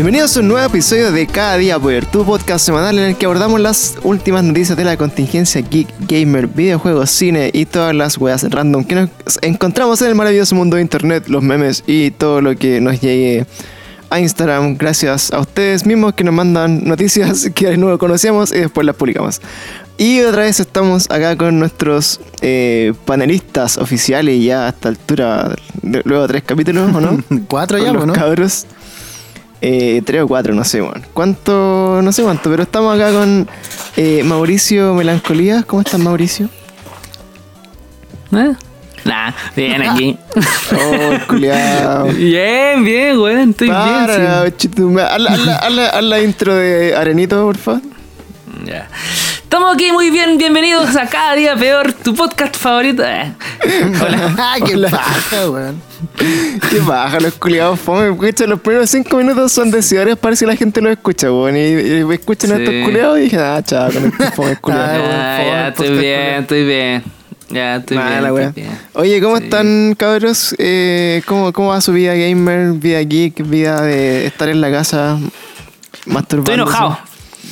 Bienvenidos 0.00 0.34
a 0.34 0.40
un 0.40 0.48
nuevo 0.48 0.66
episodio 0.66 1.12
de 1.12 1.26
Cada 1.26 1.58
Día 1.58 1.78
Poder, 1.78 2.06
tu 2.06 2.24
podcast 2.24 2.64
semanal 2.64 2.98
en 2.98 3.04
el 3.04 3.16
que 3.16 3.26
abordamos 3.26 3.60
las 3.60 3.96
últimas 4.02 4.42
noticias 4.42 4.74
de 4.74 4.82
la 4.82 4.96
contingencia 4.96 5.60
geek, 5.60 5.88
gamer, 6.08 6.46
videojuegos, 6.46 7.10
cine 7.10 7.50
y 7.52 7.66
todas 7.66 7.94
las 7.94 8.16
weas 8.16 8.50
random 8.50 8.82
que 8.84 8.94
nos 8.94 9.10
encontramos 9.42 10.00
en 10.00 10.08
el 10.08 10.14
maravilloso 10.14 10.54
mundo 10.54 10.76
de 10.76 10.82
internet, 10.82 11.28
los 11.28 11.42
memes 11.42 11.84
y 11.86 12.12
todo 12.12 12.40
lo 12.40 12.56
que 12.56 12.80
nos 12.80 12.98
llegue 13.02 13.44
a 14.08 14.18
Instagram 14.18 14.78
gracias 14.78 15.34
a 15.34 15.40
ustedes 15.40 15.84
mismos 15.84 16.14
que 16.14 16.24
nos 16.24 16.32
mandan 16.32 16.82
noticias 16.88 17.50
que 17.54 17.76
no 17.76 17.98
conocíamos 17.98 18.52
y 18.54 18.60
después 18.60 18.86
las 18.86 18.96
publicamos. 18.96 19.42
Y 19.98 20.22
otra 20.22 20.44
vez 20.44 20.60
estamos 20.60 21.10
acá 21.10 21.36
con 21.36 21.58
nuestros 21.58 22.22
eh, 22.40 22.94
panelistas 23.04 23.76
oficiales 23.76 24.42
ya 24.42 24.64
a 24.64 24.70
esta 24.70 24.88
altura, 24.88 25.54
luego 25.82 26.26
tres 26.26 26.42
capítulos, 26.42 26.90
¿o 26.94 27.02
no? 27.02 27.22
Cuatro 27.48 27.76
ya, 27.76 27.92
¿no? 27.92 28.10
cabros. 28.14 28.64
Eh, 29.62 30.00
tres 30.06 30.22
o 30.22 30.26
cuatro, 30.28 30.54
no 30.54 30.64
sé, 30.64 30.80
bueno. 30.80 31.02
¿Cuánto? 31.12 32.00
No 32.02 32.12
sé 32.12 32.22
cuánto, 32.22 32.48
pero 32.50 32.62
estamos 32.62 32.94
acá 32.94 33.12
con 33.12 33.46
eh, 33.96 34.22
Mauricio 34.24 34.94
Melancolía. 34.94 35.62
¿Cómo 35.66 35.82
estás, 35.82 36.00
Mauricio? 36.00 36.48
¿Eh? 38.32 38.52
Nah, 39.04 39.32
bien 39.56 39.82
aquí. 39.82 40.18
Oh, 40.72 41.26
culiao. 41.28 42.06
bien, 42.08 42.84
bien, 42.84 43.18
weón, 43.18 43.50
estoy 43.50 43.68
Para, 43.68 44.42
bien. 44.42 44.56
chituma. 44.56 45.02
Haz 45.06 45.20
la- 45.20 45.56
haz 45.56 45.72
la- 45.72 46.02
la- 46.02 46.22
intro 46.22 46.54
de 46.54 46.94
Arenito, 46.94 47.42
por 47.44 47.56
favor. 47.58 47.80
sí. 47.82 47.90
Ya. 48.66 48.88
Estamos 49.52 49.74
aquí 49.74 49.90
muy 49.90 50.10
bien, 50.10 50.38
bienvenidos 50.38 50.94
a 50.94 51.08
Cada 51.08 51.34
Día 51.34 51.56
Peor, 51.56 51.92
tu 51.92 52.14
podcast 52.14 52.56
favorito. 52.56 53.02
Eh. 53.04 53.32
Ah, 54.38 54.54
qué 54.64 54.74
Hola. 54.76 54.90
paja, 54.90 55.50
weón. 55.50 55.82
Qué 56.70 56.78
baja, 56.78 57.18
los 57.18 57.34
culiados 57.34 57.80
fome. 57.80 58.10
Escucha, 58.10 58.46
los 58.46 58.60
primeros 58.60 58.88
cinco 58.88 59.16
minutos 59.16 59.50
son 59.50 59.72
decidores 59.72 60.16
para 60.16 60.36
si 60.36 60.46
la 60.46 60.54
gente 60.54 60.80
los 60.80 60.92
escucha, 60.92 61.32
weón. 61.32 61.56
Y, 61.56 61.60
y 61.62 62.12
escuchan 62.12 62.52
a 62.52 62.56
estos 62.58 62.74
culiados 62.84 63.18
y 63.18 63.22
dije, 63.22 63.38
ah, 63.38 63.60
chaval, 63.60 63.92
con 63.92 64.04
estos 64.12 64.34
fome 64.36 64.52
Ah, 64.52 64.58
culiados. 64.60 64.98
weón, 65.00 65.10
Ya, 65.10 65.44
ya, 65.44 65.68
estoy 65.68 65.98
bien, 65.98 66.30
estoy 66.42 66.64
bien. 66.64 67.04
Ya, 67.48 67.76
estoy 67.76 67.96
bien. 67.98 68.24
Estoy 68.24 68.52
bien. 68.62 68.78
Oye, 68.92 69.20
¿cómo 69.20 69.36
Sí. 69.38 69.44
están, 69.44 69.94
cabros? 69.98 70.54
Eh, 70.58 71.22
¿cómo, 71.26 71.52
¿Cómo 71.52 71.70
va 71.70 71.80
su 71.80 71.92
vida 71.92 72.14
gamer, 72.14 72.74
vida 72.74 73.00
geek, 73.00 73.42
vida 73.48 73.82
de 73.82 74.26
estar 74.26 74.48
en 74.48 74.60
la 74.60 74.70
casa? 74.70 75.18
Estoy 76.06 76.54
enojado. 76.54 77.00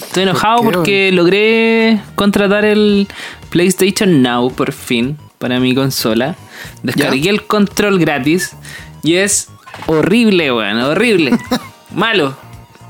Estoy 0.02 0.22
enojado 0.24 0.58
¿Por 0.62 0.70
qué, 0.70 0.76
porque 0.76 1.12
logré 1.12 2.00
contratar 2.14 2.64
el 2.64 3.08
PlayStation 3.50 4.22
Now 4.22 4.50
por 4.52 4.72
fin 4.72 5.16
para 5.38 5.60
mi 5.60 5.74
consola. 5.74 6.36
Descargué 6.82 7.30
el 7.30 7.44
control 7.46 7.98
gratis 7.98 8.56
y 9.02 9.14
es 9.14 9.48
horrible, 9.86 10.52
weón, 10.52 10.78
horrible. 10.80 11.38
Malo. 11.94 12.36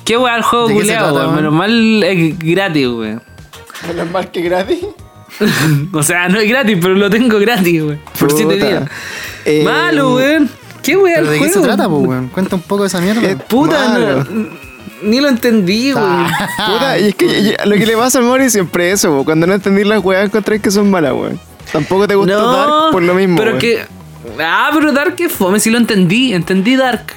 Qué 0.05 0.17
weón 0.17 0.37
el 0.37 0.43
juego 0.43 0.69
¿De 0.69 0.75
qué 0.75 0.81
se 0.81 0.87
culiao, 0.87 1.13
trata, 1.13 1.25
weón. 1.27 1.37
Menos 1.37 1.53
mal 1.53 2.03
es 2.05 2.39
gratis, 2.39 2.87
weón. 2.87 3.23
Menos 3.87 4.11
mal 4.11 4.31
que 4.31 4.41
gratis. 4.43 4.79
O 5.93 6.03
sea, 6.03 6.29
no 6.29 6.41
es 6.41 6.49
gratis, 6.49 6.79
pero 6.81 6.95
lo 6.95 7.11
tengo 7.11 7.39
gratis, 7.39 7.83
weón. 7.83 8.01
Por 8.19 8.33
7 8.33 8.55
Puta. 8.55 8.67
días. 8.67 8.83
Eh, 9.45 9.63
Malo, 9.65 10.15
weón. 10.15 10.51
¿Qué 10.83 10.97
weón 10.97 11.15
¿Pero 11.17 11.27
el 11.27 11.33
de 11.33 11.39
qué 11.39 11.49
se 11.53 11.59
juego? 11.59 11.67
trata, 11.67 11.89
weón? 11.89 12.29
Cuenta 12.29 12.57
un 12.57 12.63
poco 12.63 12.83
de 12.83 12.89
esa 12.89 13.01
mierda. 13.01 13.23
Eh, 13.29 13.37
Puta, 13.37 13.89
Malo. 13.91 14.25
no- 14.25 14.68
ni 15.03 15.21
lo 15.21 15.29
entendí, 15.29 15.93
weón. 15.93 16.27
Puta, 16.67 16.99
y 16.99 17.09
es 17.09 17.15
que 17.15 17.57
lo 17.65 17.77
que 17.77 17.87
le 17.87 17.97
pasa 17.97 18.19
al 18.19 18.25
Mori 18.25 18.51
siempre 18.51 18.89
es 18.91 19.01
eso, 19.01 19.25
cuando 19.25 19.47
no 19.47 19.55
entendí 19.55 19.85
las 19.85 20.05
weas 20.05 20.27
encontré 20.27 20.61
que 20.61 20.71
son 20.71 20.91
malas, 20.91 21.13
weón. 21.13 21.41
Tampoco 21.73 22.09
te 22.09 22.15
gustó 22.15 22.53
Dark 22.53 22.93
por 22.93 23.03
lo 23.03 23.15
mismo. 23.15 23.37
Pero 23.37 23.59
que. 23.59 23.85
Ah, 24.41 24.71
pero 24.73 24.93
Dark 24.93 25.17
es 25.19 25.33
fome, 25.33 25.61
si 25.61 25.71
lo 25.71 25.79
entendí, 25.79 26.33
entendí 26.33 26.77
Dark. 26.77 27.13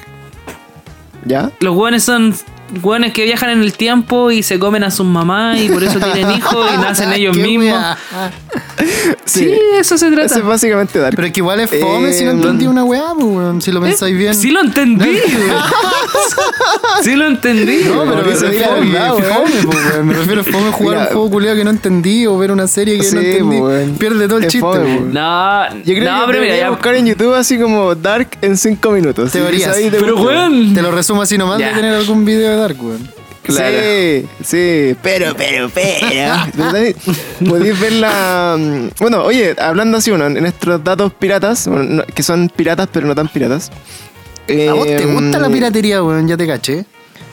¿Ya? 1.24 1.50
Los 1.60 1.76
hueones 1.76 2.02
son 2.02 2.34
hueones 2.82 3.12
que 3.12 3.24
viajan 3.24 3.50
en 3.50 3.62
el 3.62 3.72
tiempo 3.74 4.30
y 4.30 4.42
se 4.42 4.58
comen 4.58 4.84
a 4.84 4.90
sus 4.90 5.06
mamás 5.06 5.60
y 5.60 5.68
por 5.68 5.82
eso 5.82 5.98
tienen 6.00 6.30
hijos 6.36 6.66
y 6.74 6.76
nacen 6.78 7.12
ellos 7.14 7.36
mismos. 7.36 7.78
Sí, 9.24 9.50
eso 9.78 9.96
se 9.98 10.08
trata. 10.10 10.26
Eso 10.26 10.38
es 10.38 10.44
básicamente 10.44 10.98
Dark. 10.98 11.14
Pero 11.14 11.26
es 11.26 11.32
que 11.32 11.40
igual 11.40 11.60
es 11.60 11.70
fome 11.70 12.12
si 12.12 12.24
no 12.24 12.30
Eh, 12.30 12.34
entendí 12.34 12.66
una 12.66 12.84
weá. 12.84 13.12
Si 13.60 13.70
lo 13.72 13.80
pensáis 13.80 14.16
bien. 14.16 14.34
Sí 14.34 14.50
lo 14.50 14.60
entendí. 14.60 15.04
weón. 15.10 15.62
sí 17.02 17.14
lo 17.16 17.26
entendí. 17.26 17.84
No, 17.84 18.02
pero 18.04 18.16
me 18.22 18.32
verdad, 18.34 19.06
a 19.06 19.14
weón. 19.14 19.22
fome, 19.22 19.62
po, 19.64 19.70
weón. 19.70 20.06
Me 20.06 20.14
refiero 20.14 20.40
a 20.40 20.44
fome 20.44 20.70
jugar 20.72 20.96
Mira. 20.96 21.08
un 21.08 21.12
juego 21.14 21.30
culiado 21.30 21.56
que 21.56 21.64
no 21.64 21.70
entendí 21.70 22.26
o 22.26 22.36
ver 22.38 22.50
una 22.52 22.66
serie 22.66 22.96
que 22.98 23.04
Sí, 23.04 23.14
no 23.14 23.20
entendí. 23.20 23.58
po. 23.58 23.98
Pierde 23.98 24.26
todo 24.26 24.38
el 24.38 24.44
Es 24.44 24.52
chiste, 24.52 24.66
fome. 24.66 25.00
No, 25.12 25.74
Yo 25.84 25.94
creo 25.94 26.12
no, 26.12 26.26
que 26.26 26.32
pero 26.32 26.44
ya. 26.56 26.70
buscar 26.70 26.94
en 26.96 27.06
YouTube 27.06 27.34
así 27.34 27.58
como 27.58 27.94
Dark 27.94 28.28
en 28.42 28.56
5 28.56 28.90
minutos. 28.90 29.30
Teorías. 29.32 29.76
¿sí? 29.76 29.84
Ahí 29.84 29.90
te 29.90 29.98
Pero 29.98 30.16
weón. 30.16 30.74
Te 30.74 30.82
lo 30.82 30.90
resumo 30.90 31.22
así 31.22 31.38
nomás 31.38 31.58
Ya. 31.58 31.68
de 31.68 31.74
tener 31.74 31.94
algún 31.94 32.24
video 32.24 32.50
de 32.50 32.61
Dark, 32.62 32.82
weón. 32.82 33.08
Claro. 33.42 33.76
Sí, 33.76 34.26
sí, 34.44 34.96
pero, 35.02 35.34
pero, 35.36 35.68
pero. 35.68 36.06
¿Verdad? 36.54 36.94
Podéis 37.48 37.80
ver 37.80 37.92
la. 37.94 38.56
mm, 38.58 38.88
Bueno, 39.00 39.22
oye, 39.24 39.54
hablando 39.58 39.98
así, 39.98 40.10
bueno, 40.10 40.26
en 40.26 40.40
nuestros 40.40 40.82
datos 40.84 41.12
piratas, 41.14 41.66
bueno, 41.66 41.82
no- 41.84 42.04
que 42.06 42.22
son 42.22 42.48
piratas, 42.54 42.88
pero 42.92 43.06
no 43.06 43.14
tan 43.16 43.26
piratas. 43.28 43.70
¿A 44.70 44.72
vos 44.74 44.86
te 44.86 45.02
eh, 45.02 45.06
gusta 45.06 45.38
la 45.40 45.48
piratería, 45.48 46.02
weón? 46.04 46.28
Ya 46.28 46.36
te 46.36 46.46
caché. 46.46 46.84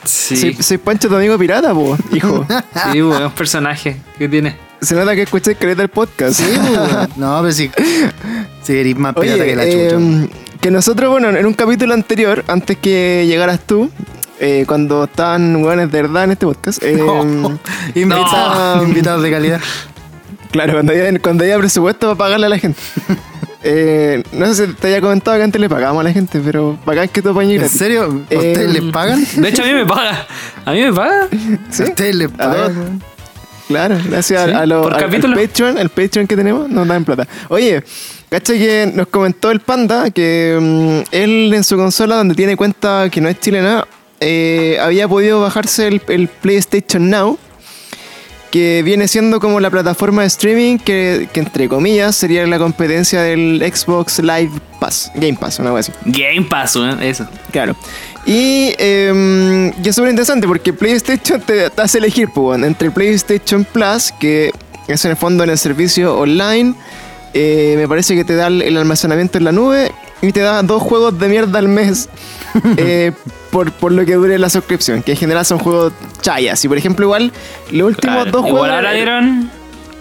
Sí, 0.04 0.36
Soy, 0.38 0.54
soy 0.56 0.78
Pancho, 0.78 1.10
tu 1.10 1.16
amigo 1.16 1.38
pirata, 1.38 1.74
po, 1.74 1.96
hijo. 2.12 2.46
sí, 2.92 3.02
weón, 3.04 3.24
un 3.26 3.32
personaje 3.32 3.98
que 4.18 4.28
tiene. 4.30 4.56
Se 4.82 4.96
nota 4.96 5.14
que 5.14 5.24
escuché 5.24 5.56
caleta 5.56 5.82
el 5.84 5.90
podcast. 5.90 6.40
Sí, 6.40 6.46
weón. 6.58 7.10
No, 7.18 7.40
pero 7.42 7.52
sí. 7.52 7.70
Sí, 8.64 8.78
eres 8.78 8.96
más 8.98 9.14
pirata 9.14 9.44
Oye, 9.44 9.46
que 9.46 9.56
la 9.56 9.64
chucha. 9.66 10.26
eh, 10.26 10.30
que 10.62 10.72
nosotros, 10.72 11.10
bueno, 11.12 11.30
en 11.30 11.46
un 11.46 11.54
capítulo 11.54 11.94
anterior, 11.94 12.44
antes 12.48 12.78
que 12.78 13.26
llegaras 13.28 13.60
tú, 13.66 13.92
eh, 14.40 14.64
cuando 14.68 15.04
estaban 15.06 15.56
hueones 15.64 15.92
de 15.92 16.02
verdad 16.02 16.24
en 16.26 16.32
este 16.32 16.46
podcast, 16.46 16.82
eh, 16.84 16.98
Invitados, 17.96 18.84
invitados 18.88 19.24
de 19.24 19.32
calidad. 19.32 19.62
claro, 20.52 20.74
cuando 20.74 20.92
había, 20.94 21.20
cuando 21.20 21.44
había 21.44 21.58
presupuesto 21.58 22.08
para 22.08 22.18
pagarle 22.18 22.46
a 22.48 22.50
la 22.50 22.60
gente. 22.60 22.80
Eh, 23.62 24.24
no 24.32 24.46
sé 24.54 24.68
si 24.68 24.74
te 24.74 24.88
había 24.88 25.02
comentado 25.02 25.36
que 25.36 25.44
antes 25.44 25.60
le 25.60 25.68
pagábamos 25.68 26.00
a 26.00 26.04
la 26.06 26.14
gente, 26.14 26.40
pero 26.40 26.80
bacán 26.86 27.10
que 27.10 27.22
tú 27.22 27.32
apañes 27.32 27.62
¿En 27.62 27.68
serio? 27.68 28.04
¿A 28.04 28.34
Eh, 28.34 28.38
ustedes 28.38 28.72
les 28.74 28.84
pagan? 28.84 29.22
De 29.36 29.50
hecho, 29.50 29.64
a 29.64 29.66
mí 29.66 29.74
me 29.74 29.86
paga. 29.86 30.26
A 30.64 30.72
mí 30.72 30.82
me 30.82 30.94
paga. 30.94 31.28
¿Sí? 31.70 31.84
¿A 31.84 31.86
ustedes 31.88 32.16
les 32.16 32.30
pagan? 32.32 33.02
Claro, 33.68 33.98
gracias 34.06 34.46
Sí, 34.46 34.54
a, 34.54 34.60
a 34.60 34.66
lo- 34.66 34.84
por 34.84 34.94
al- 34.94 35.00
al 35.04 35.06
capítulo. 35.10 35.36
Patreon, 35.36 35.78
el 35.78 35.90
Patreon 35.90 36.26
que 36.26 36.38
tenemos 36.38 36.70
nos 36.70 36.88
dan 36.88 37.04
plata. 37.04 37.28
Oye, 37.50 37.84
cacha 38.30 38.54
que 38.54 38.90
nos 38.96 39.08
comentó 39.08 39.52
el 39.52 39.60
Panda 39.60 40.10
que 40.10 40.58
mm, 40.58 41.14
él 41.14 41.52
en 41.54 41.66
su 41.66 41.76
consola, 41.76 42.16
donde 42.16 42.36
tiene 42.36 42.56
cuenta 42.56 43.10
que 43.12 43.20
no 43.20 43.28
es 43.28 43.42
chilena, 43.42 43.86
eh, 44.20 44.78
había 44.82 45.08
podido 45.08 45.42
bajarse 45.42 45.88
el, 45.88 46.02
el 46.08 46.28
PlayStation 46.28 47.10
Now, 47.10 47.38
que 48.52 48.82
viene 48.84 49.08
siendo 49.08 49.40
como 49.40 49.60
la 49.60 49.70
plataforma 49.70 50.24
de 50.24 50.28
streaming 50.28 50.78
que, 50.78 51.30
que 51.32 51.40
entre 51.40 51.70
comillas 51.70 52.16
sería 52.16 52.46
la 52.48 52.58
competencia 52.58 53.22
del 53.22 53.62
Xbox 53.62 54.20
Live 54.20 54.52
Pass, 54.80 55.12
Game 55.16 55.38
Pass, 55.40 55.60
una 55.60 55.70
cosa 55.72 55.92
así. 55.92 56.12
Game 56.12 56.48
Pass, 56.50 56.76
eso. 57.02 57.28
Claro. 57.52 57.76
Y, 58.26 58.74
eh, 58.78 59.72
y 59.84 59.88
es 59.88 59.96
súper 59.96 60.10
interesante 60.10 60.48
porque 60.48 60.74
PlayStation 60.74 61.42
te, 61.42 61.70
te 61.70 61.82
hace 61.82 62.00
elegir 62.00 62.30
pues, 62.34 62.62
entre 62.62 62.92
PlayStation 62.92 63.64
Plus, 63.64 64.12
que 64.20 64.52
es 64.88 65.06
en 65.06 65.12
el 65.12 65.18
fondo 65.18 65.44
en 65.44 65.52
el 65.52 65.58
servicio 65.58 66.18
online, 66.18 66.74
eh, 67.34 67.76
me 67.78 67.88
parece 67.88 68.16
que 68.16 68.24
te 68.24 68.36
da 68.36 68.48
el 68.48 68.76
almacenamiento 68.76 69.38
en 69.38 69.44
la 69.44 69.52
nube 69.52 69.92
y 70.22 70.32
te 70.32 70.40
da 70.40 70.64
dos 70.64 70.82
juegos 70.82 71.20
de 71.20 71.30
mierda 71.30 71.60
al 71.60 71.68
mes 71.68 72.10
eh, 72.78 73.12
por, 73.52 73.72
por 73.72 73.92
lo 73.92 74.06
que 74.06 74.14
dure 74.16 74.38
la 74.40 74.50
suscripción, 74.50 75.02
que 75.04 75.12
en 75.12 75.18
general 75.18 75.46
son 75.46 75.60
juegos 75.60 75.94
chayas. 76.22 76.64
Y 76.64 76.68
por 76.68 76.78
ejemplo, 76.78 77.06
igual, 77.06 77.32
los 77.72 77.88
últimos 77.90 78.16
Claro. 78.24 78.32
dos 78.32 78.42
Igual 78.48 78.52
juegos. 78.62 78.76
ahora 78.76 78.92
dieron 78.94 79.52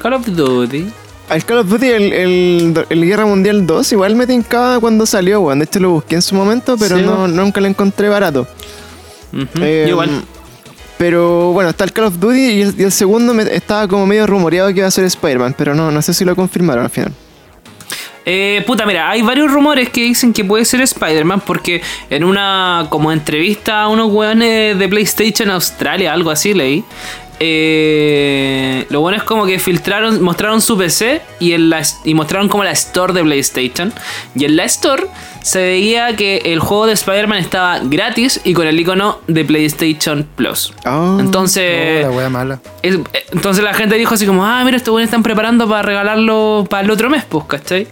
Call 0.02 0.12
of 0.14 0.26
Duty. 0.26 0.90
El 1.30 1.44
Call 1.44 1.58
of 1.58 1.68
Duty, 1.68 1.86
el, 1.86 2.12
el- 2.12 2.86
el 2.88 3.04
Guerra 3.04 3.26
Mundial 3.26 3.66
2, 3.66 3.92
igual 3.92 4.14
me 4.16 4.26
tincaba 4.26 4.80
cuando 4.80 5.04
salió, 5.04 5.40
weón. 5.42 5.58
De 5.58 5.66
hecho 5.66 5.78
lo 5.80 5.90
busqué 5.90 6.14
en 6.14 6.22
su 6.22 6.34
momento, 6.34 6.76
pero 6.78 6.96
Sí, 6.96 7.02
no, 7.02 7.28
nunca 7.28 7.60
lo 7.60 7.66
encontré 7.66 8.08
barato. 8.08 8.46
Eh, 9.60 9.86
Igual. 9.88 10.22
Pero 10.96 11.52
bueno, 11.52 11.70
está 11.70 11.84
el 11.84 11.92
Call 11.92 12.06
of 12.06 12.18
Duty 12.18 12.38
y 12.40 12.62
el, 12.62 12.74
y 12.78 12.82
el 12.84 12.92
segundo 12.92 13.32
me- 13.34 13.42
estaba 13.54 13.86
como 13.86 14.04
medio 14.06 14.26
rumoreado 14.26 14.68
que 14.72 14.78
iba 14.78 14.86
a 14.88 14.90
ser 14.90 15.04
Spider-Man, 15.04 15.54
pero 15.56 15.74
no, 15.74 15.92
no 15.92 16.02
sé 16.02 16.12
si 16.14 16.24
lo 16.24 16.34
confirmaron 16.34 16.84
al 16.84 16.90
final. 16.90 17.12
Eh, 18.30 18.62
puta, 18.66 18.84
mira, 18.84 19.08
hay 19.08 19.22
varios 19.22 19.50
rumores 19.50 19.88
que 19.88 20.02
dicen 20.02 20.34
que 20.34 20.44
puede 20.44 20.62
ser 20.66 20.82
Spider-Man 20.82 21.40
porque 21.46 21.80
en 22.10 22.24
una 22.24 22.86
como 22.90 23.10
entrevista 23.10 23.80
a 23.80 23.88
unos 23.88 24.12
weones 24.12 24.78
de 24.78 24.86
PlayStation 24.86 25.48
Australia, 25.48 26.12
algo 26.12 26.30
así 26.30 26.52
leí. 26.52 26.84
Eh, 27.40 28.86
lo 28.90 29.00
bueno 29.00 29.16
es 29.18 29.22
como 29.24 29.46
que 29.46 29.58
filtraron, 29.58 30.22
mostraron 30.22 30.60
su 30.60 30.76
PC 30.76 31.20
y, 31.40 31.52
en 31.52 31.70
la, 31.70 31.82
y 32.04 32.14
mostraron 32.14 32.48
como 32.48 32.64
la 32.64 32.72
store 32.72 33.12
de 33.12 33.22
PlayStation. 33.22 33.92
Y 34.34 34.44
en 34.44 34.56
la 34.56 34.64
store 34.64 35.06
se 35.42 35.60
veía 35.62 36.14
que 36.16 36.38
el 36.46 36.60
juego 36.60 36.86
de 36.86 36.92
Spider-Man 36.94 37.38
estaba 37.38 37.78
gratis 37.80 38.40
y 38.44 38.54
con 38.54 38.66
el 38.66 38.78
icono 38.78 39.20
de 39.26 39.44
PlayStation 39.44 40.26
Plus. 40.36 40.72
Ah, 40.84 41.16
Entonces, 41.20 42.04
Oh, 42.06 42.10
la 42.10 42.16
wea 42.16 42.28
mala. 42.28 42.60
es- 42.82 42.96
eh, 43.12 43.24
entonces 43.32 43.62
la 43.64 43.74
gente 43.74 43.96
dijo 43.96 44.14
así 44.14 44.26
como, 44.26 44.44
ah, 44.44 44.62
mira, 44.64 44.76
estos 44.76 44.92
buenos 44.92 45.08
están 45.08 45.22
preparando 45.22 45.68
para 45.68 45.82
regalarlo 45.82 46.66
para 46.68 46.82
el 46.84 46.90
otro 46.90 47.08
mes, 47.10 47.24
pues, 47.28 47.44
¿cachai? 47.46 47.86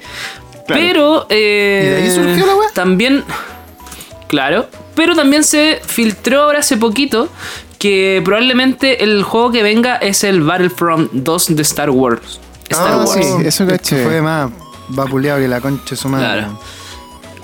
Claro. 0.67 0.83
Pero, 0.83 1.27
eh, 1.31 1.83
¿Y 1.85 1.89
de 1.91 1.97
ahí 2.03 2.11
surgió 2.11 2.47
la 2.47 2.55
wea? 2.57 2.69
También, 2.75 3.25
claro, 4.29 4.67
Pero 4.97 5.15
también 5.15 5.45
se 5.45 5.79
filtró 5.87 6.43
ahora 6.45 6.61
hace 6.61 6.79
poquito 6.79 7.29
que 7.79 8.21
probablemente 8.25 9.05
el 9.05 9.23
juego 9.23 9.53
que 9.53 9.63
venga 9.63 9.97
es 9.97 10.25
el 10.25 10.43
Battlefront 10.43 11.11
2 11.13 11.57
de 11.57 11.63
Star 11.63 11.91
Wars. 11.91 12.41
Star 12.69 12.93
Ah, 12.93 12.97
Wars. 12.99 13.11
sí, 13.13 13.21
eso 13.45 13.65
Este 13.65 13.67
caché. 13.67 14.05
Fue 14.05 14.21
más 14.23 14.51
vapuleado 14.89 15.41
que 15.41 15.49
la 15.49 15.61
concha 15.61 15.91
de 15.91 15.97
su 15.97 16.09
madre. 16.09 16.27
Claro. 16.27 16.59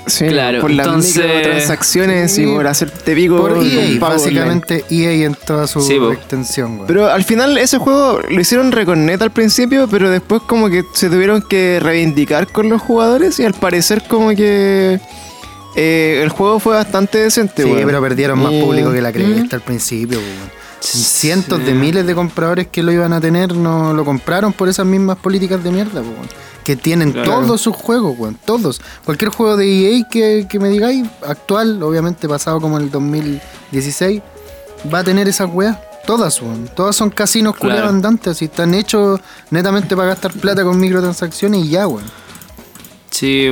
Sí, 0.05 0.27
Claro, 0.27 0.61
por 0.61 0.71
las 0.73 0.85
entonces- 0.87 1.25
microtransacciones 1.25 2.35
Sí. 2.35 2.43
y 2.43 2.47
por 2.57 2.67
hacerte 2.67 3.15
pico 3.15 3.37
Por 3.37 3.55
con 3.55 3.65
EA, 3.65 4.01
básicamente 4.01 4.85
EA 4.91 5.27
en 5.27 5.37
toda 5.37 5.69
su 5.69 5.81
Sí, 5.81 5.95
extensión, 6.13 6.77
güey. 6.79 6.89
Pero 6.89 7.07
al 7.09 7.23
final 7.23 7.57
ese 7.57 7.79
juego 7.79 8.19
lo 8.29 8.41
hicieron 8.41 8.73
recornet 8.73 9.23
al 9.23 9.31
principio, 9.31 9.87
pero 9.89 10.11
después 10.11 10.43
como 10.49 10.69
que 10.69 10.83
se 10.93 11.09
tuvieron 11.09 11.41
que 11.43 11.79
reivindicar 11.81 12.49
con 12.49 12.69
los 12.69 12.83
jugadores 12.83 13.39
y 13.39 13.45
al 13.45 13.55
parecer 13.55 14.03
como 14.09 14.31
que 14.31 14.99
eh, 15.77 16.21
el 16.23 16.29
juego 16.31 16.61
fue 16.61 16.75
bastante 16.77 17.19
decente. 17.19 17.63
Sí, 17.63 17.71
weón. 17.71 17.87
pero 17.87 18.01
perdieron 18.01 18.39
más 18.43 18.53
Y- 18.53 18.61
público 18.63 18.93
que 18.93 19.01
la 19.03 19.11
Mm. 19.11 19.13
cresta 19.13 19.57
al 19.57 19.63
principio. 19.63 20.19
Cientos 20.81 21.61
Sí. 21.61 21.65
de 21.67 21.75
miles 21.75 22.07
de 22.07 22.15
compradores 22.15 22.67
que 22.69 22.83
lo 22.83 22.91
iban 22.93 23.13
a 23.13 23.21
tener 23.21 23.55
no 23.55 23.95
lo 23.95 24.05
compraron 24.05 24.53
por 24.53 24.69
esas 24.69 24.85
mismas 24.85 25.17
políticas 25.19 25.63
de 25.63 25.71
mierda, 25.71 26.01
güey. 26.01 26.15
Que 26.65 26.75
tienen 26.77 27.13
Claro. 27.13 27.31
todos 27.41 27.61
sus 27.61 27.77
juegos, 27.77 28.17
güey. 28.17 28.35
Todos. 28.45 28.81
Cualquier 29.05 29.31
juego 29.31 29.57
de 29.57 29.67
EA 29.67 30.09
que, 30.11 30.47
que 30.49 30.59
me 30.59 30.69
digáis, 30.69 31.05
actual, 31.27 31.81
obviamente 31.83 32.29
pasado 32.29 32.61
como 32.61 32.79
el 32.79 32.91
2016, 32.91 34.23
va 34.93 35.01
a 35.01 35.05
tener 35.05 35.29
esas 35.29 35.49
weas. 35.53 35.77
Todas, 36.07 36.43
weón. 36.43 36.69
Todas 36.75 36.97
son 36.97 37.11
casinos 37.11 37.55
Claro. 37.55 37.69
culiados 37.75 37.91
andantes. 37.91 38.29
Así 38.33 38.47
están 38.47 38.75
hechos 38.75 39.21
netamente 39.51 39.95
para 39.95 40.09
gastar 40.09 40.33
plata 40.33 40.65
con 40.65 40.79
microtransacciones 40.81 41.65
y 41.65 41.69
ya, 41.71 41.87
weón. 41.87 42.05
Sí. 43.13 43.51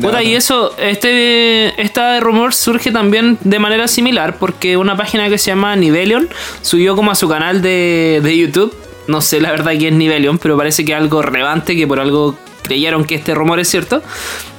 Puta, 0.00 0.22
y 0.22 0.34
eso, 0.34 0.74
este, 0.78 1.80
esta 1.80 2.18
rumor 2.20 2.54
surge 2.54 2.90
también 2.90 3.38
de 3.42 3.58
manera 3.58 3.86
similar 3.86 4.38
porque 4.38 4.78
una 4.78 4.96
página 4.96 5.28
que 5.28 5.36
se 5.36 5.50
llama 5.50 5.76
Nivelion 5.76 6.28
subió 6.62 6.96
como 6.96 7.10
a 7.10 7.14
su 7.14 7.28
canal 7.28 7.60
de, 7.60 8.20
de 8.22 8.36
YouTube. 8.36 8.74
No 9.06 9.20
sé 9.20 9.40
la 9.40 9.50
verdad 9.50 9.72
qué 9.78 9.88
es 9.88 9.94
Nivelion, 9.94 10.38
pero 10.38 10.56
parece 10.56 10.86
que 10.86 10.94
algo 10.94 11.20
relevante, 11.20 11.76
que 11.76 11.86
por 11.86 12.00
algo 12.00 12.34
creyeron 12.62 13.04
que 13.04 13.14
este 13.14 13.34
rumor 13.34 13.60
es 13.60 13.68
cierto. 13.68 14.02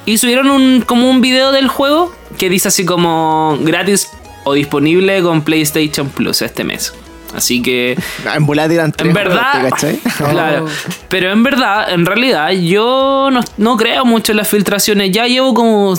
Y 0.06 0.19
subieron 0.19 0.51
un, 0.51 0.81
como 0.81 1.09
un 1.09 1.21
video 1.21 1.51
del 1.51 1.68
juego 1.68 2.15
que 2.38 2.50
dice 2.50 2.68
así 2.68 2.86
como 2.86 3.57
gratis 3.62 4.09
o 4.44 4.53
disponible 4.53 5.24
con 5.24 5.41
PlayStation 5.41 6.07
Plus 6.09 6.44
este 6.44 6.63
mes. 6.63 6.94
Así 7.35 7.61
que 7.61 7.97
En 8.33 8.45
volada 8.45 8.89
tres 8.91 9.09
en 9.09 9.13
verdad, 9.13 9.69
claro. 10.31 10.65
Pero 11.09 11.31
en 11.31 11.43
verdad, 11.43 11.91
en 11.91 12.05
realidad, 12.05 12.51
yo 12.51 13.29
no, 13.31 13.41
no 13.57 13.77
creo 13.77 14.05
mucho 14.05 14.31
en 14.31 14.37
las 14.37 14.47
filtraciones. 14.47 15.11
Ya 15.11 15.27
llevo 15.27 15.53
como 15.53 15.93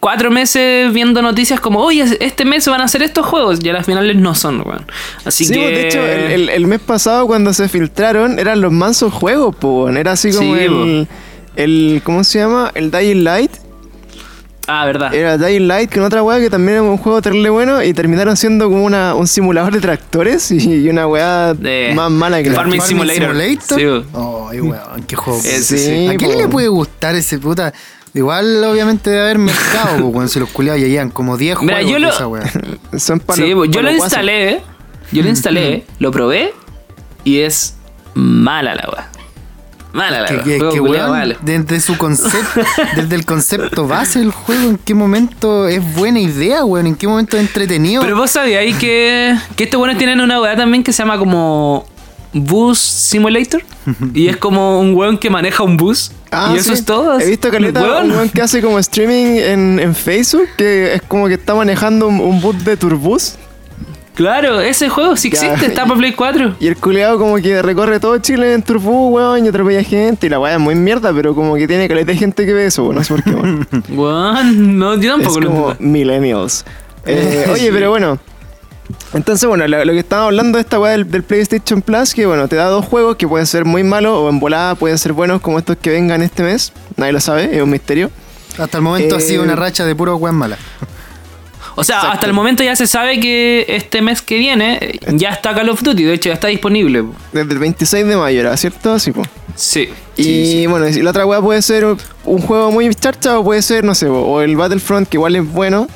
cuatro 0.00 0.30
meses 0.30 0.92
viendo 0.92 1.20
noticias 1.22 1.58
como, 1.58 1.80
oye, 1.80 2.04
este 2.20 2.44
mes 2.44 2.66
van 2.68 2.80
a 2.80 2.84
hacer 2.84 3.02
estos 3.02 3.26
juegos. 3.26 3.58
Y 3.62 3.68
a 3.68 3.72
las 3.72 3.86
finales 3.86 4.14
no 4.16 4.34
son, 4.34 4.62
weón. 4.66 4.86
Así 5.24 5.44
Sí, 5.44 5.54
que. 5.54 5.60
pues, 5.60 5.70
de 5.72 5.86
hecho, 5.88 6.06
el, 6.06 6.32
el- 6.32 6.48
el 6.50 6.66
mes 6.66 6.80
pasado 6.80 7.26
cuando 7.26 7.52
se 7.52 7.68
filtraron 7.68 8.38
eran 8.38 8.60
los 8.60 8.72
mansos 8.72 9.12
juegos, 9.12 9.56
po, 9.56 9.84
weón. 9.84 9.96
Era 9.96 10.12
así 10.12 10.32
como 10.32 10.54
Sí, 10.54 10.60
el, 10.62 11.08
el. 11.56 12.00
¿Cómo 12.04 12.22
se 12.24 12.38
llama? 12.38 12.70
El 12.74 12.90
Dying 12.90 13.24
Light. 13.24 13.50
Ah, 14.68 14.84
verdad. 14.84 15.14
Era 15.14 15.38
Dying 15.38 15.68
Light 15.68 15.94
con 15.94 16.02
otra 16.02 16.22
weá 16.22 16.40
que 16.40 16.50
también 16.50 16.74
era 16.78 16.82
un 16.82 16.96
juego 16.98 17.22
terrible 17.22 17.50
bueno 17.50 17.82
y 17.82 17.92
terminaron 17.94 18.36
siendo 18.36 18.68
como 18.68 18.84
una, 18.84 19.14
un 19.14 19.26
simulador 19.28 19.72
de 19.72 19.80
tractores 19.80 20.50
y, 20.50 20.56
y 20.84 20.88
una 20.88 21.06
weá 21.06 21.54
De- 21.54 21.92
más 21.94 22.10
mala 22.10 22.42
que 22.42 22.50
la 22.50 22.56
Farming 22.56 22.80
Simulator. 22.80 23.36
Sí, 23.60 23.84
weón. 23.86 24.06
Ay, 24.50 24.60
weón, 24.60 25.02
qué 25.06 25.14
juego. 25.16 25.38
Eh, 25.44 25.60
sí, 25.62 26.08
¿A 26.08 26.16
quién 26.16 26.36
le 26.38 26.48
puede 26.48 26.68
gustar 26.68 27.14
ese 27.14 27.38
puta? 27.38 27.72
Igual, 28.12 28.64
obviamente, 28.64 29.10
debe 29.10 29.22
haber 29.22 29.38
mercado, 29.38 30.06
weón. 30.06 30.28
Si 30.28 30.40
los 30.40 30.48
culiados 30.48 30.80
ya 30.80 30.88
llevan 30.88 31.10
como 31.10 31.36
10 31.36 31.60
Mira, 31.60 31.74
juegos 31.76 31.90
yo 31.90 31.94
de 31.94 32.00
lo- 32.00 32.08
esa 32.10 32.26
weá. 32.26 32.50
Son 32.98 33.20
para 33.20 33.36
Sí, 33.36 33.50
los- 33.50 33.68
yo 33.70 33.82
lo 33.82 33.92
instalé, 33.92 34.50
¿eh? 34.50 34.62
Yo 35.12 35.22
lo 35.22 35.28
instalé, 35.28 35.84
lo 36.00 36.10
probé 36.10 36.52
y 37.22 37.38
es 37.40 37.76
mala 38.14 38.74
la 38.74 38.88
weá. 38.92 39.10
Mala 39.96 40.20
la 40.20 40.26
Que, 40.26 40.58
que, 40.58 40.80
weón, 40.80 41.10
malo. 41.10 41.36
desde 41.40 41.80
su 41.80 41.96
concepto, 41.98 42.60
desde 42.94 43.14
el 43.16 43.24
concepto 43.24 43.88
base 43.88 44.18
del 44.20 44.30
juego, 44.30 44.68
en 44.68 44.78
qué 44.78 44.94
momento 44.94 45.66
es 45.66 45.82
buena 45.94 46.20
idea, 46.20 46.64
weón, 46.64 46.86
en 46.86 46.94
qué 46.94 47.08
momento 47.08 47.36
es 47.36 47.42
entretenido. 47.42 48.02
Pero 48.02 48.16
vos 48.16 48.30
sabíais 48.30 48.76
que, 48.76 49.34
que 49.56 49.64
estos 49.64 49.78
buenos 49.78 49.98
tienen 49.98 50.20
una 50.20 50.40
weá 50.40 50.54
también 50.54 50.82
que 50.84 50.92
se 50.92 51.02
llama 51.02 51.18
como 51.18 51.86
Bus 52.32 52.78
Simulator. 52.78 53.62
y 54.14 54.28
es 54.28 54.36
como 54.36 54.80
un 54.80 54.94
weón 54.94 55.16
que 55.18 55.30
maneja 55.30 55.62
un 55.62 55.76
bus. 55.76 56.12
Ah, 56.30 56.52
y 56.54 56.58
eso 56.58 56.70
sí. 56.70 56.74
es 56.74 56.84
todo. 56.84 57.18
He 57.18 57.30
visto 57.30 57.50
caleta 57.50 57.80
Weón. 57.80 58.10
un 58.10 58.16
weón 58.16 58.28
que 58.28 58.42
hace 58.42 58.60
como 58.60 58.78
streaming 58.78 59.38
en, 59.38 59.78
en 59.80 59.94
Facebook, 59.94 60.48
que 60.58 60.94
es 60.94 61.02
como 61.02 61.28
que 61.28 61.34
está 61.34 61.54
manejando 61.54 62.08
un, 62.08 62.20
un 62.20 62.40
bus 62.40 62.62
de 62.64 62.76
turbus. 62.76 63.36
Claro, 64.16 64.60
ese 64.60 64.88
juego 64.88 65.14
sí 65.16 65.30
Ya. 65.30 65.40
existe, 65.52 65.66
está 65.66 65.84
para 65.84 65.96
Play 65.98 66.12
4. 66.14 66.56
Y 66.60 66.66
el 66.66 66.76
culeado 66.76 67.18
como 67.18 67.36
que 67.36 67.62
recorre 67.62 68.00
todo 68.00 68.18
Chile 68.18 68.54
en 68.54 68.62
turbus, 68.62 69.12
weón, 69.14 69.44
y 69.44 69.48
atropella 69.48 69.82
gente. 69.84 70.26
Y 70.26 70.30
la 70.30 70.40
weá 70.40 70.54
es 70.54 70.58
muy 70.60 70.74
mierda, 70.74 71.12
pero 71.12 71.34
como 71.34 71.54
que 71.54 71.68
tiene 71.68 71.86
caleta 71.86 72.12
de 72.12 72.18
gente 72.18 72.44
que 72.46 72.52
ve 72.54 72.66
eso, 72.66 72.82
weón. 72.84 72.96
No 72.96 73.04
sé 73.04 73.14
por 73.14 73.22
qué, 73.22 73.30
weón. 73.30 73.68
Weón, 73.90 74.78
no, 74.78 74.94
yo 74.96 75.16
es 75.16 75.22
tampoco 75.22 75.40
lo 75.40 75.46
como 75.50 75.76
millennials. 75.78 76.64
Eh, 77.08 77.46
oye, 77.52 77.70
pero 77.72 77.90
bueno. 77.90 78.18
Entonces, 79.14 79.48
bueno, 79.48 79.68
lo, 79.68 79.84
lo 79.84 79.92
que 79.92 80.00
estaba 80.00 80.24
hablando 80.24 80.56
de 80.58 80.62
esta 80.62 80.80
weá 80.80 80.90
del, 80.90 81.08
del 81.08 81.22
PlayStation 81.22 81.80
Plus, 81.82 82.14
que 82.14 82.26
bueno, 82.26 82.48
te 82.48 82.56
da 82.56 82.64
dos 82.66 82.84
juegos 82.84 83.14
que 83.14 83.28
pueden 83.28 83.46
ser 83.46 83.64
muy 83.64 83.84
malos 83.84 84.12
o 84.18 84.28
en 84.28 84.40
volada 84.40 84.74
pueden 84.74 84.98
ser 84.98 85.12
buenos 85.12 85.40
como 85.40 85.58
estos 85.60 85.76
que 85.76 85.90
vengan 85.90 86.20
este 86.22 86.42
mes. 86.42 86.72
Nadie 86.96 87.12
lo 87.12 87.20
sabe, 87.20 87.56
es 87.56 87.62
un 87.62 87.70
misterio. 87.70 88.10
Hasta 88.58 88.78
el 88.78 88.82
momento 88.82 89.14
ha 89.14 89.18
Eh, 89.18 89.20
sido 89.22 89.44
una 89.44 89.54
racha 89.54 89.84
de 89.84 89.94
puro 89.94 90.16
weón 90.16 90.34
mala. 90.36 90.56
O 91.78 91.84
sea, 91.84 91.96
Exacto. 91.96 92.14
hasta 92.14 92.26
el 92.26 92.32
momento 92.32 92.62
ya 92.64 92.74
se 92.74 92.86
sabe 92.86 93.20
que 93.20 93.66
este 93.68 94.00
mes 94.02 94.22
que 94.22 94.38
viene 94.38 94.78
eh, 94.80 94.98
ya 95.12 95.28
está 95.30 95.54
Call 95.54 95.68
of 95.68 95.82
Duty, 95.82 96.02
de 96.04 96.14
hecho 96.14 96.30
ya 96.30 96.34
está 96.34 96.48
disponible. 96.48 97.02
po. 97.02 97.14
Desde 97.32 97.52
el 97.52 97.58
26 97.58 98.06
de 98.06 98.16
mayo, 98.16 98.40
¿era 98.40 98.56
cierto? 98.56 98.98
Sí, 98.98 99.12
pues. 99.12 99.28
Sí. 99.54 99.88
Y 100.16 100.22
sí, 100.22 100.46
sí. 100.62 100.66
bueno, 100.66 100.88
y 100.88 101.02
la 101.02 101.10
otra 101.10 101.26
weá 101.26 101.40
puede 101.40 101.60
ser 101.62 101.84
un 102.24 102.40
juego 102.40 102.72
muy 102.72 102.92
charcha 102.94 103.38
o 103.38 103.44
puede 103.44 103.60
ser, 103.62 103.84
no 103.84 103.94
sé, 103.94 104.06
o 104.08 104.40
el 104.40 104.56
Battlefront, 104.56 105.06
que 105.08 105.16
igual 105.18 105.36
es 105.36 105.46
bueno. 105.52 105.86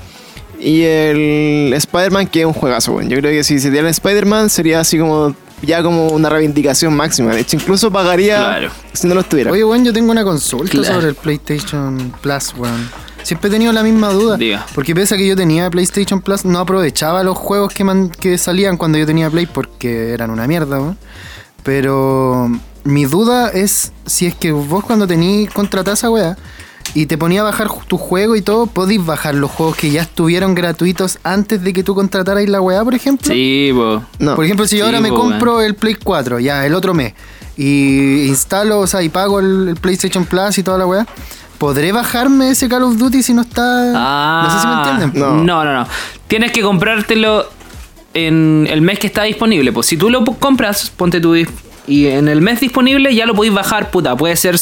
Y 0.58 0.82
el 0.82 1.72
Spider-Man, 1.74 2.26
que 2.26 2.40
es 2.40 2.46
un 2.46 2.52
juegazo, 2.52 2.92
weón. 2.92 3.08
Yo 3.08 3.16
creo 3.18 3.32
que 3.32 3.42
si 3.42 3.58
se 3.58 3.70
diera 3.70 3.88
el 3.88 3.92
Spider-Man 3.92 4.50
sería 4.50 4.80
así 4.80 4.98
como 4.98 5.34
ya 5.62 5.82
como 5.82 6.08
una 6.08 6.28
reivindicación 6.28 6.94
máxima. 6.94 7.34
De 7.34 7.40
hecho, 7.40 7.56
incluso 7.56 7.90
pagaría 7.90 8.36
Claro. 8.36 8.70
si 8.92 9.06
no 9.06 9.14
lo 9.14 9.20
estuviera. 9.22 9.50
Oye, 9.50 9.64
weón, 9.64 9.84
yo 9.84 9.92
tengo 9.94 10.10
una 10.12 10.24
consulta 10.24 10.70
Claro. 10.72 10.94
sobre 10.94 11.08
el 11.08 11.14
PlayStation 11.14 12.12
Plus, 12.20 12.54
weón. 12.58 12.90
Siempre 13.22 13.48
he 13.48 13.50
tenido 13.52 13.72
la 13.72 13.82
misma 13.82 14.10
duda. 14.12 14.36
Diga. 14.36 14.66
Porque 14.74 14.94
pese 14.94 15.14
a 15.14 15.18
que 15.18 15.26
yo 15.26 15.36
tenía 15.36 15.70
PlayStation 15.70 16.20
Plus, 16.20 16.44
no 16.44 16.58
aprovechaba 16.58 17.22
los 17.22 17.36
juegos 17.38 17.72
que, 17.72 17.84
man- 17.84 18.10
que 18.10 18.38
salían 18.38 18.76
cuando 18.76 18.98
yo 18.98 19.06
tenía 19.06 19.30
Play 19.30 19.46
porque 19.46 20.12
eran 20.12 20.30
una 20.30 20.46
mierda, 20.46 20.78
weón. 20.80 20.98
Pero 21.62 22.50
mi 22.84 23.04
duda 23.04 23.50
es 23.50 23.92
si 24.06 24.26
es 24.26 24.34
que 24.34 24.52
vos 24.52 24.84
cuando 24.84 25.06
tenís 25.06 25.50
contratada 25.50 25.94
esa 25.94 26.10
weá 26.10 26.36
y 26.94 27.06
te 27.06 27.16
ponía 27.18 27.42
a 27.42 27.44
bajar 27.44 27.68
tu 27.86 27.98
juego 27.98 28.34
y 28.34 28.42
todo, 28.42 28.66
podís 28.66 29.04
bajar 29.04 29.34
los 29.34 29.50
juegos 29.50 29.76
que 29.76 29.90
ya 29.90 30.02
estuvieron 30.02 30.54
gratuitos 30.54 31.18
antes 31.22 31.62
de 31.62 31.72
que 31.72 31.84
tú 31.84 31.94
contrataras 31.94 32.48
la 32.48 32.60
weá, 32.60 32.82
por 32.82 32.94
ejemplo. 32.94 33.32
Sí, 33.32 33.70
po. 33.74 34.02
no. 34.18 34.34
Por 34.34 34.44
ejemplo, 34.44 34.66
si 34.66 34.76
yo 34.78 34.84
Sí, 34.84 34.86
ahora 34.86 35.00
me 35.00 35.10
compro 35.10 35.60
el 35.60 35.74
Play 35.76 35.94
4, 35.94 36.40
ya 36.40 36.66
el 36.66 36.74
otro 36.74 36.94
mes, 36.94 37.12
y 37.56 38.26
instalo, 38.26 38.80
o 38.80 38.86
sea, 38.88 39.02
y 39.02 39.08
pago 39.10 39.38
el, 39.38 39.68
el 39.68 39.76
PlayStation 39.76 40.24
Plus 40.24 40.58
y 40.58 40.62
toda 40.64 40.78
la 40.78 40.86
weá, 40.86 41.06
¿podré 41.60 41.92
bajarme 41.92 42.50
ese 42.50 42.68
Call 42.70 42.82
of 42.84 42.96
Duty 42.96 43.22
si 43.22 43.34
no 43.34 43.42
está. 43.42 43.92
Ah, 43.94 44.42
no 44.44 44.50
sé 44.50 44.60
si 44.60 44.66
me 44.66 44.74
entienden. 44.74 45.20
No. 45.20 45.44
No, 45.44 45.64
no, 45.64 45.74
no. 45.80 45.86
Tienes 46.26 46.52
que 46.52 46.62
comprártelo 46.62 47.46
en 48.14 48.66
el 48.68 48.80
mes 48.80 48.98
que 48.98 49.06
está 49.06 49.24
disponible. 49.24 49.70
Pues 49.70 49.86
si 49.86 49.96
tú 49.98 50.08
lo 50.10 50.24
compras, 50.24 50.90
ponte 50.96 51.20
tu 51.20 51.34
dis- 51.36 51.50
y 51.86 52.06
en 52.06 52.28
el 52.28 52.40
mes 52.40 52.60
disponible 52.60 53.14
ya 53.14 53.26
lo 53.26 53.34
podéis 53.34 53.54
bajar, 53.54 53.90
puta. 53.90 54.16
Puede 54.16 54.36
ser, 54.36 54.56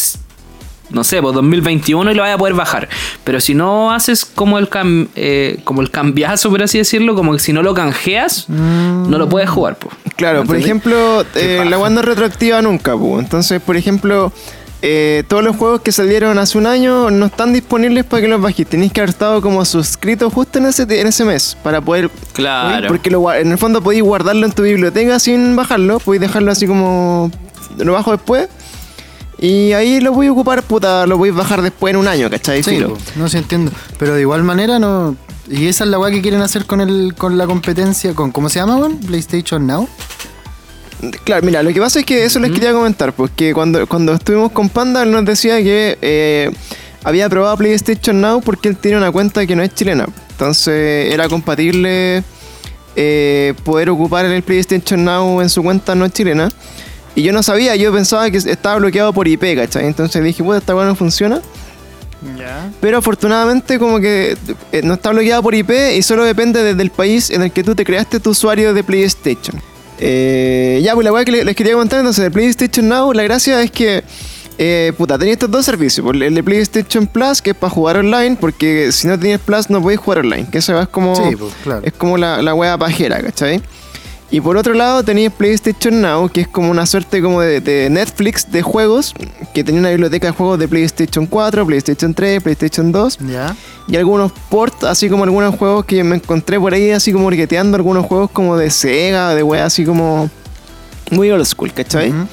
no 0.91 1.05
sé, 1.05 1.23
pues 1.23 1.35
2021 1.35 2.11
y 2.11 2.15
lo 2.15 2.23
vais 2.23 2.35
a 2.35 2.39
poder 2.39 2.55
bajar. 2.55 2.89
Pero 3.23 3.41
si 3.41 3.55
no 3.55 3.93
haces 3.93 4.25
como 4.25 4.59
el 4.59 4.69
cam- 4.69 5.07
eh, 5.15 5.61
como 5.65 5.83
el 5.83 5.91
cambiazo, 5.93 6.51
por 6.51 6.63
así 6.65 6.79
decirlo, 6.79 7.15
como 7.15 7.33
que 7.35 7.39
si 7.39 7.53
no 7.53 7.63
lo 7.63 7.75
canjeas, 7.75 8.47
no 8.49 9.19
lo 9.19 9.29
puedes 9.29 9.49
jugar, 9.49 9.77
pues. 9.77 9.95
Claro, 10.17 10.43
por 10.45 10.57
ejemplo, 10.57 11.25
eh, 11.37 11.65
la 11.69 11.77
es 11.77 12.03
retroactiva 12.03 12.61
nunca, 12.61 12.97
pues. 12.97 13.23
Entonces, 13.25 13.61
por 13.63 13.77
ejemplo, 13.77 14.33
eh, 14.81 15.25
todos 15.27 15.43
los 15.43 15.57
juegos 15.57 15.81
que 15.81 15.91
salieron 15.91 16.39
hace 16.39 16.57
un 16.57 16.67
año 16.67 17.11
no 17.11 17.27
están 17.27 17.53
disponibles 17.53 18.05
para 18.05 18.23
que 18.23 18.29
los 18.29 18.41
bajes. 18.41 18.67
Tenéis 18.67 18.93
que 18.93 19.01
haber 19.01 19.11
estado 19.11 19.43
como 19.43 19.65
suscrito 19.65 20.31
justo 20.31 20.59
en 20.59 20.67
ese, 20.67 20.83
en 20.83 21.07
ese 21.07 21.25
mes 21.25 21.57
para 21.63 21.81
poder 21.81 22.11
Claro. 22.33 22.87
Porque 22.89 23.11
lo 23.11 23.33
en 23.33 23.51
el 23.51 23.59
fondo 23.59 23.83
podéis 23.83 24.05
guardarlo 24.05 24.47
en 24.47 24.53
tu 24.53 24.63
biblioteca 24.63 25.19
sin 25.19 25.57
bajarlo, 25.57 25.99
podéis 25.99 26.21
dejarlo 26.21 26.53
así 26.53 26.67
como 26.67 27.31
lo 27.77 27.93
bajo 27.93 28.13
después. 28.13 28.49
Y 29.41 29.73
ahí 29.73 30.01
lo 30.01 30.13
voy 30.13 30.27
a 30.29 30.33
ocupar, 30.33 30.63
puta, 30.63 31.07
lo 31.07 31.17
voy 31.17 31.31
a 31.31 31.33
bajar 31.33 31.63
después 31.63 31.95
en 31.95 32.01
un 32.01 32.09
año, 32.09 32.29
¿cachai? 32.29 32.63
Sí, 32.63 32.71
Filo. 32.71 32.97
no 33.17 33.29
se 33.29 33.39
entiendo. 33.39 33.71
Pero 33.99 34.15
de 34.15 34.21
igual 34.21 34.43
manera 34.43 34.79
no. 34.79 35.17
Y 35.49 35.67
esa 35.67 35.85
es 35.85 35.91
la 35.91 35.99
weá 35.99 36.11
que 36.13 36.21
quieren 36.21 36.43
hacer 36.43 36.67
con 36.67 36.81
el 36.81 37.15
con 37.17 37.39
la 37.39 37.47
competencia, 37.47 38.15
con 38.15 38.31
¿cómo 38.31 38.49
se 38.49 38.61
llama, 38.61 38.77
weón? 38.77 38.99
PlayStation 38.99 39.67
Now. 39.67 39.89
Claro, 41.25 41.47
mira, 41.47 41.63
lo 41.63 41.73
que 41.73 41.81
pasa 41.81 42.01
es 42.01 42.07
que 42.07 42.25
eso 42.25 42.41
les 42.41 42.51
quería 42.51 42.73
comentar, 42.73 43.13
porque 43.13 43.55
cuando, 43.55 43.87
cuando 43.87 44.15
estuvimos 44.15 44.51
con 44.51 44.69
Panda, 44.69 45.05
él 45.05 45.13
nos 45.13 45.25
decía 45.25 45.63
que 45.63 45.97
eh, 46.03 46.51
había 47.05 47.29
probado 47.29 47.57
PlayStation 47.57 48.21
Now 48.21 48.41
porque 48.41 48.69
él 48.69 48.77
tiene 48.77 48.97
una 48.97 49.13
cuenta 49.13 49.47
que 49.47 49.55
no 49.55 49.63
es 49.63 49.75
chilena. 49.75 50.07
Entonces 50.31 51.13
era 51.13 51.29
compatible 51.29 52.23
eh, 52.97 53.55
poder 53.65 53.91
ocupar 53.91 54.25
el 54.25 54.43
PlayStation 54.43 55.05
Now 55.05 55.41
en 55.41 55.49
su 55.49 55.63
cuenta 55.63 55.95
no 55.95 56.09
chilena. 56.09 56.49
Y 57.15 57.23
yo 57.23 57.33
no 57.33 57.43
sabía, 57.43 57.75
yo 57.77 57.93
pensaba 57.93 58.31
que 58.31 58.39
estaba 58.39 58.77
bloqueado 58.77 59.13
por 59.13 59.27
IP, 59.27 59.57
¿cachai? 59.57 59.87
Entonces 59.87 60.23
dije, 60.23 60.43
puta, 60.43 60.59
esta 60.59 60.75
weá 60.75 60.87
no 60.87 60.95
funciona. 60.95 61.41
Pero 62.81 62.99
afortunadamente 62.99 63.79
como 63.79 64.01
que 64.01 64.37
eh, 64.73 64.81
no 64.83 64.95
está 64.95 65.11
bloqueado 65.11 65.43
por 65.43 65.55
IP 65.55 65.71
y 65.97 66.03
solo 66.03 66.25
depende 66.25 66.63
desde 66.63 66.83
el 66.83 66.91
país 66.91 67.31
en 67.31 67.43
el 67.43 67.53
que 67.53 67.63
tú 67.63 67.75
te 67.75 67.85
creaste 67.85 68.19
tu 68.19 68.31
usuario 68.31 68.75
de 68.75 68.83
PlayStation. 68.83 69.61
Eh, 70.01 70.81
ya, 70.83 70.95
pues 70.95 71.05
la 71.05 71.13
weá 71.13 71.25
que 71.25 71.33
le- 71.33 71.45
les 71.45 71.57
quería 71.57 71.75
contar 71.75 72.01
entonces 72.01 72.23
de 72.25 72.31
PlayStation 72.31 72.89
Now, 72.89 73.13
la 73.13 73.23
gracia 73.25 73.61
es 73.63 73.71
que, 73.71 74.05
eh, 74.59 74.93
puta, 74.97 75.19
tenía 75.19 75.33
estos 75.35 75.51
dos 75.51 75.65
servicios. 75.65 76.05
pues, 76.05 76.21
El 76.21 76.35
de 76.35 76.43
PlayStation 76.43 77.07
Plus, 77.07 77.43
que 77.43 77.51
es 77.51 77.57
para 77.57 77.71
jugar 77.71 77.97
online, 77.99 78.37
porque 78.41 78.93
si 78.93 79.09
no 79.09 79.19
tenías 79.19 79.41
Plus 79.41 79.71
no 79.71 79.83
podéis 79.83 80.01
jugar 80.01 80.21
online. 80.21 80.47
Que 80.51 80.59
eso 80.59 80.81
es 80.81 80.89
como, 80.89 81.15
Sí, 81.17 81.37
pues, 81.37 81.53
claro. 81.63 81.81
es 81.85 81.93
como 81.93 82.17
la, 82.17 82.43
la 82.43 82.55
weá 82.55 82.77
pajera, 82.79 83.21
¿cachai? 83.23 83.61
Y 84.31 84.43
por 84.43 84.59
otro 84.59 84.75
lado 84.75 85.03
tenías 85.03 85.33
PlayStation 85.33 86.03
Now, 86.03 86.29
que 86.29 86.43
es 86.43 86.49
como 86.49 86.71
una 86.71 86.85
suerte 86.85 87.23
como 87.23 87.41
de, 87.41 87.63
de 87.63 87.89
Netflix 87.89 88.53
de 88.53 88.61
juegos, 88.61 89.15
que 89.55 89.65
tenía 89.65 89.81
una 89.81 89.89
biblioteca 89.89 90.27
de 90.27 90.33
juegos 90.35 90.59
de 90.59 90.69
PlayStation 90.69 91.25
4, 91.27 91.67
PlayStation 91.67 92.13
3, 92.13 92.43
PlayStation 92.43 92.93
2 92.93 93.19
Ya. 93.27 93.57
y 93.89 93.97
algunos 93.97 94.31
ports, 94.51 94.85
así 94.85 95.09
como 95.09 95.25
algunos 95.25 95.55
juegos 95.57 95.87
que 95.87 96.05
me 96.05 96.17
encontré 96.17 96.61
por 96.61 96.75
ahí, 96.75 96.91
así 96.91 97.11
como 97.11 97.31
riqueteando 97.31 97.77
algunos 97.77 98.05
juegos 98.05 98.31
como 98.31 98.59
de 98.59 98.69
Sega, 98.71 99.35
de 99.35 99.43
wea, 99.43 99.65
así 99.65 99.87
como 99.87 100.29
muy 101.11 101.31
old 101.31 101.47
school, 101.47 101.73
¿cachai? 101.73 102.11
Ujú. 102.11 102.27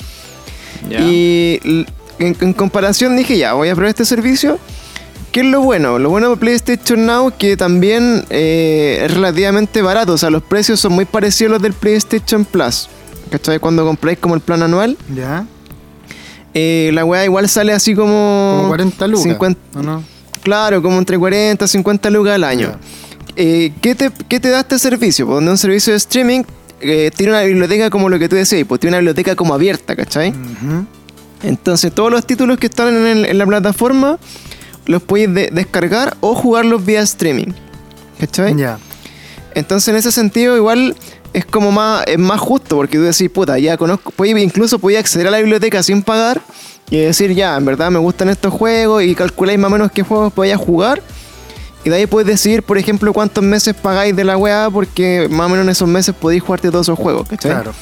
Ya. 0.89 0.99
Y 0.99 1.61
l- 1.63 1.85
en, 2.19 2.35
en 2.41 2.51
comparación 2.53 3.15
dije, 3.15 3.37
ya, 3.37 3.53
voy 3.53 3.69
a 3.69 3.73
probar 3.75 3.89
este 3.89 4.03
servicio. 4.03 4.59
¿Qué 5.35 5.41
es 5.41 5.47
lo 5.47 5.59
bueno? 5.59 5.99
Lo 5.99 6.09
bueno 6.09 6.29
de 6.29 6.37
PlayStation 6.37 7.05
Now 7.05 7.33
que 7.37 7.57
también 7.57 8.23
eh, 8.29 9.01
es 9.03 9.13
relativamente 9.13 9.81
barato, 9.81 10.13
o 10.13 10.17
sea, 10.17 10.29
los 10.29 10.41
precios 10.41 10.79
son 10.79 10.93
muy 10.93 11.03
parecidos 11.03 11.49
a 11.49 11.53
los 11.55 11.61
del 11.61 11.73
PlayStation 11.73 12.45
Plus. 12.45 12.87
¿Cachai? 13.29 13.59
Cuando 13.59 13.83
compráis 13.85 14.17
como 14.17 14.35
el 14.35 14.39
plan 14.39 14.63
anual, 14.63 14.95
Ya. 15.13 15.45
eh, 16.53 16.89
la 16.93 17.03
weá 17.03 17.25
igual 17.25 17.49
sale 17.49 17.73
así 17.73 17.93
como... 17.95 18.55
Como 18.59 18.67
40 18.69 19.07
lucas. 19.07 19.23
50, 19.23 19.59
¿O 19.79 19.83
no? 19.83 20.03
Claro, 20.41 20.81
como 20.81 20.97
entre 20.99 21.17
40 21.19 21.65
y 21.65 21.67
50 21.67 22.09
lucas 22.11 22.35
al 22.35 22.45
año. 22.45 22.71
Eh, 23.35 23.73
¿qué, 23.81 23.93
te, 23.93 24.11
qué 24.29 24.39
te 24.39 24.47
da 24.49 24.61
este 24.61 24.79
servicio? 24.79 25.25
Pues 25.25 25.35
donde 25.35 25.51
un 25.51 25.57
servicio 25.57 25.91
de 25.91 25.97
streaming 25.97 26.43
tiene 26.79 27.31
una 27.33 27.41
biblioteca 27.41 27.89
como 27.89 28.07
lo 28.07 28.17
que 28.19 28.29
tú 28.29 28.37
decías, 28.37 28.63
pues 28.65 28.79
tiene 28.79 28.93
una 28.95 28.99
biblioteca 28.99 29.35
como 29.35 29.53
abierta, 29.53 29.97
¿cachai? 29.97 30.33
Entonces 31.43 31.91
todos 31.93 32.09
los 32.09 32.25
títulos 32.25 32.57
que 32.57 32.67
están 32.67 32.95
en, 32.95 33.05
el- 33.05 33.25
en 33.25 33.37
la 33.37 33.45
plataforma 33.45 34.17
los 34.85 35.01
puedes 35.03 35.33
de- 35.33 35.49
descargar 35.51 36.15
o 36.21 36.35
jugarlos 36.35 36.85
vía 36.85 37.01
streaming. 37.01 37.53
¿Cachai? 38.19 38.55
Ya. 38.55 38.77
Entonces 39.53 39.87
en 39.89 39.95
ese 39.95 40.11
sentido 40.11 40.55
igual 40.57 40.95
es 41.33 41.45
como 41.45 41.71
más, 41.71 42.03
es 42.07 42.17
más 42.19 42.39
justo 42.39 42.75
porque 42.77 42.97
tú 42.97 43.03
decís, 43.03 43.29
puta, 43.29 43.57
ya 43.59 43.77
conozco, 43.77 44.13
incluso 44.25 44.79
podías 44.79 45.01
acceder 45.01 45.27
a 45.27 45.31
la 45.31 45.37
biblioteca 45.39 45.81
sin 45.83 46.01
pagar 46.01 46.41
y 46.89 46.97
decir, 46.97 47.33
ya, 47.33 47.57
en 47.57 47.65
verdad 47.65 47.89
me 47.91 47.99
gustan 47.99 48.29
estos 48.29 48.53
juegos 48.53 49.03
y 49.03 49.15
calculáis 49.15 49.57
más 49.59 49.69
o 49.69 49.71
menos 49.73 49.91
qué 49.91 50.03
juegos 50.03 50.31
podías 50.33 50.59
jugar. 50.59 51.01
Y 51.83 51.89
de 51.89 51.97
ahí 51.97 52.07
puedes 52.07 52.27
decidir, 52.27 52.63
por 52.63 52.77
ejemplo, 52.77 53.13
cuántos 53.13 53.43
meses 53.43 53.75
pagáis 53.75 54.15
de 54.15 54.23
la 54.23 54.37
weá 54.37 54.69
porque 54.71 55.27
más 55.29 55.45
o 55.45 55.49
menos 55.49 55.65
en 55.65 55.69
esos 55.69 55.87
meses 55.87 56.15
podéis 56.19 56.41
jugarte 56.41 56.71
todos 56.71 56.85
esos 56.87 56.97
juegos, 56.97 57.27
¿cachai? 57.29 57.51
Claro. 57.51 57.73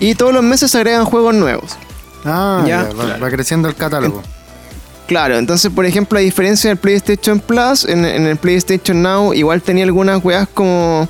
Y 0.00 0.14
todos 0.14 0.32
los 0.32 0.42
meses 0.42 0.70
se 0.70 0.78
agregan 0.78 1.04
juegos 1.04 1.34
nuevos. 1.34 1.76
Ah, 2.24 2.64
Ya. 2.66 2.88
ya. 2.88 2.94
Va, 2.94 3.16
va 3.18 3.30
creciendo 3.30 3.68
el 3.68 3.74
catálogo. 3.74 4.22
Claro, 5.08 5.36
entonces 5.38 5.72
por 5.72 5.84
ejemplo 5.86 6.18
a 6.18 6.22
diferencia 6.22 6.70
del 6.70 6.76
PlayStation 6.76 7.40
Plus, 7.40 7.84
en, 7.86 8.04
en 8.04 8.26
el 8.26 8.36
PlayStation 8.36 9.02
Now 9.02 9.32
igual 9.34 9.60
tenía 9.62 9.82
algunas 9.84 10.22
weas 10.24 10.46
como 10.54 11.08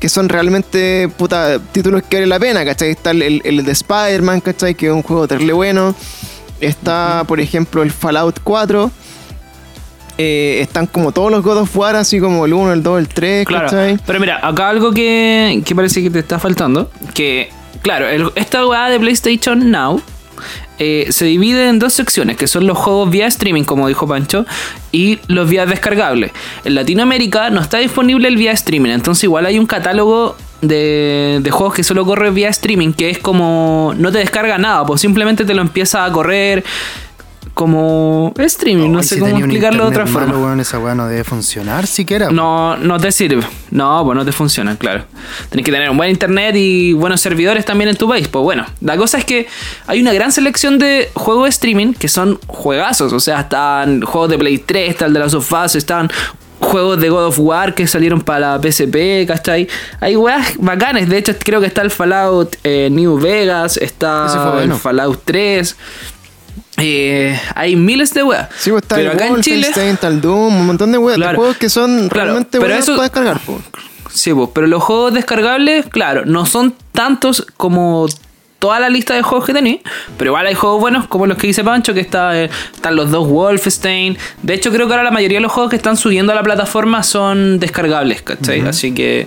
que 0.00 0.08
son 0.08 0.28
realmente 0.28 1.08
puta, 1.16 1.58
títulos 1.72 2.02
que 2.08 2.16
vale 2.16 2.26
la 2.28 2.38
pena, 2.38 2.64
¿cachai? 2.64 2.90
Está 2.90 3.10
el, 3.10 3.22
el- 3.22 3.42
el 3.44 3.64
de 3.64 3.72
Spider-Man, 3.72 4.40
¿cachai? 4.42 4.74
Que 4.74 4.86
es 4.86 4.92
un 4.92 5.02
juego 5.02 5.26
terrible 5.26 5.52
bueno. 5.54 5.94
Está, 6.60 7.24
por 7.26 7.40
ejemplo, 7.40 7.82
el 7.82 7.90
Fallout 7.90 8.38
4. 8.44 8.90
Eh, 10.18 10.60
están 10.62 10.86
como 10.86 11.12
todos 11.12 11.30
los 11.30 11.42
God 11.42 11.58
of 11.58 11.76
War, 11.76 11.94
así 11.96 12.18
como 12.20 12.46
el 12.46 12.54
1, 12.54 12.72
el 12.72 12.82
2, 12.82 12.98
el 13.00 13.08
3, 13.08 13.46
Claro, 13.46 13.64
¿cachai? 13.66 13.98
pero 14.06 14.18
mira, 14.18 14.38
acá 14.46 14.70
algo 14.70 14.92
que, 14.92 15.60
que 15.64 15.74
parece 15.74 16.02
que 16.02 16.08
te 16.10 16.20
está 16.20 16.38
faltando, 16.38 16.90
que, 17.12 17.50
claro, 17.82 18.08
el- 18.08 18.30
esta 18.34 18.66
weá 18.66 18.88
de 18.88 18.98
PlayStation 18.98 19.70
Now 19.70 20.00
eh, 20.78 21.06
se 21.10 21.24
divide 21.24 21.68
en 21.68 21.78
dos 21.78 21.92
secciones, 21.92 22.36
que 22.36 22.46
son 22.46 22.66
los 22.66 22.76
juegos 22.76 23.10
vía 23.10 23.26
streaming, 23.26 23.64
como 23.64 23.88
dijo 23.88 24.06
Pancho, 24.06 24.46
y 24.92 25.18
los 25.26 25.48
vía 25.48 25.66
descargables. 25.66 26.32
En 26.64 26.74
Latinoamérica 26.74 27.50
no 27.50 27.60
está 27.60 27.78
disponible 27.78 28.28
el 28.28 28.36
vía 28.36 28.52
streaming, 28.52 28.90
entonces 28.90 29.24
igual 29.24 29.46
hay 29.46 29.58
un 29.58 29.66
catálogo 29.66 30.36
de, 30.60 31.40
de 31.42 31.50
juegos 31.50 31.74
que 31.74 31.84
solo 31.84 32.04
corre 32.04 32.30
vía 32.30 32.48
streaming, 32.48 32.92
que 32.92 33.10
es 33.10 33.18
como 33.18 33.94
no 33.96 34.12
te 34.12 34.18
descarga 34.18 34.58
nada, 34.58 34.84
pues 34.84 35.00
simplemente 35.00 35.44
te 35.44 35.54
lo 35.54 35.62
empieza 35.62 36.04
a 36.04 36.12
correr 36.12 36.64
como 37.56 38.34
streaming, 38.36 38.90
no 38.92 39.02
sé 39.02 39.14
si 39.14 39.20
cómo 39.22 39.38
explicarlo 39.38 39.84
de 39.84 39.88
otra 39.88 40.06
forma. 40.06 40.26
malo, 40.26 40.44
weón, 40.44 40.60
esa 40.60 40.78
weá 40.78 40.94
no 40.94 41.06
debe 41.06 41.24
funcionar 41.24 41.86
siquiera. 41.86 42.28
No, 42.30 42.76
no 42.76 43.00
te 43.00 43.10
sirve. 43.10 43.46
No, 43.70 44.02
pues 44.04 44.14
no 44.14 44.26
te 44.26 44.32
funciona, 44.32 44.76
claro. 44.76 45.06
Tenés 45.48 45.64
que 45.64 45.72
tener 45.72 45.88
un 45.88 45.96
buen 45.96 46.10
internet 46.10 46.54
y 46.54 46.92
buenos 46.92 47.22
servidores 47.22 47.64
también 47.64 47.88
en 47.88 47.96
tu 47.96 48.10
país. 48.10 48.28
Pues 48.28 48.42
bueno, 48.42 48.66
la 48.82 48.98
cosa 48.98 49.16
es 49.16 49.24
que 49.24 49.46
hay 49.86 50.02
una 50.02 50.12
gran 50.12 50.32
selección 50.32 50.78
de 50.78 51.08
juegos 51.14 51.44
de 51.44 51.48
streaming 51.48 51.94
que 51.94 52.08
son 52.08 52.38
juegazos. 52.46 53.14
O 53.14 53.20
sea, 53.20 53.40
están 53.40 54.02
juegos 54.02 54.28
de 54.28 54.36
Play 54.36 54.58
3, 54.58 54.90
está 54.90 55.06
el 55.06 55.14
de 55.14 55.20
las 55.20 55.32
of 55.32 55.50
Us, 55.50 55.76
están 55.76 56.10
juegos 56.60 57.00
de 57.00 57.08
God 57.08 57.26
of 57.26 57.38
War 57.38 57.74
que 57.74 57.86
salieron 57.86 58.20
para 58.20 58.58
la 58.58 58.60
PSP, 58.60 59.26
¿cachai? 59.26 59.66
Hay 60.00 60.14
weas 60.16 60.56
bacanes. 60.58 61.08
De 61.08 61.16
hecho, 61.16 61.32
creo 61.38 61.60
que 61.60 61.66
está 61.66 61.80
el 61.80 61.90
Fallout 61.90 62.56
eh, 62.64 62.88
New 62.90 63.18
Vegas, 63.18 63.78
está 63.78 64.52
bueno. 64.52 64.74
el 64.74 64.80
Fallout 64.80 65.22
3. 65.24 65.76
Eh, 66.78 67.38
hay 67.54 67.74
miles 67.76 68.12
de 68.12 68.22
weas. 68.22 68.48
Sí, 68.58 68.70
pues 68.70 68.82
está 68.82 68.96
Pero 68.96 69.12
el 69.12 69.16
acá 69.16 69.28
en 69.28 69.40
Chile. 69.40 69.56
Wolfenstein, 69.56 69.88
está 69.94 70.08
el 70.08 70.20
Doom, 70.20 70.56
un 70.56 70.66
montón 70.66 70.92
de, 70.92 70.98
weas- 70.98 71.16
de 71.16 71.22
Claro. 71.22 71.38
juegos 71.38 71.56
que 71.56 71.68
son 71.70 72.08
Claro, 72.08 72.24
realmente 72.26 72.58
pero 72.58 72.64
buenos 72.64 72.80
eso- 72.84 72.92
para 72.96 73.02
descargar. 73.04 73.38
po. 73.40 73.60
Sí, 74.12 74.32
pues, 74.32 74.50
pero 74.54 74.66
los 74.66 74.82
juegos 74.82 75.14
descargables, 75.14 75.86
claro, 75.88 76.24
no 76.26 76.46
son 76.46 76.74
tantos 76.92 77.46
como 77.56 78.06
toda 78.58 78.80
la 78.80 78.88
lista 78.88 79.14
de 79.14 79.20
juegos 79.22 79.46
que 79.46 79.52
tenéis, 79.52 79.80
pero 80.16 80.30
igual 80.30 80.46
hay 80.46 80.54
juegos 80.54 80.80
buenos 80.80 81.06
como 81.06 81.26
los 81.26 81.36
que 81.36 81.46
dice 81.46 81.62
Pancho, 81.62 81.92
que 81.92 82.00
está, 82.00 82.36
eh, 82.42 82.50
están 82.74 82.96
los 82.96 83.10
dos 83.10 83.28
Wolfenstein. 83.28 84.16
De 84.42 84.54
hecho, 84.54 84.70
creo 84.72 84.86
que 84.86 84.94
ahora 84.94 85.04
la 85.04 85.10
mayoría 85.10 85.36
de 85.38 85.42
los 85.42 85.52
juegos 85.52 85.70
que 85.70 85.76
están 85.76 85.96
subiendo 85.98 86.32
a 86.32 86.34
la 86.34 86.42
plataforma 86.42 87.02
son 87.02 87.58
descargables, 87.58 88.22
¿cachai? 88.22 88.60
Así 88.66 88.92
que 88.92 89.26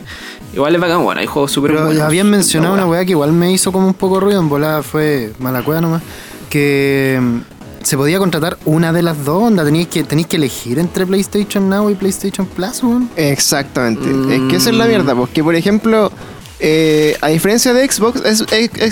igual 0.53 0.73
es 0.75 0.81
bacán, 0.81 1.03
bueno, 1.03 1.21
hay 1.21 1.27
juegos 1.27 1.51
súper 1.51 1.73
buenos. 1.73 1.99
habían 1.99 2.29
mencionado 2.29 2.73
una 2.73 2.87
weá 2.87 3.05
que 3.05 3.11
igual 3.11 3.31
me 3.31 3.51
hizo 3.51 3.71
como 3.71 3.85
un 3.87 3.93
poco 3.93 4.19
ruido, 4.19 4.39
en 4.39 4.49
volada 4.49 4.81
fue 4.81 5.31
mala 5.37 5.61
cueva 5.61 5.81
nomás, 5.81 6.01
que 6.49 7.19
mm, 7.21 7.37
se 7.83 7.95
podía 7.97 8.17
contratar 8.19 8.57
una 8.65 8.91
de 8.91 9.01
las 9.01 9.23
dos, 9.23 9.43
onda, 9.43 9.63
tenéis 9.63 9.87
que, 9.87 10.03
tenéis 10.03 10.27
que 10.27 10.35
elegir 10.35 10.79
entre 10.79 11.05
PlayStation 11.05 11.69
Now 11.69 11.89
y 11.89 11.95
PlayStation 11.95 12.45
Plus, 12.47 12.83
weón. 12.83 13.09
Exactamente. 13.15 14.35
Es 14.35 14.41
que 14.49 14.55
esa 14.57 14.69
es 14.69 14.75
la 14.75 14.85
mierda, 14.85 15.15
porque 15.15 15.43
por 15.43 15.55
ejemplo, 15.55 16.11
eh, 16.59 17.15
a 17.21 17.29
diferencia 17.29 17.73
de 17.73 17.89
Xbox, 17.89 18.21
es- 18.25 18.45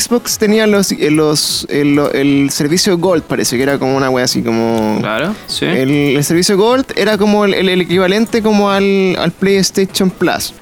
Xbox 0.06 0.38
tenía 0.38 0.66
los, 0.68 0.92
eh, 0.94 1.12
los, 1.12 1.68
el, 1.70 2.00
el 2.14 2.50
servicio 2.50 2.98
Gold, 2.98 3.24
parece 3.24 3.58
que 3.58 3.64
era 3.64 3.78
como 3.78 3.98
una 3.98 4.10
wea 4.10 4.24
así 4.24 4.42
como... 4.42 4.98
Claro, 5.02 5.36
sí. 5.48 5.66
El, 5.66 5.90
el 6.16 6.24
servicio 6.24 6.56
Gold 6.58 6.86
era 6.96 7.18
como 7.18 7.44
el, 7.44 7.54
el- 7.54 7.68
el 7.70 7.82
equivalente 7.82 8.42
como 8.42 8.70
al, 8.70 9.18
al 9.20 9.32
PlayStation 9.34 10.10
Plus. 10.10 10.54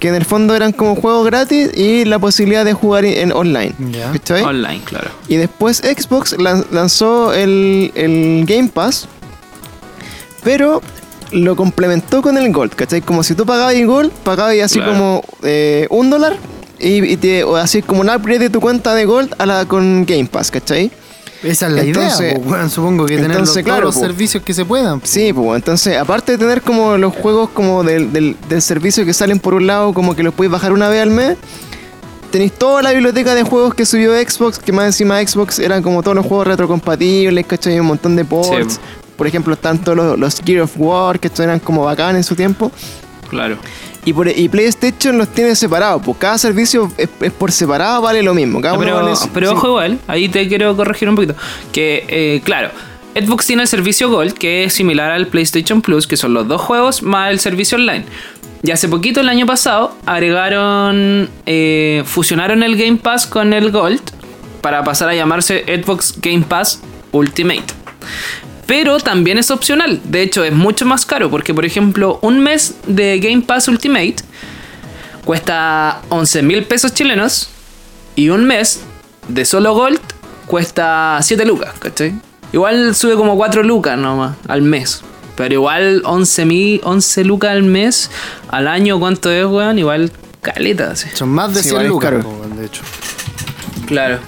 Que 0.00 0.08
en 0.08 0.14
el 0.14 0.24
fondo 0.24 0.56
eran 0.56 0.72
como 0.72 0.96
juegos 0.96 1.26
gratis 1.26 1.70
y 1.76 2.04
la 2.06 2.18
posibilidad 2.18 2.64
de 2.64 2.72
jugar 2.72 3.04
en 3.04 3.32
online. 3.32 3.74
Ya. 3.92 4.10
¿cachai? 4.12 4.42
Online, 4.42 4.80
claro. 4.84 5.10
Y 5.28 5.36
después 5.36 5.76
Xbox 5.78 6.36
lan- 6.38 6.64
lanzó 6.72 7.32
el, 7.34 7.92
el 7.94 8.44
Game 8.46 8.68
Pass, 8.72 9.06
pero 10.42 10.80
lo 11.32 11.54
complementó 11.54 12.22
con 12.22 12.36
el 12.38 12.52
Gold, 12.52 12.74
¿cachai? 12.74 13.02
Como 13.02 13.22
si 13.22 13.34
tú 13.34 13.44
pagabas 13.46 13.74
el 13.74 13.86
Gold, 13.86 14.10
pagabas 14.24 14.56
así 14.64 14.78
Claro. 14.78 14.92
como 14.92 15.24
eh, 15.42 15.86
un 15.90 16.10
dólar 16.10 16.36
y, 16.78 17.04
y 17.04 17.16
te, 17.18 17.44
o 17.44 17.56
así 17.56 17.82
como 17.82 18.00
un 18.00 18.08
upgrade 18.10 18.38
de 18.40 18.50
tu 18.50 18.60
cuenta 18.60 18.94
de 18.94 19.04
Gold 19.04 19.34
a 19.38 19.46
la 19.46 19.66
con 19.66 20.06
Game 20.06 20.26
Pass, 20.26 20.50
¿cachai? 20.50 20.90
Esa 21.42 21.66
es 21.68 21.72
la 21.72 21.82
Entonces- 21.82 22.20
idea, 22.34 22.38
weón, 22.44 22.68
supongo 22.70 23.06
que 23.06 23.14
tener 23.16 23.30
los, 23.30 23.38
entonces, 23.38 23.54
todos 23.64 23.64
claro, 23.64 23.86
los 23.86 23.94
servicios 23.94 24.42
que 24.42 24.52
se 24.52 24.64
puedan. 24.64 25.00
po. 25.00 25.06
Sí, 25.06 25.32
pues 25.32 25.56
entonces, 25.56 25.96
aparte 25.96 26.32
de 26.32 26.38
tener 26.38 26.60
como 26.62 26.96
los 26.98 27.14
juegos 27.14 27.48
como 27.50 27.82
del, 27.82 28.12
del, 28.12 28.36
del 28.48 28.60
servicio 28.62 29.04
que 29.06 29.14
salen 29.14 29.38
por 29.38 29.54
un 29.54 29.66
lado, 29.66 29.94
como 29.94 30.14
que 30.14 30.22
los 30.22 30.34
podéis 30.34 30.52
bajar 30.52 30.72
una 30.72 30.88
vez 30.88 31.00
al 31.02 31.10
mes, 31.10 31.36
tenéis 32.30 32.52
toda 32.52 32.82
la 32.82 32.92
biblioteca 32.92 33.34
de 33.34 33.42
juegos 33.42 33.74
que 33.74 33.86
subió 33.86 34.12
Xbox, 34.12 34.58
que 34.58 34.70
más 34.72 34.86
encima 34.86 35.18
Xbox 35.26 35.58
eran 35.58 35.82
como 35.82 36.02
todos 36.02 36.14
los 36.14 36.26
juegos 36.26 36.46
retrocompatibles, 36.46 37.46
¿cachai? 37.46 37.80
Un 37.80 37.86
montón 37.86 38.16
de 38.16 38.24
ports. 38.24 38.74
Sí. 38.74 38.80
Por 39.16 39.26
ejemplo, 39.26 39.54
están 39.54 39.78
todos 39.78 39.96
los, 39.96 40.18
los 40.18 40.40
Gear 40.44 40.62
of 40.62 40.72
War, 40.76 41.18
que 41.18 41.28
estos 41.28 41.40
eran 41.44 41.58
como 41.58 41.84
bacán 41.84 42.16
en 42.16 42.24
su 42.24 42.34
tiempo. 42.36 42.70
Claro. 43.28 43.56
Y, 44.04 44.12
por, 44.14 44.28
y 44.28 44.48
PlayStation 44.48 45.18
los 45.18 45.28
tiene 45.28 45.54
separados, 45.54 46.00
pues 46.04 46.16
cada 46.18 46.38
servicio 46.38 46.90
es, 46.96 47.08
es 47.20 47.32
por 47.32 47.52
separado, 47.52 48.00
vale 48.00 48.22
lo 48.22 48.32
mismo. 48.34 48.60
Cada 48.60 48.74
No, 48.74 48.80
uno 48.80 48.86
pero 48.86 49.04
vale- 49.04 49.30
pero 49.34 49.48
sí. 49.50 49.54
ojo 49.56 49.66
igual, 49.68 49.98
ahí 50.06 50.28
te 50.28 50.48
quiero 50.48 50.74
corregir 50.76 51.08
un 51.08 51.16
poquito. 51.16 51.34
Que, 51.72 52.04
eh, 52.08 52.40
claro, 52.42 52.70
Xbox 53.14 53.46
tiene 53.46 53.62
el 53.62 53.68
servicio 53.68 54.08
Gold, 54.08 54.32
que 54.34 54.64
es 54.64 54.72
similar 54.72 55.10
al 55.10 55.26
PlayStation 55.26 55.82
Plus, 55.82 56.06
que 56.06 56.16
son 56.16 56.32
los 56.32 56.48
dos 56.48 56.60
juegos 56.62 57.02
más 57.02 57.30
el 57.30 57.40
servicio 57.40 57.76
online. 57.76 58.04
Y 58.62 58.70
hace 58.70 58.88
poquito, 58.88 59.20
el 59.20 59.28
año 59.28 59.46
pasado, 59.46 59.94
agregaron, 60.06 61.28
eh, 61.46 62.02
fusionaron 62.06 62.62
el 62.62 62.76
Game 62.76 62.96
Pass 62.96 63.26
con 63.26 63.52
el 63.52 63.70
Gold 63.70 64.00
para 64.62 64.82
pasar 64.84 65.08
a 65.10 65.14
llamarse 65.14 65.64
Xbox 65.66 66.14
Game 66.20 66.44
Pass 66.48 66.80
Ultimate. 67.12 67.64
Pero 68.70 69.00
también 69.00 69.36
es 69.36 69.50
opcional, 69.50 70.00
de 70.04 70.22
hecho 70.22 70.44
es 70.44 70.52
mucho 70.52 70.86
más 70.86 71.04
caro, 71.04 71.28
porque 71.28 71.52
por 71.52 71.64
ejemplo, 71.64 72.20
un 72.22 72.38
mes 72.38 72.76
de 72.86 73.18
Game 73.18 73.42
Pass 73.42 73.66
Ultimate 73.66 74.14
cuesta 75.24 76.00
11 76.08 76.42
mil 76.44 76.62
pesos 76.62 76.94
chilenos 76.94 77.50
y 78.14 78.28
un 78.28 78.44
mes 78.44 78.82
de 79.26 79.44
solo 79.44 79.74
Gold 79.74 79.98
cuesta 80.46 81.18
7 81.20 81.44
lucas, 81.46 81.74
¿cachai? 81.80 82.14
Igual 82.52 82.94
sube 82.94 83.16
como 83.16 83.36
4 83.36 83.64
lucas 83.64 83.98
nomás 83.98 84.36
al 84.46 84.62
mes. 84.62 85.02
Pero 85.34 85.52
igual 85.52 86.02
11 86.04 86.44
mil, 86.44 86.80
11 86.84 87.24
lucas 87.24 87.50
al 87.50 87.64
mes, 87.64 88.08
al 88.50 88.68
año, 88.68 89.00
¿cuánto 89.00 89.32
es, 89.32 89.46
weón? 89.46 89.80
Igual 89.80 90.12
caleta, 90.42 90.94
sí. 90.94 91.08
Son 91.14 91.30
más 91.30 91.52
de 91.52 91.64
Sí, 91.64 91.70
100 91.70 91.86
igual 91.86 92.14
es 92.14 92.22
lucas, 92.22 92.56
de 92.56 92.66
hecho. 92.66 92.82
Claro. 93.88 94.20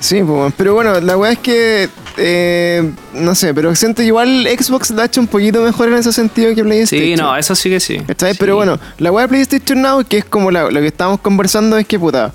Sí, 0.00 0.22
pero 0.56 0.72
bueno, 0.72 0.98
la 1.02 1.18
weá 1.18 1.32
es 1.32 1.38
que. 1.38 1.90
Eh, 2.16 2.90
no 3.14 3.34
sé, 3.34 3.52
pero 3.54 3.74
siento 3.74 4.02
que 4.02 4.06
igual 4.06 4.46
Xbox 4.58 4.90
la 4.90 5.02
ha 5.02 5.06
hecho 5.06 5.20
un 5.20 5.26
poquito 5.26 5.60
mejor 5.62 5.88
en 5.88 5.94
ese 5.94 6.12
sentido 6.12 6.54
que 6.54 6.62
PlayStation. 6.62 7.08
Sí, 7.08 7.16
no, 7.16 7.36
eso 7.36 7.54
sí 7.54 7.68
que 7.70 7.80
sí. 7.80 8.00
Pero 8.38 8.56
bueno, 8.56 8.78
la 8.98 9.10
weá 9.12 9.24
de 9.24 9.28
PlayStation 9.28 9.82
Now, 9.82 10.04
que 10.04 10.18
es 10.18 10.24
como 10.24 10.50
la- 10.50 10.70
lo 10.70 10.80
que 10.80 10.86
estábamos 10.86 11.20
conversando, 11.20 11.76
es 11.78 11.86
que 11.86 11.98
puta. 11.98 12.32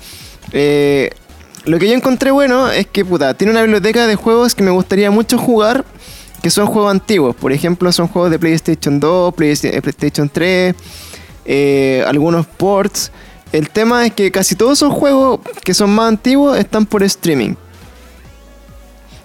eh, 0.52 1.10
lo 1.66 1.78
que 1.78 1.86
yo 1.88 1.94
encontré 1.94 2.30
bueno 2.30 2.70
es 2.70 2.86
que 2.86 3.04
puta, 3.04 3.34
tiene 3.34 3.52
una 3.52 3.62
biblioteca 3.62 4.06
de 4.06 4.16
juegos 4.16 4.54
que 4.54 4.62
me 4.62 4.70
gustaría 4.70 5.10
mucho 5.10 5.36
jugar, 5.38 5.84
que 6.42 6.48
son 6.50 6.66
juegos 6.66 6.90
antiguos. 6.90 7.36
Por 7.36 7.52
ejemplo, 7.52 7.92
son 7.92 8.08
juegos 8.08 8.30
de 8.30 8.38
PlayStation 8.38 8.98
2, 8.98 9.34
Playsta- 9.34 9.68
eh, 9.68 9.80
PlayStation 9.82 10.28
3, 10.28 10.74
eh, 11.44 12.02
algunos 12.06 12.46
ports. 12.46 13.12
El 13.52 13.68
tema 13.68 14.06
es 14.06 14.12
que 14.14 14.30
casi 14.30 14.54
todos 14.54 14.78
esos 14.78 14.92
juegos 14.92 15.40
que 15.64 15.74
son 15.74 15.90
más 15.90 16.08
antiguos 16.08 16.56
están 16.58 16.86
por 16.86 17.02
streaming. 17.02 17.54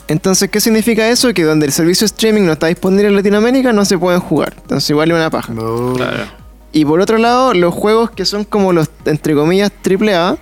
Entonces, 0.07 0.49
¿qué 0.49 0.59
significa 0.61 1.09
eso? 1.09 1.33
Que 1.33 1.43
donde 1.43 1.65
el 1.65 1.71
servicio 1.71 2.05
streaming 2.05 2.43
no 2.43 2.53
está 2.53 2.67
disponible 2.67 3.07
en 3.07 3.15
Latinoamérica 3.15 3.73
no 3.73 3.85
se 3.85 3.97
pueden 3.97 4.19
jugar. 4.19 4.53
Entonces, 4.57 4.89
igual 4.91 5.09
es 5.11 5.15
una 5.17 5.29
paja. 5.29 5.51
No. 5.53 5.93
Claro. 5.93 6.25
Y 6.71 6.85
por 6.85 6.99
otro 6.99 7.17
lado, 7.17 7.53
los 7.53 7.73
juegos 7.73 8.11
que 8.11 8.25
son 8.25 8.43
como 8.43 8.71
los, 8.73 8.89
entre 9.05 9.33
comillas, 9.33 9.71
AAA, 9.83 10.37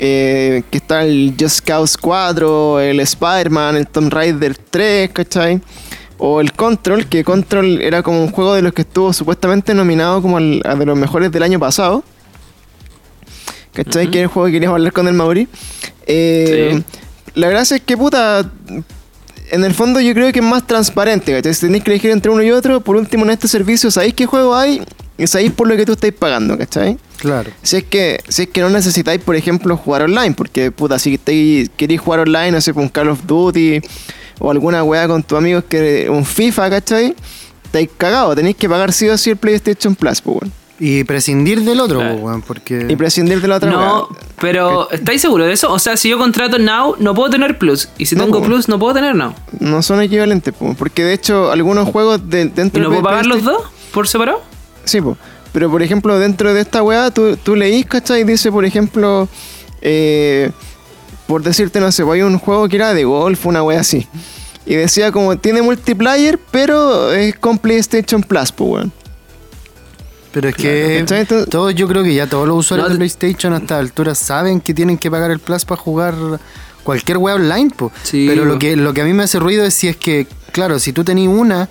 eh, 0.00 0.62
que 0.70 0.78
está 0.78 1.04
el 1.04 1.34
Just 1.38 1.60
Cause 1.60 1.96
4, 2.00 2.80
el 2.80 3.00
Spider-Man, 3.00 3.76
el 3.76 3.86
Tomb 3.86 4.12
Raider 4.12 4.56
3, 4.56 5.10
¿cachai? 5.10 5.60
O 6.16 6.40
el 6.40 6.52
Control, 6.52 7.06
que 7.06 7.22
Control 7.22 7.80
era 7.80 8.02
como 8.02 8.20
un 8.22 8.30
juego 8.32 8.54
de 8.54 8.62
los 8.62 8.72
que 8.72 8.82
estuvo 8.82 9.12
supuestamente 9.12 9.74
nominado 9.74 10.20
como 10.22 10.38
el- 10.38 10.62
a 10.64 10.74
de 10.74 10.86
los 10.86 10.98
mejores 10.98 11.30
del 11.30 11.42
año 11.44 11.60
pasado. 11.60 12.02
¿Cachai? 13.72 14.10
Que 14.10 14.18
es 14.18 14.22
el 14.24 14.28
juego 14.28 14.46
que 14.46 14.52
queríamos 14.52 14.76
hablar 14.76 14.92
con 14.92 15.06
el 15.06 15.14
Mauri. 15.14 15.46
Eh, 16.06 16.72
Sí. 16.74 16.84
La 17.34 17.48
gracia 17.48 17.76
es 17.76 17.82
que, 17.82 17.96
puta, 17.96 18.50
en 19.50 19.64
el 19.64 19.74
fondo 19.74 20.00
yo 20.00 20.14
creo 20.14 20.32
que 20.32 20.40
es 20.40 20.44
más 20.44 20.66
transparente, 20.66 21.32
¿cachai? 21.32 21.54
Si 21.54 21.60
tenéis 21.62 21.84
que 21.84 21.90
elegir 21.90 22.10
entre 22.10 22.30
uno 22.30 22.42
y 22.42 22.50
otro, 22.50 22.80
por 22.80 22.96
último 22.96 23.24
en 23.24 23.30
este 23.30 23.48
servicio 23.48 23.90
sabéis 23.90 24.14
qué 24.14 24.26
juego 24.26 24.54
hay 24.54 24.82
y 25.16 25.26
sabéis 25.26 25.52
por 25.52 25.68
lo 25.68 25.76
que 25.76 25.84
tú 25.84 25.92
estáis 25.92 26.14
pagando, 26.14 26.56
¿cachai? 26.56 26.98
Claro. 27.18 27.50
Si 27.62 27.76
es 27.76 27.84
que, 27.84 28.20
si 28.28 28.42
es 28.42 28.48
que 28.48 28.60
no 28.60 28.70
necesitáis, 28.70 29.20
por 29.20 29.36
ejemplo, 29.36 29.76
jugar 29.76 30.02
online, 30.02 30.34
porque 30.34 30.70
puta, 30.70 30.98
si 30.98 31.18
queréis 31.18 32.00
jugar 32.00 32.20
online, 32.20 32.52
no 32.52 32.60
sé, 32.60 32.72
con 32.72 32.88
Call 32.88 33.08
of 33.08 33.26
Duty 33.26 33.80
o 34.38 34.50
alguna 34.50 34.84
weá 34.84 35.08
con 35.08 35.22
tus 35.22 35.36
amigos 35.36 35.64
que 35.68 36.08
un 36.08 36.24
FIFA, 36.24 36.70
¿cachai? 36.70 37.14
Estáis 37.64 37.88
cagados, 37.96 38.36
tenéis 38.36 38.56
que 38.56 38.68
pagar 38.68 38.92
sí 38.92 39.08
o 39.08 39.18
sí 39.18 39.30
el 39.30 39.36
PlayStation 39.36 39.94
Plus, 39.94 40.20
pues, 40.20 40.36
weón. 40.36 40.57
Y 40.80 41.02
prescindir 41.04 41.62
del 41.62 41.80
otro, 41.80 41.98
Claro. 41.98 42.14
weón, 42.16 42.42
porque... 42.42 42.86
Y 42.88 42.94
prescindir 42.94 43.40
de 43.40 43.48
la 43.48 43.56
otra 43.56 43.68
No, 43.70 44.06
weá. 44.10 44.20
pero 44.40 44.88
¿estáis 44.92 45.20
seguros 45.20 45.48
de 45.48 45.52
eso? 45.52 45.72
O 45.72 45.78
sea, 45.80 45.96
si 45.96 46.08
yo 46.08 46.18
contrato 46.18 46.58
Now, 46.58 46.94
no 47.00 47.14
puedo 47.14 47.30
tener 47.30 47.58
Plus. 47.58 47.88
Y 47.98 48.06
si 48.06 48.14
No, 48.14 48.24
tengo. 48.24 48.42
Plus, 48.42 48.68
no 48.68 48.78
puedo 48.78 48.94
tener 48.94 49.14
Now. 49.16 49.34
No 49.58 49.82
son 49.82 50.00
equivalentes, 50.02 50.54
pues, 50.56 50.76
porque 50.76 51.02
de 51.02 51.14
hecho 51.14 51.50
algunos 51.50 51.88
juegos 51.88 52.30
de, 52.30 52.42
¿Y 52.42 52.48
dentro 52.50 52.82
no 52.84 52.90
de 52.90 52.94
puedo 52.96 53.02
pagar 53.02 53.26
los 53.26 53.42
dos 53.42 53.62
por 53.92 54.06
separado? 54.06 54.40
Sí, 54.84 55.00
po. 55.00 55.16
pero 55.52 55.68
por 55.68 55.82
ejemplo, 55.82 56.16
dentro 56.18 56.54
de 56.54 56.60
esta 56.60 56.82
weá, 56.82 57.10
tú, 57.10 57.36
tú 57.36 57.56
leís, 57.56 57.84
¿cachai? 57.86 58.22
Dice, 58.22 58.52
por 58.52 58.64
ejemplo, 58.64 59.28
eh, 59.82 60.50
por 61.26 61.42
decirte, 61.42 61.80
no 61.80 61.90
sé, 61.90 62.04
pues 62.04 62.14
hay 62.16 62.22
un 62.22 62.38
juego 62.38 62.68
que 62.68 62.76
era 62.76 62.94
de 62.94 63.02
golf, 63.04 63.44
una 63.46 63.64
weá 63.64 63.80
así. 63.80 64.06
Y 64.64 64.76
decía 64.76 65.10
como, 65.10 65.36
tiene 65.38 65.60
multiplayer, 65.60 66.38
pero 66.52 67.12
es 67.12 67.34
con 67.36 67.58
PlayStation 67.58 68.22
Plus, 68.22 68.52
pues 68.52 68.70
weón. 68.70 68.92
Pero 70.32 70.48
es 70.48 70.56
que 70.56 71.04
todos, 71.50 71.74
yo 71.74 71.88
creo 71.88 72.02
que 72.02 72.14
ya 72.14 72.26
todos 72.26 72.46
los 72.46 72.58
usuarios 72.58 72.88
No, 72.88 72.92
de 72.92 72.98
PlayStation 72.98 73.52
a 73.54 73.58
esta 73.58 73.78
altura 73.78 74.14
saben 74.14 74.60
que 74.60 74.74
tienen 74.74 74.98
que 74.98 75.10
pagar 75.10 75.30
el 75.30 75.38
Plus 75.38 75.64
para 75.64 75.80
jugar 75.80 76.14
cualquier 76.84 77.18
web 77.18 77.36
online, 77.36 77.70
po. 77.74 77.90
Sí, 78.02 78.26
Pero 78.28 78.44
lo 78.44 78.58
que, 78.58 78.76
lo 78.76 78.92
que 78.94 79.02
a 79.02 79.04
mí 79.04 79.12
me 79.12 79.24
hace 79.24 79.38
ruido 79.38 79.64
es 79.64 79.74
si 79.74 79.88
es 79.88 79.96
que, 79.96 80.26
claro, 80.52 80.78
si 80.78 80.92
tú 80.92 81.04
tenés 81.04 81.28
una 81.28 81.68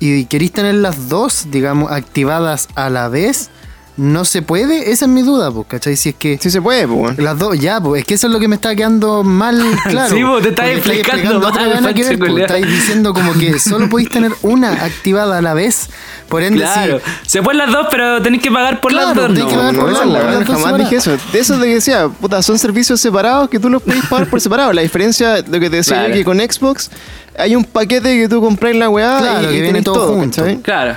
y 0.00 0.26
querís 0.26 0.52
tener 0.52 0.76
las 0.76 1.08
dos, 1.08 1.46
digamos, 1.50 1.90
activadas 1.90 2.68
a 2.74 2.88
la 2.88 3.08
vez, 3.08 3.50
no 3.98 4.24
se 4.24 4.42
puede. 4.42 4.90
Esa 4.92 5.04
es 5.04 5.10
mi 5.10 5.22
duda, 5.22 5.50
pues, 5.50 5.66
¿cachai? 5.68 5.96
Si 5.96 6.10
es 6.10 6.14
que 6.14 6.38
Sí 6.40 6.50
se 6.50 6.62
puede, 6.62 6.86
pues 6.88 7.18
las 7.18 7.36
dos, 7.38 7.58
ya, 7.58 7.80
pues, 7.80 8.00
es 8.00 8.06
que 8.06 8.14
eso 8.14 8.28
es 8.28 8.32
lo 8.32 8.38
que 8.38 8.48
me 8.48 8.54
está 8.54 8.74
quedando 8.74 9.22
mal, 9.24 9.60
claro. 9.88 10.14
Sí, 10.16 10.22
po, 10.22 10.40
te 10.40 10.48
estás 10.50 10.68
explicando 10.68 11.40
po. 11.40 11.50
culiao. 11.52 12.38
Estáis 12.38 12.66
diciendo 12.66 13.12
como 13.12 13.32
que 13.34 13.58
solo 13.58 13.88
podéis 13.88 14.08
tener 14.08 14.32
una 14.42 14.72
activada 14.84 15.38
a 15.38 15.42
la 15.42 15.52
vez. 15.52 15.88
Por 16.28 16.42
ende, 16.42 16.60
Claro. 16.60 17.00
si, 17.22 17.30
Se 17.30 17.42
pueden 17.42 17.58
las 17.58 17.72
dos, 17.72 17.86
pero 17.90 18.22
tenéis 18.22 18.42
que 18.42 18.50
pagar 18.50 18.80
por 18.80 18.92
Claro, 18.92 19.08
las 19.08 19.16
dos. 19.16 19.30
No, 19.30 19.48
que 19.48 19.54
pagar 19.54 19.74
No, 19.74 19.80
por 19.80 19.90
no, 19.92 20.04
las 20.04 20.34
dos 20.34 20.44
jamás 20.56 20.78
dije 20.78 20.96
eso. 20.96 21.16
De 21.32 21.38
eso 21.38 21.58
de 21.58 21.66
que 21.66 21.74
decía, 21.74 22.08
puta, 22.08 22.42
son 22.42 22.58
servicios 22.58 23.00
separados 23.00 23.48
que 23.48 23.58
tú 23.58 23.68
los 23.68 23.82
podéis 23.82 24.04
pagar 24.06 24.28
por 24.28 24.40
separado. 24.40 24.72
La 24.72 24.82
diferencia, 24.82 25.38
lo 25.38 25.58
que 25.58 25.70
te 25.70 25.76
decía 25.76 25.94
Claro. 25.96 26.08
yo, 26.10 26.14
que 26.14 26.24
con 26.24 26.38
Xbox 26.38 26.90
hay 27.36 27.56
un 27.56 27.64
paquete 27.64 28.16
que 28.16 28.28
tú 28.28 28.40
compras 28.40 28.76
la 28.76 28.88
weá 28.90 29.18
Claro, 29.20 29.50
y, 29.50 29.54
que 29.56 29.62
viene 29.62 29.82
todo 29.82 29.94
todo, 29.94 30.14
junto. 30.14 30.42
¿cachai? 30.42 30.58
Claro. 30.60 30.96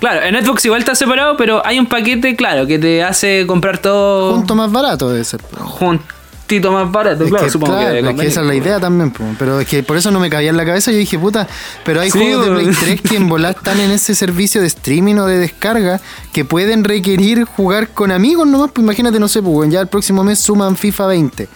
Claro, 0.00 0.22
en 0.26 0.44
Xbox 0.44 0.64
igual 0.64 0.80
está 0.80 0.94
separado, 0.94 1.36
pero 1.36 1.64
hay 1.64 1.78
un 1.78 1.86
paquete, 1.86 2.36
claro, 2.36 2.66
que 2.66 2.78
te 2.78 3.02
hace 3.02 3.46
comprar 3.46 3.78
todo 3.78 4.34
junto 4.34 4.54
más 4.54 4.70
barato 4.70 5.08
debe 5.08 5.24
ser. 5.24 5.40
juntito 5.58 6.70
más 6.70 6.90
barato, 6.92 7.24
Es 7.24 7.30
claro, 7.30 7.44
que, 7.46 7.50
supongo 7.50 7.72
claro, 7.72 7.88
que, 7.88 7.94
debe 7.96 8.10
es 8.10 8.20
que 8.20 8.26
esa 8.26 8.40
es 8.42 8.46
la 8.46 8.54
idea 8.54 8.78
también, 8.78 9.12
pero 9.38 9.58
es 9.60 9.66
que 9.66 9.82
por 9.82 9.96
eso 9.96 10.10
no 10.10 10.20
me 10.20 10.28
cabía 10.30 10.50
en 10.50 10.56
la 10.56 10.64
cabeza. 10.66 10.92
Yo 10.92 10.98
dije, 10.98 11.18
puta, 11.18 11.48
pero 11.84 12.00
hay 12.00 12.10
Sí, 12.10 12.18
juegos 12.18 12.46
de. 12.46 12.52
Play 12.52 12.98
3 12.98 13.00
que 13.00 13.16
en 13.16 13.28
volar 13.30 13.56
están 13.56 13.80
en 13.80 13.90
ese 13.90 14.14
servicio 14.14 14.60
de 14.60 14.66
streaming 14.66 15.16
o 15.16 15.26
de 15.26 15.38
descarga 15.38 16.00
que 16.32 16.44
pueden 16.44 16.84
requerir 16.84 17.44
jugar 17.44 17.88
con 17.88 18.12
amigos 18.12 18.46
nomás. 18.46 18.70
Pues 18.72 18.84
imagínate, 18.84 19.18
no 19.18 19.28
sé, 19.28 19.42
pues, 19.42 19.70
ya 19.70 19.80
el 19.80 19.88
próximo 19.88 20.22
mes 20.24 20.38
suman 20.38 20.76
FIFA 20.76 21.06
20, 21.06 21.48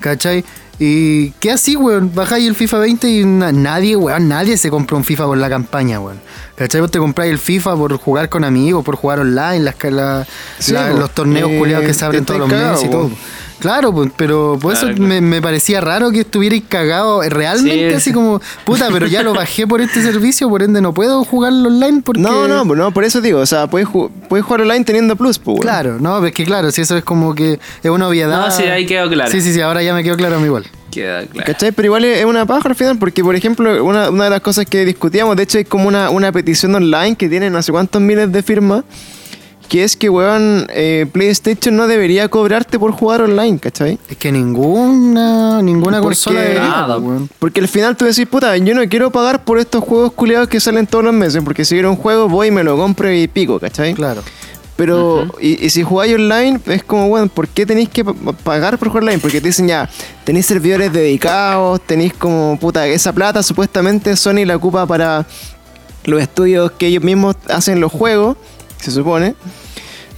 ¿cachai? 0.00 0.44
Y 0.78 1.30
qué 1.40 1.52
así, 1.52 1.74
weón, 1.76 2.12
bajáis 2.14 2.46
el 2.46 2.54
FIFA 2.54 2.78
20 2.80 3.08
y 3.08 3.24
na- 3.24 3.50
nadie, 3.52 3.96
weón, 3.96 4.28
nadie 4.28 4.56
se 4.58 4.68
compra 4.70 4.96
un 4.96 5.04
FIFA 5.04 5.24
por 5.24 5.38
la 5.38 5.48
campaña, 5.48 5.98
weón. 6.00 6.20
¿Cachai? 6.54 6.80
Vos 6.80 6.90
te 6.90 6.98
compráis 6.98 7.32
el 7.32 7.38
FIFA 7.38 7.76
por 7.76 7.96
jugar 7.98 8.28
con 8.28 8.44
amigos, 8.44 8.84
por 8.84 8.96
jugar 8.96 9.20
online, 9.20 9.60
las, 9.60 9.74
la- 9.84 10.26
Sí, 10.58 10.72
la- 10.72 10.90
po. 10.90 10.98
los 10.98 11.10
torneos 11.12 11.50
Eh, 11.50 11.58
culiados 11.58 11.86
que 11.86 11.94
se 11.94 12.04
abren 12.04 12.24
todos 12.24 12.40
los 12.40 12.48
meses 12.50 12.84
y 12.84 12.88
todo. 12.90 13.10
Claro, 13.58 13.92
pues, 13.92 14.10
pero 14.16 14.58
por 14.60 14.72
Claro, 14.72 14.88
eso 14.88 14.96
claro. 14.96 15.08
me, 15.08 15.20
me 15.20 15.40
parecía 15.40 15.80
raro 15.80 16.10
que 16.10 16.20
estuvierais 16.20 16.62
cagado 16.68 17.22
realmente, 17.22 17.90
Sí, 17.90 17.94
así 17.96 18.10
sí. 18.10 18.12
como, 18.12 18.40
puta, 18.64 18.88
pero 18.92 19.06
ya 19.06 19.22
lo 19.22 19.32
bajé 19.34 19.66
por 19.66 19.80
este 19.80 20.02
servicio, 20.02 20.48
por 20.48 20.62
ende 20.62 20.80
no 20.82 20.92
puedo 20.92 21.24
jugarlo 21.24 21.68
online 21.68 22.02
porque... 22.04 22.20
No, 22.20 22.46
no, 22.46 22.64
no, 22.64 22.90
por 22.92 23.04
eso 23.04 23.20
digo, 23.20 23.40
o 23.40 23.46
sea, 23.46 23.66
puedes, 23.66 23.88
ju- 23.88 24.10
puedes 24.28 24.44
jugar 24.44 24.60
online 24.60 24.84
teniendo 24.84 25.16
plus, 25.16 25.38
pues. 25.38 25.60
Claro, 25.60 25.96
no, 25.98 26.24
es 26.24 26.32
que 26.32 26.44
claro, 26.44 26.70
si 26.70 26.82
eso 26.82 26.96
es 26.96 27.04
como 27.04 27.34
que 27.34 27.58
es 27.82 27.90
una 27.90 28.08
obviedad. 28.08 28.46
No, 28.46 28.50
sí, 28.50 28.64
ahí 28.64 28.84
quedó 28.86 29.08
claro. 29.08 29.30
Sí, 29.30 29.40
sí, 29.40 29.52
sí, 29.54 29.60
ahora 29.60 29.82
ya 29.82 29.94
me 29.94 30.02
quedó 30.04 30.16
claro 30.16 30.36
a 30.36 30.38
mí 30.38 30.44
igual. 30.46 30.66
Queda 30.90 31.26
claro. 31.26 31.46
¿Cachai? 31.46 31.72
Pero 31.72 31.86
igual 31.86 32.04
es 32.04 32.24
una 32.24 32.46
paja 32.46 32.68
al 32.68 32.74
final, 32.74 32.98
porque 32.98 33.22
por 33.24 33.34
ejemplo, 33.34 33.84
una, 33.84 34.10
una 34.10 34.24
de 34.24 34.30
las 34.30 34.40
cosas 34.40 34.66
que 34.66 34.84
discutíamos, 34.84 35.34
de 35.36 35.42
hecho, 35.44 35.58
hay 35.58 35.64
como 35.64 35.88
una, 35.88 36.10
una 36.10 36.30
petición 36.30 36.74
online 36.74 37.16
que 37.16 37.28
tiene 37.28 37.48
no 37.50 37.60
sé 37.62 37.72
cuántos 37.72 38.00
miles 38.02 38.30
de 38.30 38.42
firmas, 38.42 38.84
que 39.66 39.84
es 39.84 39.96
que, 39.96 40.08
weón, 40.08 40.66
eh, 40.70 41.06
PlayStation 41.12 41.76
no 41.76 41.86
debería 41.86 42.28
cobrarte 42.28 42.78
por 42.78 42.92
jugar 42.92 43.22
online, 43.22 43.58
¿cachai? 43.58 43.98
Es 44.08 44.16
que 44.16 44.30
ninguna 44.32 45.60
ninguna 45.62 45.98
Porque 46.00 46.06
consola 46.16 46.40
debería, 46.40 46.62
nada, 46.68 46.94
pues, 46.96 47.06
weón. 47.08 47.28
Porque 47.38 47.60
al 47.60 47.68
final 47.68 47.96
tú 47.96 48.04
decís, 48.04 48.26
puta, 48.26 48.56
yo 48.56 48.74
no 48.74 48.88
quiero 48.88 49.10
pagar 49.10 49.44
por 49.44 49.58
estos 49.58 49.82
juegos 49.84 50.12
culiados 50.12 50.48
que 50.48 50.60
salen 50.60 50.86
todos 50.86 51.04
los 51.04 51.14
meses, 51.14 51.42
porque 51.44 51.64
si 51.64 51.74
quiero 51.74 51.90
un 51.90 51.96
juego 51.96 52.28
voy 52.28 52.48
y 52.48 52.50
me 52.50 52.64
lo 52.64 52.76
compro 52.76 53.12
y 53.12 53.28
pico, 53.28 53.58
¿cachai? 53.60 53.94
Claro. 53.94 54.22
Pero, 54.76 55.26
y, 55.40 55.64
y 55.64 55.70
si 55.70 55.82
jugáis 55.82 56.14
online, 56.14 56.60
es 56.66 56.84
como, 56.84 57.08
bueno, 57.08 57.28
¿por 57.28 57.48
qué 57.48 57.64
tenéis 57.64 57.88
que 57.88 58.04
pa- 58.04 58.12
pagar 58.44 58.76
por 58.76 58.88
jugar 58.88 59.04
online? 59.04 59.20
Porque 59.20 59.40
te 59.40 59.46
dicen 59.48 59.66
ya, 59.66 59.88
tenéis 60.24 60.44
servidores 60.44 60.92
dedicados, 60.92 61.80
tenéis 61.86 62.12
como, 62.12 62.58
puta, 62.60 62.86
esa 62.86 63.12
plata 63.14 63.42
supuestamente 63.42 64.14
Sony 64.16 64.44
la 64.44 64.54
ocupa 64.56 64.84
para 64.86 65.24
los 66.04 66.20
estudios 66.20 66.72
que 66.72 66.88
ellos 66.88 67.02
mismos 67.02 67.36
hacen 67.48 67.80
los 67.80 67.90
juegos, 67.90 68.36
se 68.78 68.90
supone. 68.90 69.34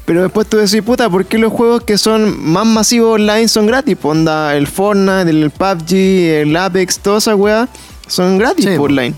Pero 0.04 0.22
después 0.22 0.46
tú 0.48 0.56
decís, 0.56 0.80
puta, 0.82 1.10
¿por 1.10 1.26
qué 1.26 1.36
los 1.36 1.52
juegos 1.52 1.84
que 1.84 1.98
son 1.98 2.42
más 2.42 2.66
masivos 2.66 3.16
online 3.16 3.46
son 3.48 3.66
gratis? 3.66 3.96
Pues 4.00 4.16
onda, 4.18 4.56
el 4.56 4.66
Fortnite, 4.66 5.28
el 5.28 5.50
PUBG, 5.50 5.92
el 5.92 6.56
Apex, 6.56 6.98
toda 7.00 7.18
esa 7.18 7.34
weá, 7.36 7.68
son 8.06 8.38
gratis 8.38 8.64
Sí, 8.64 8.70
por 8.70 8.78
po. 8.78 8.84
online. 8.84 9.14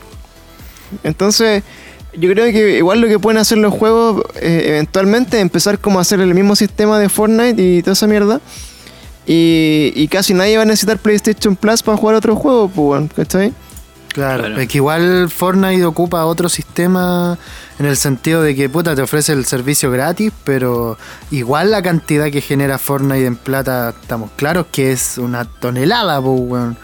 Entonces, 1.05 1.63
yo 2.19 2.29
creo 2.33 2.47
que 2.53 2.79
igual 2.79 3.01
lo 3.01 3.07
que 3.07 3.21
pueden 3.21 3.39
hacer 3.39 3.59
los 3.59 3.73
juegos 3.73 4.25
eh, 4.41 4.65
eventualmente 4.71 5.37
es 5.37 5.43
empezar 5.43 5.79
como 5.79 6.01
a 6.01 6.03
hacer 6.03 6.21
el 6.21 6.35
mismo 6.35 6.57
sistema 6.57 6.99
de 6.99 7.09
Fortnite 7.09 7.63
y 7.63 7.83
toda 7.83 7.93
esa 7.93 8.09
mierda. 8.09 8.41
Y, 9.27 9.93
y 9.95 10.09
casi 10.09 10.35
nadie 10.35 10.57
va 10.57 10.65
a 10.65 10.67
necesitar 10.67 10.99
PlayStation 10.99 11.55
Plus 11.55 11.85
para 11.85 11.97
jugar 11.97 12.17
otro 12.17 12.35
juego, 12.35 12.69
pues, 12.69 13.13
¿cachai? 13.15 13.53
Claro, 14.13 14.45
Claro. 14.45 14.61
es 14.61 14.69
que 14.69 14.79
igual 14.79 15.31
Fortnite 15.31 15.85
ocupa 15.85 16.25
otro 16.25 16.49
sistema 16.49 17.39
en 17.79 17.87
el 17.87 17.97
sentido 17.97 18.43
de 18.43 18.57
que 18.57 18.69
puta 18.69 18.95
te 18.97 19.03
ofrece 19.03 19.33
el 19.33 19.45
servicio 19.45 19.91
gratis, 19.91 20.33
pero 20.45 20.99
igual 21.31 21.71
la 21.71 21.81
cantidad 21.83 22.31
que 22.31 22.41
genera 22.41 22.79
Fortnite 22.79 23.25
en 23.27 23.37
plata, 23.37 23.95
estamos 24.01 24.31
claros 24.37 24.67
que 24.73 24.91
es 24.93 25.17
una 25.19 25.45
tonelada, 25.45 26.21
pues, 26.21 26.41
weón. 26.43 26.77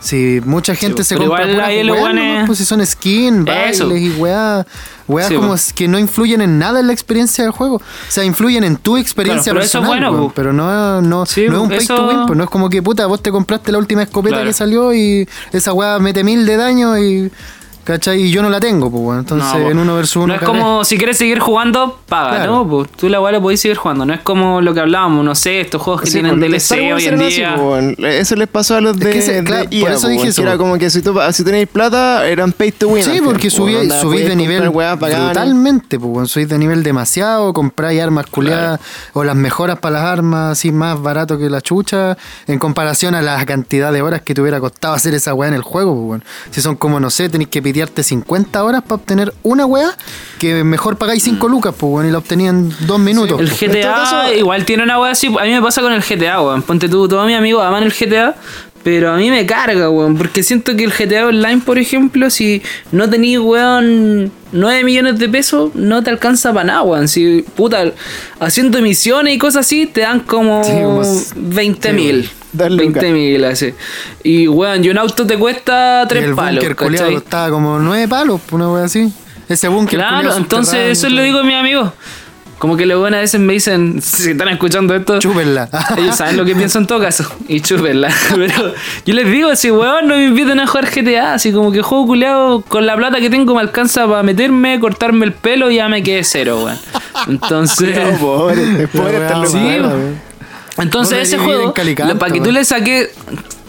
Si 0.00 0.42
mucha 0.44 0.74
gente 0.74 1.02
se 1.02 1.16
compra 1.16 1.44
igual 1.50 1.54
puras 1.54 1.68
weas 2.02 2.14
nomás, 2.14 2.46
pues 2.46 2.58
si 2.58 2.66
son 2.66 2.84
skin, 2.84 3.48
Eso. 3.48 3.88
bailes 3.88 4.02
y 4.02 4.20
weas, 4.20 4.66
weas 5.08 5.28
Sí, 5.28 5.34
como 5.34 5.48
pues. 5.48 5.72
que 5.72 5.86
no 5.88 5.98
influyen 5.98 6.40
en 6.40 6.58
nada 6.58 6.80
en 6.80 6.86
la 6.86 6.92
experiencia 6.92 7.44
del 7.44 7.52
juego. 7.52 7.76
O 7.76 7.80
sea, 8.08 8.24
influyen 8.24 8.64
en 8.64 8.76
tu 8.76 8.96
experiencia 8.96 9.52
Claro, 9.52 9.56
pero 9.60 9.64
eso 9.66 9.78
es 9.78 9.84
personal, 9.84 10.10
bueno, 10.10 10.22
pues. 10.24 10.32
pero 10.36 10.52
no, 10.52 11.02
no, 11.02 11.26
Sí, 11.26 11.46
no 11.48 11.56
es 11.56 11.62
un 11.62 11.68
pay 11.68 11.78
eso- 11.78 11.94
to 11.96 12.08
win, 12.08 12.26
pues 12.26 12.36
no 12.36 12.44
es 12.44 12.50
como 12.50 12.68
que 12.70 12.82
puta, 12.82 13.06
vos 13.06 13.22
te 13.22 13.30
compraste 13.30 13.72
la 13.72 13.78
última 13.78 14.02
escopeta 14.02 14.36
Claro. 14.36 14.48
que 14.48 14.52
salió 14.54 14.92
y 14.94 15.28
esa 15.52 15.72
weá 15.72 15.98
mete 15.98 16.24
mil 16.24 16.46
de 16.46 16.56
daño 16.56 16.98
y. 16.98 17.30
¿Cachai? 17.84 18.22
Y 18.22 18.30
yo 18.30 18.42
no 18.42 18.48
la 18.48 18.60
tengo, 18.60 18.90
pues 18.90 19.02
bueno. 19.02 19.20
Entonces 19.20 19.46
No, 19.52 19.58
en 19.70 19.76
po. 19.76 19.82
uno 19.82 19.94
versus 19.96 20.16
uno. 20.16 20.26
No 20.28 20.34
es 20.34 20.40
como 20.40 20.84
si 20.84 20.96
quieres 20.96 21.18
seguir 21.18 21.38
jugando, 21.38 21.98
paga, 22.08 22.36
Claro. 22.36 22.52
¿no? 22.64 22.68
Pues 22.68 22.90
tú 22.92 23.08
la 23.10 23.20
weá 23.20 23.32
la 23.32 23.40
podés 23.40 23.60
seguir 23.60 23.76
jugando. 23.76 24.06
No 24.06 24.14
es 24.14 24.20
como 24.20 24.60
lo 24.62 24.72
que 24.72 24.80
hablábamos, 24.80 25.24
no 25.24 25.34
sé, 25.34 25.60
estos 25.60 25.82
juegos 25.82 26.00
que 26.02 26.06
Sí, 26.08 26.14
tienen 26.14 26.38
pues, 26.38 26.50
DLC 26.50 26.56
Star 26.62 26.78
Wars 26.80 27.02
hoy 27.02 27.08
en 27.08 27.20
así, 27.22 27.36
día. 27.36 27.52
pues, 27.56 27.66
bueno. 27.66 28.08
Eso 28.08 28.36
les 28.36 28.48
pasó 28.48 28.76
a 28.76 28.80
los 28.80 28.94
Es 28.96 29.00
de, 29.00 29.10
que 29.12 29.18
ese- 29.18 29.32
de 29.34 29.44
claro, 29.44 29.64
por 29.64 29.90
eso 29.90 30.00
pues, 30.02 30.12
dije 30.12 30.28
eso, 30.28 30.42
era 30.42 30.52
pues. 30.52 30.58
como 30.60 30.78
que 30.78 30.88
si, 30.90 31.02
tú, 31.02 31.14
si 31.32 31.44
tenéis 31.44 31.68
plata, 31.68 32.26
eran 32.26 32.52
pay 32.52 32.72
to 32.72 32.88
win. 32.88 33.02
Sí, 33.04 33.20
porque 33.22 33.42
pues, 33.42 33.52
subí, 33.54 33.74
onda, 33.74 34.00
subís 34.00 34.26
de 34.26 34.34
nivel 34.36 34.70
brutalmente, 34.70 35.98
pues, 35.98 36.10
bueno, 36.10 36.26
subís 36.26 36.48
de 36.48 36.58
nivel 36.58 36.82
demasiado, 36.82 37.52
compráis 37.52 38.00
armas 38.00 38.26
culiadas 38.26 38.80
o 39.12 39.24
las 39.24 39.36
mejoras 39.36 39.78
para 39.78 39.94
las 40.00 40.04
armas 40.04 40.52
así 40.52 40.72
más 40.72 41.00
barato 41.00 41.38
que 41.38 41.50
la 41.50 41.60
chucha, 41.60 42.16
en 42.46 42.58
comparación 42.58 43.14
a 43.14 43.22
la 43.22 43.44
cantidad 43.46 43.92
de 43.92 44.02
horas 44.02 44.22
que 44.22 44.34
te 44.34 44.40
hubiera 44.40 44.60
costado 44.60 44.94
hacer 44.94 45.14
esa 45.14 45.34
weá 45.34 45.48
en 45.48 45.54
el 45.54 45.62
juego, 45.62 45.94
pues, 45.94 46.06
bueno. 46.06 46.24
Si 46.50 46.60
son 46.60 46.76
como, 46.76 47.00
no 47.00 47.10
sé, 47.10 47.28
tenéis 47.28 47.48
que 47.50 47.62
pitearte 47.74 48.04
50 48.04 48.62
horas 48.64 48.82
para 48.82 48.94
obtener 48.94 49.34
una 49.42 49.66
weá, 49.66 49.96
que 50.38 50.62
mejor 50.62 50.96
pagáis 50.96 51.24
5 51.24 51.48
lucas, 51.48 51.74
pues, 51.76 51.90
bueno, 51.90 52.08
y 52.08 52.12
la 52.12 52.18
obtenía 52.18 52.50
en 52.50 52.72
dos 52.86 53.00
minutos. 53.00 53.40
El. 53.40 53.50
GTA 53.50 53.92
caso- 53.94 54.32
igual 54.34 54.64
tiene 54.64 54.84
una 54.84 55.00
weá 55.00 55.10
así. 55.10 55.26
A 55.26 55.42
mí 55.44 55.50
me 55.50 55.60
pasa 55.60 55.80
con 55.82 55.92
el 55.92 56.00
GTA, 56.02 56.40
weón. 56.40 56.62
Ponte 56.62 56.88
tú, 56.88 57.08
todos 57.08 57.26
mis 57.26 57.36
amigos 57.36 57.64
aman 57.64 57.82
el 57.82 57.92
GTA. 57.92 58.36
Pero 58.84 59.10
a 59.12 59.16
mí 59.16 59.30
me 59.30 59.46
carga, 59.46 59.88
weón. 59.90 60.16
Porque 60.16 60.42
siento 60.42 60.76
que 60.76 60.84
el 60.84 60.92
GTA 60.92 61.26
Online, 61.26 61.62
por 61.64 61.78
ejemplo, 61.78 62.28
si 62.30 62.60
no 62.92 63.08
tenéis, 63.08 63.38
weón, 63.38 64.30
9 64.52 64.84
millones 64.84 65.18
de 65.18 65.28
pesos, 65.28 65.74
no 65.74 66.02
te 66.04 66.10
alcanza 66.10 66.52
para 66.52 66.64
nada, 66.66 66.82
weón. 66.82 67.08
Si, 67.08 67.42
puta, 67.56 67.92
haciendo 68.40 68.80
misiones 68.82 69.34
y 69.34 69.38
cosas 69.38 69.66
así, 69.66 69.86
te 69.86 70.02
dan 70.02 70.20
como 70.20 70.62
Sí, 70.62 70.70
como- 70.72 71.02
20 71.34 71.88
sí, 71.88 71.94
mil. 71.94 72.16
weón. 72.20 72.43
Darle 72.54 72.84
20 72.84 73.12
mil, 73.12 73.44
así. 73.44 73.74
Y, 74.22 74.48
weón, 74.48 74.82
y 74.84 74.88
un 74.88 74.98
auto 74.98 75.26
te 75.26 75.36
cuesta 75.36 76.02
Y 76.04 76.08
3 76.08 76.24
el 76.24 76.34
palos, 76.34 76.54
búnker 76.64 76.76
culiado 76.76 77.06
¿cachai? 77.06 77.20
costaba 77.20 77.50
como 77.50 77.78
9 77.78 78.08
palos, 78.08 78.40
una 78.52 78.70
weá 78.70 78.84
así. 78.84 79.12
Ese 79.48 79.68
búnker 79.68 79.98
Claro, 79.98 80.34
entonces 80.36 80.98
eso 80.98 81.08
le 81.08 81.22
digo 81.24 81.40
a 81.40 81.44
mis 81.44 81.54
amigos. 81.56 81.90
Como 82.58 82.76
que 82.78 82.86
luego 82.86 83.04
a 83.04 83.10
veces 83.10 83.40
me 83.40 83.52
dicen, 83.52 84.00
si 84.00 84.30
están 84.30 84.48
escuchando 84.48 84.94
esto, 84.94 85.18
Chúpenla. 85.18 85.68
ellos 85.98 86.16
saben 86.16 86.36
lo 86.38 86.46
que 86.46 86.54
pienso 86.54 86.78
en 86.78 86.86
todo 86.86 86.98
caso. 87.00 87.30
Y 87.46 87.60
chúpenla. 87.60 88.08
Pero 88.34 88.72
yo 89.04 89.12
les 89.14 89.30
digo, 89.30 89.54
si 89.56 89.70
weón 89.70 90.06
no 90.08 90.14
me 90.16 90.24
inviten 90.26 90.60
a 90.60 90.66
jugar 90.66 90.88
GTA, 90.88 91.34
así 91.34 91.52
como 91.52 91.72
que 91.72 91.82
juego 91.82 92.06
culeado 92.06 92.62
con 92.62 92.86
la 92.86 92.96
plata 92.96 93.20
que 93.20 93.28
tengo 93.28 93.54
me 93.54 93.60
alcanza 93.60 94.06
para 94.06 94.22
meterme, 94.22 94.78
cortarme 94.80 95.26
el 95.26 95.32
pelo 95.32 95.70
y 95.70 95.76
ya 95.76 95.88
me 95.88 96.02
quedé 96.02 96.24
cero, 96.24 96.62
weón. 96.64 96.78
Entonces. 97.28 97.98
No, 98.12 98.16
pobre, 98.18 98.84
es 98.84 98.88
pobre 98.88 99.16
estar 99.26 99.46
Sí, 99.46 99.56
weón. 99.56 99.82
weón. 99.86 100.20
Entonces 100.78 101.18
ese 101.28 101.38
juego, 101.38 101.72
para 102.18 102.32
que 102.32 102.40
tú 102.40 102.50
le 102.50 102.64
saques... 102.64 103.10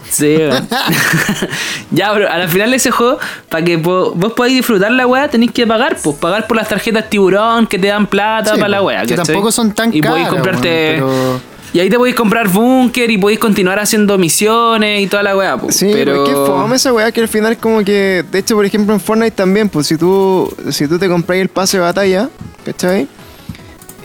Sí, 0.08 0.36
ya, 1.90 2.12
pero 2.12 2.30
a 2.30 2.38
la 2.38 2.48
final 2.48 2.70
de 2.70 2.76
ese 2.76 2.90
juego, 2.90 3.18
para 3.48 3.64
que 3.64 3.76
po- 3.78 4.12
vos 4.14 4.32
podáis 4.34 4.54
disfrutar 4.54 4.90
la 4.92 5.06
weá, 5.06 5.28
tenéis 5.28 5.50
que 5.52 5.66
pagar, 5.66 5.96
pues 6.02 6.16
pagar 6.16 6.46
por 6.46 6.56
las 6.56 6.68
tarjetas 6.68 7.10
tiburón 7.10 7.66
que 7.66 7.78
te 7.78 7.88
dan 7.88 8.06
plata 8.06 8.54
Sí, 8.54 8.56
para 8.60 8.68
la 8.68 8.82
weá. 8.82 9.02
que 9.02 9.14
¿cachai? 9.16 9.26
tampoco 9.34 9.50
son 9.52 9.72
tan 9.72 9.94
Y 9.94 10.00
podéis 10.00 10.26
caras, 10.28 10.30
comprarte... 10.32 10.94
pero- 10.94 11.40
Y 11.72 11.80
ahí 11.80 11.90
te 11.90 11.96
podéis 11.98 12.14
comprar 12.16 12.48
búnker 12.48 13.10
y 13.10 13.18
podéis 13.18 13.38
continuar 13.40 13.78
haciendo 13.80 14.16
misiones 14.16 15.02
y 15.02 15.06
toda 15.08 15.22
la 15.24 15.36
weá, 15.36 15.56
pues. 15.58 15.76
Sí, 15.76 15.90
pero... 15.92 16.22
es 16.24 16.30
que 16.30 16.34
fome 16.36 16.76
esa 16.76 16.92
weá 16.92 17.10
que 17.12 17.20
al 17.20 17.28
final 17.28 17.56
como 17.58 17.84
que, 17.84 18.24
de 18.30 18.38
hecho, 18.38 18.54
por 18.54 18.64
ejemplo, 18.64 18.94
en 18.94 19.00
Fortnite 19.00 19.32
también, 19.32 19.68
pues 19.68 19.86
si 19.88 19.96
tú, 19.98 20.48
si 20.70 20.86
tú 20.88 20.98
te 20.98 21.08
compras 21.08 21.38
el 21.38 21.48
pase 21.48 21.78
de 21.78 21.82
batalla, 21.82 22.28
¿cachai? 22.64 23.08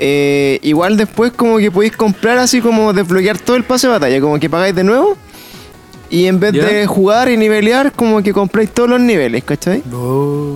Eh, 0.03 0.57
igual 0.63 0.97
después 0.97 1.31
como 1.31 1.57
que 1.59 1.69
podéis 1.69 1.95
comprar 1.95 2.39
así 2.39 2.59
como 2.59 2.91
desbloquear 2.91 3.37
todo 3.37 3.55
el 3.55 3.63
pase 3.63 3.85
de 3.85 3.93
batalla, 3.93 4.19
como 4.19 4.39
que 4.39 4.49
pagáis 4.49 4.73
de 4.73 4.83
nuevo 4.83 5.15
y 6.09 6.25
en 6.25 6.39
vez 6.39 6.53
de 6.53 6.87
jugar 6.87 7.29
y 7.29 7.37
nivelear, 7.37 7.91
como 7.91 8.23
que 8.23 8.33
compráis 8.33 8.71
todos 8.71 8.89
los 8.89 8.99
niveles, 8.99 9.43
¿cachai? 9.43 9.83
Oh. 9.93 10.55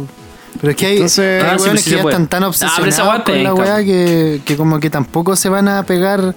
Pero 0.59 0.71
es 0.71 0.75
que 0.77 0.85
hay, 0.87 0.93
Entonces- 0.95 1.43
hay 1.43 1.49
Ah, 1.51 1.59
sí, 1.59 1.69
pues 1.69 1.81
sí 1.83 1.89
que 1.91 1.95
ya 1.97 2.01
puede. 2.01 2.13
están 2.15 2.27
tan 2.27 2.43
Ah, 2.43 2.47
obsesionados 2.47 2.99
weá 2.99 3.23
con 3.23 3.43
la 3.43 3.53
weá 3.53 3.83
que, 3.83 4.41
que 4.43 4.57
como 4.57 4.79
que 4.79 4.89
tampoco 4.89 5.35
se 5.35 5.47
van 5.49 5.67
a 5.67 5.83
pegar 5.83 6.33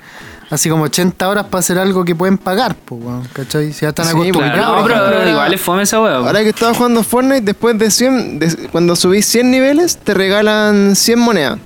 así 0.51 0.69
como 0.69 0.85
80 0.85 1.29
horas 1.31 1.45
para 1.47 1.61
hacer 1.61 1.79
algo 1.79 2.05
que 2.05 2.15
pueden 2.15 2.37
pagar, 2.37 2.77
pues, 2.85 3.01
¿cachai? 3.33 3.73
Si 3.73 3.83
ya 3.83 3.89
están 3.89 4.05
Sí, 4.05 4.11
acostumbrados. 4.13 4.85
Claro, 4.87 5.05
no, 5.07 5.11
pero 5.19 5.31
igual 5.31 5.55
es 5.55 5.61
fome 5.63 5.85
esa 5.85 5.99
weá. 6.03 6.17
pues. 6.17 6.27
Ahora 6.27 6.43
que 6.43 6.51
estaba 6.51 6.75
jugando 6.75 7.03
Fortnite, 7.03 7.41
después 7.41 7.79
de 7.79 7.91
100, 7.91 8.39
de- 8.39 8.69
cuando 8.71 8.97
subís 8.97 9.25
100 9.25 9.51
niveles, 9.51 9.97
te 9.97 10.13
regalan 10.13 10.95
100 10.95 11.19
monedas, 11.19 11.59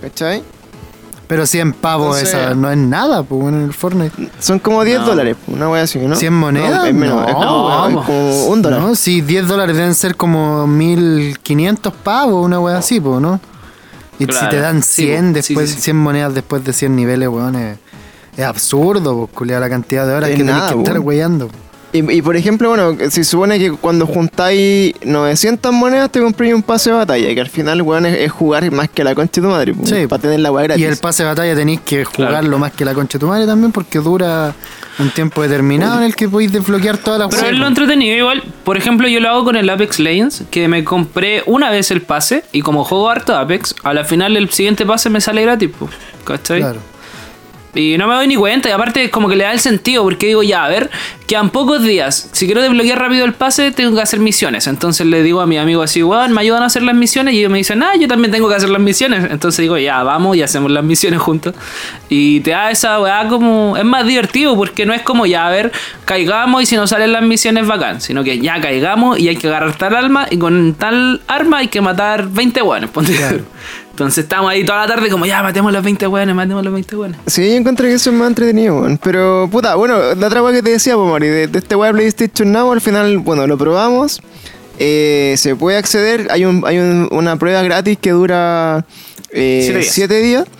¿cachai? 0.00 0.42
Pero 1.30 1.46
100 1.46 1.74
pavos, 1.74 2.18
Entonces- 2.18 2.40
esa 2.40 2.54
no 2.56 2.68
es 2.72 2.76
nada, 2.76 3.22
pues, 3.22 3.40
weón, 3.40 3.54
en 3.54 3.62
el 3.66 3.72
Fortnite. 3.72 4.30
Son 4.40 4.58
como 4.58 4.82
10 4.82 4.98
No. 4.98 5.06
dólares, 5.06 5.36
una 5.46 5.68
wea 5.70 5.84
así, 5.84 6.00
¿no? 6.00 6.16
100 6.16 6.34
monedas, 6.34 6.80
No, 6.80 6.84
es 6.86 6.92
menos, 6.94 7.32
como, 7.32 7.44
no, 7.44 7.88
es 8.00 8.04
como 8.06 8.44
un 8.46 8.62
dólar. 8.62 8.80
No, 8.80 8.94
sí, 8.96 9.20
10 9.20 9.46
dólares 9.46 9.76
deben 9.76 9.94
ser 9.94 10.16
como 10.16 10.66
1500 10.66 11.92
pavos, 11.94 12.44
una 12.44 12.58
weá 12.58 12.78
así, 12.78 12.98
pues, 13.00 13.20
¿no? 13.20 13.38
Y 14.18 14.24
si 14.24 14.26
Claro, 14.26 14.48
te 14.50 14.56
dan 14.60 14.82
sí, 14.82 15.04
100 15.04 15.20
po, 15.32 15.42
sí, 15.42 15.54
después, 15.54 15.70
sí, 15.70 15.76
sí. 15.76 15.82
100 15.82 15.96
monedas 15.98 16.34
después 16.34 16.64
de 16.64 16.72
100 16.72 16.96
niveles, 16.96 17.28
weón, 17.28 17.54
es, 17.54 17.78
es 18.36 18.44
absurdo, 18.44 19.16
pues, 19.16 19.30
culiar 19.32 19.60
la 19.60 19.70
cantidad 19.70 20.06
de 20.08 20.14
horas 20.14 20.30
Es 20.30 20.34
que 20.36 20.42
tenés 20.42 20.56
nada, 20.56 20.72
que 20.72 20.78
estar 20.78 20.98
weyando. 20.98 21.48
Y, 21.92 21.98
y 22.18 22.22
por 22.22 22.36
ejemplo, 22.36 22.68
bueno, 22.68 22.96
se 23.10 23.24
supone 23.24 23.58
que 23.58 23.72
cuando 23.72 24.06
juntáis 24.06 24.94
900 25.04 25.72
monedas 25.72 26.10
te 26.10 26.20
compréis 26.20 26.54
un 26.54 26.62
pase 26.62 26.90
de 26.90 26.96
batalla, 26.96 27.34
que 27.34 27.40
al 27.40 27.48
final, 27.48 27.82
weón, 27.82 28.06
es, 28.06 28.16
es 28.18 28.30
jugar 28.30 28.70
más 28.70 28.88
que 28.88 29.02
la 29.02 29.14
concha 29.14 29.40
de 29.40 29.46
tu 29.46 29.52
madre, 29.52 29.74
Sí. 29.84 30.06
para 30.06 30.22
tener 30.22 30.38
la 30.40 30.52
weá 30.52 30.64
gratis. 30.64 30.82
Y 30.84 30.86
el 30.86 30.96
pase 30.98 31.24
de 31.24 31.28
batalla 31.30 31.54
tenéis 31.56 31.80
que 31.80 32.04
Claro. 32.04 32.30
jugarlo 32.30 32.58
más 32.58 32.72
que 32.72 32.84
la 32.84 32.94
concha 32.94 33.18
de 33.18 33.20
tu 33.20 33.26
madre 33.26 33.44
también 33.46 33.72
porque 33.72 33.98
dura 33.98 34.54
un 35.00 35.10
tiempo 35.10 35.42
determinado 35.42 35.98
en 35.98 36.04
el 36.04 36.14
que 36.14 36.28
podéis 36.28 36.52
desbloquear 36.52 36.98
todas 36.98 37.18
las 37.18 37.28
Pero 37.34 37.46
es 37.48 37.54
lo 37.54 37.60
po. 37.64 37.68
entretenido 37.68 38.16
igual. 38.16 38.42
Por 38.64 38.76
ejemplo, 38.76 39.08
yo 39.08 39.18
lo 39.18 39.28
hago 39.30 39.44
con 39.44 39.56
el 39.56 39.68
Apex 39.68 39.98
Legends, 39.98 40.44
que 40.50 40.68
me 40.68 40.84
compré 40.84 41.42
una 41.46 41.70
vez 41.70 41.90
el 41.90 42.02
pase 42.02 42.44
y 42.52 42.62
como 42.62 42.84
juego 42.84 43.08
harto 43.10 43.34
Apex, 43.36 43.74
a 43.82 43.94
la 43.94 44.04
final 44.04 44.36
el 44.36 44.50
siguiente 44.50 44.86
pase 44.86 45.10
me 45.10 45.20
sale 45.20 45.42
gratis, 45.42 45.70
po, 45.76 45.88
¿cachai? 46.24 46.60
Claro. 46.60 46.80
Y 47.74 47.96
no 47.98 48.08
me 48.08 48.14
doy 48.14 48.26
ni 48.26 48.36
cuenta, 48.36 48.68
y 48.68 48.72
aparte 48.72 49.10
como 49.10 49.28
que 49.28 49.36
le 49.36 49.44
da 49.44 49.52
el 49.52 49.60
sentido, 49.60 50.02
porque 50.02 50.26
digo, 50.26 50.42
ya, 50.42 50.64
a 50.64 50.68
ver, 50.68 50.90
quedan 51.30 51.50
pocos 51.50 51.82
días. 51.84 52.28
Si 52.32 52.46
quiero 52.46 52.60
desbloquear 52.60 52.98
rápido 52.98 53.24
el 53.24 53.34
pase, 53.34 53.70
tengo 53.70 53.94
que 53.94 54.02
hacer 54.02 54.18
misiones. 54.18 54.66
Entonces 54.66 55.06
le 55.06 55.22
digo 55.22 55.40
a 55.40 55.46
mi 55.46 55.58
amigo 55.58 55.80
así, 55.80 56.02
weón, 56.02 56.32
me 56.32 56.40
ayudan 56.40 56.64
a 56.64 56.66
hacer 56.66 56.82
las 56.82 56.96
misiones. 56.96 57.34
Y 57.34 57.38
ellos 57.38 57.52
me 57.52 57.58
dicen, 57.58 57.82
ah, 57.84 57.92
yo 57.96 58.08
también 58.08 58.32
tengo 58.32 58.48
que 58.48 58.56
hacer 58.56 58.68
las 58.68 58.80
misiones. 58.80 59.30
Entonces 59.30 59.62
digo, 59.62 59.78
ya, 59.78 60.02
vamos 60.02 60.36
y 60.36 60.42
hacemos 60.42 60.72
las 60.72 60.82
misiones 60.82 61.20
juntos. 61.20 61.54
Y 62.08 62.40
te 62.40 62.50
da 62.50 62.72
esa 62.72 62.98
weá 63.00 63.28
como. 63.28 63.76
Es 63.76 63.84
más 63.84 64.04
divertido, 64.04 64.56
porque 64.56 64.84
no 64.84 64.92
es 64.92 65.02
como, 65.02 65.24
ya, 65.24 65.46
a 65.46 65.50
ver, 65.50 65.70
caigamos 66.04 66.64
y 66.64 66.66
si 66.66 66.74
nos 66.74 66.90
salen 66.90 67.12
las 67.12 67.22
misiones, 67.22 67.64
bacán. 67.64 68.00
Sino 68.00 68.24
que 68.24 68.40
ya 68.40 68.60
caigamos 68.60 69.20
y 69.20 69.28
hay 69.28 69.36
que 69.36 69.46
agarrar 69.46 69.76
tal 69.76 69.94
arma, 69.94 70.26
y 70.28 70.36
con 70.36 70.74
tal 70.74 71.20
arma 71.28 71.58
hay 71.58 71.68
que 71.68 71.80
matar 71.80 72.28
20 72.28 72.62
weones. 72.62 72.90
ponte. 72.90 73.14
Claro. 73.14 73.44
Entonces 74.00 74.24
estamos 74.24 74.50
ahí 74.50 74.64
toda 74.64 74.86
la 74.86 74.94
tarde, 74.94 75.10
como, 75.10 75.26
ya, 75.26 75.42
matemos 75.42 75.70
los 75.74 75.84
20 75.84 76.06
weones, 76.06 76.34
matemos 76.34 76.64
los 76.64 76.72
20 76.72 76.96
weones. 76.96 77.20
Sí, 77.26 77.42
yo 77.50 77.54
encuentro 77.56 77.84
que 77.86 77.92
eso 77.92 78.08
es 78.08 78.16
más 78.16 78.28
entretenido, 78.28 78.76
weón. 78.80 78.96
Pero, 79.02 79.46
puta, 79.52 79.74
bueno, 79.74 80.14
la 80.14 80.26
otra 80.26 80.42
weá 80.42 80.54
que 80.54 80.62
te 80.62 80.70
decía, 80.70 80.96
pues, 80.96 81.06
Mari, 81.10 81.26
de, 81.28 81.46
de 81.48 81.58
este 81.58 81.76
weá 81.76 81.92
PlayStation 81.92 82.50
Now, 82.50 82.72
al 82.72 82.80
final, 82.80 83.18
bueno, 83.18 83.46
lo 83.46 83.58
probamos. 83.58 84.22
Eh, 84.78 85.34
se 85.36 85.54
puede 85.54 85.76
acceder, 85.76 86.28
hay, 86.30 86.46
un, 86.46 86.64
hay 86.66 86.78
un- 86.78 87.08
una 87.10 87.36
prueba 87.36 87.60
gratis 87.62 87.98
que 88.00 88.12
dura 88.12 88.86
Siete 89.30 89.82
7 89.82 90.14
días. 90.22 90.44
días. 90.46 90.56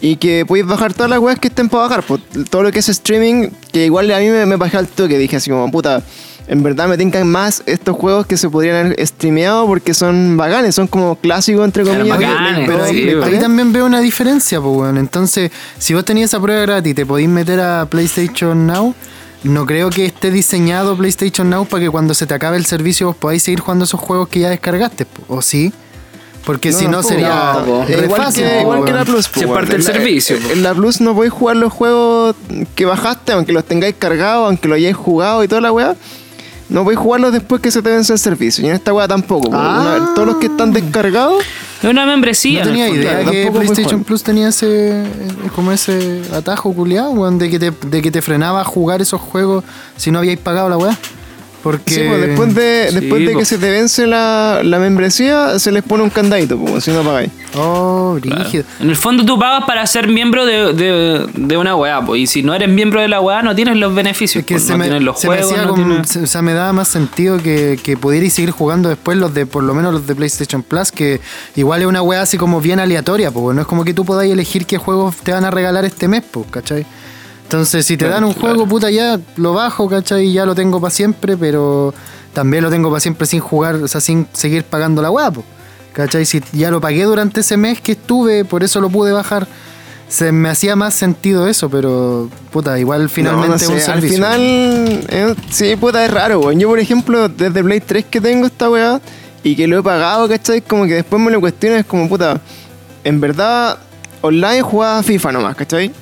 Y 0.00 0.14
que 0.16 0.44
podéis 0.46 0.66
bajar 0.68 0.94
todas 0.94 1.10
las 1.10 1.18
weas 1.18 1.40
que 1.40 1.48
estén 1.48 1.68
para 1.68 1.88
bajar. 1.88 2.04
pues, 2.04 2.20
todo 2.50 2.62
lo 2.62 2.70
que 2.70 2.78
es 2.78 2.88
streaming, 2.88 3.48
que 3.72 3.86
igual 3.86 4.08
a 4.12 4.20
mí 4.20 4.28
me, 4.28 4.46
me 4.46 4.54
bajé 4.54 4.76
al 4.76 4.86
toque. 4.86 5.18
Dije 5.18 5.34
así 5.36 5.50
como, 5.50 5.68
puta, 5.72 6.02
en 6.48 6.62
verdad 6.62 6.86
me 6.88 6.96
tincan 6.96 7.28
más 7.28 7.62
estos 7.66 7.96
juegos 7.96 8.26
que 8.26 8.36
se 8.36 8.48
podrían 8.48 8.86
haber 8.86 9.06
streameado 9.06 9.66
porque 9.66 9.94
son 9.94 10.36
bacanes, 10.36 10.74
son 10.74 10.86
como 10.86 11.16
clásicos, 11.16 11.64
entre 11.64 11.84
comillas. 11.84 12.08
bacanes, 12.18 12.68
Pero 12.68 12.86
sí, 12.86 13.08
ahí, 13.34 13.38
también 13.40 13.72
veo 13.72 13.84
una 13.86 14.00
diferencia, 14.00 14.60
pues, 14.60 14.76
weón. 14.76 14.98
Entonces, 14.98 15.50
si 15.78 15.94
vos 15.94 16.04
tenías 16.04 16.30
esa 16.30 16.40
prueba 16.40 16.62
gratis, 16.62 16.94
te 16.94 17.04
podéis 17.04 17.28
meter 17.28 17.60
a 17.60 17.86
PlayStation 17.86 18.66
Now, 18.66 18.94
no 19.42 19.66
creo 19.66 19.90
que 19.90 20.06
esté 20.06 20.30
diseñado 20.30 20.96
PlayStation 20.96 21.50
Now 21.50 21.66
para 21.66 21.82
que 21.84 21.90
cuando 21.90 22.14
se 22.14 22.26
te 22.26 22.34
acabe 22.34 22.56
el 22.56 22.66
servicio 22.66 23.08
vos 23.08 23.16
podáis 23.16 23.42
seguir 23.42 23.60
jugando 23.60 23.84
esos 23.84 24.00
juegos 24.00 24.28
que 24.28 24.40
ya 24.40 24.50
descargaste, 24.50 25.06
¿o 25.28 25.42
sí? 25.42 25.72
Porque 26.44 26.72
si 26.72 26.86
no 26.86 27.02
sería 27.02 27.54
no, 27.66 27.84
igual 27.88 28.22
fácil, 28.22 28.44
que, 28.44 28.60
igual 28.60 28.84
que 28.84 28.92
la 28.92 29.04
Plus. 29.04 29.28
Se 29.34 29.48
parte 29.48 29.74
el 29.74 29.80
En 29.80 29.86
la- 29.86 29.92
servicio. 29.92 30.36
En 30.52 30.62
la 30.62 30.74
Plus 30.74 31.00
no 31.00 31.12
podéis 31.12 31.32
jugar 31.32 31.56
los 31.56 31.72
juegos 31.72 32.36
que 32.76 32.84
bajaste, 32.84 33.32
aunque 33.32 33.52
los 33.52 33.64
tengáis 33.64 33.96
cargados, 33.98 34.46
aunque 34.46 34.68
los 34.68 34.76
hayáis 34.76 34.94
jugado 34.94 35.42
y 35.42 35.48
toda 35.48 35.60
la 35.60 35.72
weá. 35.72 35.96
No 36.68 36.82
podéis 36.82 36.98
jugarlos 36.98 37.32
después 37.32 37.60
que 37.62 37.70
se 37.70 37.80
te 37.80 37.90
vence 37.90 38.12
el 38.12 38.18
servicio. 38.18 38.64
Y 38.64 38.68
en 38.68 38.74
esta 38.74 38.92
weá 38.92 39.06
tampoco. 39.06 39.50
po. 39.50 39.56
Ah. 39.56 39.96
Una- 39.98 40.14
todos 40.14 40.26
los 40.26 40.36
que 40.36 40.46
están 40.46 40.72
descargados. 40.72 41.42
Es 41.82 41.88
una 41.90 42.06
membresía. 42.06 42.64
No 42.64 42.70
tenía 42.70 42.88
idea 42.88 43.20
claro, 43.20 43.30
que 43.30 43.50
PlayStation. 43.52 44.02
Plus 44.02 44.22
tenía 44.22 44.48
ese 44.48 45.02
eh, 45.02 45.06
como 45.54 45.70
ese 45.72 46.22
atajo 46.34 46.72
culiado, 46.72 47.10
weón, 47.10 47.38
de 47.38 47.50
que 47.50 47.58
te, 47.58 47.70
de 47.70 48.02
que 48.02 48.10
te 48.10 48.20
frenaba 48.22 48.62
a 48.62 48.64
jugar 48.64 49.00
esos 49.02 49.20
juegos 49.20 49.62
si 49.96 50.10
no 50.10 50.18
habíais 50.18 50.38
pagado 50.38 50.68
la 50.68 50.78
weá. 50.78 50.98
Porque 51.66 51.94
Sí, 51.94 52.00
pues 52.06 52.20
después 52.20 52.54
de, 52.54 52.86
Sí, 52.90 52.94
después 53.00 53.26
de 53.26 53.34
que 53.36 53.44
se 53.44 53.58
te 53.58 53.70
vence 53.70 54.06
la, 54.06 54.60
la 54.62 54.78
membresía, 54.78 55.58
se 55.58 55.72
les 55.72 55.82
pone 55.82 56.04
un 56.04 56.10
candadito, 56.10 56.56
po, 56.58 56.80
si 56.80 56.92
no 56.92 57.02
pagáis. 57.02 57.30
Oh, 57.56 58.16
Claro. 58.22 58.48
En 58.80 58.88
el 58.90 58.94
fondo 58.96 59.24
tú 59.24 59.36
pagas 59.38 59.64
para 59.66 59.84
ser 59.86 60.06
miembro 60.08 60.46
de, 60.46 60.72
de, 60.74 61.26
de 61.34 61.56
una 61.56 61.74
weá, 61.74 62.00
pues. 62.04 62.20
Y 62.22 62.26
si 62.28 62.42
no 62.44 62.54
eres 62.54 62.68
miembro 62.68 63.00
de 63.00 63.08
la 63.08 63.20
weá, 63.20 63.42
no 63.42 63.54
tienes 63.54 63.76
los 63.76 63.94
beneficios. 63.94 64.42
Es 64.42 64.46
que 64.46 64.54
pues, 64.54 64.64
se, 64.64 64.72
no 64.72 64.78
me, 64.78 64.84
tienes 64.84 65.02
los 65.02 65.18
se 65.20 65.26
juegos. 65.26 65.46
hacía 65.52 65.62
no 65.64 65.70
como- 65.70 65.84
tienes- 65.86 66.08
se- 66.08 66.20
o 66.22 66.26
sea, 66.26 66.40
me 66.42 66.52
daba 66.54 66.72
más 66.72 66.86
sentido 66.88 67.38
que, 67.42 67.78
que 67.82 67.96
pudierais 67.96 68.32
seguir 68.32 68.50
jugando 68.52 68.88
después 68.88 69.18
los 69.18 69.34
de, 69.34 69.44
por 69.46 69.64
lo 69.64 69.74
menos 69.74 69.92
los 69.92 70.06
de 70.06 70.14
PlayStation 70.14 70.62
Plus, 70.62 70.92
que 70.92 71.20
igual 71.56 71.80
es 71.82 71.86
una 71.88 72.00
weá 72.02 72.22
así 72.22 72.38
como 72.38 72.60
bien 72.60 72.78
aleatoria, 72.78 73.30
pues 73.32 73.54
no 73.56 73.60
es 73.60 73.66
como 73.66 73.84
que 73.84 73.92
tú 73.92 74.04
podáis 74.04 74.32
elegir 74.32 74.66
qué 74.66 74.78
juegos 74.78 75.16
te 75.16 75.32
van 75.32 75.44
a 75.44 75.50
regalar 75.50 75.84
este 75.84 76.06
mes, 76.08 76.22
pues, 76.30 76.46
¿cachai? 76.50 76.86
Entonces, 77.46 77.86
si 77.86 77.96
te 77.96 78.08
dan 78.08 78.24
un 78.24 78.32
Claro. 78.32 78.48
juego, 78.56 78.66
puta, 78.68 78.90
ya 78.90 79.20
lo 79.36 79.54
bajo, 79.54 79.88
¿cachai? 79.88 80.26
Y 80.26 80.32
ya 80.32 80.44
lo 80.44 80.54
tengo 80.56 80.80
para 80.80 80.90
siempre, 80.90 81.36
pero 81.36 81.94
también 82.32 82.64
lo 82.64 82.70
tengo 82.70 82.90
para 82.90 82.98
siempre 82.98 83.24
sin 83.26 83.38
jugar, 83.38 83.76
o 83.76 83.86
sea, 83.88 84.00
sin 84.00 84.26
seguir 84.32 84.64
pagando 84.64 85.00
la 85.00 85.10
pues. 85.10 85.46
¿Cachai? 85.92 86.26
Si 86.26 86.42
ya 86.52 86.70
lo 86.72 86.80
pagué 86.80 87.04
durante 87.04 87.40
ese 87.40 87.56
mes 87.56 87.80
que 87.80 87.92
estuve, 87.92 88.44
por 88.44 88.64
eso 88.64 88.80
lo 88.80 88.90
pude 88.90 89.12
bajar. 89.12 89.46
Se 90.08 90.30
me 90.32 90.48
hacía 90.48 90.76
más 90.76 90.92
sentido 90.94 91.46
eso, 91.48 91.70
pero 91.70 92.28
puta, 92.50 92.78
igual 92.78 93.08
finalmente 93.08 93.64
No, 93.66 93.72
un 93.74 93.80
sé, 93.80 93.90
Al 93.90 94.00
servicio. 94.02 94.16
final, 94.16 94.40
eh, 95.08 95.34
sí, 95.50 95.74
puta, 95.76 96.04
es 96.04 96.10
raro, 96.10 96.40
weón. 96.40 96.58
Yo, 96.60 96.68
por 96.68 96.78
ejemplo, 96.80 97.28
desde 97.28 97.62
Play 97.64 97.80
3 97.80 98.04
que 98.10 98.20
tengo 98.20 98.46
esta 98.46 98.68
weá 98.68 99.00
y 99.42 99.54
que 99.56 99.66
lo 99.66 99.78
he 99.78 99.82
pagado, 99.82 100.28
¿cachai? 100.28 100.60
Como 100.62 100.84
que 100.84 100.94
después 100.94 101.22
me 101.22 101.30
lo 101.30 101.40
cuestiono, 101.40 101.76
es 101.76 101.86
como, 101.86 102.08
puta, 102.08 102.40
en 103.04 103.20
verdad, 103.20 103.78
online 104.20 104.62
jugaba 104.62 105.02
FIFA 105.02 105.32
nomás, 105.32 105.56
¿cachai? 105.56 105.92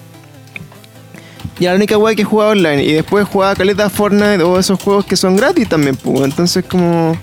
Y 1.58 1.64
la 1.64 1.74
única 1.74 1.96
weá 1.96 2.14
que 2.14 2.24
jugaba 2.24 2.52
online. 2.52 2.82
Y 2.84 2.92
después 2.92 3.26
jugaba 3.28 3.54
Caleta 3.54 3.88
Fortnite 3.90 4.42
o 4.42 4.58
esos 4.58 4.82
juegos 4.82 5.04
que 5.04 5.16
son 5.16 5.36
gratis 5.36 5.68
también, 5.68 5.96
pues. 5.96 6.20
Entonces, 6.22 6.64
como. 6.64 7.16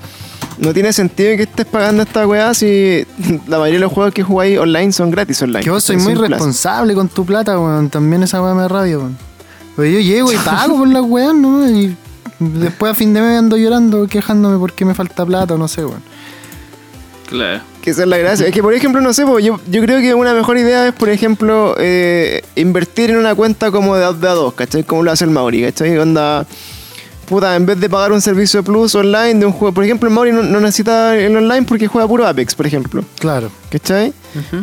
No 0.58 0.74
tiene 0.74 0.94
sentido 0.94 1.36
que 1.38 1.44
estés 1.44 1.66
pagando 1.66 2.04
esta 2.04 2.28
weá 2.28 2.54
si 2.54 3.06
la 3.48 3.58
mayoría 3.58 3.80
de 3.80 3.86
los 3.86 3.92
juegos 3.92 4.14
que 4.14 4.22
jugáis 4.22 4.60
online 4.60 4.92
son 4.92 5.10
gratis 5.10 5.42
online. 5.42 5.64
Que 5.64 5.70
vos 5.70 5.84
soy 5.84 5.98
muy 5.98 6.14
responsable 6.14 6.94
con 6.94 7.10
tu 7.10 7.26
plata, 7.26 7.60
weón. 7.60 7.90
También 7.90 8.24
esa 8.24 8.42
weá 8.42 8.54
me 8.54 8.68
rabia, 8.68 8.98
weón. 8.98 9.18
Pues 9.76 9.94
yo 9.94 10.00
llego 10.00 10.32
y 10.32 10.38
pago 10.38 10.78
por 10.78 10.88
las 10.88 11.04
weas, 11.04 11.34
¿no? 11.34 11.70
Y 11.70 11.96
después 12.40 12.92
a 12.92 12.96
fin 12.96 13.14
de 13.14 13.22
mes 13.22 13.40
ando 13.40 13.58
llorando, 13.58 14.08
quejándome 14.08 14.58
porque 14.58 14.86
me 14.86 14.94
falta 14.94 15.26
plata 15.26 15.56
o 15.56 15.58
no 15.58 15.68
sé, 15.68 15.86
weón. 15.86 16.04
Claro. 17.32 17.62
Que 17.82 17.90
esa 17.92 18.04
es 18.04 18.08
la 18.10 18.18
gracia. 18.18 18.46
Es 18.46 18.54
que, 18.54 18.62
por 18.62 18.74
ejemplo, 18.74 19.02
no 19.02 19.14
sé, 19.14 19.24
yo, 19.24 19.40
yo 19.40 19.82
creo 19.82 20.00
que 20.02 20.14
una 20.14 20.34
mejor 20.34 20.58
idea 20.58 20.90
es, 20.90 20.94
por 20.94 21.10
ejemplo, 21.10 21.76
eh, 21.80 22.44
invertir 22.56 23.10
en 23.10 23.18
una 23.18 23.34
cuenta 23.34 23.72
como 23.72 23.96
de, 23.96 24.02
de 24.14 24.28
a 24.28 24.32
dos, 24.34 24.54
¿cachai? 24.54 24.84
Como 24.84 25.02
lo 25.02 25.12
hace 25.12 25.24
el 25.24 25.32
Mauri, 25.32 25.64
¿cachai? 25.64 25.98
Onda, 25.98 26.46
puta, 27.28 27.56
en 27.56 27.66
vez 27.66 27.80
de 27.80 27.90
pagar 27.90 28.12
un 28.12 28.20
servicio 28.22 28.62
plus 28.64 28.94
online 28.94 29.36
de 29.36 29.46
un 29.46 29.54
juego, 29.54 29.74
por 29.74 29.86
ejemplo, 29.86 30.10
el 30.10 30.14
Mauri 30.14 30.34
no, 30.34 30.44
no 30.44 30.60
necesita 30.60 31.18
el 31.18 31.36
online 31.36 31.64
porque 31.64 31.88
juega 31.88 32.06
puro 32.08 32.28
Apex, 32.28 32.54
por 32.54 32.68
ejemplo, 32.68 33.04
Claro. 33.18 33.50
¿cachai? 33.70 34.14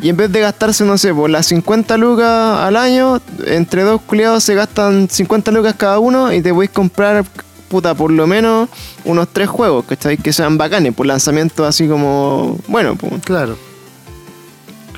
Y 0.03 0.11
en 0.11 0.17
vez 0.17 0.31
de 0.31 0.41
gastarse, 0.41 0.85
no 0.85 0.97
sé, 0.99 1.13
por 1.15 1.29
las 1.31 1.47
50 1.47 1.97
lucas 1.97 2.59
al 2.61 2.77
año, 2.77 3.21
entre 3.47 3.83
dos 3.83 4.01
culiados 4.03 4.45
se 4.45 4.55
gastan 4.55 5.09
50 5.11 5.51
lucas 5.51 5.75
cada 5.77 5.99
uno 5.99 6.33
y 6.33 6.41
te 6.43 6.53
podéis 6.53 6.71
comprar, 6.71 7.25
puta, 7.69 7.95
por 7.95 8.11
lo 8.11 8.27
menos 8.27 8.69
unos 9.05 9.29
tres 9.33 9.49
juegos, 9.49 9.85
¿cachai? 9.87 10.17
Que 10.17 10.33
sean 10.33 10.59
bacanes, 10.59 10.95
por 10.95 11.07
lanzamiento 11.07 11.65
así 11.65 11.87
como, 11.87 12.59
bueno, 12.69 12.97
pues. 12.97 13.13
Claro. 13.25 13.57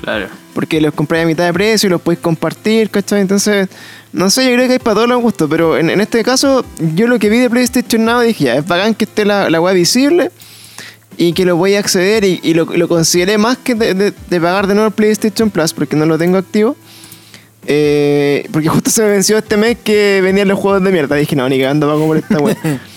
Claro. 0.01 0.27
Porque 0.53 0.81
los 0.81 0.93
compráis 0.93 1.23
a 1.23 1.27
mitad 1.27 1.45
de 1.45 1.53
precio 1.53 1.87
y 1.87 1.89
los 1.91 2.01
podéis 2.01 2.21
compartir, 2.21 2.89
¿cachai? 2.89 3.21
Entonces, 3.21 3.69
no 4.11 4.29
sé, 4.29 4.45
yo 4.49 4.55
creo 4.55 4.67
que 4.67 4.73
hay 4.73 4.79
para 4.79 4.95
todos 4.95 5.07
los 5.09 5.21
gustos, 5.21 5.47
pero 5.49 5.77
en, 5.77 5.89
en 5.89 6.01
este 6.01 6.23
caso, 6.23 6.65
yo 6.95 7.07
lo 7.07 7.19
que 7.19 7.29
vi 7.29 7.37
de 7.37 7.49
PlayStation 7.49 8.03
Now 8.03 8.21
dije, 8.21 8.45
ya, 8.45 8.55
es 8.55 8.67
bacán 8.67 8.93
que 8.95 9.05
esté 9.05 9.23
la, 9.25 9.49
la 9.49 9.61
web 9.61 9.75
visible 9.75 10.31
y 11.17 11.33
que 11.33 11.45
lo 11.45 11.55
voy 11.55 11.75
a 11.75 11.79
acceder 11.79 12.23
y, 12.25 12.39
y 12.43 12.53
lo, 12.53 12.65
lo 12.65 12.87
consideré 12.87 13.37
más 13.37 13.57
que 13.59 13.75
de, 13.75 13.93
de- 13.93 14.13
de 14.29 14.41
pagar 14.41 14.65
de 14.67 14.73
nuevo 14.73 14.87
el 14.87 14.93
PlayStation 14.93 15.49
Plus 15.51 15.71
porque 15.73 15.95
no 15.95 16.05
lo 16.05 16.17
tengo 16.17 16.37
activo. 16.37 16.75
Eh, 17.67 18.47
porque 18.51 18.69
justo 18.69 18.89
se 18.89 19.03
me 19.03 19.09
venció 19.09 19.37
este 19.37 19.55
mes 19.57 19.77
que 19.83 20.19
venían 20.23 20.47
los 20.47 20.59
juegos 20.59 20.83
de 20.83 20.91
mierda. 20.91 21.15
Dije, 21.15 21.35
no, 21.35 21.47
ni 21.47 21.59
cagando 21.59 21.87
pago 21.87 22.07
por 22.07 22.17
esta 22.17 22.39
web. 22.39 22.57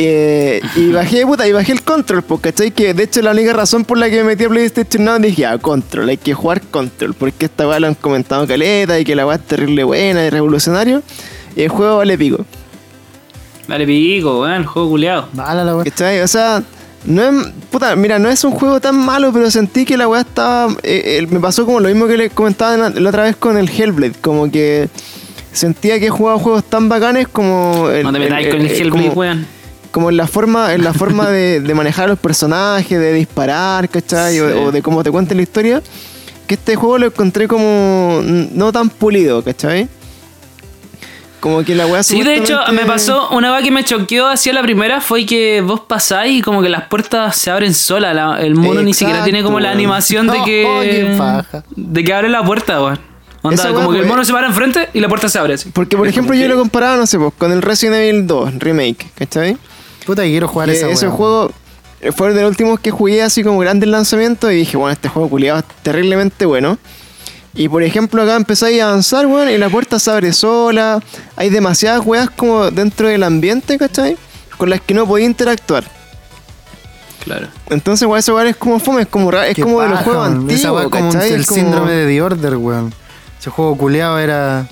Eh, 0.00 0.60
y 0.76 0.92
bajé, 0.92 1.26
puta, 1.26 1.48
y 1.48 1.50
bajé 1.50 1.72
el 1.72 1.82
control, 1.82 2.22
pues, 2.22 2.40
¿cachai? 2.40 2.70
Que 2.70 2.94
de 2.94 3.02
hecho 3.02 3.20
la 3.20 3.32
única 3.32 3.52
razón 3.52 3.84
por 3.84 3.98
la 3.98 4.08
que 4.08 4.18
me 4.18 4.22
metí 4.22 4.44
a 4.44 4.48
PlayStation 4.48 5.04
Now 5.04 5.18
dije, 5.18 5.44
ah, 5.44 5.58
control, 5.58 6.08
hay 6.08 6.16
que 6.16 6.34
jugar 6.34 6.62
control, 6.62 7.14
porque 7.14 7.46
esta 7.46 7.66
weá 7.66 7.80
lo 7.80 7.88
han 7.88 7.96
comentado 7.96 8.46
caleta 8.46 9.00
y 9.00 9.04
que 9.04 9.16
la 9.16 9.26
weá 9.26 9.34
es 9.34 9.44
terrible 9.44 9.82
buena 9.82 10.24
y 10.24 10.30
revolucionario. 10.30 11.02
Y 11.56 11.62
el 11.62 11.68
juego 11.70 11.96
vale 11.96 12.16
pico, 12.16 12.46
Dale 13.66 13.86
pico, 13.86 14.42
weón, 14.42 14.64
juego 14.66 14.88
culeado. 14.88 15.28
Mala 15.32 15.64
la 15.64 15.74
weá. 15.74 15.84
¿cachai? 15.84 16.20
O 16.20 16.28
sea, 16.28 16.62
no 17.04 17.22
es, 17.22 17.46
puta, 17.70 17.94
mira, 17.96 18.18
no 18.18 18.28
es 18.28 18.42
un 18.44 18.52
juego 18.52 18.80
tan 18.80 18.96
malo, 18.96 19.32
pero 19.32 19.50
sentí 19.50 19.84
que 19.84 19.96
la 19.96 20.08
weá 20.08 20.20
estaba, 20.22 20.72
eh, 20.82 21.18
eh, 21.22 21.26
me 21.30 21.40
pasó 21.40 21.64
como 21.64 21.80
lo 21.80 21.88
mismo 21.88 22.06
que 22.06 22.16
le 22.16 22.30
comentaba 22.30 22.76
la, 22.76 22.90
la 22.90 23.08
otra 23.08 23.22
vez 23.24 23.36
con 23.36 23.56
el 23.56 23.68
Hellblade, 23.68 24.14
como 24.20 24.50
que 24.50 24.88
sentía 25.52 25.98
que 26.00 26.10
jugaba 26.10 26.38
juegos 26.38 26.64
tan 26.64 26.88
bacanes 26.88 27.28
como... 27.28 27.88
No 28.02 28.12
te 28.12 28.18
metáis 28.18 28.48
con 28.48 28.60
el 28.60 28.66
Hellblade, 28.66 28.90
como- 29.08 29.12
weón. 29.20 29.46
como 29.90 30.10
en 30.10 30.16
la 30.16 30.26
forma, 30.26 30.74
en 30.74 30.84
la 30.84 30.92
forma 30.92 31.30
de, 31.30 31.60
de 31.60 31.74
manejar 31.74 32.04
a 32.06 32.08
los 32.08 32.18
personajes, 32.18 32.98
de 32.98 33.12
disparar, 33.12 33.88
¿cachai? 33.88 34.38
O- 34.40 34.48
Sí. 34.52 34.58
O, 34.66 34.72
de 34.72 34.82
cómo 34.82 35.02
te 35.02 35.10
cuenten 35.10 35.36
la 35.38 35.42
historia. 35.42 35.82
Que 36.46 36.54
este 36.54 36.76
juego 36.76 36.96
lo 36.98 37.06
encontré 37.06 37.46
como 37.46 38.20
no 38.24 38.72
tan 38.72 38.88
pulido, 38.88 39.42
¿cachai? 39.44 39.86
Como 41.40 41.62
que 41.64 41.74
la 41.74 41.86
weá 41.86 42.02
Sí, 42.02 42.22
de 42.22 42.34
hecho, 42.36 42.58
me 42.72 42.84
pasó 42.84 43.28
una 43.30 43.52
vez 43.54 43.62
que 43.64 43.70
me 43.70 43.84
choqueó 43.84 44.26
hacia 44.26 44.52
la 44.52 44.62
primera 44.62 45.00
fue 45.00 45.24
que 45.24 45.60
vos 45.60 45.80
pasáis 45.80 46.38
y 46.38 46.42
como 46.42 46.62
que 46.62 46.68
las 46.68 46.84
puertas 46.88 47.36
se 47.36 47.50
abren 47.50 47.74
solas. 47.74 48.14
la- 48.14 48.40
el 48.40 48.54
mono 48.56 48.82
ni 48.82 48.92
siquiera 48.94 49.22
tiene 49.22 49.42
como 49.42 49.60
la 49.60 49.70
animación 49.70 50.26
de 50.26 50.38
No, 50.38 50.44
que. 50.44 51.14
paja. 51.16 51.62
De 51.76 52.02
que 52.04 52.12
abre 52.12 52.28
la 52.28 52.42
puerta, 52.44 52.82
weón. 52.82 52.98
Onda, 53.42 53.62
Esa 53.62 53.72
como 53.72 53.88
weá, 53.90 53.98
que 53.98 54.02
el 54.02 54.08
mono 54.08 54.24
se 54.24 54.32
para 54.32 54.48
enfrente 54.48 54.88
y 54.94 55.00
la 55.00 55.08
puerta 55.08 55.28
se 55.28 55.38
abre 55.38 55.54
así. 55.54 55.70
Porque, 55.70 55.96
por 55.96 56.08
ejemplo, 56.08 56.34
yo 56.34 56.48
lo 56.48 56.56
comparaba, 56.58 56.96
no 56.96 57.06
sé, 57.06 57.18
pues, 57.18 57.32
con 57.38 57.52
el 57.52 57.62
Resident 57.62 57.96
Evil 57.96 58.26
2 58.26 58.54
Remake, 58.58 59.06
¿cachai? 59.14 59.56
Puta, 60.04 60.22
que 60.24 60.30
quiero 60.30 60.48
jugar 60.48 60.68
Que 60.68 60.74
esa 60.76 60.88
ese 60.90 61.06
weá. 61.06 61.14
juego 61.16 61.52
fue 62.16 62.32
de 62.34 62.42
los 62.42 62.50
últimos 62.50 62.80
que 62.80 62.90
jugué 62.90 63.22
así 63.22 63.44
como 63.44 63.58
grandes 63.60 63.88
lanzamientos 63.88 64.50
y 64.50 64.56
dije, 64.56 64.76
bueno, 64.76 64.92
este 64.92 65.08
juego 65.08 65.28
culiado 65.28 65.60
es 65.60 65.64
terriblemente 65.84 66.46
bueno. 66.46 66.78
Y 67.54 67.68
por 67.68 67.82
ejemplo 67.82 68.22
acá 68.22 68.36
empezáis 68.36 68.80
a 68.82 68.88
avanzar, 68.88 69.26
weón, 69.26 69.50
y 69.50 69.58
la 69.58 69.68
puerta 69.68 69.98
se 69.98 70.10
abre 70.10 70.32
sola. 70.32 71.00
Hay 71.36 71.50
demasiadas 71.50 72.02
weas 72.04 72.30
como 72.30 72.70
dentro 72.70 73.08
del 73.08 73.22
ambiente, 73.22 73.78
¿cachai? 73.78 74.16
Con 74.56 74.70
las 74.70 74.80
que 74.80 74.94
no 74.94 75.06
podía 75.06 75.26
interactuar. 75.26 75.84
Claro. 77.24 77.48
Entonces, 77.70 78.06
weón, 78.06 78.18
ese 78.18 78.32
weón 78.32 78.46
es 78.46 78.56
como 78.56 78.78
fome, 78.78 79.02
es 79.02 79.08
como, 79.08 79.30
es 79.32 79.54
Qué 79.54 79.62
como 79.62 79.80
de 79.82 79.88
los 79.88 80.00
juegos 80.00 80.26
antiguos, 80.28 80.82
es 80.84 80.88
como 80.90 81.10
el 81.12 81.40
Es 81.40 81.46
como- 81.46 81.60
síndrome 81.60 81.92
de 81.92 82.06
The 82.06 82.22
Order, 82.22 82.56
weón. 82.56 82.94
Ese 83.40 83.50
juego 83.50 83.76
culeado 83.76 84.18
era. 84.18 84.66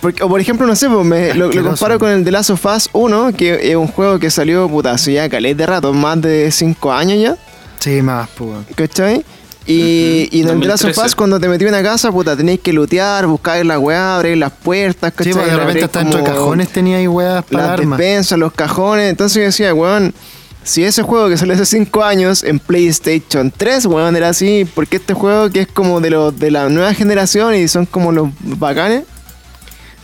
Porque- 0.00 0.22
o 0.22 0.28
por 0.28 0.40
ejemplo, 0.40 0.66
no 0.66 0.74
sé, 0.76 0.88
pues, 0.88 1.04
me- 1.04 1.34
lo, 1.34 1.50
comparo 1.50 1.98
con 1.98 2.10
el 2.10 2.24
The 2.24 2.30
Last 2.30 2.50
of 2.50 2.64
Us 2.64 2.88
1, 2.92 3.32
que 3.32 3.70
es 3.70 3.76
un 3.76 3.88
juego 3.88 4.18
que 4.18 4.30
salió, 4.30 4.68
putazo, 4.68 5.10
ya 5.10 5.28
caleta 5.28 5.58
de 5.58 5.66
rato, 5.66 5.92
más 5.92 6.20
de 6.22 6.50
5 6.50 6.92
años 6.92 7.18
ya. 7.20 7.36
Sí, 7.78 8.00
más, 8.02 8.28
pues, 8.36 8.50
weón. 8.50 8.66
¿Cachai? 8.74 9.24
Y, 9.66 10.28
y 10.30 10.42
en 10.42 10.48
el 10.48 10.60
The 10.60 10.66
Last 10.66 10.84
of 10.84 10.90
2013. 10.90 11.06
Us, 11.06 11.14
cuando 11.16 11.40
te 11.40 11.48
metí 11.48 11.64
en 11.64 11.70
una 11.70 11.82
casa, 11.82 12.12
puta, 12.12 12.36
tenéis 12.36 12.60
que 12.60 12.72
lootear, 12.72 13.26
buscar 13.26 13.64
la 13.66 13.78
weá, 13.78 14.16
abrir 14.16 14.36
las 14.38 14.52
puertas, 14.52 15.12
Sí, 15.12 15.16
¿cachai? 15.16 15.32
porque 15.34 15.50
de 15.50 15.56
repente 15.56 15.84
hasta 15.84 15.98
dentro 16.00 16.18
de 16.20 16.24
cajones 16.24 16.68
tenía 16.68 16.98
ahí 16.98 17.08
weas 17.08 17.44
para 17.44 17.62
Las 17.64 17.72
armas. 17.80 17.98
despensas, 17.98 18.38
los 18.38 18.52
cajones. 18.52 19.10
Entonces 19.10 19.36
yo 19.36 19.42
decía, 19.42 19.74
weón, 19.74 20.14
si 20.62 20.84
ese 20.84 21.02
juego 21.02 21.28
que 21.28 21.36
salió 21.36 21.54
hace 21.54 21.66
5 21.66 22.02
años 22.04 22.42
en 22.44 22.58
PlayStation 22.58 23.52
3, 23.56 23.86
weón, 23.86 24.14
era 24.16 24.28
así, 24.28 24.66
porque 24.74 24.96
este 24.96 25.14
juego 25.14 25.50
que 25.50 25.60
es 25.62 25.66
como 25.68 26.00
de, 26.00 26.10
los 26.10 26.38
de 26.38 26.50
la 26.50 26.68
nueva 26.68 26.94
generación 26.94 27.54
y 27.54 27.66
son 27.68 27.86
como 27.86 28.12
los 28.12 28.28
bacanes, 28.40 29.02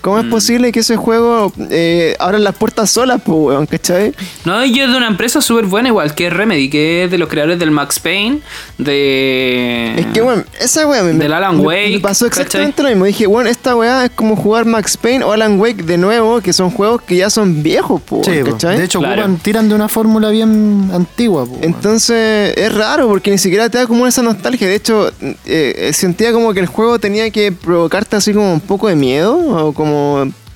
¿Cómo 0.02 0.18
es 0.18 0.26
posible 0.26 0.70
que 0.72 0.80
ese 0.80 0.96
juego 0.96 1.52
eh, 1.70 2.14
abra 2.18 2.38
las 2.38 2.54
puertas 2.56 2.90
solas, 2.90 3.22
pues, 3.24 3.38
weón, 3.38 3.66
¿cachai? 3.66 4.12
No, 4.44 4.62
y 4.64 4.78
es 4.80 4.90
de 4.90 4.96
una 4.96 5.06
empresa 5.06 5.40
súper 5.40 5.64
buena 5.66 5.88
igual, 5.88 6.14
que 6.14 6.28
Remedy, 6.28 6.68
que 6.68 7.04
es 7.04 7.10
de 7.10 7.18
los 7.18 7.28
creadores 7.28 7.58
del 7.58 7.70
Max 7.70 7.98
Payne, 8.00 8.40
de... 8.78 9.94
Es 9.96 10.06
que, 10.06 10.22
weón, 10.22 10.44
esa 10.60 10.86
weá 10.86 11.02
me, 11.02 11.12
Del 11.12 11.32
Alan 11.32 11.56
me- 11.58 11.62
Wake, 11.66 11.90
me 11.94 12.00
pasó 12.00 12.26
¿cachai? 12.26 12.42
exactamente 12.42 12.82
lo 12.82 12.88
mismo. 12.90 13.04
Dije, 13.04 13.26
weón, 13.26 13.46
esta 13.46 13.76
weá 13.76 14.04
es 14.06 14.10
como 14.10 14.36
jugar 14.36 14.64
Max 14.64 14.96
Payne 14.96 15.24
o 15.24 15.32
Alan 15.32 15.58
Wake 15.60 15.82
de 15.84 15.98
nuevo, 15.98 16.40
que 16.40 16.52
son 16.52 16.70
juegos 16.70 17.02
que 17.02 17.16
ya 17.16 17.30
son 17.30 17.62
viejos, 17.62 18.00
pues, 18.04 18.26
Sí. 18.26 18.32
¿cachai? 18.44 18.78
de 18.78 18.84
hecho, 18.84 18.98
Claro. 19.00 19.22
ocupan- 19.22 19.38
tiran 19.42 19.68
de 19.68 19.74
una 19.74 19.88
fórmula 19.88 20.30
bien 20.30 20.90
antigua. 20.92 21.44
po, 21.46 21.52
weón. 21.52 21.64
Entonces 21.64 22.54
es 22.56 22.74
raro 22.74 23.08
porque 23.08 23.30
ni 23.30 23.38
siquiera 23.38 23.68
te 23.68 23.78
da 23.78 23.86
como 23.86 24.06
esa 24.06 24.22
nostalgia. 24.22 24.66
De 24.66 24.74
hecho, 24.74 25.08
eh, 25.20 25.36
eh, 25.46 25.90
sentía 25.92 26.32
como 26.32 26.52
que 26.54 26.60
el 26.60 26.66
juego 26.66 26.98
tenía 26.98 27.30
que 27.30 27.52
provocarte 27.52 28.16
así 28.16 28.32
como 28.32 28.52
un 28.54 28.60
poco 28.60 28.88
de 28.88 28.96
miedo, 28.96 29.36
o 29.66 29.72
como 29.72 29.91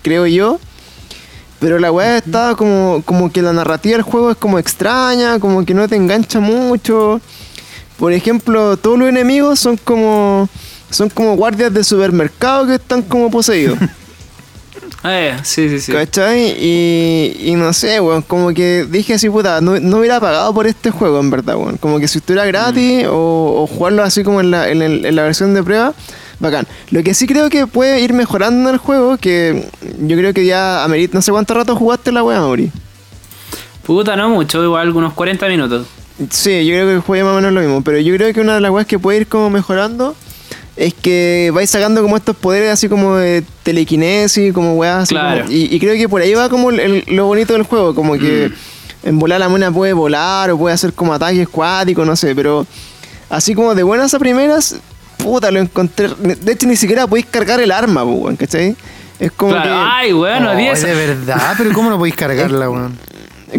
creo 0.02 0.26
yo. 0.26 0.58
Pero 1.58 1.78
la 1.78 1.90
weá 1.90 2.18
estaba 2.18 2.54
como, 2.54 3.02
como 3.06 3.32
que 3.32 3.40
la 3.40 3.52
narrativa 3.52 3.94
del 3.96 4.02
juego 4.02 4.30
es 4.30 4.36
como 4.36 4.58
extraña, 4.58 5.38
como 5.40 5.64
que 5.64 5.72
no 5.72 5.88
te 5.88 5.96
engancha 5.96 6.38
mucho. 6.38 7.20
Por 7.98 8.12
ejemplo, 8.12 8.76
todos 8.76 8.98
los 8.98 9.08
enemigos 9.08 9.58
son 9.58 9.76
como 9.78 10.48
son 10.90 11.08
como 11.10 11.34
guardias 11.34 11.72
de 11.74 11.82
supermercado 11.82 12.66
que 12.66 12.74
están 12.74 13.02
como 13.02 13.30
poseídos. 13.30 13.78
Eh, 15.08 15.36
sí, 15.44 15.68
sí, 15.68 15.78
sí. 15.78 15.92
¿Cachai? 15.92 16.56
Y, 16.58 17.36
y 17.44 17.54
no 17.54 17.72
sé, 17.72 18.00
weón, 18.00 18.22
como 18.22 18.52
que 18.52 18.84
dije 18.90 19.14
así, 19.14 19.30
puta, 19.30 19.60
no, 19.60 19.78
no 19.78 19.98
hubiera 19.98 20.18
pagado 20.20 20.52
por 20.52 20.66
este 20.66 20.90
juego, 20.90 21.20
en 21.20 21.30
verdad, 21.30 21.56
weón. 21.56 21.76
Como 21.76 22.00
que 22.00 22.08
si 22.08 22.18
estuviera 22.18 22.44
gratis 22.44 23.06
o, 23.08 23.62
o 23.62 23.66
jugarlo 23.68 24.02
así 24.02 24.24
como 24.24 24.40
en 24.40 24.50
la, 24.50 24.68
en, 24.68 24.82
el- 24.82 25.04
en 25.06 25.14
la 25.14 25.22
versión 25.22 25.54
de 25.54 25.62
prueba, 25.62 25.94
bacán. 26.38 26.66
Lo 26.90 27.02
que 27.02 27.14
sí 27.14 27.26
creo 27.26 27.48
que 27.50 27.66
puede 27.66 28.00
ir 28.00 28.12
mejorando 28.12 28.68
en 28.68 28.74
el 28.74 28.78
juego, 28.78 29.16
que 29.16 29.68
yo 30.00 30.16
creo 30.16 30.32
que 30.34 30.44
ya 30.46 30.84
amerita, 30.84 31.14
no 31.16 31.22
sé 31.22 31.32
cuánto 31.32 31.54
rato 31.54 31.74
jugaste 31.76 32.12
la 32.12 32.22
weá, 32.22 32.40
Mauri. 32.40 32.70
Puta, 33.82 34.16
no 34.16 34.28
mucho, 34.30 34.62
igual 34.64 34.86
algunos 34.86 35.12
40 35.14 35.46
minutos. 35.48 35.86
Sí, 36.30 36.64
yo 36.66 36.74
creo 36.74 36.86
que 37.00 37.06
juega 37.06 37.24
más 37.24 37.32
o 37.32 37.36
menos 37.36 37.52
lo 37.52 37.60
mismo, 37.60 37.82
pero 37.82 37.98
yo 38.00 38.14
creo 38.16 38.32
que 38.32 38.40
una 38.40 38.54
de 38.54 38.60
las 38.60 38.70
weas 38.70 38.86
que 38.86 38.98
puede 38.98 39.18
ir 39.20 39.26
como 39.28 39.50
mejorando 39.50 40.16
es 40.76 40.92
que 40.94 41.50
vais 41.54 41.70
sacando 41.70 42.02
como 42.02 42.16
estos 42.16 42.36
poderes 42.36 42.70
así 42.70 42.88
como 42.88 43.16
de 43.16 43.44
telequinesis, 43.62 44.52
como 44.52 44.74
weas 44.74 45.04
así 45.04 45.14
Claro. 45.14 45.42
como- 45.42 45.52
y, 45.52 45.74
y 45.74 45.78
creo 45.78 45.94
que 45.94 46.08
por 46.08 46.20
ahí 46.20 46.34
va 46.34 46.48
como 46.48 46.70
el- 46.70 46.80
el- 46.80 47.04
lo 47.08 47.26
bonito 47.26 47.52
del 47.52 47.62
juego, 47.62 47.94
como 47.94 48.14
que 48.18 48.50
en 49.04 49.18
volar 49.18 49.38
la 49.40 49.48
mona 49.48 49.70
puede 49.70 49.92
volar 49.92 50.50
o 50.50 50.58
puede 50.58 50.74
hacer 50.74 50.92
como 50.92 51.12
ataques 51.14 51.48
cuáticos, 51.48 52.06
no 52.06 52.16
sé, 52.16 52.34
pero 52.34 52.66
así 53.30 53.54
como 53.54 53.74
de 53.74 53.82
buenas 53.84 54.12
a 54.14 54.18
primeras, 54.18 54.76
puta, 55.26 55.50
lo 55.50 55.60
encontré. 55.60 56.08
De 56.18 56.52
hecho, 56.52 56.66
ni 56.66 56.76
siquiera 56.76 57.06
podéis 57.06 57.26
cargar 57.26 57.60
el 57.60 57.70
arma, 57.70 58.04
pues, 58.04 58.16
weón, 58.18 58.36
¿cachai? 58.36 58.76
Es 59.18 59.32
como 59.32 59.52
Claro, 59.52 59.68
que. 59.68 59.90
ay, 59.92 60.12
bueno, 60.12 60.50
Oh, 60.52 60.56
10. 60.56 60.82
eh, 60.82 60.86
de 60.86 60.94
verdad, 60.94 61.54
pero 61.58 61.72
¿cómo 61.72 61.90
no 61.90 61.98
podéis 61.98 62.16
cargarla, 62.16 62.70
weón? 62.70 62.98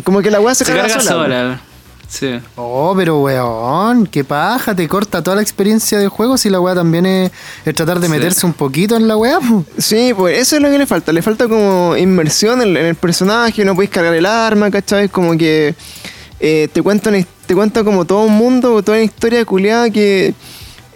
Como 0.03 0.21
que 0.21 0.29
la 0.31 0.39
wea 0.39 0.53
se, 0.55 0.65
Se 0.65 0.71
carga, 0.71 0.87
carga 0.87 1.01
sola. 1.03 1.61
Sí. 2.09 2.39
Oh, 2.55 2.93
pero 2.95 3.19
weón, 3.19 4.07
qué 4.07 4.23
paja, 4.23 4.73
te 4.73 4.87
corta 4.87 5.21
toda 5.21 5.35
la 5.35 5.41
experiencia 5.41 5.97
del 5.99 6.07
juego 6.09 6.37
si 6.37 6.49
la 6.49 6.59
weá 6.61 6.73
también 6.73 7.05
es, 7.05 7.31
es 7.65 7.75
tratar 7.75 7.99
de 7.99 8.07
Sí. 8.07 8.13
meterse 8.13 8.45
un 8.45 8.53
poquito 8.53 8.95
en 8.95 9.07
la 9.09 9.17
weá. 9.17 9.39
Sí, 9.77 10.13
pues 10.15 10.37
eso 10.37 10.55
es 10.55 10.61
lo 10.61 10.69
que 10.69 10.77
le 10.77 10.85
falta. 10.85 11.11
Le 11.11 11.21
falta 11.21 11.47
como 11.49 11.97
inmersión 11.97 12.61
en, 12.61 12.77
en 12.77 12.85
el 12.85 12.95
personaje, 12.95 13.65
no 13.65 13.75
podéis 13.75 13.91
cargar 13.91 14.13
el 14.13 14.25
arma, 14.25 14.71
¿cachai? 14.71 15.09
Como 15.09 15.37
que 15.37 15.75
eh, 16.39 16.69
te 16.71 16.81
cuentan 16.81 17.25
te 17.45 17.55
cuenta 17.55 17.83
como 17.83 18.05
todo 18.05 18.23
un 18.25 18.33
mundo, 18.37 18.81
toda 18.83 18.97
una 18.99 19.05
historia 19.05 19.43
culiada 19.43 19.89
que 19.89 20.33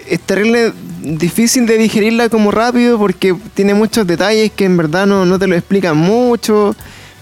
es 0.08 0.20
terrible 0.22 0.74
difícil 1.02 1.66
de 1.66 1.78
digerirla 1.78 2.30
como 2.30 2.52
rápido 2.52 2.98
porque 2.98 3.36
tiene 3.54 3.74
muchos 3.74 4.06
detalles 4.06 4.52
que 4.52 4.66
en 4.66 4.78
verdad 4.78 5.06
no, 5.06 5.26
no 5.26 5.40
te 5.40 5.48
lo 5.48 5.56
explican 5.56 5.98
mucho. 5.98 6.76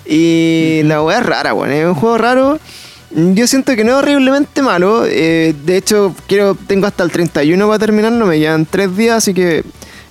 Y 0.06 0.82
la 0.86 1.04
weá 1.04 1.20
es 1.20 1.26
rara, 1.26 1.54
weón. 1.54 1.72
Es 1.72 1.86
un 1.86 1.96
juego 1.96 2.18
raro. 2.18 2.60
Yo 3.12 3.48
siento 3.48 3.76
que 3.76 3.84
no 3.84 3.92
es 3.92 3.98
horriblemente 3.98 4.62
malo. 4.62 5.06
eh, 5.06 5.54
de 5.66 5.78
hecho, 5.78 6.16
quiero 6.28 6.56
tengo 6.56 6.88
hasta 6.88 7.04
el 7.04 7.12
31 7.12 7.68
para 7.68 7.80
terminarlo. 7.80 8.26
Me 8.26 8.40
quedan 8.40 8.66
3 8.66 8.98
días, 8.98 9.18
así 9.18 9.34
que 9.34 9.64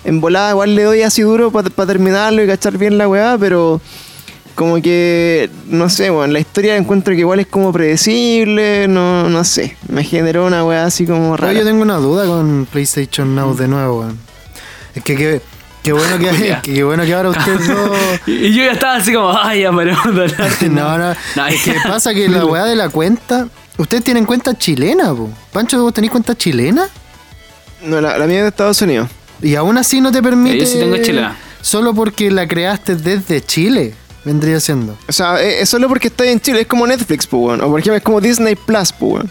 en 0.04 0.20
volada 0.20 0.50
igual 0.50 0.74
le 0.74 0.85
doy 0.85 1.02
así 1.02 1.22
duro 1.22 1.50
para 1.50 1.68
terminarlo 1.87 2.42
y 2.42 2.46
cachar 2.46 2.78
bien 2.78 2.96
la 2.96 3.09
weá, 3.09 3.37
pero 3.38 3.81
como 4.59 4.83
que, 4.83 5.49
no 5.68 5.88
sé, 5.88 6.11
bueno, 6.11 6.33
la 6.33 6.40
historia 6.40 6.77
encuentro 6.77 7.14
que 7.14 7.21
igual 7.21 7.38
es 7.38 7.47
como 7.47 7.73
predecible, 7.73 8.88
no, 8.88 9.29
no 9.31 9.44
sé, 9.44 9.77
me 9.87 10.03
generó 10.03 10.47
una 10.47 10.64
weá 10.64 10.85
así 10.85 11.07
como 11.07 11.37
Pero 11.37 11.47
rara. 11.47 11.61
yo 11.61 11.64
tengo 11.64 11.81
una 11.81 11.99
duda 11.99 12.27
con 12.27 12.66
PlayStation 12.66 13.37
Now 13.37 13.55
de 13.55 13.68
nuevo, 13.68 14.01
weón. 14.01 14.18
Es 14.97 15.05
que 15.05 15.14
qué 15.14 15.40
qué 15.85 15.92
bueno 15.92 16.18
que, 16.18 16.29
que 16.64 16.73
qué 16.75 16.83
bueno 16.83 17.05
que 17.05 17.14
ahora 17.14 17.29
ustedes 17.29 17.68
dos. 17.68 17.97
Y 18.27 18.53
yo 18.53 18.64
ya 18.64 18.73
estaba 18.73 18.97
así 18.97 19.12
como, 19.12 19.31
ay, 19.31 19.61
ya 19.61 19.71
paremos. 19.71 20.05
No, 20.62 20.99
no, 20.99 21.14
No, 21.37 21.47
es 21.47 21.62
que 21.62 21.75
pasa 21.87 22.12
que 22.12 22.29
la 22.29 22.44
weá 22.44 22.64
de 22.64 22.75
la 22.75 22.88
cuenta. 22.88 23.47
Ustedes 23.77 24.03
tienen 24.03 24.25
cuenta 24.25 24.59
chilena, 24.59 25.14
po. 25.14 25.31
Pancho, 25.53 25.81
¿vos 25.81 25.94
tenés 25.94 26.11
cuenta 26.11 26.37
chilena? 26.37 26.88
No, 27.85 28.01
la, 28.01 28.18
la 28.18 28.27
mía 28.27 28.38
es 28.38 28.42
de 28.42 28.49
Estados 28.49 28.83
Unidos. 28.83 29.09
Y 29.40 29.55
aún 29.55 29.79
así 29.79 30.01
no 30.01 30.11
te 30.11 30.21
permite. 30.21 30.59
Yo 30.59 30.66
sí 30.66 30.81
tengo 30.81 30.97
chilena. 30.97 31.37
Solo 31.61 31.94
porque 31.94 32.29
la 32.33 32.49
creaste 32.49 32.97
desde 32.97 33.40
Chile, 33.40 33.94
vendría 34.29 34.61
siendo. 34.61 34.97
O 35.09 35.12
sea, 35.12 35.41
es, 35.43 35.62
es 35.62 35.69
solo 35.69 35.88
porque 35.88 36.09
estoy 36.09 36.29
en 36.29 36.41
Chile, 36.41 36.61
es 36.61 36.67
como 36.67 36.87
Netflix, 36.87 37.27
pues, 37.27 37.43
weón. 37.43 37.61
O 37.62 37.69
por 37.71 37.81
ejemplo, 37.81 37.97
es 37.97 38.03
como 38.03 38.21
Disney 38.21 38.55
Plus, 38.57 38.93
pues, 38.93 39.12
weón. 39.14 39.31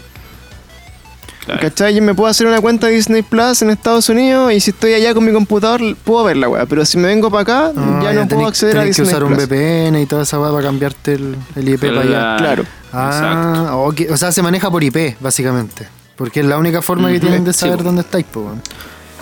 Claro. 1.44 1.60
¿Cachai? 1.62 1.94
Yo 1.94 2.02
me 2.02 2.14
puedo 2.14 2.28
hacer 2.28 2.46
una 2.46 2.60
cuenta 2.60 2.88
de 2.88 2.92
Disney 2.92 3.22
Plus 3.22 3.62
en 3.62 3.70
Estados 3.70 4.08
Unidos 4.10 4.52
y 4.52 4.60
si 4.60 4.70
estoy 4.70 4.92
allá 4.92 5.14
con 5.14 5.24
mi 5.24 5.32
computador 5.32 5.80
puedo 6.04 6.24
ver 6.24 6.36
la 6.36 6.46
weá. 6.48 6.66
Pero 6.66 6.84
si 6.84 6.98
me 6.98 7.08
vengo 7.08 7.30
para 7.30 7.42
acá, 7.42 7.72
Ah, 7.74 8.00
ya 8.02 8.12
no 8.12 8.28
puedo 8.28 8.42
tenés- 8.42 8.48
acceder 8.48 8.76
a 8.76 8.80
tenés 8.82 8.96
que 8.96 9.02
Disney 9.02 9.14
usar 9.16 9.24
un 9.24 9.32
Plus. 9.34 9.46
VPN 9.48 10.02
y 10.02 10.04
toda 10.06 10.24
esa 10.24 10.38
weá 10.38 10.50
para 10.50 10.64
cambiarte 10.64 11.14
el, 11.14 11.36
el 11.56 11.68
IP 11.70 11.80
para 11.88 12.00
allá. 12.02 12.36
Claro. 12.36 12.64
Ah, 12.92 13.72
o 13.76 14.16
sea, 14.18 14.30
se 14.30 14.42
maneja 14.42 14.70
por 14.70 14.84
IP, 14.84 15.16
básicamente. 15.20 15.88
Porque 16.16 16.40
es 16.40 16.46
la 16.46 16.58
única 16.58 16.82
forma 16.82 17.10
que 17.10 17.20
tienen 17.20 17.44
de 17.44 17.52
saber 17.54 17.82
dónde 17.82 18.02
estáis, 18.02 18.26
po, 18.26 18.40
weón. 18.40 18.62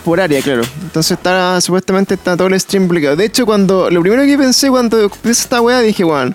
Por 0.07 0.21
área, 0.21 0.41
claro. 0.41 0.63
Entonces 0.83 1.19
está, 1.19 1.61
supuestamente 1.61 2.15
está 2.15 2.37
todo 2.37 2.47
el 2.47 2.61
stream 2.61 2.87
bloqueado. 2.87 3.17
De 3.17 3.25
hecho, 3.25 3.45
cuando 3.45 3.91
lo 3.91 4.01
primero 4.03 4.23
que 4.23 4.39
pensé 4.39 4.71
cuando 4.71 5.01
empecé 5.01 5.43
esta 5.43 5.61
weá, 5.61 5.81
dije, 5.81 6.05
weón, 6.05 6.33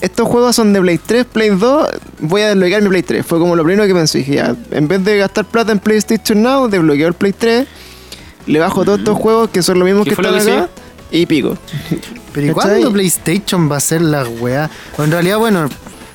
estos 0.00 0.28
juegos 0.28 0.54
son 0.54 0.72
de 0.72 0.80
Play 0.80 0.98
3, 1.04 1.24
Play 1.24 1.50
2, 1.50 1.88
voy 2.20 2.42
a 2.42 2.48
desbloquear 2.50 2.82
mi 2.82 2.88
Play 2.90 3.02
3. 3.02 3.26
Fue 3.26 3.40
como 3.40 3.56
lo 3.56 3.64
primero 3.64 3.88
que 3.88 3.92
pensé. 3.92 4.18
Dije, 4.18 4.36
ya, 4.36 4.54
en 4.70 4.86
vez 4.86 5.04
de 5.04 5.18
gastar 5.18 5.46
plata 5.46 5.72
en 5.72 5.80
PlayStation 5.80 6.40
Now, 6.40 6.68
desbloqueo 6.68 7.08
el 7.08 7.14
Play 7.14 7.32
3, 7.32 7.66
le 8.46 8.58
bajo 8.60 8.84
todos 8.84 9.00
estos 9.00 9.18
juegos 9.18 9.50
que 9.50 9.64
son 9.64 9.80
los 9.80 9.84
mismos 9.84 10.04
¿Qué 10.04 10.14
que 10.14 10.22
lo 10.22 10.36
están 10.36 10.46
que 10.46 10.52
acá 10.52 10.70
y 11.10 11.26
pico. 11.26 11.58
Pero 12.32 12.46
¿y 12.46 12.50
cuándo 12.50 12.92
PlayStation 12.92 13.68
va 13.68 13.78
a 13.78 13.80
ser 13.80 14.00
la 14.00 14.28
weá? 14.28 14.70
O 14.96 15.02
en 15.02 15.10
realidad, 15.10 15.38
bueno, 15.38 15.68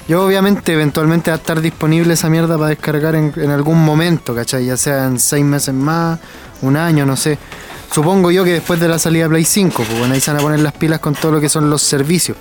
yo 0.08 0.26
obviamente 0.26 0.74
eventualmente 0.74 1.32
va 1.32 1.36
a 1.36 1.40
estar 1.40 1.62
disponible 1.62 2.14
esa 2.14 2.30
mierda 2.30 2.58
para 2.58 2.70
descargar 2.70 3.16
en, 3.16 3.34
en 3.36 3.50
algún 3.52 3.84
momento, 3.84 4.36
¿cachai? 4.36 4.66
Ya 4.66 4.78
sea 4.78 5.06
en 5.06 5.20
seis 5.20 5.46
meses 5.46 5.74
más, 5.74 6.20
un 6.62 6.78
año, 6.78 7.06
no 7.06 7.16
sé. 7.16 7.38
Supongo 7.94 8.32
yo 8.32 8.44
que 8.44 8.54
después 8.54 8.80
de 8.80 8.88
la 8.88 8.98
salida 8.98 9.24
de 9.24 9.30
Play 9.30 9.46
5, 9.46 9.84
pues 9.84 10.00
bueno, 10.00 10.14
ahí 10.14 10.22
se 10.22 10.32
van 10.32 10.40
a 10.40 10.44
poner 10.44 10.60
las 10.60 10.74
pilas 10.74 11.00
con 11.00 11.14
todo 11.14 11.34
lo 11.34 11.42
que 11.42 11.50
son 11.50 11.70
los 11.70 11.82
servicios. 11.82 12.38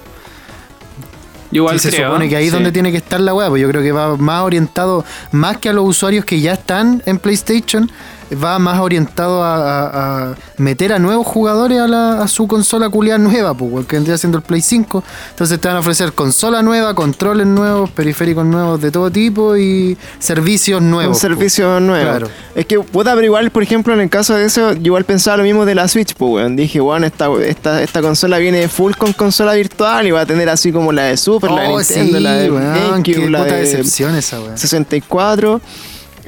Yo 1.50 1.62
igual 1.62 1.76
Y 1.76 1.78
se 1.80 1.90
creo, 1.90 2.08
supone 2.10 2.28
que 2.28 2.36
ahí 2.36 2.44
es 2.44 2.50
sí. 2.50 2.54
donde 2.54 2.70
tiene 2.70 2.92
que 2.92 2.98
estar 2.98 3.18
la 3.20 3.34
weá, 3.34 3.48
pues 3.48 3.60
yo 3.60 3.68
creo 3.68 3.82
que 3.82 3.90
va 3.90 4.16
más 4.16 4.42
orientado, 4.42 5.04
más 5.32 5.56
que 5.56 5.68
a 5.68 5.72
los 5.72 5.84
usuarios 5.88 6.24
que 6.24 6.40
ya 6.40 6.52
están 6.52 7.02
en 7.06 7.18
PlayStation, 7.18 7.90
va 8.36 8.58
más 8.58 8.80
orientado 8.80 9.42
a, 9.42 9.56
a- 9.56 10.30
a 10.30 10.34
meter 10.56 10.92
a 10.92 10.98
nuevos 10.98 11.26
jugadores 11.26 11.80
a, 11.80 11.86
la- 11.88 12.22
a 12.22 12.28
su 12.28 12.46
consola 12.46 12.88
culiada 12.88 13.18
nueva, 13.18 13.54
pues, 13.54 13.86
que 13.86 13.96
vendría 13.96 14.16
siendo 14.18 14.38
el 14.38 14.44
Play 14.44 14.60
5. 14.60 15.02
Entonces 15.30 15.60
te 15.60 15.68
van 15.68 15.76
a 15.76 15.80
ofrecer 15.80 16.12
consola 16.12 16.62
nueva, 16.62 16.94
controles 16.94 17.46
nuevos, 17.46 17.90
periféricos 17.90 18.44
nuevos 18.44 18.80
de 18.80 18.90
todo 18.90 19.10
tipo 19.10 19.56
y 19.56 19.96
servicios 20.18 20.80
Un 20.80 20.90
nuevos. 20.90 21.12
pues. 21.18 21.20
servicio 21.20 21.80
nuevo. 21.80 22.08
Claro. 22.10 22.28
Es 22.54 22.66
que 22.66 22.78
puta, 22.80 23.14
pero 23.14 23.24
igual, 23.26 23.50
por 23.50 23.62
ejemplo, 23.62 23.92
en 23.94 24.00
el 24.00 24.10
caso 24.10 24.34
de 24.34 24.44
eso, 24.44 24.72
yo 24.74 24.80
igual 24.86 25.04
pensaba 25.04 25.36
lo 25.38 25.42
mismo 25.44 25.64
de 25.64 25.74
la 25.74 25.88
Switch, 25.88 26.14
pues, 26.14 26.32
weón. 26.32 26.56
Dije, 26.56 26.80
weón, 26.80 27.04
esta, 27.04 27.28
esta, 27.44 27.82
esta 27.82 28.02
consola 28.02 28.38
viene 28.38 28.68
full 28.68 28.92
con 28.94 29.12
consola 29.12 29.54
virtual 29.54 30.06
y 30.06 30.10
va 30.10 30.22
a 30.22 30.26
tener 30.26 30.48
así 30.48 30.72
como 30.72 30.92
la 30.92 31.04
de 31.04 31.16
Super, 31.16 31.50
la 31.50 31.62
de 31.62 31.68
Oh, 31.68 31.78
Nintendo, 31.78 32.16
sí, 32.18 32.22
la 32.22 32.32
de 32.34 32.50
weón, 32.50 32.74
GameCube, 33.02 33.30
la 33.30 33.38
puta 33.44 33.54
de 33.54 33.60
decepción 33.60 34.14
esa 34.14 34.40
weá. 34.40 34.56
64. 34.56 35.60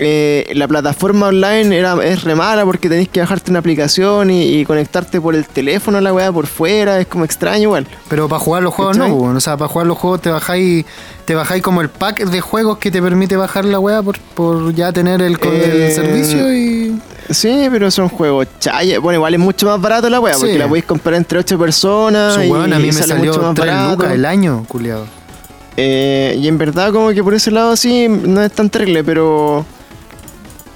Eh, 0.05 0.51
la 0.55 0.67
plataforma 0.67 1.29
online 1.29 1.77
era, 1.77 1.97
es 2.05 2.25
re 2.25 2.35
mala 2.35 2.65
porque 2.65 2.89
tenéis 2.89 3.09
que 3.09 3.21
bajarte 3.21 3.51
una 3.51 3.61
aplicación 3.61 4.31
y, 4.31 4.43
y 4.59 4.65
conectarte 4.65 5.21
por 5.21 5.35
el 5.35 5.47
teléfono 5.47 5.99
a 5.99 6.01
la 6.01 6.13
weá 6.13 6.33
por 6.33 6.47
fuera, 6.47 6.99
es 7.01 7.07
como 7.07 7.25
extraño 7.25 7.63
igual. 7.65 7.87
Pero 8.09 8.29
para 8.29 8.41
jugar 8.41 8.63
los 8.63 8.75
juegos 8.75 8.97
¿Cachai? 8.97 9.11
no, 9.11 9.17
weón. 9.17 9.37
o 9.37 9.41
sea, 9.41 9.57
para 9.57 9.69
jugar 9.69 9.87
los 9.87 9.99
juegos 9.99 10.21
te 10.23 10.31
bajáis 10.31 10.85
te 11.25 11.35
bajáis 11.37 11.63
como 11.63 11.81
el 11.83 11.89
pack 11.89 12.25
de 12.25 12.41
juegos 12.41 12.79
que 12.79 12.91
te 12.91 13.01
permite 13.01 13.37
bajar 13.37 13.65
la 13.65 13.79
weá 13.79 14.03
por, 14.03 14.19
por 14.19 14.75
ya 14.75 14.93
tener 14.93 15.23
el, 15.23 15.39
con- 15.39 15.55
el 15.55 15.63
Eh, 15.83 15.91
servicio 15.93 16.53
y... 16.53 17.01
Sí, 17.31 17.69
pero 17.71 17.91
son 17.93 18.09
juegos 18.09 18.49
chaya. 18.59 18.99
Bueno, 18.99 19.19
igual 19.19 19.35
es 19.35 19.41
mucho 19.41 19.67
más 19.67 19.81
barato 19.81 20.11
la 20.11 20.19
weá, 20.19 20.35
Sí. 20.35 20.41
porque 20.41 20.59
la 20.59 20.67
podéis 20.67 20.85
comprar 20.85 21.15
entre 21.15 21.39
8 21.39 21.57
personas. 21.59 22.35
Su 22.35 22.43
y, 22.43 22.51
weón 22.51 22.73
a 22.73 22.79
mí 22.81 22.87
me 22.87 22.93
sale 22.93 23.07
salió 23.15 23.33
mucho 23.33 23.43
más 23.43 23.55
3 23.55 23.67
barato. 23.69 23.91
lucas 23.93 24.13
el 24.13 24.25
año, 24.25 24.65
culiado. 24.67 25.07
Eh, 25.77 26.37
y 26.39 26.49
en 26.49 26.59
verdad 26.59 26.93
como 26.93 27.11
que 27.11 27.23
por 27.23 27.33
ese 27.35 27.51
lado 27.51 27.77
sí 27.77 28.07
no 28.09 28.43
es 28.43 28.53
tan 28.53 28.69
terrible, 28.69 29.03
pero 29.05 29.65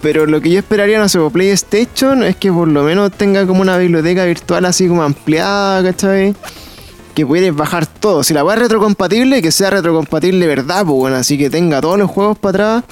Pero 0.02 0.26
lo 0.26 0.40
que 0.40 0.50
yo 0.50 0.58
esperaría, 0.58 0.98
no 0.98 1.08
sé, 1.08 1.18
por 1.18 1.32
PlayStation 1.32 2.22
es 2.22 2.36
que 2.36 2.52
por 2.52 2.68
lo 2.68 2.82
menos 2.82 3.12
tenga 3.12 3.46
como 3.46 3.62
una 3.62 3.76
biblioteca 3.78 4.24
virtual 4.24 4.64
así 4.66 4.86
como 4.88 5.02
ampliada, 5.02 5.82
¿cachai? 5.82 6.34
Que 7.14 7.26
puedes 7.26 7.54
bajar 7.54 7.86
todo. 7.86 8.22
Si 8.22 8.34
la 8.34 8.44
weá 8.44 8.56
es 8.56 8.62
retrocompatible, 8.62 9.40
que 9.40 9.50
sea 9.50 9.70
retrocompatible 9.70 10.46
verdad, 10.46 10.84
pues 10.84 10.96
bueno, 10.96 11.16
así 11.16 11.38
que 11.38 11.48
tenga 11.50 11.80
todos 11.80 11.98
los 11.98 12.10
juegos 12.10 12.38
para 12.38 12.76
atrás 12.78 12.84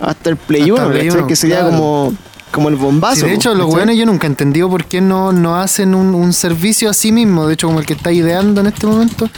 hasta 0.00 0.30
el 0.30 0.36
Play 0.36 0.70
Hasta 0.70 0.82
1, 0.86 0.90
Play 0.90 1.06
¿cachai? 1.06 1.20
1, 1.20 1.26
Que 1.28 1.36
sería 1.36 1.60
claro. 1.60 1.70
como, 1.70 2.12
como 2.52 2.68
el 2.68 2.76
bombazo. 2.76 3.22
Sí, 3.22 3.26
de 3.26 3.34
hecho, 3.34 3.54
los 3.54 3.72
weones 3.72 3.96
yo 3.96 4.06
nunca 4.06 4.26
he 4.26 4.30
entendido 4.30 4.68
por 4.68 4.84
qué 4.84 5.00
no, 5.00 5.32
no 5.32 5.56
hacen 5.56 5.94
un, 5.94 6.14
un 6.14 6.32
servicio 6.32 6.88
a 6.90 6.94
sí 6.94 7.10
mismo, 7.10 7.48
de 7.48 7.54
hecho 7.54 7.66
como 7.66 7.80
el 7.80 7.86
que 7.86 7.94
está 7.94 8.12
ideando 8.12 8.60
en 8.60 8.68
este 8.68 8.86
momento, 8.86 9.28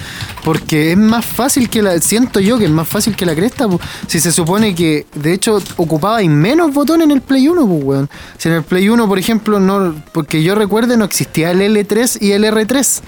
porque 0.45 0.93
es 0.93 0.99
más 0.99 1.25
fácil 1.25 1.71
que 1.71 1.81
la, 1.81 1.99
siento 2.01 2.41
yo 2.41 2.59
que 2.59 2.65
es 2.65 2.71
más 2.71 2.89
fácil 2.89 3.17
que 3.17 3.25
la 3.25 3.35
cresta, 3.35 3.69
po. 3.69 3.81
si 4.07 4.21
se 4.21 4.33
supone 4.33 4.75
que 4.75 5.07
de 5.15 5.33
hecho 5.33 5.62
ocupaba 5.77 6.21
menos 6.35 6.73
botones 6.75 7.05
en 7.07 7.12
el 7.12 7.21
Play 7.21 7.49
1, 7.49 7.67
pues 7.67 7.85
weón. 7.85 8.11
Si 8.39 8.49
en 8.49 8.57
el 8.57 8.62
Play 8.62 8.89
1, 8.89 9.09
por 9.09 9.19
ejemplo, 9.19 9.61
no, 9.61 9.95
porque 10.12 10.43
yo 10.43 10.55
recuerde 10.55 10.97
no 10.97 11.05
existía 11.05 11.51
el 11.51 11.61
L3 11.61 12.19
y 12.21 12.33
el 12.33 12.45
R3. 12.45 13.03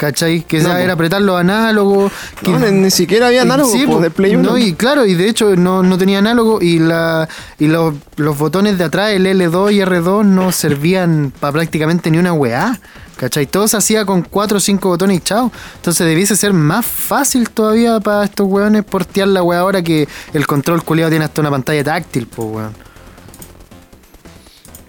¿Cachai? 0.00 0.40
Que 0.40 0.60
No, 0.60 0.74
era 0.74 0.94
apretar 0.94 1.20
los 1.20 1.38
análogos. 1.38 2.10
que- 2.42 2.50
No, 2.50 2.58
ni, 2.58 2.90
siquiera 2.90 3.26
había 3.26 3.42
análogo 3.42 3.70
Sí, 3.70 3.84
pues, 3.86 4.00
de 4.00 4.10
Play 4.10 4.34
1. 4.34 4.48
No, 4.48 4.56
y 4.56 4.72
claro, 4.72 5.04
y 5.04 5.12
de 5.12 5.28
hecho 5.28 5.56
no, 5.56 5.82
no 5.82 5.98
tenía 5.98 6.20
análogo 6.20 6.62
y 6.62 6.78
la 6.78 7.28
y 7.58 7.66
los, 7.66 7.94
los 8.16 8.38
botones 8.38 8.78
de 8.78 8.84
atrás, 8.84 9.10
el 9.10 9.26
L2 9.26 9.74
y 9.74 9.80
R2, 9.82 10.24
no 10.24 10.52
servían 10.52 11.34
para 11.38 11.52
prácticamente 11.52 12.10
ni 12.10 12.16
una 12.16 12.32
weá. 12.32 12.80
¿Cachai? 13.18 13.44
Todo 13.44 13.68
se 13.68 13.76
hacía 13.76 14.06
con 14.06 14.22
4 14.22 14.56
o 14.56 14.60
5 14.60 14.88
botones 14.88 15.18
y 15.18 15.20
chao. 15.20 15.52
Entonces 15.76 16.06
debiese 16.06 16.34
ser 16.34 16.54
más 16.54 16.86
fácil 16.86 17.50
todavía 17.50 18.00
para 18.00 18.24
estos 18.24 18.46
weones 18.46 18.82
portear 18.84 19.28
la 19.28 19.42
weá 19.42 19.58
ahora 19.60 19.82
que 19.82 20.08
el 20.32 20.46
control 20.46 20.82
culiado 20.82 21.10
tiene 21.10 21.26
hasta 21.26 21.42
una 21.42 21.50
pantalla 21.50 21.84
táctil, 21.84 22.26
pues 22.26 22.48
weón. 22.50 22.89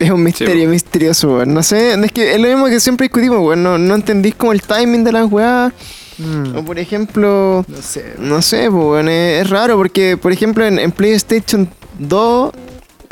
Es 0.05 0.09
un 0.11 0.23
misterio 0.23 0.69
misterioso, 0.69 1.35
weón. 1.35 1.53
No 1.53 1.61
sé, 1.63 1.93
es 1.93 2.11
que 2.11 2.33
es 2.33 2.39
lo 2.39 2.47
mismo 2.47 2.65
que 2.67 2.79
siempre 2.79 3.05
discutimos, 3.05 3.39
weón. 3.39 3.61
No, 3.63 3.77
no 3.77 3.95
entendís 3.95 4.35
como 4.35 4.51
el 4.51 4.61
timing 4.61 5.03
de 5.03 5.11
las 5.11 5.31
weas. 5.31 5.71
Mm, 6.17 6.55
O 6.57 6.65
por 6.65 6.77
ejemplo, 6.77 7.65
no 7.67 7.81
sé. 7.81 8.13
no 8.19 8.41
sé, 8.41 8.69
weón, 8.69 9.07
es, 9.09 9.41
es 9.43 9.49
raro 9.49 9.77
porque, 9.77 10.17
por 10.17 10.31
ejemplo, 10.31 10.65
en, 10.65 10.77
en 10.79 10.91
PlayStation 10.91 11.67
2, 11.99 12.51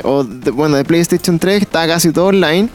o 0.04 0.24
de- 0.24 0.52
bueno, 0.52 0.76
de 0.78 0.84
PlayStation 0.86 1.40
3, 1.40 1.62
está 1.62 1.88
casi 1.88 2.12
todo 2.12 2.28
online. 2.28 2.70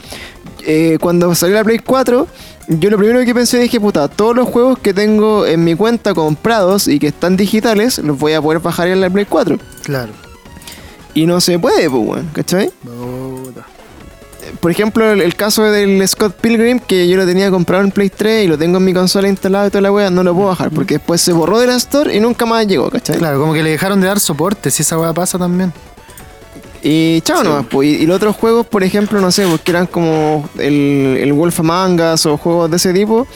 Eh, 0.66 0.96
cuando 1.00 1.34
salió 1.34 1.54
la 1.56 1.62
Play 1.64 1.78
4, 1.78 2.26
yo 2.68 2.90
lo 2.90 2.96
primero 2.96 3.22
que 3.24 3.34
pensé 3.34 3.58
dije, 3.58 3.78
puta, 3.78 4.08
todos 4.08 4.34
los 4.34 4.48
juegos 4.48 4.78
que 4.78 4.94
tengo 4.94 5.44
en 5.46 5.62
mi 5.62 5.74
cuenta 5.74 6.14
comprados 6.14 6.88
y 6.88 6.98
que 6.98 7.08
están 7.08 7.36
digitales, 7.36 7.98
los 7.98 8.18
voy 8.18 8.32
a 8.32 8.40
poder 8.40 8.60
bajar 8.60 8.88
en 8.88 9.00
la 9.02 9.10
Play 9.10 9.26
4. 9.28 9.58
Claro. 9.82 10.12
Y 11.12 11.26
no 11.26 11.40
se 11.40 11.58
puede, 11.58 11.88
pues, 11.90 12.02
weón, 12.08 12.28
¿cachai? 12.32 12.70
Puta. 12.82 12.92
Por 14.61 14.70
ejemplo, 14.70 15.11
el, 15.11 15.20
el 15.20 15.34
caso 15.34 15.64
del 15.64 16.07
Scott 16.09 16.34
Pilgrim, 16.40 16.78
que 16.78 17.09
yo 17.09 17.16
lo 17.16 17.26
tenía 17.26 17.50
comprado 17.50 17.84
en 17.84 17.90
Play 17.90 18.11
3 18.11 18.44
y 18.44 18.48
lo 18.48 18.59
tengo 18.59 18.78
en 18.78 18.84
mi 18.84 18.94
consola 18.94 19.28
instalado 19.28 19.66
y 19.66 19.70
toda 19.70 19.82
la 19.82 19.92
wea, 19.92 20.11
no 20.11 20.22
lo 20.22 20.34
puedo 20.34 20.48
bajar 20.48 20.70
porque 20.70 20.94
después 20.94 21.20
se 21.20 21.32
borró 21.32 21.59
de 21.59 21.66
la 21.66 21.76
Store 21.76 22.14
y 22.14 22.20
nunca 22.20 22.46
más 22.46 22.66
llegó, 22.66 22.90
¿cachai? 22.90 23.18
Claro, 23.18 23.40
como 23.40 23.52
que 23.52 23.62
le 23.62 23.70
dejaron 23.70 24.00
de 24.00 24.07
dar 24.07 24.20
soporte, 24.20 24.70
si 24.70 24.82
esa 24.82 24.98
weá 24.98 25.12
pasa 25.12 25.38
también. 25.38 25.72
Y 26.82 27.22
chao 27.22 27.42
nomás, 27.42 27.66
pues. 27.70 27.88
Y, 27.88 28.02
y 28.02 28.07
los 28.07 28.16
otros 28.16 28.36
juegos, 28.36 28.66
por 28.66 28.84
ejemplo, 28.84 29.20
no 29.20 29.32
sé, 29.32 29.46
porque 29.46 29.70
eran 29.70 29.86
como 29.86 30.48
el, 30.59 31.18
el 31.18 31.32
Wolf 31.32 31.61
Among 31.61 32.00
Us 32.00 32.26
o 32.26 32.36
juegos 32.36 32.70
de 32.70 32.76
ese 32.76 32.92
tipo, 32.92 33.26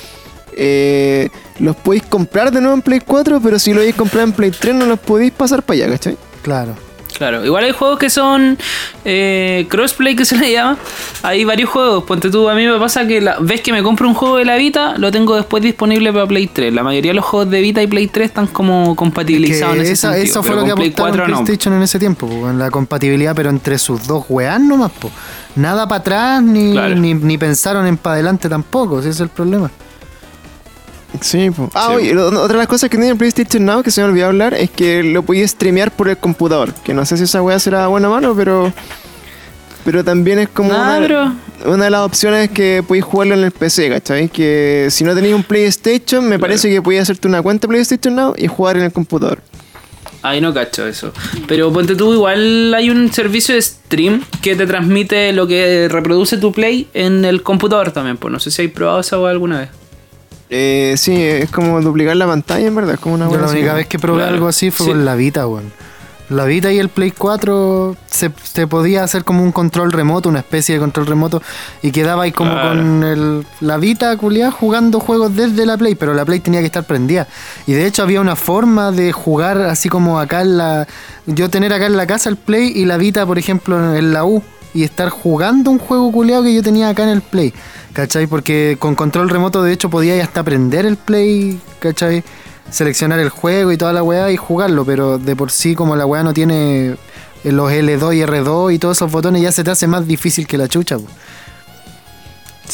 eh, 0.55 1.31
los 1.59 1.77
podéis 1.77 2.03
comprar 2.05 2.51
de 2.51 2.61
nuevo 2.61 2.75
en 2.75 2.83
Play 2.83 3.01
4, 3.01 3.41
pero 3.41 3.59
si 3.59 3.73
lo 3.73 3.79
podéis 3.79 3.95
comprar 3.95 4.25
en 4.25 4.33
Play 4.33 4.51
3 4.51 4.75
no 4.75 4.87
los 4.87 4.99
podéis 4.99 5.33
pasar 5.33 5.63
para 5.63 5.77
allá, 5.79 5.93
¿cachai? 5.93 6.17
Claro. 6.43 6.88
Claro, 7.19 7.45
igual 7.45 7.65
hay 7.65 7.73
juegos 7.73 7.99
que 7.99 8.11
son 8.11 8.57
eh, 9.05 9.67
crossplay 9.69 10.15
que 10.15 10.25
se 10.25 10.37
le 10.39 10.53
llama. 10.53 10.77
Hay 11.25 11.45
varios 11.45 11.69
juegos. 11.69 12.05
Ponte 12.05 12.31
tú, 12.31 12.49
a 12.49 12.55
mí 12.55 12.65
me 12.67 12.79
pasa 12.79 13.07
que 13.09 13.21
la 13.21 13.39
vez 13.41 13.61
que 13.61 13.73
me 13.73 13.83
compro 13.83 14.07
un 14.09 14.15
juego 14.15 14.37
de 14.37 14.45
la 14.45 14.55
Vita, 14.57 14.95
lo 14.99 15.11
tengo 15.11 15.35
después 15.35 15.61
disponible 15.63 16.13
para 16.13 16.27
Play 16.27 16.47
3. 16.47 16.73
La 16.73 16.85
mayoría 16.85 17.11
de 17.11 17.17
los 17.17 17.25
juegos 17.25 17.51
de 17.51 17.61
Vita 17.61 17.83
y 17.83 17.89
Play 17.89 18.07
3 18.07 18.27
están 18.29 18.47
como 18.47 18.95
compatibilizados 18.95 19.75
Que 19.75 19.81
en 19.81 19.85
ese 19.85 19.93
esa- 19.95 20.13
sentido, 20.13 20.31
eso 20.31 20.43
fue 20.45 20.51
pero 20.53 20.61
lo 20.61 20.67
que 20.69 20.75
Play 20.77 20.89
apuntaron 20.91 21.11
4 21.17 21.29
no. 21.29 21.45
PlayStation 21.45 21.75
en 21.75 21.83
ese 21.83 21.99
tiempo, 21.99 22.29
po, 22.29 22.49
en 22.51 22.59
la 22.59 22.71
compatibilidad, 22.71 23.35
pero 23.35 23.51
entre 23.51 23.79
sus 23.79 24.07
dos 24.07 24.25
weas 24.29 24.61
nomás, 24.61 24.93
po. 24.93 25.11
Nada 25.57 25.89
para 25.89 26.01
atrás, 26.01 26.43
ni, 26.43 26.71
Claro. 26.73 26.95
ni, 26.95 27.15
ni 27.15 27.37
pensaron 27.37 27.85
en 27.89 27.97
para 27.97 28.15
adelante 28.15 28.49
tampoco, 28.49 29.01
ese 29.01 29.09
es 29.09 29.19
el 29.19 29.29
problema. 29.29 29.71
Sí, 31.21 31.51
pues. 31.51 31.71
Ah, 31.75 31.89
Sí, 31.91 31.97
oye, 31.97 32.17
otra 32.17 32.49
de 32.49 32.59
las 32.59 32.67
cosas 32.67 32.91
que 32.91 32.97
tiene 32.97 33.13
el 33.13 33.17
PlayStation 33.19 33.65
Now 33.65 33.83
que 33.83 33.91
se 33.91 34.01
me 34.03 34.09
olvidó 34.09 34.27
hablar 34.27 34.55
es 34.55 34.71
que 34.71 35.03
lo 35.03 35.23
podías 35.23 35.51
streamear 35.51 35.91
por 35.91 36.09
el 36.09 36.17
computador. 36.19 36.73
Que 36.85 36.95
no 36.95 37.05
sé 37.05 37.17
si 37.17 37.25
esa 37.25 37.43
weá 37.43 37.59
será 37.59 37.87
buena 37.89 38.09
o 38.09 38.13
malo, 38.13 38.35
pero. 38.37 38.73
Pero 39.85 40.05
también 40.05 40.39
es 40.39 40.49
como. 40.49 40.73
Ah, 40.73 40.99
una, 40.99 41.37
una 41.65 41.85
de 41.85 41.91
las 41.91 42.01
opciones 42.03 42.51
que 42.51 42.85
podéis 42.87 43.05
jugarlo 43.05 43.35
en 43.35 43.45
el 43.45 43.51
PC, 43.53 43.89
¿cachai? 43.89 44.29
Que 44.29 44.89
si 44.91 45.03
no 45.05 45.15
tenéis 45.15 45.35
un 45.35 45.45
PlayStation, 45.45 46.29
me 46.29 46.39
parece 46.39 46.69
que 46.69 46.83
podías 46.83 47.05
hacerte 47.05 47.27
una 47.27 47.41
cuenta 47.43 47.67
PlayStation 47.69 48.15
Now 48.15 48.35
y 48.37 48.47
jugar 48.47 48.77
en 48.77 48.85
el 48.85 48.93
computador. 48.93 49.41
Ahí 50.23 50.41
no 50.41 50.53
cacho 50.53 50.87
eso. 50.87 51.13
Pero 51.47 51.73
ponte 51.73 51.95
tú, 51.95 52.13
igual 52.13 52.75
hay 52.75 52.91
un 52.91 53.13
servicio 53.13 53.55
de 53.55 53.63
stream 53.63 54.25
que 54.43 54.57
te 54.57 54.67
transmite 54.67 55.33
lo 55.33 55.47
que 55.47 55.89
reproduce 55.89 56.37
tu 56.39 56.53
Play 56.53 56.89
en 56.93 57.25
el 57.25 57.43
computador 57.43 57.93
también. 57.93 58.17
Pues 58.17 58.33
no 58.33 58.41
sé 58.41 58.51
si 58.51 58.63
hay 58.63 58.69
probado 58.69 59.01
esa 59.01 59.19
weá 59.19 59.31
alguna 59.31 59.61
vez. 59.61 59.69
Eh, 60.51 60.95
sí, 60.97 61.15
es 61.23 61.51
como 61.51 61.81
duplicar 61.81 62.17
la 62.17 62.27
pantalla, 62.27 62.67
en 62.67 62.75
verdad. 62.75 62.95
Es 62.95 63.01
como 63.01 63.15
una 63.15 63.27
Yo 63.27 63.33
weá 63.33 63.41
la 63.43 63.49
única 63.49 63.75
vez 63.75 63.87
que 63.87 63.99
probé 63.99 64.19
Claro. 64.21 64.35
algo 64.35 64.49
así 64.49 64.71
fue 64.71 64.87
Sí. 64.87 64.93
con 64.93 65.05
la 65.05 65.15
Vita, 65.15 65.47
weón. 65.47 65.73
La 66.31 66.45
Vita 66.45 66.71
y 66.71 66.79
el 66.79 66.91
Play 66.91 67.11
4 67.11 67.97
se, 68.07 68.31
se 68.43 68.67
podía 68.67 69.03
hacer 69.03 69.25
como 69.25 69.43
un 69.43 69.51
control 69.51 69.93
remoto, 69.93 70.29
una 70.29 70.41
especie 70.41 70.75
de 70.75 70.79
control 70.81 71.07
remoto, 71.07 71.41
y 71.81 71.91
quedaba 71.91 72.25
ahí 72.25 72.33
como 72.33 72.53
Claro. 72.53 72.69
con 72.81 73.03
el, 73.03 73.47
la 73.63 73.79
Vita 73.79 74.15
culiada 74.19 74.51
jugando 74.51 75.01
juegos 75.01 75.35
desde 75.35 75.65
la 75.65 75.79
Play, 75.79 75.95
pero 75.95 76.13
la 76.13 76.27
Play 76.27 76.41
tenía 76.41 76.61
que 76.61 76.67
estar 76.67 76.85
prendida. 76.85 77.27
Y 77.67 77.73
de 77.73 77.87
hecho 77.87 78.03
había 78.03 78.21
una 78.21 78.37
forma 78.37 78.91
de 78.93 79.11
jugar 79.13 79.59
así 79.63 79.89
como 79.89 80.21
acá 80.21 80.43
en 80.43 80.59
la. 80.59 80.87
Yo 81.25 81.49
tener 81.49 81.73
acá 81.73 81.87
en 81.87 81.97
la 81.97 82.07
casa 82.07 82.29
el 82.29 82.37
Play 82.37 82.73
y 82.77 82.85
la 82.85 82.99
Vita, 82.99 83.25
por 83.25 83.39
ejemplo, 83.39 83.97
en 83.97 84.13
la 84.13 84.25
U, 84.27 84.43
y 84.75 84.83
estar 84.83 85.09
jugando 85.09 85.71
un 85.71 85.79
juego 85.79 86.11
culiado 86.13 86.43
que 86.43 86.55
yo 86.55 86.63
tenía 86.63 86.89
acá 86.89 87.05
en 87.05 87.11
el 87.11 87.23
Play. 87.23 87.53
¿Cachai? 87.93 88.27
Porque 88.27 88.77
con 88.79 88.95
control 88.95 89.29
remoto, 89.29 89.63
de 89.63 89.73
hecho, 89.73 89.91
podía 89.91 90.23
hasta 90.23 90.43
prender 90.43 90.87
el 90.87 90.97
Play, 90.97 91.61
¿cachai? 91.81 92.23
Seleccionar 92.71 93.19
el 93.19 93.31
juego 93.31 93.73
y 93.73 93.77
toda 93.77 93.93
la 93.93 94.03
weá 94.03 94.31
y 94.31 94.37
jugarlo, 94.37 94.85
pero 94.85 95.19
de 95.19 95.35
por 95.35 95.51
sí, 95.51 95.75
como 95.75 95.97
la 95.97 96.07
weá 96.07 96.23
no 96.23 96.35
tiene 96.35 96.97
los 97.45 97.73
L2 97.73 98.17
y 98.17 98.21
R2 98.21 98.75
y 98.75 98.79
todos 98.79 98.99
esos 98.99 99.11
botones, 99.11 99.43
ya 99.43 99.53
se 99.53 99.65
te 99.65 99.71
hace 99.71 99.87
más 99.87 100.07
difícil 100.07 100.47
que 100.47 100.59
la 100.59 100.69
chucha. 100.69 100.99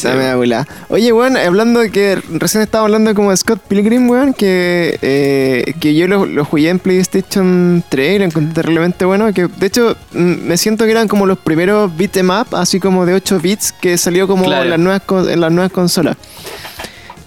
Da 0.03 0.35
bola. 0.35 0.67
Oye, 0.89 1.11
weón, 1.13 1.37
hablando 1.37 1.79
de 1.79 1.89
que 1.91 2.15
recién 2.29 2.63
estaba 2.63 2.83
hablando 2.85 3.13
como 3.15 3.31
de 3.31 3.37
Scott 3.37 3.59
Pilgrim, 3.67 4.09
weón, 4.09 4.33
que, 4.33 4.97
eh, 5.01 5.73
que 5.79 5.95
yo 5.95 6.07
lo, 6.07 6.25
lo 6.25 6.45
jugué 6.45 6.69
en 6.69 6.79
PlayStation 6.79 7.83
3 7.89 8.15
y 8.15 8.19
lo 8.19 8.25
encontré 8.25 8.53
terriblemente 8.53 9.05
bueno. 9.05 9.31
Que 9.33 9.47
de 9.47 9.65
hecho 9.67 9.95
mm, 10.13 10.17
me 10.47 10.57
siento 10.57 10.85
que 10.85 10.91
eran 10.91 11.07
como 11.07 11.25
los 11.25 11.37
primeros 11.37 11.95
beat 11.95 12.17
em 12.17 12.29
up, 12.29 12.47
así 12.55 12.79
como 12.79 13.05
de 13.05 13.13
8 13.13 13.39
bits, 13.39 13.71
que 13.71 13.97
salió 13.97 14.27
como 14.27 14.45
Claro. 14.45 14.63
en, 14.63 14.69
las 14.71 14.79
nuevas, 14.79 15.01
en 15.29 15.39
las 15.41 15.51
nuevas 15.51 15.71
consolas. 15.71 16.17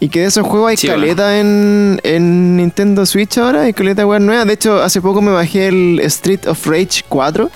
Y 0.00 0.10
que 0.10 0.20
de 0.20 0.26
esos 0.26 0.46
juegos 0.46 0.70
hay 0.70 0.76
Sí, 0.76 0.86
caleta 0.86 1.40
en, 1.40 2.00
en 2.04 2.56
Nintendo 2.56 3.04
Switch 3.04 3.36
ahora, 3.38 3.62
hay 3.62 3.72
caleta 3.72 4.06
weón 4.06 4.26
nueva. 4.26 4.44
De 4.44 4.52
hecho, 4.52 4.80
hace 4.80 5.00
poco 5.00 5.20
me 5.20 5.32
bajé 5.32 5.66
el 5.68 5.98
Street 6.04 6.46
of 6.46 6.64
Rage 6.66 7.02
4. 7.08 7.50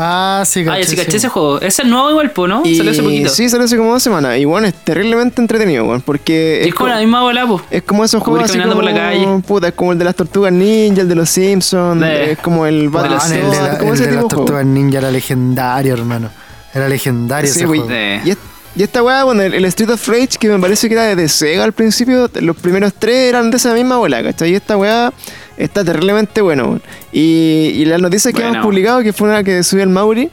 Ah, 0.00 0.44
sí, 0.46 0.60
Ah, 0.60 0.64
caché, 0.66 0.82
ya 0.82 0.88
sí 0.88 0.96
caché 0.96 1.10
sí. 1.10 1.16
ese 1.16 1.28
juego. 1.28 1.60
Ese 1.60 1.82
es 1.82 1.88
nuevo 1.88 2.10
igual, 2.10 2.30
po, 2.30 2.46
¿no? 2.46 2.62
Y 2.64 2.76
Salió 2.76 2.92
hace 2.92 3.02
poquito. 3.02 3.30
Sí, 3.30 3.48
salió 3.48 3.64
hace 3.64 3.76
como 3.76 3.92
dos 3.92 4.02
semanas. 4.02 4.38
Y 4.38 4.44
bueno, 4.44 4.68
es 4.68 4.74
terriblemente 4.74 5.40
entretenido, 5.42 5.84
weón, 5.84 6.00
porque... 6.02 6.62
Y 6.64 6.68
es 6.68 6.74
como 6.74 6.88
co- 6.88 6.94
la 6.94 7.00
misma 7.00 7.20
bola, 7.22 7.46
po. 7.46 7.60
Es 7.70 7.82
como 7.82 8.04
esos 8.04 8.22
Como 8.22 8.36
juegos 8.36 8.50
así 8.50 8.58
caminando 8.58 8.76
como, 8.80 8.86
por 8.88 8.94
la 8.94 9.08
calle. 9.10 9.42
Puta, 9.46 9.68
es 9.68 9.74
como 9.74 9.92
el 9.92 9.98
de 9.98 10.04
las 10.04 10.14
tortugas 10.14 10.52
ninja, 10.52 11.00
el 11.02 11.08
de 11.08 11.14
los 11.16 11.28
Simpsons, 11.28 12.02
Eh. 12.04 12.30
es 12.32 12.38
como 12.38 12.64
el 12.66 12.88
Battle 12.90 13.16
Ah, 13.20 13.26
el 13.26 13.32
de, 13.32 13.56
la- 13.56 13.76
el 13.76 13.94
ese 13.94 14.06
de 14.06 14.12
las 14.12 14.22
de 14.22 14.28
tortugas 14.28 14.64
ninja 14.64 14.98
era 14.98 15.10
legendario, 15.10 15.94
hermano. 15.94 16.30
Era 16.72 16.88
legendario 16.88 17.50
Sí, 17.50 17.58
ese 17.58 17.66
güey. 17.66 17.80
juego. 17.80 17.94
Eh. 17.94 18.20
Y, 18.24 18.30
es- 18.30 18.38
y 18.76 18.82
esta 18.84 19.02
weá, 19.02 19.24
bueno, 19.24 19.42
el, 19.42 19.54
el 19.54 19.64
Street 19.64 19.90
of 19.90 20.06
Rage, 20.08 20.36
que 20.38 20.48
me 20.48 20.58
parece 20.60 20.88
que 20.88 20.94
era 20.94 21.16
de 21.16 21.28
Sega 21.28 21.64
al 21.64 21.72
principio, 21.72 22.30
los 22.40 22.56
primeros 22.56 22.92
tres 22.96 23.28
eran 23.30 23.50
de 23.50 23.56
esa 23.56 23.74
misma 23.74 23.96
bola, 23.96 24.22
¿cachai? 24.22 24.52
Y 24.52 24.54
esta 24.54 24.76
weá 24.76 25.12
está 25.58 25.84
terriblemente 25.84 26.40
bueno. 26.40 26.80
Y, 27.12 27.72
y 27.74 27.84
las 27.84 28.00
noticias 28.00 28.32
que 28.32 28.40
Bueno. 28.40 28.54
hemos 28.56 28.66
publicado, 28.66 29.02
que 29.02 29.12
fue 29.12 29.28
una 29.28 29.44
que 29.44 29.62
subió 29.62 29.82
el 29.84 29.90
Mauri, 29.90 30.30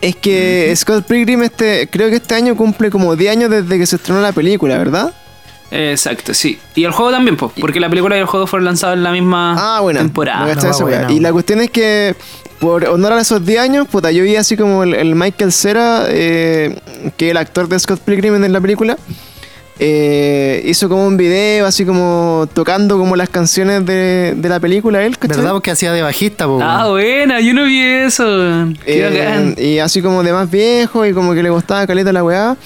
es 0.00 0.14
que 0.16 0.72
Scott 0.76 1.06
Pilgrim 1.06 1.42
este, 1.42 1.88
creo 1.90 2.10
que 2.10 2.16
este 2.16 2.34
año 2.34 2.54
cumple 2.54 2.90
como 2.90 3.16
10 3.16 3.32
años 3.32 3.50
desde 3.50 3.78
que 3.78 3.86
se 3.86 3.96
estrenó 3.96 4.20
la 4.20 4.32
película, 4.32 4.76
¿verdad? 4.78 5.12
Exacto, 5.70 6.32
sí. 6.32 6.58
Y 6.76 6.84
el 6.84 6.92
juego 6.92 7.10
también, 7.10 7.36
po, 7.36 7.52
porque 7.60 7.80
la 7.80 7.88
película 7.88 8.16
y 8.16 8.20
el 8.20 8.26
juego 8.26 8.46
fueron 8.46 8.66
lanzados 8.66 8.96
en 8.96 9.02
la 9.02 9.10
misma 9.10 9.56
Ah, 9.58 9.80
bueno. 9.80 9.98
temporada. 9.98 10.40
No, 10.40 10.46
cachai 10.48 10.64
No, 10.70 10.70
esa 10.76 10.84
weá. 10.84 10.98
buena. 11.00 11.12
Y 11.12 11.20
la 11.20 11.32
cuestión 11.32 11.60
es 11.60 11.70
que, 11.70 12.14
por 12.60 12.84
honor 12.84 13.14
a 13.14 13.20
esos 13.22 13.44
10 13.44 13.58
años, 13.60 13.88
puta, 13.88 14.12
yo 14.12 14.22
vi 14.22 14.36
así 14.36 14.56
como 14.56 14.84
el, 14.84 14.94
el 14.94 15.14
Michael 15.16 15.50
Cera, 15.52 16.04
eh, 16.08 16.78
que 17.16 17.26
es 17.26 17.30
el 17.32 17.36
actor 17.38 17.68
de 17.68 17.78
Scott 17.80 18.00
Pilgrim 18.00 18.44
en 18.44 18.52
la 18.52 18.60
película, 18.60 18.96
eh, 19.78 20.62
hizo 20.64 20.88
como 20.88 21.06
un 21.06 21.16
video 21.16 21.66
así 21.66 21.84
como 21.84 22.48
tocando 22.54 22.96
como 22.98 23.14
las 23.16 23.28
canciones 23.28 23.84
de, 23.84 24.34
de 24.36 24.48
la 24.48 24.58
película 24.58 25.04
él, 25.04 25.18
¿cachai? 25.18 25.36
¿Verdad? 25.38 25.52
Porque 25.52 25.70
hacía 25.70 25.92
de 25.92 26.02
bajista, 26.02 26.46
po. 26.46 26.58
Ah, 26.62 26.88
buena, 26.88 27.40
yo 27.40 27.52
no 27.54 27.64
vi 27.64 27.80
eso. 27.82 28.24
Qué 28.84 29.00
Eh, 29.06 29.10
bacán. 29.10 29.54
y 29.58 29.78
así 29.78 30.00
como 30.00 30.22
de 30.22 30.32
más 30.32 30.50
viejo 30.50 31.04
y 31.04 31.12
como 31.12 31.34
que 31.34 31.42
le 31.42 31.50
gustaba 31.50 31.86
caleta 31.86 32.12
la 32.12 32.24
weá. 32.24 32.56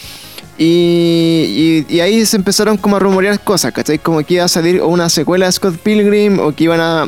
Y, 0.57 1.85
y- 1.89 1.95
y 1.97 2.01
ahí 2.01 2.25
se 2.27 2.37
empezaron 2.37 2.77
como 2.77 2.97
a 2.97 2.99
rumorear 2.99 3.41
cosas, 3.41 3.73
¿cachai? 3.73 3.99
Como 3.99 4.23
que 4.23 4.35
iba 4.35 4.45
a 4.45 4.49
salir 4.49 4.83
una 4.83 5.09
secuela 5.09 5.47
de 5.47 5.53
Scott 5.53 5.77
Pilgrim 5.79 6.39
o 6.39 6.53
que 6.55 6.65
iban 6.65 6.81
a... 6.81 7.07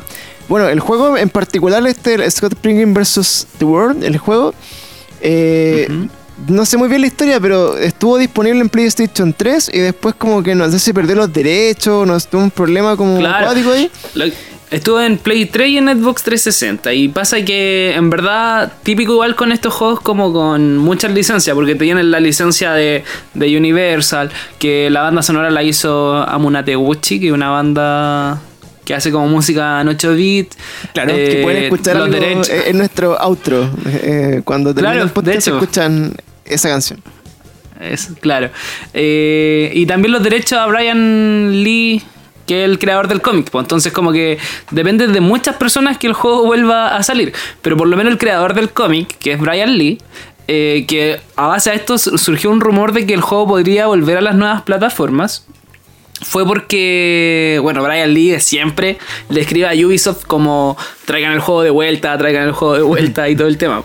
Bueno, 0.48 0.68
el 0.68 0.80
juego 0.80 1.16
en 1.16 1.28
particular, 1.28 1.86
este 1.86 2.14
el 2.14 2.30
Scott 2.32 2.54
Pilgrim 2.56 2.94
vs. 2.94 3.46
The 3.58 3.64
World, 3.66 4.04
el 4.04 4.16
juego, 4.18 4.54
eh, 5.20 5.86
no 6.48 6.64
sé 6.66 6.76
muy 6.76 6.88
bien 6.88 7.00
la 7.00 7.06
historia, 7.06 7.38
pero 7.40 7.76
estuvo 7.78 8.18
disponible 8.18 8.60
en 8.60 8.68
PlayStation 8.68 9.32
3 9.32 9.70
y 9.72 9.78
después 9.78 10.14
como 10.16 10.42
que 10.42 10.54
no 10.54 10.70
sé 10.70 10.78
si 10.78 10.92
perdió 10.92 11.14
los 11.16 11.32
derechos, 11.32 12.06
no 12.06 12.18
tuvo 12.20 12.42
un 12.42 12.50
problema 12.50 12.96
como 12.96 13.18
Claro. 13.18 13.50
ahí. 13.50 13.90
Lo- 14.14 14.24
Estuvo 14.70 14.98
en 15.02 15.18
Play 15.18 15.44
3 15.44 15.68
y 15.68 15.76
en 15.76 15.86
Xbox 15.88 16.22
360 16.22 16.94
y 16.94 17.08
pasa 17.08 17.44
que 17.44 17.92
en 17.94 18.08
verdad 18.08 18.72
típico 18.82 19.12
igual 19.12 19.36
con 19.36 19.52
estos 19.52 19.74
juegos 19.74 20.00
como 20.00 20.32
con 20.32 20.78
muchas 20.78 21.12
licencias 21.12 21.54
porque 21.54 21.74
tienen 21.74 22.10
la 22.10 22.20
licencia 22.20 22.72
de, 22.72 23.04
de 23.34 23.56
Universal 23.58 24.30
que 24.58 24.88
la 24.88 25.02
banda 25.02 25.20
sonora 25.20 25.50
la 25.50 25.62
hizo 25.62 26.14
Amunate 26.26 26.74
Gucci 26.74 27.20
que 27.20 27.26
es 27.26 27.32
una 27.34 27.50
banda 27.50 28.40
que 28.86 28.94
hace 28.94 29.12
como 29.12 29.28
música 29.28 29.78
en 29.82 29.88
8 29.88 30.14
bits 30.14 30.56
Claro, 30.94 31.16
que 31.16 31.40
Eh, 31.40 31.42
pueden 31.42 31.64
escuchar 31.64 31.96
los 31.96 32.06
algo 32.06 32.18
derechos 32.18 32.48
en 32.48 32.78
nuestro 32.78 33.20
outro. 33.20 33.68
eh, 33.84 34.40
cuando 34.42 34.72
termine 34.74 34.94
Claro, 34.94 35.12
podcast 35.12 35.26
de 35.26 35.38
hecho. 35.50 35.58
escuchan 35.60 36.14
esa 36.44 36.68
canción. 36.68 37.02
Es, 37.80 38.10
claro. 38.20 38.50
Eh, 38.94 39.72
y 39.74 39.86
también 39.86 40.12
los 40.12 40.22
derechos 40.22 40.58
a 40.58 40.66
Brian 40.66 41.62
Lee, 41.64 42.02
que 42.46 42.62
es 42.64 42.70
el 42.70 42.78
creador 42.78 43.08
del 43.08 43.20
cómic. 43.20 43.50
Pues 43.50 43.64
entonces 43.64 43.92
como 43.92 44.12
que 44.12 44.38
depende 44.70 45.08
de 45.08 45.20
muchas 45.20 45.56
personas 45.56 45.98
que 45.98 46.06
el 46.06 46.12
juego 46.12 46.44
vuelva 46.44 46.96
a 46.96 47.02
salir. 47.02 47.32
Pero 47.60 47.76
por 47.76 47.88
lo 47.88 47.96
menos 47.96 48.12
el 48.12 48.18
creador 48.18 48.54
del 48.54 48.70
cómic, 48.70 49.16
que 49.18 49.32
es 49.32 49.40
Brian 49.40 49.76
Lee, 49.76 49.98
eh, 50.48 50.84
que 50.86 51.20
a 51.36 51.46
base 51.46 51.70
de 51.70 51.76
esto 51.76 51.98
su- 51.98 52.18
surgió 52.18 52.50
un 52.50 52.60
rumor 52.60 52.92
de 52.92 53.06
que 53.06 53.14
el 53.14 53.20
juego 53.20 53.48
podría 53.48 53.86
volver 53.86 54.18
a 54.18 54.20
las 54.20 54.34
nuevas 54.36 54.62
plataformas. 54.62 55.46
Fue 56.20 56.46
porque, 56.46 57.58
bueno, 57.62 57.82
Brian 57.82 58.14
Lee 58.14 58.38
siempre 58.38 58.98
le 59.28 59.40
escribe 59.40 59.66
a 59.66 59.86
Ubisoft 59.86 60.24
como 60.24 60.76
traigan 61.04 61.32
el 61.32 61.40
juego 61.40 61.62
de 61.62 61.70
vuelta, 61.70 62.16
traigan 62.16 62.44
el 62.44 62.52
juego 62.52 62.74
de 62.74 62.82
vuelta 62.82 63.28
y 63.28 63.34
todo 63.34 63.48
el 63.48 63.58
tema. 63.58 63.82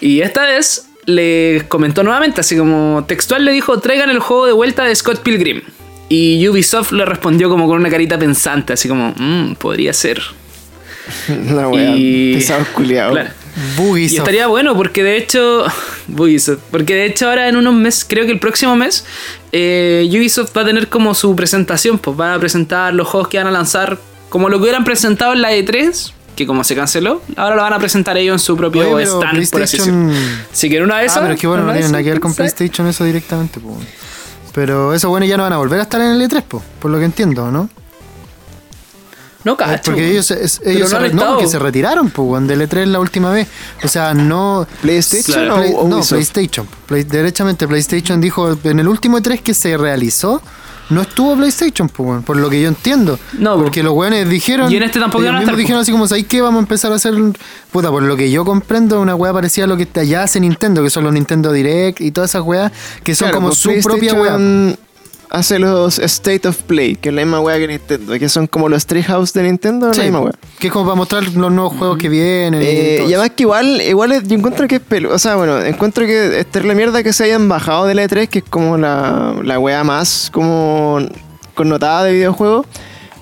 Y 0.00 0.22
esta 0.22 0.44
vez 0.44 0.88
le 1.06 1.64
comentó 1.68 2.02
nuevamente, 2.02 2.40
así 2.40 2.56
como 2.56 3.04
textual 3.06 3.44
le 3.44 3.52
dijo, 3.52 3.78
traigan 3.80 4.10
el 4.10 4.18
juego 4.18 4.46
de 4.46 4.52
vuelta 4.52 4.84
de 4.84 4.94
Scott 4.94 5.20
Pilgrim. 5.22 5.62
Y 6.08 6.46
Ubisoft 6.48 6.92
le 6.92 7.04
respondió 7.04 7.48
como 7.48 7.66
con 7.66 7.78
una 7.80 7.90
carita 7.90 8.18
pensante, 8.18 8.74
así 8.74 8.88
como, 8.88 9.14
"Mm, 9.16 9.54
podría 9.54 9.92
ser. 9.92 10.20
La 11.54 11.68
wea, 11.68 11.94
Y- 11.96 12.38
culiados. 12.74 13.12
Claro. 13.14 13.30
Y 13.96 14.16
estaría 14.16 14.46
bueno 14.48 14.74
porque 14.76 15.02
de 15.04 15.16
hecho. 15.16 15.64
Porque 16.70 16.94
de 16.94 17.06
hecho 17.06 17.28
ahora 17.30 17.48
en 17.48 17.56
unos 17.56 17.72
meses, 17.74 18.04
creo 18.06 18.26
que 18.26 18.32
el 18.32 18.38
próximo 18.38 18.76
mes, 18.76 19.06
eh, 19.52 20.06
Ubisoft 20.10 20.54
va 20.56 20.62
a 20.62 20.64
tener 20.66 20.88
como 20.88 21.14
su 21.14 21.34
presentación. 21.36 21.98
Pues 21.98 22.16
van 22.16 22.32
a 22.32 22.38
presentar 22.40 22.92
los 22.92 23.06
juegos 23.08 23.28
que 23.28 23.38
van 23.38 23.46
a 23.46 23.50
lanzar. 23.50 23.98
Como 24.28 24.48
lo 24.48 24.58
que 24.58 24.62
hubieran 24.64 24.84
presentado 24.84 25.32
en 25.32 25.40
la 25.42 25.52
E3. 25.52 26.12
Que 26.36 26.46
como 26.46 26.64
se 26.64 26.74
canceló, 26.74 27.22
ahora 27.36 27.54
lo 27.56 27.62
van 27.62 27.72
a 27.74 27.78
presentar 27.78 28.16
ellos 28.16 28.34
en 28.34 28.38
su 28.40 28.56
propio 28.56 28.82
Oye, 28.82 29.04
pero 29.04 29.20
stand, 29.20 29.50
por 29.50 29.62
así 29.62 29.76
PlayStation- 29.78 30.08
decirlo. 30.08 30.46
Si 30.52 30.68
quieren 30.68 30.86
una 30.86 30.98
de 30.98 31.06
esas. 31.06 31.18
Ah, 31.18 31.20
pero 31.22 31.34
es 31.34 31.40
que 31.40 31.46
bueno, 31.46 31.62
no 31.62 31.66
una 31.66 31.74
de 31.74 31.78
tiene 31.80 31.92
nada 31.92 32.02
que 32.04 32.10
ver 32.10 32.20
con 32.20 32.34
PlayStation 32.34 32.86
eso 32.88 33.04
directamente, 33.04 33.60
po. 33.60 33.76
Pero 34.52 34.94
esos 34.94 35.08
buenos 35.10 35.28
ya 35.28 35.36
no 35.36 35.44
van 35.44 35.52
a 35.52 35.58
volver 35.58 35.78
a 35.80 35.82
estar 35.84 36.00
en 36.00 36.08
el 36.12 36.22
E3, 36.28 36.42
po, 36.42 36.62
por 36.80 36.90
lo 36.90 36.98
que 36.98 37.04
entiendo, 37.04 37.50
¿no? 37.50 37.68
No, 39.44 39.56
cacho. 39.58 39.82
Porque 39.92 40.10
ellos, 40.10 40.30
es- 40.30 40.58
Pero 40.64 40.70
ellos 40.70 40.92
no 40.92 41.00
se, 41.00 41.12
no, 41.12 41.26
porque 41.34 41.46
se 41.46 41.58
retiraron, 41.58 42.08
pues, 42.10 42.46
del 42.48 42.62
E3 42.62 42.86
la 42.86 42.98
última 42.98 43.30
vez. 43.30 43.46
O 43.82 43.88
sea, 43.88 44.14
no. 44.14 44.66
¿PlayStation 44.80 45.34
Claro. 45.44 45.54
o, 45.56 45.58
Play- 45.58 45.72
o 45.76 45.88
no, 45.88 45.96
Ubisoft? 45.96 46.10
PlayStation. 46.12 46.66
Play- 46.86 47.04
derechamente, 47.04 47.68
PlayStation 47.68 48.20
dijo 48.22 48.56
en 48.64 48.78
el 48.80 48.88
último 48.88 49.18
E3 49.18 49.42
que 49.42 49.52
se 49.52 49.76
realizó. 49.76 50.40
No 50.90 51.02
estuvo 51.02 51.36
PlayStation, 51.36 51.88
pues, 51.88 52.24
por 52.24 52.36
lo 52.36 52.50
que 52.50 52.60
yo 52.60 52.68
entiendo. 52.68 53.18
No, 53.38 53.56
porque 53.56 53.82
los 53.82 53.94
weones 53.94 54.28
dijeron. 54.28 54.70
Y 54.70 54.76
en 54.76 54.82
este 54.82 55.00
tampoco 55.00 55.24
a 55.24 55.40
estar, 55.40 55.56
dijeron 55.56 55.80
así 55.80 55.92
como, 55.92 56.06
¿sabes 56.06 56.26
qué? 56.26 56.42
Vamos 56.42 56.58
a 56.58 56.62
empezar 56.62 56.92
a 56.92 56.96
hacer. 56.96 57.14
Puta, 57.72 57.90
por 57.90 58.02
lo 58.02 58.16
que 58.16 58.30
yo 58.30 58.44
comprendo, 58.44 59.00
una 59.00 59.14
weá 59.14 59.32
parecida 59.32 59.64
a 59.64 59.68
lo 59.68 59.76
que 59.76 59.88
ya 60.06 60.22
hace 60.22 60.40
Nintendo, 60.40 60.82
que 60.82 60.90
son 60.90 61.04
los 61.04 61.12
Nintendo 61.12 61.52
Direct 61.52 62.00
y 62.00 62.10
todas 62.10 62.30
esas 62.30 62.42
weas, 62.42 62.72
que 63.02 63.14
son 63.14 63.26
Claro, 63.28 63.36
como 63.36 63.48
pues 63.48 63.58
su 63.58 63.72
propia 63.82 64.14
weá. 64.14 64.38
Hace 65.34 65.58
los 65.58 65.98
State 65.98 66.46
of 66.46 66.62
Play, 66.62 66.94
que 66.96 67.08
es 67.08 67.14
la 67.14 67.22
misma 67.22 67.40
wea 67.40 67.58
que 67.58 67.66
Nintendo, 67.66 68.18
que 68.18 68.28
son 68.28 68.46
como 68.46 68.68
los 68.68 68.86
Treehouse 68.86 69.32
de 69.32 69.42
Nintendo, 69.42 69.92
Sí, 69.92 69.98
la 69.98 70.04
misma 70.04 70.20
wea. 70.20 70.32
que 70.60 70.68
es 70.68 70.72
como 70.72 70.84
para 70.86 70.94
mostrar 70.94 71.24
los 71.24 71.34
nuevos 71.52 71.72
juegos 71.76 71.98
que 71.98 72.08
vienen. 72.08 72.62
y 72.62 72.64
Eh, 72.66 72.70
y 72.70 72.94
eso. 72.96 73.04
además 73.16 73.30
que 73.36 73.42
igual, 73.42 73.80
igual 73.82 74.12
es- 74.12 74.22
yo 74.28 74.36
encuentro 74.36 74.68
que 74.68 74.76
es 74.76 74.80
pelu 74.80 75.10
o 75.10 75.18
sea, 75.18 75.34
bueno, 75.36 75.60
encuentro 75.60 76.06
que 76.06 76.38
es 76.40 76.46
terrible 76.46 76.74
mierda 76.76 77.02
que 77.02 77.12
se 77.12 77.24
hayan 77.24 77.48
bajado 77.48 77.86
de 77.86 77.94
la 77.94 78.04
E3, 78.04 78.28
que 78.28 78.38
es 78.38 78.44
como 78.48 78.78
la, 78.78 79.34
la 79.42 79.58
wea 79.58 79.82
más 79.84 80.30
como 80.32 81.00
connotada 81.54 82.04
de 82.04 82.12
videojuegos. 82.12 82.66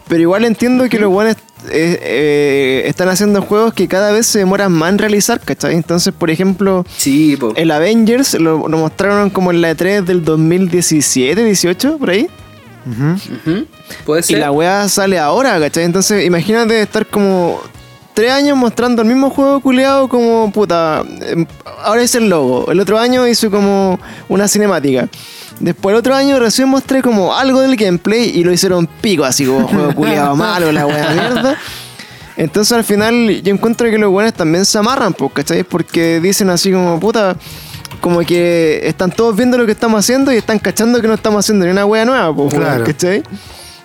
Pero 0.08 0.20
igual 0.22 0.44
entiendo 0.44 0.88
que 0.88 0.98
los 0.98 1.10
buenos 1.10 1.36
están 1.70 3.08
haciendo 3.08 3.40
juegos 3.42 3.72
que 3.72 3.86
cada 3.88 4.10
vez 4.12 4.26
se 4.26 4.40
demoran 4.40 4.72
más 4.72 4.90
en 4.90 4.98
realizar, 4.98 5.40
¿cachai? 5.40 5.74
Entonces, 5.74 6.12
por 6.12 6.30
ejemplo, 6.30 6.84
Sí, 6.96 7.36
po. 7.36 7.52
el 7.56 7.70
Avengers 7.70 8.34
lo, 8.34 8.68
lo 8.68 8.78
mostraron 8.78 9.30
como 9.30 9.50
en 9.52 9.60
la 9.62 9.70
E3 9.72 10.04
del 10.04 10.24
2017, 10.24 11.44
18, 11.44 11.98
por 11.98 12.10
ahí. 12.10 12.28
Puede 14.04 14.20
Y 14.20 14.24
ser. 14.24 14.38
la 14.38 14.50
weá 14.50 14.88
sale 14.88 15.18
ahora, 15.18 15.58
¿cachai? 15.60 15.84
Entonces, 15.84 16.24
imagínate 16.26 16.80
estar 16.82 17.06
como 17.06 17.60
tres 18.14 18.32
años 18.32 18.56
mostrando 18.58 19.02
el 19.02 19.08
mismo 19.08 19.30
juego 19.30 19.60
culeado 19.60 20.08
como 20.08 20.50
puta. 20.52 21.02
em, 21.20 21.46
Ahora 21.84 22.02
es 22.02 22.14
el 22.14 22.28
logo. 22.28 22.70
El 22.70 22.80
otro 22.80 22.98
año 22.98 23.26
hizo 23.26 23.50
como 23.50 23.98
una 24.28 24.48
cinemática. 24.48 25.08
Después 25.62 25.92
el 25.92 25.98
otro 26.00 26.14
año 26.16 26.40
recién 26.40 26.68
mostré 26.68 27.02
como 27.02 27.34
algo 27.36 27.60
del 27.60 27.76
gameplay 27.76 28.30
y 28.34 28.42
lo 28.42 28.52
hicieron 28.52 28.88
pico, 29.00 29.24
así 29.24 29.46
como 29.46 29.68
juego 29.68 29.94
culeado 29.94 30.34
malo, 30.34 30.72
la 30.72 30.86
weá 30.86 31.10
mierda. 31.10 31.56
Entonces 32.36 32.72
al 32.72 32.82
final 32.82 33.40
yo 33.44 33.54
encuentro 33.54 33.88
que 33.88 33.96
los 33.96 34.10
buenos 34.10 34.34
también 34.34 34.64
se 34.64 34.76
amarran, 34.76 35.12
pues, 35.14 35.30
¿cachai? 35.32 35.62
Porque 35.62 36.18
dicen 36.18 36.50
así 36.50 36.72
como, 36.72 36.98
puta, 36.98 37.36
como 38.00 38.18
que 38.20 38.80
están 38.82 39.12
todos 39.12 39.36
viendo 39.36 39.56
lo 39.56 39.64
que 39.64 39.70
estamos 39.70 40.00
haciendo 40.00 40.32
y 40.32 40.36
están 40.36 40.58
cachando 40.58 41.00
que 41.00 41.06
no 41.06 41.14
estamos 41.14 41.44
haciendo 41.44 41.64
ni 41.64 41.70
una 41.70 41.86
wea 41.86 42.04
nueva, 42.04 42.34
pues, 42.34 42.52
weón, 42.54 42.64
Claro. 42.64 42.84
¿cachai? 42.84 43.22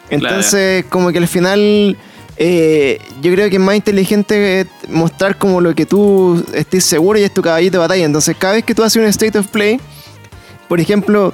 Entonces, 0.10 0.84
como 0.90 1.12
que 1.12 1.20
al 1.20 1.28
final, 1.28 1.96
eh, 2.38 3.00
yo 3.22 3.32
creo 3.34 3.52
que 3.52 3.58
es 3.58 3.62
más 3.62 3.76
inteligente 3.76 4.62
eh, 4.62 4.66
mostrar 4.90 5.38
como 5.38 5.62
lo 5.62 5.76
que 5.76 5.86
tú 5.86 6.44
estés 6.54 6.86
seguro 6.86 7.20
y 7.20 7.24
es 7.24 7.32
tu 7.32 7.44
caballito 7.44 7.74
de 7.74 7.80
batalla. 7.80 8.06
Entonces, 8.06 8.36
cada 8.40 8.54
vez 8.54 8.64
que 8.64 8.74
tú 8.74 8.82
haces 8.84 9.00
un 9.00 9.08
state 9.10 9.38
of 9.38 9.46
play, 9.48 9.80
por 10.68 10.80
ejemplo, 10.80 11.34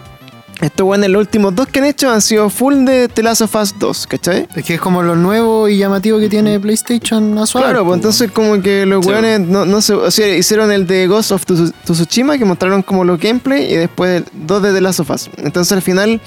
estos 0.64 0.86
buenos, 0.86 1.09
los 1.09 1.20
últimos 1.22 1.53
dos 1.55 1.68
que 1.68 1.80
han 1.80 1.86
hecho 1.86 2.09
han 2.09 2.22
sido 2.22 2.49
full 2.49 2.86
de 2.86 3.07
The 3.07 3.24
Last 3.24 3.41
of 3.41 3.55
Us 3.55 3.76
2, 3.78 4.07
¿cachai? 4.07 4.47
Es 4.55 4.64
que 4.66 4.76
es 4.76 4.82
como 4.82 5.03
lo 5.03 5.16
nuevo 5.16 5.68
y 5.68 5.78
llamativo 5.78 6.20
que 6.20 6.30
tiene 6.30 6.59
PlayStation 6.59 7.38
a 7.38 7.45
su 7.45 7.57
Claro, 7.59 7.84
pues 7.86 7.97
entonces 7.97 8.32
como 8.32 8.61
que 8.61 8.86
los 8.86 9.03
Sí. 9.05 9.11
weones 9.11 9.41
no, 9.41 9.66
no 9.66 9.82
se, 9.82 9.93
o 9.93 10.09
sea, 10.11 10.36
hicieron 10.36 10.72
el 10.72 10.88
de 10.88 11.07
Ghost 11.07 11.32
of 11.32 11.45
Tsu- 11.45 11.74
Tsushima 11.84 12.38
que 12.38 12.45
mostraron 12.45 12.82
como 12.82 13.03
los 13.03 13.20
gameplay 13.20 13.72
y 13.72 13.76
después 13.76 14.24
dos 14.34 14.61
de 14.64 14.74
The 14.74 14.82
Last 14.82 14.99
of 15.01 15.09
Us. 15.09 15.30
Entonces 15.38 15.72
al 15.74 15.82
final 15.82 16.22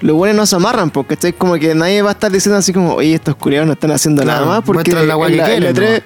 los 0.00 0.16
weones 0.16 0.36
no 0.36 0.46
se 0.46 0.56
amarran 0.56 0.90
porque 0.90 1.14
¿cachai? 1.16 1.32
como 1.32 1.54
que 1.54 1.74
nadie 1.74 2.02
va 2.02 2.10
a 2.10 2.12
estar 2.14 2.32
diciendo 2.32 2.58
así 2.58 2.72
como, 2.72 2.94
oye, 2.94 3.14
estos 3.14 3.36
culiados 3.36 3.66
no 3.66 3.74
están 3.74 3.92
haciendo 3.92 4.22
Claro, 4.22 4.46
nada 4.46 4.56
más 4.58 4.64
porque 4.66 4.92
la 4.92 5.00
en 5.02 5.06
que 5.06 5.06
la, 5.06 5.26
en 5.26 5.36
la 5.36 5.44
quieren, 5.46 5.74
3 5.74 6.02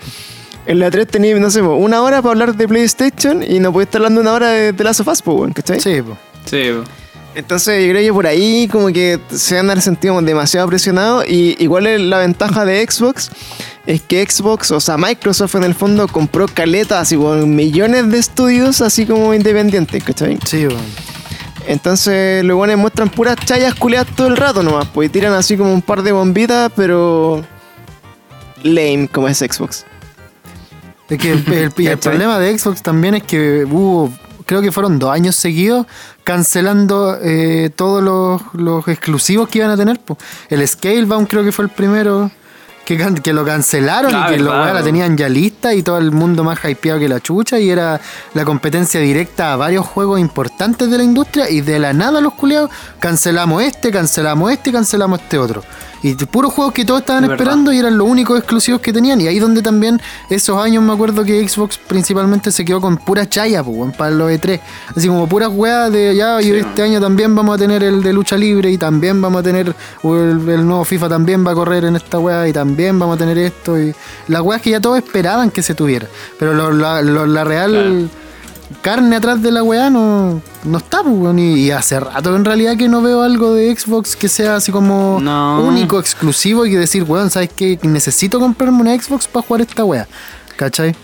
en 0.67 0.79
la 0.81 0.91
3 0.91 1.07
tenía, 1.07 1.39
no 1.39 1.49
sé, 1.51 1.63
po, 1.63 1.75
una 1.77 2.03
hora 2.03 2.21
para 2.21 2.33
hablar 2.33 2.55
de 2.57 2.67
PlayStation 2.69 3.43
y 3.43 3.61
no 3.61 3.73
puedes 3.73 3.87
estar 3.87 4.01
hablando 4.01 4.21
una 4.21 4.33
hora 4.33 4.49
de 4.51 4.73
The 4.73 4.85
Last 4.85 5.01
of 5.01 5.09
Us, 5.09 5.23
weón, 5.25 5.53
¿cachai? 5.53 5.81
Sí, 5.81 6.03
po. 6.03 6.19
Sí, 6.45 6.71
po. 6.77 6.85
Entonces 7.37 7.85
yo 7.87 7.93
creo 7.93 8.03
que 8.03 8.13
por 8.15 8.27
ahí 8.27 8.67
como 8.73 8.87
que 8.89 9.21
se 9.31 9.59
han 9.59 9.81
sentido 9.83 10.21
demasiado 10.23 10.67
presionados 10.69 11.25
y 11.29 11.55
igual 11.63 11.87
es 11.87 12.01
la 12.01 12.19
ventaja 12.19 12.65
de 12.65 12.85
Xbox 12.89 13.31
es 13.87 14.01
que 14.01 14.27
Xbox, 14.27 14.71
o 14.71 14.81
sea 14.81 14.97
Microsoft 14.97 15.55
en 15.57 15.65
el 15.65 15.75
fondo 15.75 16.09
compró 16.09 16.49
caletas 16.49 17.03
así 17.03 17.17
con 17.17 17.55
millones 17.55 18.11
de 18.11 18.19
estudios 18.19 18.81
así 18.81 19.05
como 19.05 19.35
independientes, 19.35 20.03
¿cachai? 20.03 20.39
Sí, 20.47 20.67
po. 20.67 20.77
Entonces 21.69 22.43
los 22.43 22.57
buenos 22.57 22.79
muestran 22.79 23.11
puras 23.11 23.37
chayas 23.45 23.75
culeadas 23.75 24.15
todo 24.17 24.29
el 24.29 24.37
rato 24.37 24.63
nomás, 24.63 24.89
pues 24.95 25.09
y 25.09 25.13
tiran 25.13 25.35
así 25.35 25.57
como 25.59 25.75
un 25.75 25.83
par 25.83 26.03
de 26.03 26.13
bombitas, 26.13 26.73
pero 26.75 27.45
lame 28.63 29.09
como 29.13 29.29
es 29.29 29.39
Xbox. 29.39 29.85
Es 31.11 31.19
que 31.19 31.33
el, 31.33 31.45
el- 31.53 31.73
y 31.77 31.97
problema 31.97 32.39
de 32.39 32.59
Xbox 32.59 32.83
también 32.83 33.15
es 33.17 33.23
que 33.25 33.65
hubo, 33.71 34.11
creo 34.47 34.63
que 34.63 34.73
fueron 34.73 34.99
dos 34.99 35.11
años 35.11 35.37
seguidos 35.37 35.87
cancelando 36.27 37.17
eh, 37.23 37.71
todos 37.75 38.03
los, 38.03 38.43
los 38.53 38.89
exclusivos 38.89 39.49
que 39.49 39.59
iban 39.59 39.71
a 39.71 39.77
tener. 39.77 40.01
po. 40.01 40.19
El 40.51 40.67
Scalebound 40.67 41.29
creo 41.29 41.45
que 41.45 41.53
fue 41.53 41.67
el 41.67 41.71
primero 41.71 42.33
que, 42.85 42.99
can- 42.99 43.15
que 43.19 43.33
lo 43.33 43.45
cancelaron 43.45 44.13
Ah, 44.13 44.27
y 44.29 44.33
que 44.35 44.39
la 44.43 44.51
verdad, 44.51 44.65
weá 44.65 44.73
la 44.75 44.83
tenían 44.83 45.17
ya 45.17 45.29
lista 45.29 45.73
y 45.73 45.85
todo 45.85 45.99
el 45.99 46.11
mundo 46.11 46.43
más 46.43 46.59
hypeado 46.65 46.99
que 46.99 47.09
la 47.09 47.21
chucha 47.21 47.61
y 47.61 47.71
era 47.71 48.01
la 48.35 48.45
competencia 48.45 48.99
directa 49.01 49.53
a 49.53 49.57
varios 49.57 49.87
juegos 49.87 50.19
importantes 50.19 50.91
de 50.91 50.99
la 50.99 51.05
industria 51.05 51.49
y 51.49 51.61
de 51.61 51.79
la 51.79 51.93
nada 51.93 52.21
los 52.21 52.35
culiados 52.35 52.71
cancelamos 52.99 53.63
este, 53.63 53.93
cancelamos 53.93 54.51
este, 54.51 54.73
cancelamos 54.73 55.21
este 55.21 55.39
otro. 55.39 55.63
Y 56.07 56.15
puros 56.27 56.53
juegos 56.53 56.73
que 56.75 56.85
todos 56.85 57.01
estaban 57.01 57.25
esperando 57.33 57.73
y 57.73 57.79
eran 57.79 57.99
los 57.99 58.09
únicos 58.09 58.39
exclusivos 58.39 58.81
que 58.81 58.93
tenían. 58.93 59.21
Y 59.21 59.27
ahí 59.27 59.39
donde 59.39 59.63
también 59.63 60.01
esos 60.31 60.57
años 60.63 60.83
me 60.83 60.93
acuerdo 60.93 61.25
que 61.25 61.47
Xbox 61.49 61.79
principalmente 61.79 62.53
se 62.53 62.65
quedó 62.65 62.81
con 62.81 62.97
pura 62.97 63.29
chaya, 63.29 63.63
pues, 63.65 63.97
para 63.97 64.11
los 64.13 64.31
E3. 64.31 64.61
Así 64.97 65.09
como 65.09 65.27
puras 65.29 65.51
weas 65.53 65.91
de 65.93 66.15
ya, 66.15 66.41
y 66.41 66.51
este 66.51 66.83
año 66.83 67.01
también 67.01 67.35
vamos 67.35 67.55
a 67.55 67.59
tener 67.59 67.83
el 67.83 68.03
de 68.03 68.13
lucha 68.13 68.37
libre 68.37 68.71
y 68.71 68.79
también 68.79 69.21
vamos 69.21 69.41
a 69.41 69.43
tener 69.43 69.75
el, 70.05 70.49
el 70.49 70.67
nuevo 70.67 70.85
FIFA 70.85 71.09
también 71.09 71.47
va 71.47 71.51
a 71.51 71.55
correr 71.55 71.85
en 71.85 71.97
esta 71.97 72.19
wea 72.19 72.47
y 72.49 72.53
también 72.53 72.99
vamos 72.99 73.17
a 73.17 73.19
tener 73.19 73.39
esto. 73.39 73.79
Y 73.81 73.95
las 74.29 74.43
weas 74.43 74.63
que 74.63 74.71
ya 74.71 74.81
todos 74.81 74.99
esperaban 74.99 75.51
que 75.51 75.63
se 75.63 75.75
tuviera. 75.75 76.07
Pero 76.39 76.55
lo- 76.55 76.73
la, 76.73 77.03
lo- 77.03 77.27
la 77.27 77.45
real 77.45 78.09
carne 78.83 79.17
atrás 79.17 79.43
de 79.43 79.51
la 79.53 79.63
weá 79.63 79.91
no, 79.91 80.41
no 80.65 80.79
está, 80.79 81.03
pues, 81.03 81.15
weón. 81.15 81.39
Y, 81.39 81.55
y 81.67 81.71
hace 81.71 82.01
rato 82.01 82.35
en 82.37 82.45
realidad 82.45 82.77
que 82.77 82.89
no 82.89 83.03
veo 83.03 83.23
algo 83.23 83.55
de 83.55 83.75
Xbox 83.77 84.17
que 84.17 84.29
sea 84.29 84.57
así 84.57 84.73
como 84.73 85.19
No. 85.21 85.61
único, 85.63 85.99
exclusivo 86.01 86.67
y 86.67 86.71
que 86.71 86.79
decir, 86.79 87.05
weón, 87.05 87.31
¿sabes 87.31 87.51
qué? 87.55 87.79
Necesito 87.83 88.39
comprarme 88.41 88.81
una 88.81 88.99
Xbox 89.01 89.27
para 89.29 89.47
jugar 89.47 89.63
esta 89.63 89.85
weá. 89.85 90.07
¿Cachai? 90.57 90.95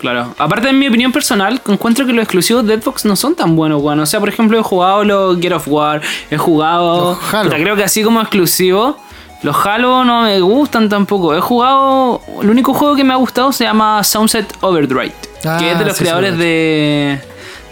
Claro. 0.00 0.34
Aparte, 0.38 0.68
en 0.68 0.78
mi 0.78 0.88
opinión 0.88 1.12
personal, 1.12 1.62
encuentro 1.66 2.04
que 2.04 2.12
los 2.12 2.24
exclusivos 2.24 2.66
de 2.66 2.80
Xbox 2.80 3.04
no 3.06 3.16
son 3.16 3.34
tan 3.34 3.56
buenos, 3.56 3.82
weón. 3.82 4.00
O 4.00 4.06
sea, 4.06 4.20
por 4.20 4.28
ejemplo, 4.28 4.58
he 4.58 4.62
jugado 4.62 5.02
los 5.04 5.38
Gear 5.40 5.54
of 5.54 5.68
War, 5.68 6.02
he 6.30 6.36
jugado. 6.36 7.18
Halo. 7.32 7.44
Puta, 7.50 7.56
creo 7.62 7.76
que 7.76 7.84
así 7.84 8.02
como 8.02 8.20
exclusivo. 8.20 8.98
Los 9.42 9.56
Halo 9.64 10.04
no 10.04 10.22
me 10.22 10.40
gustan 10.40 10.88
tampoco. 10.88 11.34
He 11.34 11.40
jugado. 11.40 12.20
El 12.40 12.48
único 12.50 12.72
juego 12.74 12.96
que 12.96 13.04
me 13.04 13.12
ha 13.12 13.16
gustado 13.16 13.52
se 13.52 13.64
llama 13.64 14.02
Sunset 14.02 14.46
Overdrive. 14.62 15.12
Ah, 15.44 15.58
que 15.58 15.72
es 15.72 15.78
de 15.78 15.84
los 15.84 15.96
sí, 15.96 16.04
creadores 16.04 16.32
sí. 16.32 16.38
de. 16.38 17.20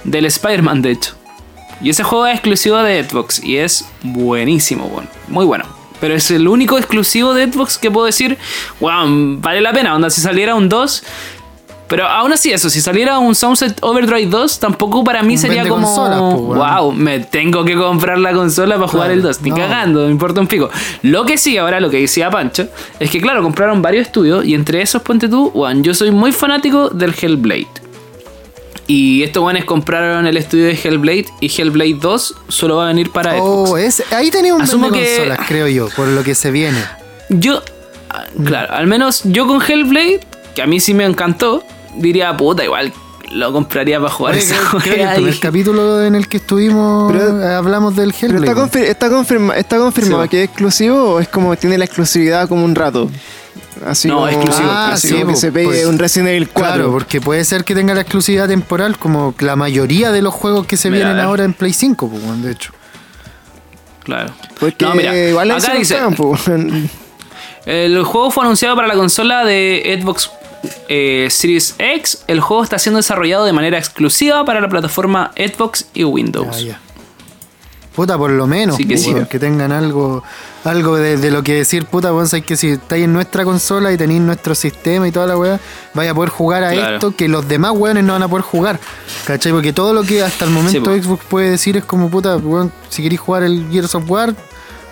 Del 0.05 0.27
Spider-Man, 0.27 0.83
de 0.83 0.91
hecho. 0.93 1.15
Y 1.81 1.91
ese 1.91 2.03
juego 2.03 2.27
es 2.27 2.35
exclusivo 2.35 2.79
de 2.79 3.05
Xbox. 3.05 3.43
Y 3.43 3.57
es 3.57 3.85
buenísimo, 4.03 4.87
weón. 4.87 5.09
Muy 5.29 5.45
bueno. 5.45 5.65
Pero 6.01 6.15
es 6.15 6.31
el 6.31 6.49
único 6.49 6.79
exclusivo 6.79 7.35
de 7.35 7.51
Xbox 7.51 7.79
que 7.79 7.91
puedo 7.91 8.07
decir, 8.07 8.37
weón, 8.81 9.41
vale 9.41 9.61
la 9.61 9.73
pena. 9.73 9.95
Onda, 9.95 10.11
si 10.11 10.21
saliera 10.21 10.55
un 10.55 10.69
2. 10.69 11.05
Pero 11.93 12.07
aún 12.07 12.33
así, 12.33 12.51
eso, 12.51 12.71
si 12.71 12.81
saliera 12.81 13.19
un 13.19 13.35
Sunset 13.35 13.77
Overdrive 13.83 14.25
2, 14.31 14.61
tampoco 14.61 15.05
para 15.05 15.23
mí 15.23 15.37
sería 15.37 15.69
como. 15.69 15.87
consolas, 15.87 16.19
weón. 16.21 16.59
wow, 16.59 16.91
me 16.91 17.21
tengo 17.21 17.67
que 17.67 17.77
comprar 17.77 18.17
la 18.17 18.33
consola 18.33 18.77
para 18.77 18.89
jugar 18.89 19.11
el 19.11 19.21
2. 19.21 19.43
Ni 19.43 19.51
no. 19.51 19.57
cagando, 19.57 20.07
me 20.07 20.11
importa 20.11 20.41
un 20.41 20.47
pico. 20.47 20.71
Lo 21.03 21.27
que 21.27 21.37
sí, 21.37 21.59
ahora 21.59 21.81
lo 21.81 21.91
que 21.91 22.01
decía 22.01 22.31
Pancho, 22.31 22.67
es 22.99 23.11
que 23.11 23.21
claro, 23.21 23.43
compraron 23.43 23.83
varios 23.83 24.07
estudios 24.07 24.43
y 24.47 24.55
entre 24.55 24.81
esos, 24.81 25.03
ponte 25.03 25.29
tú, 25.29 25.51
weón, 25.53 25.85
yo 25.85 25.93
soy 25.93 26.11
muy 26.13 26.33
fanático 26.33 26.89
del 26.89 27.13
Hellblade. 27.13 27.69
Y 28.87 29.23
estos 29.23 29.45
weones 29.45 29.67
compraron 29.67 30.27
el 30.27 30.39
estudio 30.39 30.69
de 30.69 30.79
Hellblade 30.83 31.27
y 31.41 31.53
Hellblade 31.55 31.99
2 32.01 32.37
solo 32.49 32.77
va 32.77 32.85
a 32.85 32.87
venir 32.87 33.11
para 33.11 33.33
Xbox. 33.33 33.71
Oh, 33.71 33.77
es, 33.77 34.03
ahí 34.15 34.31
tenía 34.31 34.55
un 34.55 34.63
Asumo 34.63 34.91
que- 34.91 35.17
consolas, 35.17 35.41
creo 35.47 35.69
yo, 35.69 35.91
por 35.95 36.09
lo 36.09 36.25
que 36.25 36.35
se 36.35 36.51
viene. 36.51 36.83
Yo, 37.29 37.61
ah, 38.09 38.25
claro, 38.43 38.73
al 38.73 38.87
menos 38.87 39.21
yo 39.25 39.47
con 39.47 39.61
Hellblade, 39.61 40.21
que 40.55 40.63
a 40.63 40.67
mí 40.67 40.81
sí 40.81 40.95
me 40.95 41.05
encantó, 41.05 41.63
diría, 41.97 42.37
puta, 42.37 42.65
igual 42.65 42.93
lo 43.31 43.51
compraría 43.53 43.99
para 43.99 44.13
jugar 44.13 44.35
Oye, 44.35 44.43
esa 44.43 44.57
creo, 44.57 44.81
creo 44.81 45.15
que 45.25 45.29
el 45.31 45.41
capítulo 45.41 46.05
en 46.05 46.15
el 46.15 46.29
que 46.29 46.37
estuvimos 46.37 47.11
Pero- 47.13 47.43
eh, 47.43 47.55
hablamos 47.55 47.97
del 47.97 48.13
Pero 48.21 48.35
Hellblade. 48.39 48.51
está, 48.51 48.61
confir- 48.63 48.85
está, 48.91 49.09
confirma- 49.11 49.57
está 49.57 49.79
confirmado 49.79 50.23
Sí. 50.25 50.29
que 50.29 50.43
es 50.43 50.49
exclusivo 50.51 51.03
o 51.15 51.21
es 51.21 51.29
como 51.29 51.57
tiene 51.57 51.79
la 51.79 51.85
exclusividad 51.87 52.49
como 52.49 52.65
un 52.65 52.75
rato. 52.75 53.11
Así 53.87 54.07
No, 54.09 54.17
como, 54.17 54.29
exclusivo. 54.29 54.69
Ah, 54.71 54.91
así 54.93 55.09
sí, 55.09 55.15
como 55.15 55.25
que 55.25 55.31
pues, 55.31 55.41
se 55.41 55.51
pegue 55.51 55.67
pues, 55.67 55.87
un 55.87 55.99
Resident 55.99 56.29
Evil 56.29 56.49
4. 56.51 56.75
Claro, 56.75 56.93
porque 56.93 57.21
puede 57.21 57.43
ser 57.45 57.65
que 57.65 57.75
tenga 57.75 57.95
la 57.95 58.03
exclusividad 58.03 58.47
temporal 58.49 58.99
como 58.99 59.35
la 59.41 59.57
mayoría 59.57 60.13
de 60.13 60.21
los 60.23 60.35
juegos 60.35 60.67
que 60.67 60.77
se 60.77 60.91
Mira, 60.91 61.07
vienen 61.07 61.25
ahora 61.25 61.45
en 61.45 61.55
Play 61.55 61.73
5, 61.73 62.09
pues, 62.09 62.23
weón, 62.23 62.43
de 62.43 62.53
hecho. 62.53 62.73
Claro. 64.05 64.33
Porque 64.61 64.85
No, 64.85 64.95
mira, 64.95 65.17
igual 65.17 65.51
acá 65.53 65.61
se 65.61 65.79
dice, 65.79 65.97
pues, 66.17 66.47
weón. 66.49 66.91
el 67.67 68.03
juego 68.05 68.31
fue 68.31 68.45
anunciado 68.45 68.77
para 68.77 68.89
la 68.89 68.95
consola 68.95 69.45
de 69.45 69.99
Xbox 70.01 70.31
eh, 70.89 71.29
Series 71.31 71.75
X. 71.79 72.25
El 72.27 72.41
juego 72.41 72.63
está 72.63 72.79
siendo 72.79 72.99
desarrollado 72.99 73.45
de 73.45 73.53
manera 73.53 73.79
exclusiva 73.79 74.45
para 74.45 74.61
la 74.61 74.69
plataforma 74.69 75.33
Xbox 75.37 75.87
y 75.95 76.05
Windows. 76.05 76.49
Ah, 76.53 76.61
ya. 76.61 76.81
Puta, 77.95 78.17
por 78.17 78.31
lo 78.31 78.47
menos, 78.47 78.77
Sí 78.77 78.85
que 78.87 78.95
pues, 78.95 79.03
sí. 79.05 79.15
que 79.29 79.39
tengan 79.39 79.71
algo 79.71 80.23
algo 80.65 80.97
de, 80.97 81.17
de 81.19 81.31
lo 81.31 81.43
que 81.43 81.55
decir, 81.55 81.85
puta, 81.87 82.13
weón, 82.15 82.27
sabes 82.29 82.47
que 82.47 82.57
si 82.57 82.69
estáis 82.71 83.05
en 83.05 83.13
nuestra 83.13 83.45
consola 83.45 83.93
y 83.93 83.99
tenéis 83.99 84.21
nuestro 84.23 84.55
sistema 84.55 85.07
y 85.09 85.11
toda 85.13 85.27
la 85.27 85.37
weá, 85.37 85.61
vaya 85.93 86.13
a 86.13 86.15
poder 86.15 86.31
jugar 86.31 86.63
a 86.65 86.71
Claro. 86.73 86.95
esto 86.95 87.17
que 87.17 87.29
los 87.29 87.47
demás 87.49 87.73
weones 87.75 88.05
no 88.05 88.13
van 88.15 88.23
a 88.23 88.29
poder 88.29 88.45
jugar. 88.45 88.79
¿Cachai? 89.27 89.53
Porque 89.53 89.73
todo 89.75 89.93
lo 89.93 90.05
que 90.05 90.23
hasta 90.23 90.45
el 90.47 90.53
momento 90.53 90.95
Sí. 90.95 91.03
Xbox 91.03 91.25
puede 91.27 91.51
decir 91.51 91.77
es 91.77 91.85
como, 91.85 92.09
puta, 92.09 92.37
weón, 92.37 92.73
si 92.89 93.03
queréis 93.03 93.21
jugar 93.21 93.43
el 93.43 93.67
Gears 93.73 93.95
of 93.97 94.09
War, 94.09 94.35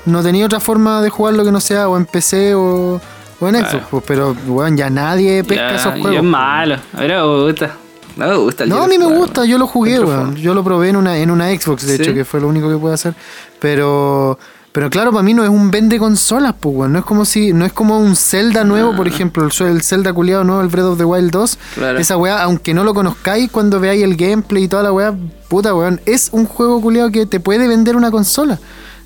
no 0.07 0.23
tenéis 0.23 0.45
otra 0.47 0.61
forma 0.61 1.01
de 1.01 1.09
jugarlo 1.09 1.45
que 1.45 1.53
no 1.53 1.61
sea 1.61 1.89
o 1.89 1.97
en 1.97 2.05
PC 2.05 2.55
o, 2.57 3.01
o 3.41 3.49
en 3.49 3.55
Xbox, 3.57 3.70
Claro. 3.70 3.86
pues, 3.91 4.05
pero, 4.07 4.36
weón, 4.47 4.76
ya 4.76 4.91
nadie 4.91 5.43
pesca 5.45 5.70
Ya, 5.70 5.74
esos 5.76 5.93
juegos. 5.93 6.11
es 6.12 6.18
pues. 6.20 6.22
malo. 6.30 6.74
A 6.95 7.01
mí 7.01 7.09
no 7.09 7.26
me 7.36 7.43
gusta. 7.45 7.76
No 8.16 8.26
me 8.28 8.36
gusta 8.36 8.64
el 8.64 8.70
No, 8.70 8.82
a 8.82 8.86
mí 8.88 8.99
me 8.99 9.07
gusta, 9.07 9.45
yo 9.45 9.57
lo 9.59 9.66
jugué, 9.66 9.99
weón. 10.01 10.34
Yo 10.36 10.53
lo 10.55 10.62
probé 10.64 10.91
en 10.91 10.97
una, 10.97 11.16
en 11.16 11.30
una 11.30 11.49
Xbox, 11.51 11.86
de 11.86 11.97
¿Sí? 11.97 12.03
hecho, 12.03 12.12
que 12.14 12.24
fue 12.24 12.41
lo 12.41 12.49
único 12.49 12.68
que 12.68 12.76
pude 12.76 12.93
hacer. 12.95 13.14
Pero, 13.61 14.38
pero 14.72 14.91
claro, 14.91 15.11
para 15.12 15.22
mí 15.22 15.32
no 15.34 15.43
es 15.45 15.49
un 15.51 15.70
vende 15.70 15.99
consolas, 15.99 16.55
pues, 16.59 16.74
weón. 16.76 16.93
No 16.93 16.99
es 16.99 17.05
como 17.05 17.24
si, 17.24 17.53
no 17.53 17.64
es 17.64 17.72
como 17.72 17.99
un 17.99 18.16
Zelda 18.16 18.64
nuevo, 18.64 18.95
por 18.97 19.07
ejemplo, 19.09 19.45
el, 19.47 19.66
el 19.68 19.82
Zelda 19.82 20.12
culiado 20.12 20.45
nuevo, 20.45 20.61
el 20.61 20.68
Breath 20.68 20.86
of 20.86 20.99
the 20.99 21.05
Wild 21.05 21.30
2. 21.30 21.59
Claro. 21.76 21.99
Esa 21.99 22.16
weá, 22.16 22.43
aunque 22.43 22.74
no 22.74 22.84
lo 22.84 22.95
conozcáis, 22.95 23.51
cuando 23.51 23.80
veáis 23.80 24.03
el 24.03 24.16
gameplay 24.16 24.64
y 24.64 24.68
toda 24.68 24.82
la 24.82 24.93
weá, 24.93 25.14
puta, 25.49 25.74
weón, 25.74 26.01
es 26.05 26.28
un 26.32 26.47
juego 26.47 26.80
culiado 26.80 27.11
que 27.11 27.26
te 27.26 27.41
puede 27.41 27.68
vender 27.68 27.97
una 27.97 28.11
consola. 28.11 28.59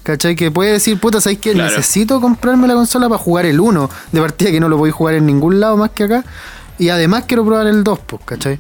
¿Cachai? 0.05 0.37
Que 0.37 0.51
puede 0.51 0.73
decir, 0.73 1.01
puta, 1.01 1.21
¿sabes 1.21 1.39
qué? 1.39 1.53
Claro. 1.53 1.71
Necesito 1.71 2.21
comprarme 2.21 2.69
la 2.69 2.75
consola 2.75 3.09
para 3.09 3.19
jugar 3.19 3.47
el 3.47 3.59
1 3.59 3.91
de 4.13 4.21
partida 4.21 4.51
que 4.51 4.61
no 4.61 4.69
lo 4.69 4.77
voy 4.77 4.91
a 4.91 4.93
jugar 4.93 5.15
en 5.15 5.27
ningún 5.27 5.59
lado 5.59 5.79
más 5.79 5.91
que 5.91 6.05
acá. 6.05 6.25
Y 6.79 6.91
además 6.91 7.25
quiero 7.27 7.45
probar 7.45 7.67
el 7.67 7.83
2, 7.83 7.99
pues, 8.07 8.23
¿cachai? 8.25 8.59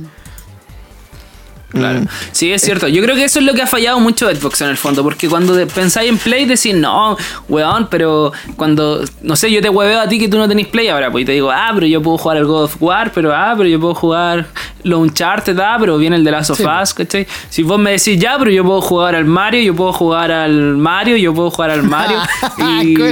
Claro. 1.74 2.00
Mm. 2.00 2.08
Sí, 2.32 2.52
es 2.52 2.62
cierto. 2.62 2.88
Yo 2.88 3.02
creo 3.02 3.16
que 3.16 3.24
eso 3.24 3.40
es 3.40 3.44
lo 3.44 3.54
que 3.54 3.62
ha 3.62 3.66
fallado 3.66 4.00
mucho 4.00 4.32
Xbox 4.34 4.60
en 4.62 4.68
el 4.68 4.76
fondo. 4.76 5.02
Porque 5.02 5.28
cuando 5.28 5.54
pensáis 5.68 6.08
en 6.08 6.18
Play, 6.18 6.46
decís, 6.46 6.74
no, 6.74 7.16
weón, 7.48 7.88
pero 7.90 8.32
cuando, 8.56 9.04
no 9.22 9.36
sé, 9.36 9.50
yo 9.50 9.60
te 9.60 9.68
hueveo 9.68 10.00
a 10.00 10.08
ti 10.08 10.18
que 10.18 10.28
tú 10.28 10.38
no 10.38 10.48
tenés 10.48 10.66
Play 10.68 10.88
ahora, 10.88 11.10
pues 11.10 11.22
y 11.22 11.24
te 11.26 11.32
digo, 11.32 11.50
ah, 11.50 11.70
pero 11.74 11.86
yo 11.86 12.02
puedo 12.02 12.18
jugar 12.18 12.38
al 12.38 12.46
God 12.46 12.64
of 12.64 12.76
War, 12.80 13.12
pero 13.12 13.34
ah, 13.34 13.54
pero 13.56 13.68
yo 13.68 13.80
puedo 13.80 13.94
jugar 13.94 14.46
los 14.82 15.00
Uncharted, 15.00 15.58
ah, 15.58 15.76
pero 15.78 15.98
viene 15.98 16.16
el 16.16 16.24
de 16.24 16.30
Last 16.30 16.50
of 16.50 16.58
Sí. 16.58 16.64
Us, 16.64 16.94
¿cachai? 16.94 17.26
Si 17.50 17.62
vos 17.62 17.78
me 17.78 17.92
decís, 17.92 18.18
ya, 18.18 18.36
pero 18.38 18.50
yo 18.50 18.64
puedo 18.64 18.80
jugar 18.80 19.14
al 19.14 19.24
Mario, 19.24 19.62
yo 19.62 19.74
puedo 19.74 19.92
jugar 19.92 20.30
al 20.30 20.76
Mario, 20.76 21.16
yo 21.16 21.34
puedo 21.34 21.50
jugar 21.50 21.70
al 21.70 21.82
Mario. 21.82 22.18
y... 22.82 22.94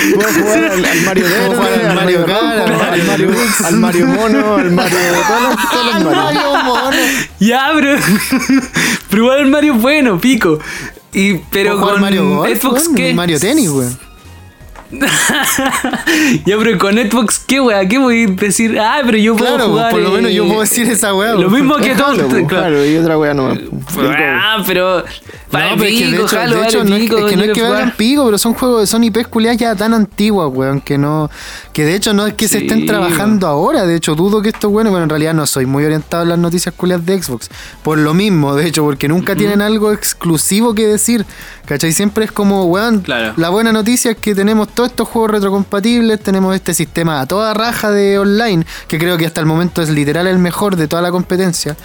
Puedo 0.14 0.28
jugar 0.32 0.64
al, 0.64 0.84
al 0.84 1.00
Mario 1.02 1.24
Puedo 1.26 1.50
Verde, 1.50 1.54
jugar 1.54 1.72
al 1.90 1.94
Mario 1.94 2.26
Kart, 2.26 3.64
al 3.64 3.76
Mario 3.76 4.06
Mono, 4.06 4.54
al 4.56 4.70
Mario. 4.70 4.98
Todos 5.28 5.42
los, 5.42 5.70
todos 5.70 6.02
los 6.02 6.14
Mario. 6.14 6.40
Ya, 7.40 7.70
pero. 7.74 7.98
pero 9.10 9.22
igual 9.22 9.40
el 9.40 9.46
Mario 9.48 9.74
es 9.74 9.82
bueno, 9.82 10.20
pico. 10.20 10.58
Y, 11.12 11.34
pero 11.50 11.80
con 11.80 12.00
Mario 12.00 12.28
Golf, 12.28 12.60
Xbox, 12.60 12.88
¿qué? 12.94 13.14
Mario 13.14 13.40
Tenis, 13.40 13.68
weón. 13.68 14.09
ya, 16.46 16.56
pero 16.58 16.78
con 16.78 16.94
Xbox, 16.96 17.38
¿qué 17.46 17.60
wea? 17.60 17.86
¿Qué 17.86 17.98
voy 17.98 18.24
a 18.24 18.26
decir? 18.28 18.78
Ah, 18.78 19.00
pero 19.04 19.18
yo 19.18 19.36
puedo 19.36 19.54
Claro, 19.54 19.70
jugar. 19.70 19.90
por 19.90 20.00
lo 20.00 20.08
eh, 20.10 20.12
menos 20.16 20.32
yo 20.32 20.46
puedo 20.46 20.60
decir 20.60 20.88
esa 20.88 21.14
weá. 21.14 21.32
Lo 21.32 21.40
weón. 21.48 21.52
mismo 21.52 21.76
que 21.76 21.94
todo. 21.94 22.14
Pues, 22.28 22.28
claro. 22.28 22.46
claro, 22.48 22.86
y 22.86 22.96
otra 22.96 23.18
wea 23.18 23.34
nomás. 23.34 23.58
Ah, 23.98 24.62
pero. 24.66 25.04
No, 25.52 25.58
es 25.58 25.92
que 25.92 26.06
de 26.06 26.16
hecho, 26.16 26.26
de 26.28 26.36
vale, 26.36 26.54
no 26.54 26.94
es, 26.96 27.02
pico, 27.02 27.18
es 27.18 27.24
que 27.30 27.36
no 27.36 27.42
es 27.42 27.50
que 27.52 27.62
valgan 27.62 27.92
pico, 27.96 28.24
pero 28.24 28.38
son 28.38 28.54
juegos, 28.54 28.88
son 28.88 29.02
IPs 29.02 29.26
culiadas 29.26 29.58
ya 29.58 29.74
tan 29.74 29.92
antiguas, 29.94 30.48
weón, 30.52 30.80
que 30.80 30.96
no, 30.96 31.28
que 31.72 31.84
de 31.84 31.96
hecho 31.96 32.14
no 32.14 32.24
es 32.28 32.34
que 32.34 32.46
se 32.46 32.58
estén 32.58 32.86
trabajando 32.86 33.48
ahora, 33.48 33.84
de 33.84 33.96
hecho 33.96 34.14
dudo 34.14 34.42
que 34.42 34.50
esto 34.50 34.68
es 34.68 34.72
bueno, 34.72 34.90
bueno, 34.90 35.02
en 35.04 35.10
realidad 35.10 35.34
no 35.34 35.46
soy 35.48 35.66
muy 35.66 35.84
orientado 35.84 36.22
en 36.22 36.28
las 36.28 36.38
noticias 36.38 36.72
culiadas 36.76 37.04
de 37.04 37.20
Xbox, 37.20 37.48
por 37.82 37.98
lo 37.98 38.14
mismo, 38.14 38.54
de 38.54 38.68
hecho, 38.68 38.84
porque 38.84 39.08
nunca 39.08 39.34
tienen 39.34 39.60
algo 39.60 39.90
exclusivo 39.92 40.72
que 40.72 40.86
decir, 40.86 41.26
¿cachai? 41.66 41.90
Siempre 41.90 42.26
es 42.26 42.30
como, 42.32 42.66
weón, 42.66 43.00
Claro. 43.00 43.32
la 43.36 43.48
buena 43.48 43.72
noticia 43.72 44.12
es 44.12 44.18
que 44.18 44.36
tenemos 44.36 44.68
todos 44.80 44.92
estos 44.92 45.08
juegos 45.08 45.30
retrocompatibles, 45.32 46.20
tenemos 46.20 46.54
este 46.54 46.72
sistema 46.72 47.20
a 47.20 47.26
toda 47.26 47.52
raja 47.52 47.90
de 47.90 48.18
online, 48.18 48.64
que 48.88 48.98
creo 48.98 49.18
que 49.18 49.26
hasta 49.26 49.40
el 49.40 49.46
momento 49.46 49.82
es 49.82 49.90
literal 49.90 50.26
el 50.26 50.38
mejor 50.38 50.74
de 50.76 50.88
toda 50.88 51.02
la 51.02 51.10
competencia. 51.10 51.76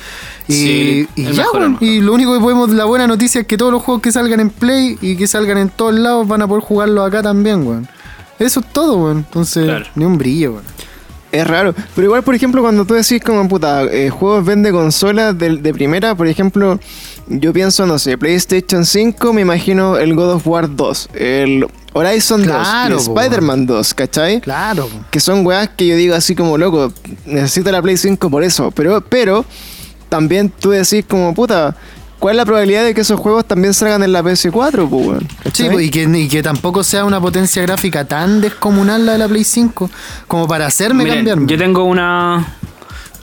Y, 0.47 0.53
Sí, 0.53 1.07
y 1.15 1.25
el 1.25 1.33
ya, 1.33 1.43
mejor. 1.43 1.83
y 1.83 1.99
lo 1.99 2.13
único 2.13 2.33
que 2.33 2.39
podemos, 2.39 2.69
la 2.69 2.85
buena 2.85 3.05
noticia 3.05 3.41
es 3.41 3.47
que 3.47 3.57
todos 3.57 3.71
los 3.73 3.81
juegos 3.83 4.01
que 4.01 4.11
salgan 4.13 4.39
en 4.39 4.49
Play 4.49 4.97
y 5.01 5.17
que 5.17 5.27
salgan 5.27 5.57
en 5.57 5.67
todos 5.69 5.93
lados 5.93 6.25
van 6.25 6.41
a 6.41 6.47
poder 6.47 6.63
jugarlos 6.63 7.05
acá 7.05 7.21
también, 7.21 7.67
weón. 7.67 7.87
Eso 8.39 8.61
es 8.61 8.65
todo, 8.71 8.95
weón. 8.97 9.17
Entonces, 9.17 9.65
Claro. 9.65 9.85
ni 9.95 10.05
un 10.05 10.17
brillo, 10.17 10.51
weón. 10.53 10.63
Es 11.33 11.45
raro. 11.45 11.75
Pero 11.95 12.05
igual, 12.05 12.23
por 12.23 12.33
ejemplo, 12.33 12.61
cuando 12.61 12.85
tú 12.85 12.93
decís 12.93 13.21
como 13.21 13.45
puta, 13.49 13.83
eh, 13.83 14.09
juegos 14.09 14.45
vende 14.45 14.71
consolas 14.71 15.37
de, 15.37 15.57
de 15.57 15.73
primera, 15.73 16.15
por 16.15 16.27
ejemplo, 16.27 16.79
yo 17.27 17.53
pienso, 17.53 17.85
no 17.85 17.99
sé, 17.99 18.17
PlayStation 18.17 18.85
5, 18.85 19.33
me 19.33 19.41
imagino 19.41 19.97
el 19.97 20.15
God 20.15 20.33
of 20.33 20.47
War 20.47 20.75
2. 20.75 21.09
El 21.15 21.67
Horizon 21.93 22.43
Claro, 22.43 22.95
2 22.95 23.07
y 23.07 23.09
Spider-Man 23.09 23.65
2, 23.65 23.93
¿cachai? 23.93 24.41
Claro. 24.41 24.89
Que 25.09 25.19
son 25.19 25.45
weas 25.45 25.69
que 25.69 25.87
yo 25.87 25.95
digo 25.95 26.13
así 26.13 26.35
como 26.35 26.57
loco, 26.57 26.91
necesito 27.25 27.71
la 27.71 27.81
Play 27.81 27.97
5 27.97 28.29
por 28.29 28.43
eso. 28.43 28.71
Pero, 28.71 29.01
pero 29.01 29.45
también 30.09 30.49
tú 30.49 30.71
decís 30.71 31.05
como 31.07 31.33
puta, 31.33 31.75
¿cuál 32.19 32.35
es 32.35 32.37
la 32.37 32.45
probabilidad 32.45 32.83
de 32.83 32.93
que 32.93 33.01
esos 33.01 33.19
juegos 33.19 33.45
también 33.45 33.73
salgan 33.73 34.03
en 34.03 34.11
la 34.11 34.21
PS4, 34.21 34.89
pues, 34.89 35.07
weón? 35.07 35.27
Sí, 35.53 35.67
pues, 35.71 35.85
y 35.85 35.89
que, 35.89 36.03
y 36.03 36.27
que 36.27 36.43
tampoco 36.43 36.83
sea 36.83 37.05
una 37.05 37.21
potencia 37.21 37.61
gráfica 37.61 38.05
tan 38.05 38.41
descomunal 38.41 39.05
la 39.05 39.13
de 39.13 39.17
la 39.19 39.27
Play 39.27 39.43
5 39.43 39.89
como 40.27 40.47
para 40.47 40.67
hacerme 40.67 41.03
Miren, 41.03 41.19
cambiarme. 41.19 41.47
Yo 41.47 41.57
tengo 41.57 41.85
una. 41.85 42.57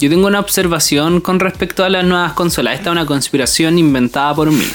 Yo 0.03 0.11
tengo 0.11 0.27
una 0.27 0.41
observación 0.41 1.21
con 1.21 1.39
respecto 1.39 1.85
a 1.85 1.89
las 1.89 2.05
nuevas 2.05 2.33
consolas. 2.33 2.75
Esta 2.75 2.91
es 2.91 2.93
una 2.93 3.07
conspiración 3.07 3.79
inventada 3.79 4.35
por 4.35 4.51
mí. 4.51 4.67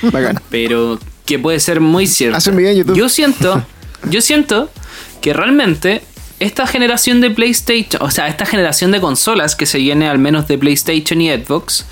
Bacán. 0.00 0.40
Pero 0.48 0.98
que 1.26 1.38
puede 1.38 1.60
ser 1.60 1.80
muy 1.80 2.06
cierta. 2.06 2.38
Haz 2.38 2.46
un 2.46 2.56
video 2.56 2.70
en 2.70 2.78
YouTube. 2.78 2.96
Yo 2.96 3.10
siento. 3.10 3.62
Yo 4.08 4.22
siento 4.22 4.70
que 5.20 5.34
realmente. 5.34 6.02
Esta 6.38 6.66
generación 6.66 7.20
de 7.20 7.30
PlayStation, 7.30 8.02
o 8.02 8.10
sea, 8.10 8.26
esta 8.28 8.46
generación 8.46 8.90
de 8.90 9.02
consolas 9.02 9.54
que 9.54 9.66
se 9.66 9.76
viene 9.76 10.08
al 10.08 10.18
menos 10.18 10.48
de 10.48 10.56
PlayStation 10.56 11.20
y 11.20 11.28
Xbox, 11.30 11.84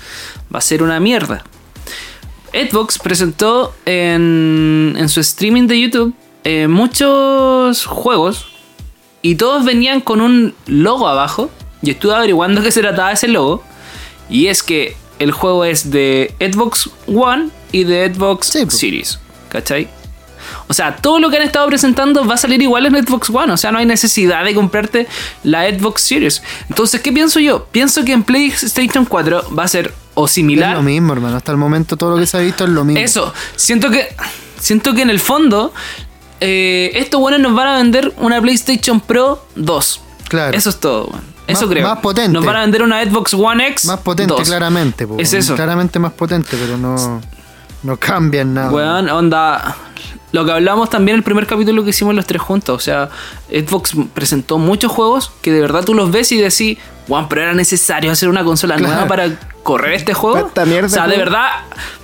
va 0.51 0.57
a 0.57 0.61
ser 0.61 0.81
una 0.81 0.99
mierda. 0.99 1.43
Xbox 2.51 2.97
presentó 2.97 3.75
en, 3.85 4.95
en 4.97 5.07
su 5.09 5.19
streaming 5.19 5.67
de 5.67 5.79
YouTube 5.79 6.15
eh, 6.43 6.67
muchos 6.67 7.85
juegos 7.85 8.47
y 9.21 9.35
todos 9.35 9.63
venían 9.63 10.01
con 10.01 10.21
un 10.21 10.55
logo 10.65 11.07
abajo. 11.07 11.51
Y 11.81 11.91
estuve 11.91 12.13
averiguando 12.15 12.61
qué 12.61 12.71
se 12.71 12.81
trataba 12.81 13.11
ese 13.11 13.27
logo. 13.27 13.63
Y 14.29 14.47
es 14.47 14.63
que 14.63 14.95
el 15.19 15.31
juego 15.31 15.65
es 15.65 15.91
de 15.91 16.33
Xbox 16.39 16.89
One 17.07 17.49
y 17.71 17.83
de 17.83 18.13
Xbox 18.13 18.47
Sí, 18.47 18.65
pues. 18.65 18.77
Series. 18.77 19.19
¿Cachai? 19.49 19.89
O 20.67 20.73
sea, 20.73 20.95
todo 20.95 21.19
lo 21.19 21.29
que 21.29 21.37
han 21.37 21.43
estado 21.43 21.67
presentando 21.67 22.25
va 22.25 22.35
a 22.35 22.37
salir 22.37 22.61
igual 22.61 22.85
en 22.85 23.05
Xbox 23.05 23.29
One. 23.29 23.51
O 23.53 23.57
sea, 23.57 23.71
no 23.71 23.79
hay 23.79 23.85
necesidad 23.85 24.43
de 24.43 24.53
comprarte 24.53 25.07
la 25.43 25.69
Xbox 25.69 26.01
Series. 26.01 26.41
Entonces, 26.69 27.01
¿qué 27.01 27.11
pienso 27.11 27.39
yo? 27.39 27.65
Pienso 27.65 28.03
que 28.05 28.13
en 28.13 28.23
PlayStation 28.23 29.05
4 29.05 29.55
va 29.57 29.63
a 29.63 29.67
ser 29.67 29.93
o 30.13 30.25
Es 30.25 30.31
similar 30.31 30.75
lo 30.75 30.83
mismo, 30.83 31.13
hermano. 31.13 31.37
Hasta 31.37 31.51
el 31.51 31.57
momento 31.57 31.97
todo 31.97 32.11
lo 32.11 32.17
que 32.17 32.25
se 32.25 32.37
ha 32.37 32.41
visto 32.41 32.65
es 32.65 32.69
lo 32.69 32.83
mismo. 32.83 32.99
eso, 32.99 33.33
siento 33.55 33.89
que 33.89 34.07
siento 34.59 34.93
que 34.93 35.01
en 35.01 35.09
el 35.09 35.19
fondo 35.19 35.73
eh, 36.41 36.91
estos 36.95 37.19
buenos 37.19 37.39
nos 37.39 37.53
van 37.53 37.67
a 37.67 37.77
vender 37.77 38.13
una 38.17 38.41
PlayStation 38.41 38.99
Pro 38.99 39.45
2. 39.55 40.01
Claro. 40.27 40.57
Eso 40.57 40.69
es 40.69 40.79
todo, 40.79 41.05
weón. 41.07 41.38
Eso 41.49 41.61
Más- 41.65 41.69
creo. 41.71 41.87
más 41.87 41.99
potente. 41.99 42.31
Nos 42.31 42.45
van 42.45 42.55
a 42.57 42.61
vender 42.61 42.81
una 42.83 43.03
Xbox 43.03 43.33
One 43.33 43.67
X. 43.69 43.85
Más 43.85 43.99
potente, 43.99 44.33
2. 44.33 44.47
claramente. 44.47 45.07
po, 45.07 45.15
Es 45.17 45.33
eso. 45.33 45.55
Claramente 45.55 45.99
más 45.99 46.13
potente, 46.13 46.49
pero 46.59 46.77
no, 46.77 47.21
no 47.83 47.97
cambian 47.97 48.53
nada. 48.53 48.71
Weón, 48.71 49.09
onda. 49.09 49.75
Lo 50.31 50.45
que 50.45 50.51
hablamos 50.51 50.89
también 50.91 51.15
en 51.15 51.19
el 51.19 51.23
primer 51.23 51.47
capítulo 51.47 51.83
que 51.83 51.89
hicimos 51.89 52.13
los 52.13 52.25
tres 52.27 52.41
juntos. 52.41 52.75
O 52.75 52.79
sea, 52.79 53.09
Xbox 53.49 53.93
presentó 54.13 54.59
muchos 54.59 54.91
juegos 54.91 55.31
que 55.41 55.51
de 55.51 55.59
verdad 55.61 55.83
tú 55.83 55.95
los 55.95 56.11
ves 56.11 56.31
y 56.31 56.37
decís, 56.37 56.77
weón, 57.07 57.27
pero 57.29 57.41
era 57.41 57.53
necesario 57.53 58.11
hacer 58.11 58.29
una 58.29 58.43
consola 58.43 58.75
Claro. 58.75 58.93
nueva 58.93 59.07
para 59.07 59.29
correr 59.63 59.93
este 59.93 60.13
juego. 60.13 60.49
Mierda, 60.65 60.87
o 60.87 60.89
sea, 60.89 61.07
de 61.07 61.17
verdad, 61.17 61.47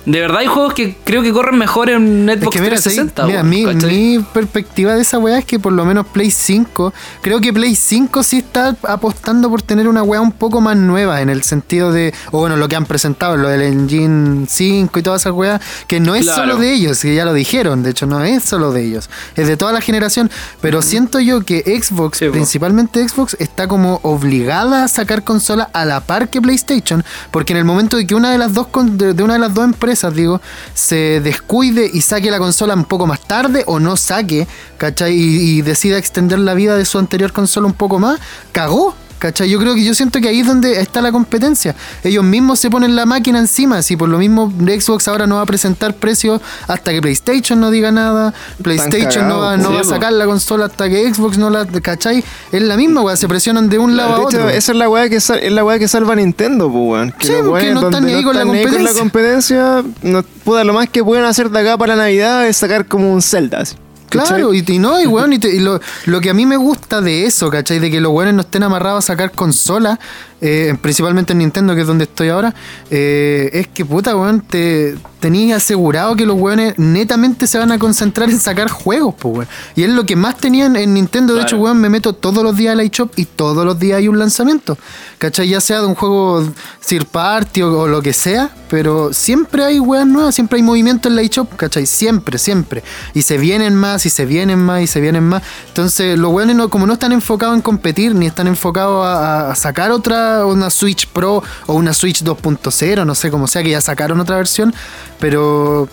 de 0.04 0.20
verdad 0.20 0.38
hay 0.38 0.46
juegos 0.46 0.74
que 0.74 0.96
creo 1.02 1.22
que 1.22 1.32
corren 1.32 1.56
mejor 1.58 1.88
en 1.90 2.28
Es 2.28 2.38
Xbox 2.40 2.54
que 2.54 2.60
mira, 2.62 2.76
360. 2.76 3.22
sí, 3.26 3.28
mira, 3.44 3.68
weón, 3.70 3.86
mi, 3.88 4.18
perspectiva 4.32 4.94
de 4.94 5.00
esa 5.02 5.18
weá 5.18 5.38
es 5.38 5.44
que 5.46 5.58
por 5.58 5.72
lo 5.72 5.84
menos 5.84 6.06
Play 6.06 6.30
5, 6.30 6.92
creo 7.22 7.40
que 7.40 7.52
Play 7.52 7.74
5 7.74 8.22
sí 8.22 8.38
está 8.38 8.76
apostando 8.82 9.48
por 9.50 9.62
tener 9.62 9.88
una 9.88 10.02
weá 10.02 10.20
un 10.20 10.32
poco 10.32 10.60
más 10.60 10.76
nueva 10.76 11.22
en 11.22 11.30
el 11.30 11.42
sentido 11.42 11.92
de, 11.92 12.14
o 12.30 12.38
bueno, 12.40 12.56
lo 12.56 12.68
que 12.68 12.76
han 12.76 12.84
presentado, 12.84 13.36
lo 13.36 13.48
del 13.48 13.62
Engine 13.62 14.46
5 14.48 14.98
y 14.98 15.02
todas 15.02 15.22
esas 15.22 15.32
weas, 15.32 15.60
que 15.88 15.98
no 15.98 16.14
es 16.14 16.24
Claro. 16.24 16.42
solo 16.42 16.56
de 16.58 16.72
ellos, 16.72 17.00
que 17.00 17.14
ya 17.14 17.24
lo 17.24 17.32
dijeron, 17.32 17.82
de 17.82 17.90
hecho 17.90 18.06
no 18.06 18.22
es 18.22 18.44
solo 18.44 18.70
de 18.70 18.84
ellos, 18.84 19.08
es 19.34 19.48
de 19.48 19.56
toda 19.56 19.72
la 19.72 19.80
generación, 19.80 20.30
pero 20.60 20.82
siento 20.82 21.18
yo 21.20 21.42
que 21.44 21.62
Xbox, 21.82 22.18
Sí, 22.18 22.28
principalmente 22.28 23.06
Xbox, 23.08 23.36
está 23.40 23.66
como 23.66 23.98
obligada 24.02 24.84
a 24.84 24.88
sacar 24.96 25.22
consola 25.22 25.68
a 25.72 25.84
la 25.84 26.00
par 26.00 26.28
que 26.28 26.40
PlayStation, 26.40 27.04
porque 27.30 27.52
en 27.52 27.58
el 27.58 27.64
momento 27.64 27.96
de 27.96 28.06
que 28.06 28.14
una 28.14 28.30
de 28.32 28.38
las 28.38 28.54
dos 28.54 28.66
de 28.92 29.22
una 29.22 29.34
de 29.34 29.38
las 29.38 29.54
dos 29.54 29.64
empresas, 29.64 30.14
digo, 30.14 30.40
se 30.74 31.20
descuide 31.20 31.88
y 31.92 32.00
saque 32.00 32.30
la 32.30 32.38
consola 32.38 32.74
un 32.74 32.84
poco 32.84 33.06
más 33.06 33.20
tarde 33.20 33.62
o 33.66 33.78
no 33.78 33.96
saque, 33.96 34.48
¿cachai? 34.78 35.14
Y, 35.14 35.58
y 35.58 35.62
decida 35.62 35.98
extender 35.98 36.38
la 36.38 36.54
vida 36.54 36.76
de 36.76 36.84
su 36.84 36.98
anterior 36.98 37.32
consola 37.32 37.66
un 37.66 37.74
poco 37.74 37.98
más, 37.98 38.18
cagó. 38.52 38.94
¿Cachai? 39.18 39.48
Yo 39.48 39.58
creo 39.58 39.74
que 39.74 39.82
yo 39.82 39.94
siento 39.94 40.20
que 40.20 40.28
ahí 40.28 40.40
es 40.40 40.46
donde 40.46 40.80
está 40.80 41.00
la 41.00 41.10
competencia. 41.10 41.74
Ellos 42.04 42.22
mismos 42.22 42.60
se 42.60 42.68
ponen 42.70 42.94
la 42.94 43.06
máquina 43.06 43.38
encima. 43.38 43.80
Si 43.82 43.96
por 43.96 44.08
lo 44.08 44.18
mismo 44.18 44.52
Xbox 44.60 45.08
ahora 45.08 45.26
no 45.26 45.36
va 45.36 45.42
a 45.42 45.46
presentar 45.46 45.94
precios 45.94 46.40
hasta 46.68 46.90
que 46.92 47.00
PlayStation 47.00 47.58
no 47.58 47.70
diga 47.70 47.90
nada. 47.90 48.34
PlayStation 48.62 49.26
no 49.26 49.38
va, 49.40 49.56
no 49.56 49.72
va 49.72 49.80
a 49.80 49.82
po. 49.82 49.88
sacar 49.88 50.12
la 50.12 50.26
consola 50.26 50.66
hasta 50.66 50.88
que 50.88 51.12
Xbox 51.12 51.38
no 51.38 51.48
la. 51.50 51.66
¿Cachai? 51.66 52.22
Es 52.52 52.62
la 52.62 52.76
misma, 52.76 53.00
weá. 53.02 53.16
Se 53.16 53.26
presionan 53.28 53.68
de 53.68 53.78
un 53.78 53.96
lado 53.96 54.16
a 54.16 54.20
otro. 54.20 54.40
hecho, 54.40 54.48
esa 54.50 54.72
es 54.72 54.78
la 54.78 54.88
weá 54.88 55.08
que, 55.08 55.20
sal- 55.20 55.40
es 55.40 55.52
la 55.52 55.64
weá 55.64 55.78
que 55.78 55.88
salva 55.88 56.12
a 56.12 56.16
Nintendo, 56.16 56.70
pues, 56.70 56.84
weón. 56.84 57.14
Sí, 57.20 57.32
porque 57.44 57.72
no 57.72 57.86
están 57.88 58.04
ni 58.04 58.12
ahí 58.12 58.22
con 58.22 58.36
la 58.36 58.42
con 58.44 58.56
competencia. 58.98 59.82
no, 60.02 60.22
puta, 60.44 60.64
lo 60.64 60.72
más 60.74 60.88
que 60.88 61.02
pueden 61.02 61.24
hacer 61.24 61.50
de 61.50 61.60
acá 61.60 61.78
para 61.78 61.96
la 61.96 62.04
Navidad 62.04 62.46
es 62.46 62.56
sacar 62.56 62.86
como 62.86 63.12
un 63.12 63.22
Zelda. 63.22 63.64
Claro, 64.08 64.54
y, 64.54 64.64
y 64.66 64.78
no, 64.78 65.00
y 65.00 65.06
weón, 65.06 65.32
y, 65.32 65.38
te- 65.38 65.54
y 65.54 65.58
lo, 65.60 65.80
lo 66.06 66.20
que 66.20 66.30
a 66.30 66.34
mí 66.34 66.46
me 66.46 66.56
gusta 66.56 67.00
de 67.00 67.26
eso, 67.26 67.50
¿cachai? 67.50 67.78
De 67.78 67.90
que 67.90 68.00
los 68.00 68.12
weones 68.12 68.34
no 68.34 68.40
estén 68.42 68.62
amarrados 68.62 69.04
a 69.04 69.06
sacar 69.08 69.32
consolas, 69.32 69.98
eh, 70.40 70.76
principalmente 70.82 71.32
en 71.32 71.38
Nintendo, 71.38 71.74
que 71.74 71.80
es 71.80 71.86
donde 71.86 72.04
estoy 72.04 72.28
ahora, 72.28 72.54
eh, 72.90 73.50
es 73.52 73.68
que 73.68 73.84
puta, 73.84 74.14
weón, 74.16 74.40
te 74.42 74.96
tenías 75.20 75.62
asegurado 75.62 76.14
que 76.14 76.26
los 76.26 76.36
weones 76.38 76.74
netamente 76.78 77.46
se 77.46 77.58
van 77.58 77.72
a 77.72 77.78
concentrar 77.78 78.28
en 78.30 78.38
sacar 78.38 78.68
juegos, 78.70 79.14
pues, 79.18 79.34
weón. 79.34 79.48
Y 79.74 79.82
es 79.82 79.90
lo 79.90 80.04
que 80.06 80.14
más 80.14 80.36
tenían 80.36 80.76
en 80.76 80.94
Nintendo. 80.94 81.32
De 81.34 81.40
Claro. 81.40 81.56
hecho, 81.56 81.62
weón, 81.62 81.78
me 81.80 81.88
meto 81.88 82.12
todos 82.12 82.44
los 82.44 82.56
días 82.56 82.72
al 82.78 82.84
iShop 82.84 83.12
y 83.16 83.24
todos 83.24 83.64
los 83.64 83.78
días 83.78 83.98
hay 83.98 84.08
un 84.08 84.18
lanzamiento, 84.18 84.76
¿cachai? 85.18 85.48
Ya 85.48 85.60
sea 85.60 85.80
de 85.80 85.86
un 85.86 85.94
juego 85.94 86.46
third 86.86 87.06
party 87.06 87.62
o, 87.62 87.80
o 87.80 87.88
lo 87.88 88.02
que 88.02 88.12
sea, 88.12 88.50
pero 88.68 89.12
siempre 89.12 89.64
hay 89.64 89.78
weas 89.80 90.06
nuevas, 90.06 90.34
siempre 90.34 90.58
hay 90.58 90.62
movimiento 90.62 91.08
en 91.08 91.16
la 91.16 91.22
eShop, 91.22 91.56
¿cachai? 91.56 91.86
Siempre, 91.86 92.38
siempre. 92.38 92.82
Y 93.14 93.22
se 93.22 93.38
vienen 93.38 93.74
más, 93.74 93.95
y 94.04 94.10
se 94.10 94.26
vienen 94.26 94.58
más, 94.58 94.82
y 94.82 94.86
se 94.86 95.00
vienen 95.00 95.24
más. 95.24 95.42
Entonces, 95.68 96.18
los 96.18 96.32
weones, 96.32 96.56
no, 96.56 96.68
como 96.68 96.86
no 96.86 96.92
están 96.92 97.12
enfocados 97.12 97.54
en 97.54 97.62
competir, 97.62 98.14
ni 98.14 98.26
están 98.26 98.48
enfocados 98.48 99.06
a, 99.06 99.50
a 99.50 99.54
sacar 99.54 99.92
otra, 99.92 100.44
una 100.44 100.68
Switch 100.68 101.06
Pro 101.08 101.42
o 101.66 101.74
una 101.74 101.94
Switch 101.94 102.22
2.0, 102.22 103.06
no 103.06 103.14
sé 103.14 103.30
cómo 103.30 103.46
sea, 103.46 103.62
que 103.62 103.70
ya 103.70 103.80
sacaron 103.80 104.20
otra 104.20 104.36
versión, 104.36 104.74
pero. 105.18 105.88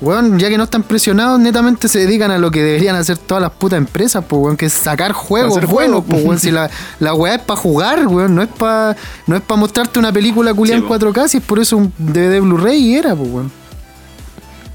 Weón, 0.00 0.38
ya 0.38 0.48
que 0.48 0.56
no 0.56 0.64
están 0.64 0.84
presionados, 0.84 1.40
netamente 1.40 1.88
se 1.88 1.98
dedican 1.98 2.30
a 2.30 2.38
lo 2.38 2.52
que 2.52 2.62
deberían 2.62 2.94
hacer 2.94 3.18
todas 3.18 3.42
las 3.42 3.50
putas 3.50 3.78
empresas, 3.78 4.24
pues, 4.28 4.40
weón, 4.40 4.56
que 4.56 4.66
es 4.66 4.72
sacar 4.72 5.10
juegos 5.10 5.54
buenos, 5.54 5.70
juegos, 5.70 6.04
pues, 6.08 6.24
weón. 6.24 6.38
Si 6.38 6.52
la, 6.52 6.70
la 7.00 7.14
weá 7.14 7.34
es 7.34 7.42
para 7.42 7.58
jugar, 7.58 8.06
weón, 8.06 8.34
no 8.36 8.42
es 8.42 8.48
para 8.48 8.96
no 9.26 9.34
es 9.34 9.42
para 9.42 9.58
mostrarte 9.58 9.98
una 9.98 10.12
película 10.12 10.54
culiada 10.54 10.80
Sí, 10.80 10.86
en 10.86 10.92
4K, 10.92 11.28
si 11.28 11.38
es 11.38 11.42
por 11.42 11.58
eso 11.58 11.76
un 11.76 11.92
DVD 11.98 12.40
Blu-ray 12.40 12.78
y 12.78 12.94
era, 12.96 13.16
pues, 13.16 13.28
weón. 13.28 13.52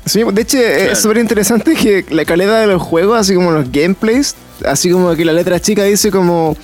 Sí, 0.05 0.21
de 0.31 0.41
hecho 0.41 0.57
Claro. 0.57 0.91
es 0.91 0.99
súper 1.01 1.17
interesante 1.17 1.75
que 1.75 2.05
la 2.09 2.25
calidad 2.25 2.59
de 2.59 2.67
los 2.67 2.81
juegos, 2.81 3.17
así 3.19 3.33
como 3.35 3.51
los 3.51 3.71
gameplays, 3.71 4.35
así 4.65 4.91
como 4.91 5.15
que 5.15 5.23
la 5.25 5.31
letra 5.33 5.59
chica 5.59 5.83
dice 5.83 6.11
como 6.11 6.57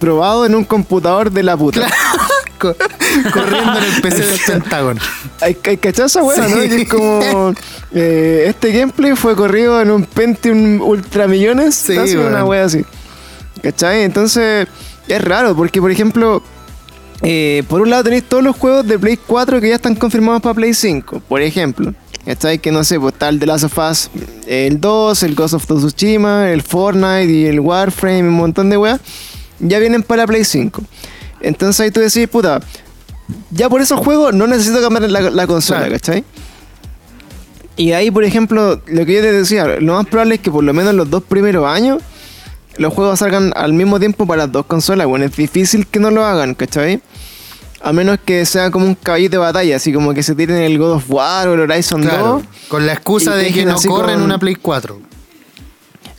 probado 0.00 0.44
en 0.46 0.54
un 0.54 0.64
computador 0.64 1.30
de 1.30 1.42
la 1.42 1.56
puta. 1.56 1.86
Co- 2.58 2.74
corriendo 3.32 3.78
en 3.78 3.84
el 3.84 4.02
PC 4.02 4.18
del 4.26 4.40
Pentágono. 4.46 5.00
Hay, 5.40 5.56
hay 5.64 5.76
cachado 5.78 6.06
esa 6.06 6.22
wea, 6.22 6.46
¿no? 6.46 6.60
Sí. 6.60 6.68
Que 6.68 6.82
es 6.82 6.88
como 6.90 7.54
eh, 7.94 8.44
este 8.48 8.70
gameplay 8.72 9.16
fue 9.16 9.34
corrido 9.34 9.80
en 9.80 9.90
un 9.90 10.04
Pentium 10.04 10.80
Ultramillones, 10.82 11.74
Sí, 11.74 11.96
así, 11.96 12.16
una 12.16 12.44
wea 12.44 12.64
así. 12.66 12.84
¿Cachai? 13.62 14.02
Entonces 14.02 14.66
es 15.08 15.24
raro 15.24 15.56
porque, 15.56 15.80
por 15.80 15.90
ejemplo, 15.90 16.42
eh, 17.22 17.62
por 17.68 17.80
un 17.80 17.88
lado 17.90 18.04
tenéis 18.04 18.24
todos 18.24 18.42
los 18.42 18.56
juegos 18.56 18.86
de 18.86 18.98
Play 18.98 19.18
4 19.26 19.58
que 19.60 19.68
ya 19.70 19.76
están 19.76 19.94
confirmados 19.94 20.42
para 20.42 20.54
Play 20.54 20.74
5, 20.74 21.22
por 21.28 21.40
ejemplo. 21.40 21.94
¿Cachai? 22.24 22.58
Que 22.58 22.70
no 22.70 22.84
sé, 22.84 23.00
pues 23.00 23.14
está 23.14 23.28
el 23.28 23.38
The 23.40 23.46
Last 23.46 23.64
of 23.64 23.78
Us, 23.78 24.10
el 24.46 24.80
2, 24.80 25.22
el 25.22 25.34
Ghost 25.34 25.54
of 25.54 25.66
Tsushima, 25.66 26.50
el 26.50 26.62
Fortnite 26.62 27.24
y 27.32 27.46
el 27.46 27.60
Warframe, 27.60 28.22
un 28.22 28.34
montón 28.34 28.68
de 28.70 28.76
weas, 28.76 29.00
ya 29.58 29.78
vienen 29.78 30.02
para 30.02 30.26
Play 30.26 30.44
5. 30.44 30.82
Entonces 31.40 31.80
ahí 31.80 31.90
tú 31.90 32.00
decís, 32.00 32.28
puta, 32.28 32.60
ya 33.50 33.68
por 33.70 33.80
esos 33.80 33.98
juegos 34.00 34.34
no 34.34 34.46
necesito 34.46 34.80
cambiar 34.82 35.10
la, 35.10 35.30
la 35.30 35.46
consola, 35.46 35.80
Claro. 35.80 35.92
¿cachai? 35.94 36.24
Y 37.76 37.92
ahí, 37.92 38.10
por 38.10 38.24
ejemplo, 38.24 38.82
lo 38.86 39.06
que 39.06 39.14
yo 39.14 39.20
te 39.22 39.32
decía, 39.32 39.64
lo 39.80 39.94
más 39.94 40.06
probable 40.06 40.34
es 40.34 40.40
que 40.42 40.50
por 40.50 40.62
lo 40.62 40.74
menos 40.74 40.94
los 40.94 41.08
dos 41.08 41.22
primeros 41.22 41.66
años 41.66 42.02
los 42.76 42.92
juegos 42.92 43.18
salgan 43.20 43.52
al 43.56 43.72
mismo 43.72 43.98
tiempo 43.98 44.26
para 44.26 44.44
las 44.44 44.52
dos 44.52 44.66
consolas. 44.66 45.06
Bueno, 45.06 45.24
es 45.24 45.34
difícil 45.34 45.86
que 45.86 45.98
no 45.98 46.10
lo 46.10 46.24
hagan, 46.24 46.54
¿cachai? 46.54 47.00
A 47.82 47.92
menos 47.92 48.18
que 48.24 48.44
sea 48.44 48.70
como 48.70 48.84
un 48.86 48.94
caballito 48.94 49.32
de 49.32 49.38
batalla, 49.38 49.76
así 49.76 49.92
como 49.92 50.12
que 50.12 50.22
se 50.22 50.34
tiren 50.34 50.58
el 50.58 50.76
God 50.78 50.92
of 50.96 51.04
War 51.10 51.48
o 51.48 51.54
el 51.54 51.60
Horizon 51.60 52.02
Claro, 52.02 52.26
2, 52.26 52.42
con 52.68 52.86
la 52.86 52.92
excusa 52.92 53.34
de 53.36 53.50
que 53.52 53.64
no 53.64 53.76
así 53.76 53.88
corre 53.88 54.12
en 54.12 54.18
con- 54.18 54.24
una 54.26 54.38
Play 54.38 54.54
4. 54.56 55.00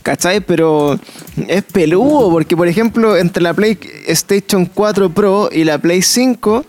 ¿cachai? 0.02 0.40
Pero 0.40 0.98
es 1.46 1.62
peludo, 1.62 2.30
porque 2.30 2.56
por 2.56 2.66
ejemplo, 2.66 3.16
entre 3.16 3.42
la 3.42 3.54
PlayStation 3.54 4.66
4 4.66 5.10
Pro 5.10 5.48
y 5.52 5.62
la 5.62 5.78
Play 5.78 6.02
5 6.02 6.64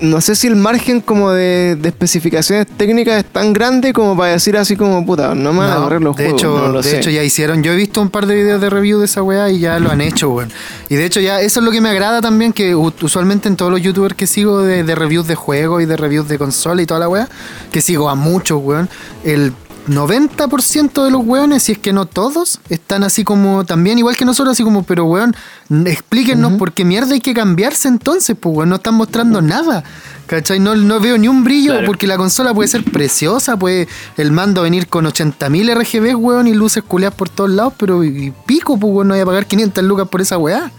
no 0.00 0.20
sé 0.20 0.34
si 0.34 0.46
el 0.46 0.56
margen 0.56 1.00
como 1.00 1.30
de, 1.32 1.76
de 1.80 1.88
especificaciones 1.88 2.66
técnicas 2.76 3.18
es 3.18 3.24
tan 3.32 3.52
grande 3.52 3.92
como 3.92 4.16
para 4.16 4.32
decir 4.32 4.56
así 4.56 4.76
como 4.76 5.04
puta, 5.04 5.34
no 5.34 5.52
me 5.52 5.60
van 5.60 5.70
a 5.70 5.74
No, 5.76 5.82
correr 5.84 6.02
los 6.02 6.16
de 6.16 6.24
juegos. 6.24 6.40
hecho, 6.40 6.58
no 6.58 6.68
lo 6.68 6.82
de 6.82 6.90
sé. 6.90 6.96
hecho 6.98 7.10
ya 7.10 7.22
hicieron. 7.24 7.62
Yo 7.62 7.72
he 7.72 7.76
visto 7.76 8.00
un 8.00 8.10
par 8.10 8.26
de 8.26 8.34
videos 8.36 8.60
de 8.60 8.70
review 8.70 8.98
de 9.00 9.06
esa 9.06 9.22
weá 9.22 9.50
y 9.50 9.60
ya 9.60 9.78
lo 9.78 9.90
han 9.90 10.00
hecho, 10.00 10.30
weón. 10.30 10.50
Y 10.88 10.96
de 10.96 11.04
hecho 11.04 11.20
ya 11.20 11.40
eso 11.40 11.60
es 11.60 11.64
lo 11.66 11.72
que 11.72 11.80
me 11.80 11.88
agrada 11.88 12.20
también, 12.20 12.52
que 12.52 12.74
usualmente 12.74 13.48
en 13.48 13.56
todos 13.56 13.70
los 13.70 13.80
youtubers 13.82 14.14
que 14.14 14.26
sigo 14.26 14.62
de, 14.62 14.84
de 14.84 14.94
reviews 14.94 15.26
de 15.26 15.34
juegos 15.34 15.82
y 15.82 15.86
de 15.86 15.96
reviews 15.96 16.28
de 16.28 16.38
consola 16.38 16.80
y 16.82 16.86
toda 16.86 17.00
la 17.00 17.08
weá, 17.08 17.28
que 17.72 17.80
sigo 17.82 18.08
a 18.08 18.14
muchos, 18.14 18.60
weón, 18.62 18.88
el 19.24 19.52
90% 19.88 21.04
de 21.04 21.10
los 21.10 21.24
weones, 21.24 21.62
si 21.64 21.72
es 21.72 21.78
que 21.78 21.92
no 21.92 22.06
todos, 22.06 22.60
están 22.68 23.02
así 23.04 23.24
como 23.24 23.64
también 23.64 23.98
igual 23.98 24.16
que 24.16 24.24
nosotros, 24.24 24.52
así 24.52 24.62
como, 24.62 24.82
pero 24.82 25.04
weón, 25.04 25.34
explíquenos 25.84 26.52
por 26.54 26.72
qué 26.72 26.84
mierda 26.84 27.14
hay 27.14 27.20
que 27.20 27.34
cambiarse 27.34 27.88
entonces, 27.88 28.36
pues 28.38 28.54
weón, 28.56 28.68
no 28.68 28.76
están 28.76 28.94
mostrando 28.94 29.42
nada. 29.42 29.84
¿Cachai? 30.26 30.60
No, 30.60 30.76
no 30.76 31.00
veo 31.00 31.16
ni 31.16 31.26
un 31.26 31.42
brillo 31.42 31.72
Claro. 31.72 31.86
porque 31.86 32.06
la 32.06 32.18
consola 32.18 32.52
puede 32.52 32.68
ser 32.68 32.84
preciosa, 32.84 33.56
puede 33.56 33.88
el 34.18 34.30
mando 34.30 34.60
venir 34.62 34.86
con 34.86 35.06
80.000 35.06 35.74
RGB, 35.74 36.14
weón, 36.16 36.46
y 36.46 36.52
luces 36.52 36.82
culeadas 36.86 37.16
por 37.16 37.30
todos 37.30 37.48
lados, 37.48 37.72
pero 37.78 38.04
y 38.04 38.32
pico, 38.44 38.78
pues 38.78 38.92
weón, 38.92 39.08
no 39.08 39.14
voy 39.14 39.22
a 39.22 39.26
pagar 39.26 39.46
500 39.46 39.82
lucas 39.84 40.06
por 40.08 40.20
esa 40.20 40.36
weá. 40.36 40.70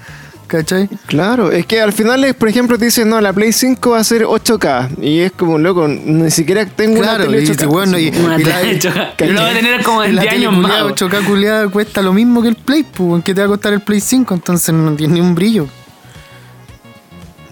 ¿Cachai? 0.49 0.89
Claro, 1.05 1.51
es 1.51 1.67
que 1.67 1.79
al 1.79 1.93
final, 1.93 2.23
es, 2.23 2.33
por 2.33 2.49
ejemplo, 2.49 2.75
te 2.79 2.85
dicen, 2.85 3.07
no, 3.07 3.21
la 3.21 3.31
Play 3.31 3.53
5 3.53 3.91
va 3.91 3.99
a 3.99 4.03
ser 4.03 4.23
8K. 4.23 4.97
Y 4.99 5.19
es 5.19 5.31
como, 5.31 5.59
loco, 5.59 5.87
ni 5.87 6.31
siquiera 6.31 6.65
tengo 6.65 7.01
Claro, 7.01 7.25
una 7.25 7.31
tele 7.37 7.43
y, 7.43 7.47
8K. 7.47 7.67
bueno, 7.67 7.99
y, 7.99 8.07
y 8.07 8.11
la, 8.11 8.37
tele 8.37 8.79
8K. 8.79 9.13
Y 9.19 9.31
lo 9.31 9.41
va 9.41 9.49
a 9.49 9.53
tener 9.53 9.83
como 9.83 10.03
en 10.03 10.09
y 10.09 10.13
la 10.15 10.21
10 10.23 10.33
tele 10.33 10.47
años 10.47 10.57
más, 10.57 10.71
culiada, 10.71 10.85
weón. 10.85 10.95
8K 10.97 11.25
culiada 11.27 11.67
cuesta 11.69 12.01
lo 12.01 12.13
mismo 12.13 12.41
que 12.41 12.47
el 12.47 12.55
Play, 12.55 12.83
pues, 12.83 13.23
que 13.23 13.35
te 13.35 13.41
va 13.41 13.45
a 13.45 13.49
costar 13.49 13.73
el 13.73 13.81
Play 13.81 13.99
5, 13.99 14.33
entonces 14.33 14.73
no 14.73 14.95
tiene 14.95 15.13
ni 15.13 15.21
un 15.21 15.35
brillo. 15.35 15.67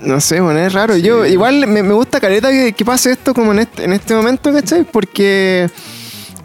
No 0.02 0.20
sé, 0.20 0.42
bueno, 0.42 0.60
es 0.60 0.74
raro. 0.74 0.98
Yo 0.98 1.24
igual 1.24 1.68
me, 1.68 1.84
me 1.84 1.94
gusta 1.94 2.20
careta 2.20 2.50
que, 2.50 2.74
que 2.74 2.84
pase 2.84 3.12
esto 3.12 3.36
como 3.36 3.52
en 3.52 3.60
este, 3.60 3.84
en 3.84 3.94
este 3.94 4.16
momento, 4.16 4.52
¿cachai? 4.52 4.86
Porque 4.86 5.70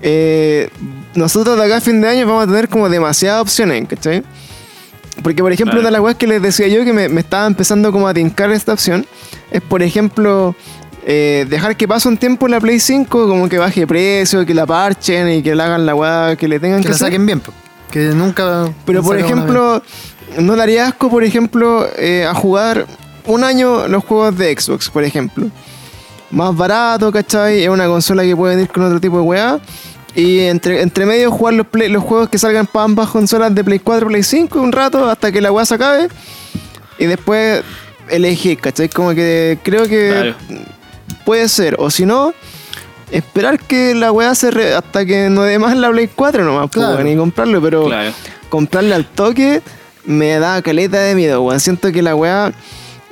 eh, 0.02 0.68
nosotros 1.14 1.56
de 1.56 1.64
acá 1.64 1.78
a 1.78 1.80
fin 1.80 1.98
de 2.02 2.08
año 2.08 2.26
vamos 2.26 2.44
a 2.44 2.46
tener 2.46 2.68
como 2.68 2.90
demasiadas 2.90 3.40
opciones, 3.40 3.88
¿cachai? 3.88 4.22
Porque, 5.22 5.42
por 5.42 5.52
ejemplo, 5.52 5.82
de 5.82 5.90
las 5.90 6.00
weas 6.00 6.16
que 6.16 6.26
les 6.26 6.40
decía 6.40 6.68
yo 6.68 6.84
que 6.84 6.92
me, 6.92 7.08
me 7.08 7.20
estaba 7.20 7.46
empezando 7.46 7.92
como 7.92 8.08
a 8.08 8.14
tincar 8.14 8.50
esta 8.50 8.72
opción 8.72 9.06
es, 9.50 9.60
por 9.60 9.82
ejemplo, 9.82 10.54
eh, 11.04 11.46
dejar 11.48 11.76
que 11.76 11.86
pase 11.88 12.08
un 12.08 12.16
tiempo 12.16 12.48
la 12.48 12.60
Play 12.60 12.80
5, 12.80 13.28
como 13.28 13.48
que 13.48 13.58
baje 13.58 13.86
precio, 13.86 14.46
que 14.46 14.54
la 14.54 14.66
parchen 14.66 15.28
y 15.30 15.42
que 15.42 15.54
le 15.54 15.62
hagan 15.62 15.84
la 15.84 15.94
wea 15.94 16.36
que 16.36 16.48
le 16.48 16.58
tengan 16.60 16.78
Que 16.78 16.84
que, 16.84 16.88
la 16.90 16.94
hacer. 16.94 17.06
saquen 17.08 17.26
bien. 17.26 17.42
Que 17.90 18.00
nunca. 18.14 18.72
Pero 18.86 19.02
por 19.02 19.18
ejemplo, 19.18 19.82
¿no 20.38 20.56
daría 20.56 20.86
asco, 20.86 21.10
por 21.10 21.24
ejemplo, 21.24 21.86
eh, 21.98 22.24
a 22.24 22.34
jugar 22.34 22.86
un 23.26 23.44
año 23.44 23.86
los 23.88 24.04
juegos 24.04 24.36
de 24.38 24.56
Xbox, 24.58 24.88
por 24.88 25.04
ejemplo? 25.04 25.48
Más 26.30 26.56
barato, 26.56 27.12
¿cachai? 27.12 27.62
Es 27.64 27.68
una 27.68 27.86
consola 27.86 28.22
que 28.22 28.34
puede 28.34 28.56
venir 28.56 28.70
con 28.70 28.82
otro 28.84 28.98
tipo 28.98 29.18
de 29.18 29.22
weá. 29.22 29.60
Y 30.14 30.40
entre, 30.40 30.82
entre 30.82 31.06
medio 31.06 31.30
jugar 31.30 31.54
los, 31.54 31.66
play- 31.66 31.88
los 31.88 32.02
juegos 32.02 32.28
que 32.28 32.38
salgan 32.38 32.66
para 32.66 32.84
ambas 32.84 33.08
consolas 33.08 33.54
de 33.54 33.64
Play 33.64 33.78
4 33.78 34.08
Play 34.08 34.22
5 34.22 34.60
un 34.60 34.72
rato 34.72 35.08
hasta 35.08 35.32
que 35.32 35.40
la 35.40 35.50
weá 35.50 35.64
se 35.64 35.74
acabe. 35.74 36.08
Y 36.98 37.06
después 37.06 37.62
elegir, 38.08 38.58
¿cachai? 38.58 38.88
Como 38.90 39.14
que 39.14 39.58
creo 39.62 39.88
que 39.88 40.10
Claro. 40.10 40.34
puede 41.24 41.48
ser. 41.48 41.76
O 41.78 41.90
si 41.90 42.04
no, 42.04 42.34
esperar 43.10 43.58
que 43.58 43.94
la 43.94 44.12
weá 44.12 44.34
se... 44.34 44.50
re- 44.50 44.74
hasta 44.74 45.06
que 45.06 45.30
no 45.30 45.42
dé 45.44 45.58
más 45.58 45.76
la 45.76 45.90
Play 45.90 46.08
4 46.14 46.44
nomás, 46.44 46.68
pues, 46.70 46.84
Claro. 46.84 46.96
weón, 46.96 47.08
y 47.08 47.16
comprarlo. 47.16 47.62
Pero 47.62 47.86
Claro. 47.86 48.12
comprarle 48.50 48.94
al 48.94 49.06
toque 49.06 49.62
me 50.04 50.38
da 50.38 50.60
caleta 50.60 50.98
de 51.00 51.14
miedo, 51.14 51.40
weón. 51.42 51.58
Siento 51.58 51.90
que 51.90 52.02
la 52.02 52.14
weá 52.14 52.52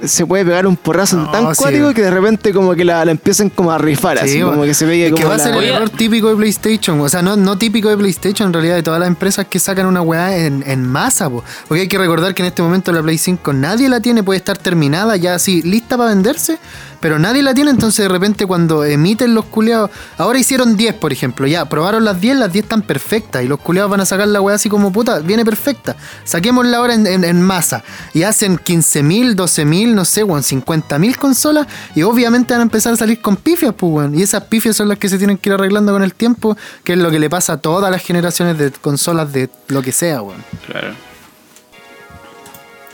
se 0.05 0.27
puede 0.27 0.45
pegar 0.45 0.67
un 0.67 0.77
porrazo 0.77 1.17
No, 1.17 1.31
tan 1.31 1.55
sí. 1.55 1.63
cuático 1.63 1.93
que 1.95 2.03
de 2.03 2.11
repente 2.11 2.53
como 2.53 2.75
que 2.75 2.85
la, 2.85 3.05
la 3.05 3.11
empiecen 3.11 3.51
como 3.51 3.71
a 3.73 3.79
rifar, 3.79 4.19
Sí, 4.19 4.25
así 4.25 4.35
bueno. 4.43 4.53
como 4.53 4.65
que 4.65 4.75
se 4.75 4.87
pegue 4.87 5.07
Es 5.07 5.13
que 5.13 5.23
como 5.23 5.29
va 5.31 5.35
a 5.37 5.39
ser 5.39 5.55
el 5.55 5.65
error 5.65 5.91
típico 5.91 6.29
de 6.31 6.37
PlayStation. 6.37 7.01
O 7.01 7.09
sea, 7.09 7.23
no, 7.23 7.37
no 7.37 7.57
típico 7.59 7.89
de 7.89 7.97
PlayStation, 7.97 8.49
en 8.49 8.53
realidad, 8.53 8.77
de 8.77 8.83
todas 8.83 9.01
las 9.01 9.09
empresas 9.09 9.47
que 9.47 9.59
sacan 9.59 9.87
una 9.87 10.03
weá 10.03 10.37
en, 10.37 10.63
en 10.67 10.87
masa. 10.87 11.29
po. 11.31 11.45
Porque 11.69 11.83
hay 11.83 11.89
que 11.89 11.99
recordar 11.99 12.35
que 12.35 12.43
en 12.43 12.47
este 12.47 12.63
momento 12.63 12.93
la 12.93 13.03
Play 13.03 13.19
5 13.19 13.53
nadie 13.53 13.89
la 13.89 14.01
tiene, 14.01 14.23
puede 14.23 14.39
estar 14.39 14.57
terminada, 14.59 15.17
ya 15.17 15.35
así, 15.35 15.63
lista 15.63 15.97
para 15.97 16.11
venderse. 16.11 16.59
Pero 17.01 17.19
nadie 17.19 17.43
la 17.43 17.55
tiene, 17.55 17.71
entonces 17.71 18.03
de 18.05 18.09
repente 18.11 18.45
cuando 18.47 18.85
emiten 18.85 19.35
los 19.35 19.47
culeados. 19.47 19.91
Ahora 20.19 20.39
hicieron 20.39 20.77
10, 20.77 20.95
por 20.97 21.13
ejemplo, 21.13 21.47
ya, 21.47 21.65
probaron 21.67 22.05
las 22.05 22.21
10, 22.21 22.37
las 22.37 22.53
10 22.53 22.65
están 22.65 22.83
perfectas. 22.83 23.43
Y 23.43 23.49
los 23.49 23.59
culeados 23.59 23.91
van 23.91 24.01
a 24.01 24.07
sacar 24.07 24.29
la 24.29 24.41
weá 24.43 24.57
así 24.57 24.69
como 24.69 24.93
puta, 24.93 25.19
viene 25.21 25.45
perfecta. 25.45 25.97
Saquémosla 26.25 26.77
ahora 26.77 26.93
en, 26.95 27.07
en- 27.07 27.25
en 27.25 27.41
masa. 27.41 27.83
Y 28.13 28.23
hacen 28.25 28.59
15.000, 28.59 29.35
12.000, 29.35 29.95
no 29.95 30.05
sé, 30.05 30.23
weón, 30.25 30.43
50.000 30.43 31.17
consolas. 31.17 31.67
Y 31.95 32.03
obviamente 32.03 32.53
van 32.53 32.61
a 32.61 32.65
empezar 32.65 32.93
a 32.93 32.97
salir 32.97 33.21
con 33.23 33.37
pifias, 33.37 33.73
pues, 33.75 33.93
weón. 33.93 34.15
Y 34.19 34.23
esas 34.23 34.45
pifias 34.45 34.77
son 34.77 34.89
las 34.89 34.99
que 34.99 35.09
se 35.09 35.17
tienen 35.17 35.39
que 35.39 35.49
ir 35.49 35.55
arreglando 35.55 35.93
con 35.93 36.03
el 36.03 36.13
tiempo, 36.13 36.57
que 36.85 36.93
es 36.93 36.99
lo 36.99 37.11
que 37.11 37.19
le 37.19 37.31
pasa 37.31 37.55
a 37.55 37.57
todas 37.57 37.91
las 37.91 38.03
generaciones 38.03 38.59
de 38.59 38.71
consolas 38.73 39.33
de 39.33 39.49
lo 39.69 39.81
que 39.81 39.93
sea, 39.93 40.21
weón. 40.21 40.45
Claro. 40.67 40.95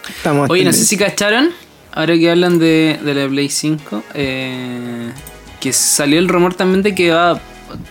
Estamos 0.08 0.48
Oye, 0.50 0.64
no 0.64 0.72
sé 0.72 0.84
si 0.84 0.96
cacharon, 0.96 1.50
ahora 1.96 2.14
que 2.16 2.30
hablan 2.30 2.58
de, 2.60 3.00
de 3.02 3.14
la 3.14 3.26
Play 3.28 3.48
5, 3.48 4.04
eh, 4.14 5.10
que 5.58 5.72
salió 5.72 6.18
el 6.20 6.28
rumor 6.28 6.54
también 6.54 6.82
de 6.82 6.94
que 6.94 7.10
va 7.10 7.40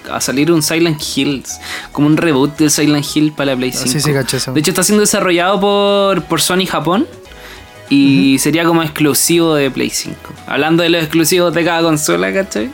a 0.10 0.22
salir 0.22 0.51
un 0.51 0.64
Silent 0.64 1.01
Hills, 1.16 1.60
como 1.91 2.08
un 2.08 2.16
reboot 2.16 2.58
del 2.58 2.72
Silent 2.72 3.06
Hill 3.14 3.34
para 3.34 3.51
la 3.51 3.58
Play 3.58 3.72
5. 3.74 3.84
Ah, 3.86 3.91
sí, 3.91 3.99
sí, 3.99 4.14
caché 4.14 4.38
eso. 4.38 4.53
De 4.53 4.60
hecho, 4.62 4.72
está 4.72 4.84
siendo 4.84 5.01
desarrollado 5.01 5.60
por, 5.60 6.24
por 6.24 6.39
Sony 6.39 6.66
Japón 6.66 7.06
y 7.89 8.38
sería 8.39 8.64
como 8.64 8.82
exclusivo 8.84 9.56
de 9.56 9.70
Play 9.70 9.89
5. 9.89 10.16
Hablando 10.47 10.84
de 10.84 10.89
los 10.89 11.03
exclusivos 11.03 11.53
de 11.53 11.66
cada 11.66 11.82
consola, 11.82 12.34
¿cachai? 12.34 12.70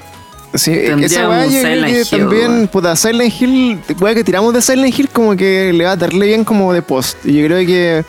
Sí, 0.54 0.72
Tendría 0.72 1.06
esa 1.08 1.30
weá 1.30 1.46
yo 1.46 1.62
creo 1.62 1.62
Silent 1.62 1.94
que 1.94 2.00
Hill, 2.02 2.08
también, 2.22 2.52
weón. 2.52 2.68
puta, 2.68 2.96
Silent 2.98 3.42
Hill, 3.42 3.80
weá 4.02 4.14
que 4.14 4.24
tiramos 4.26 4.54
de 4.54 4.62
Silent 4.62 5.00
Hill 5.00 5.08
como 5.10 5.36
que 5.38 5.72
le 5.74 5.86
va 5.86 5.92
a 5.92 5.96
darle 5.96 6.26
bien 6.28 6.44
como 6.44 6.74
de 6.74 6.82
post. 6.82 7.26
Y 7.26 7.40
yo 7.40 7.46
creo 7.48 7.66
que 7.66 8.04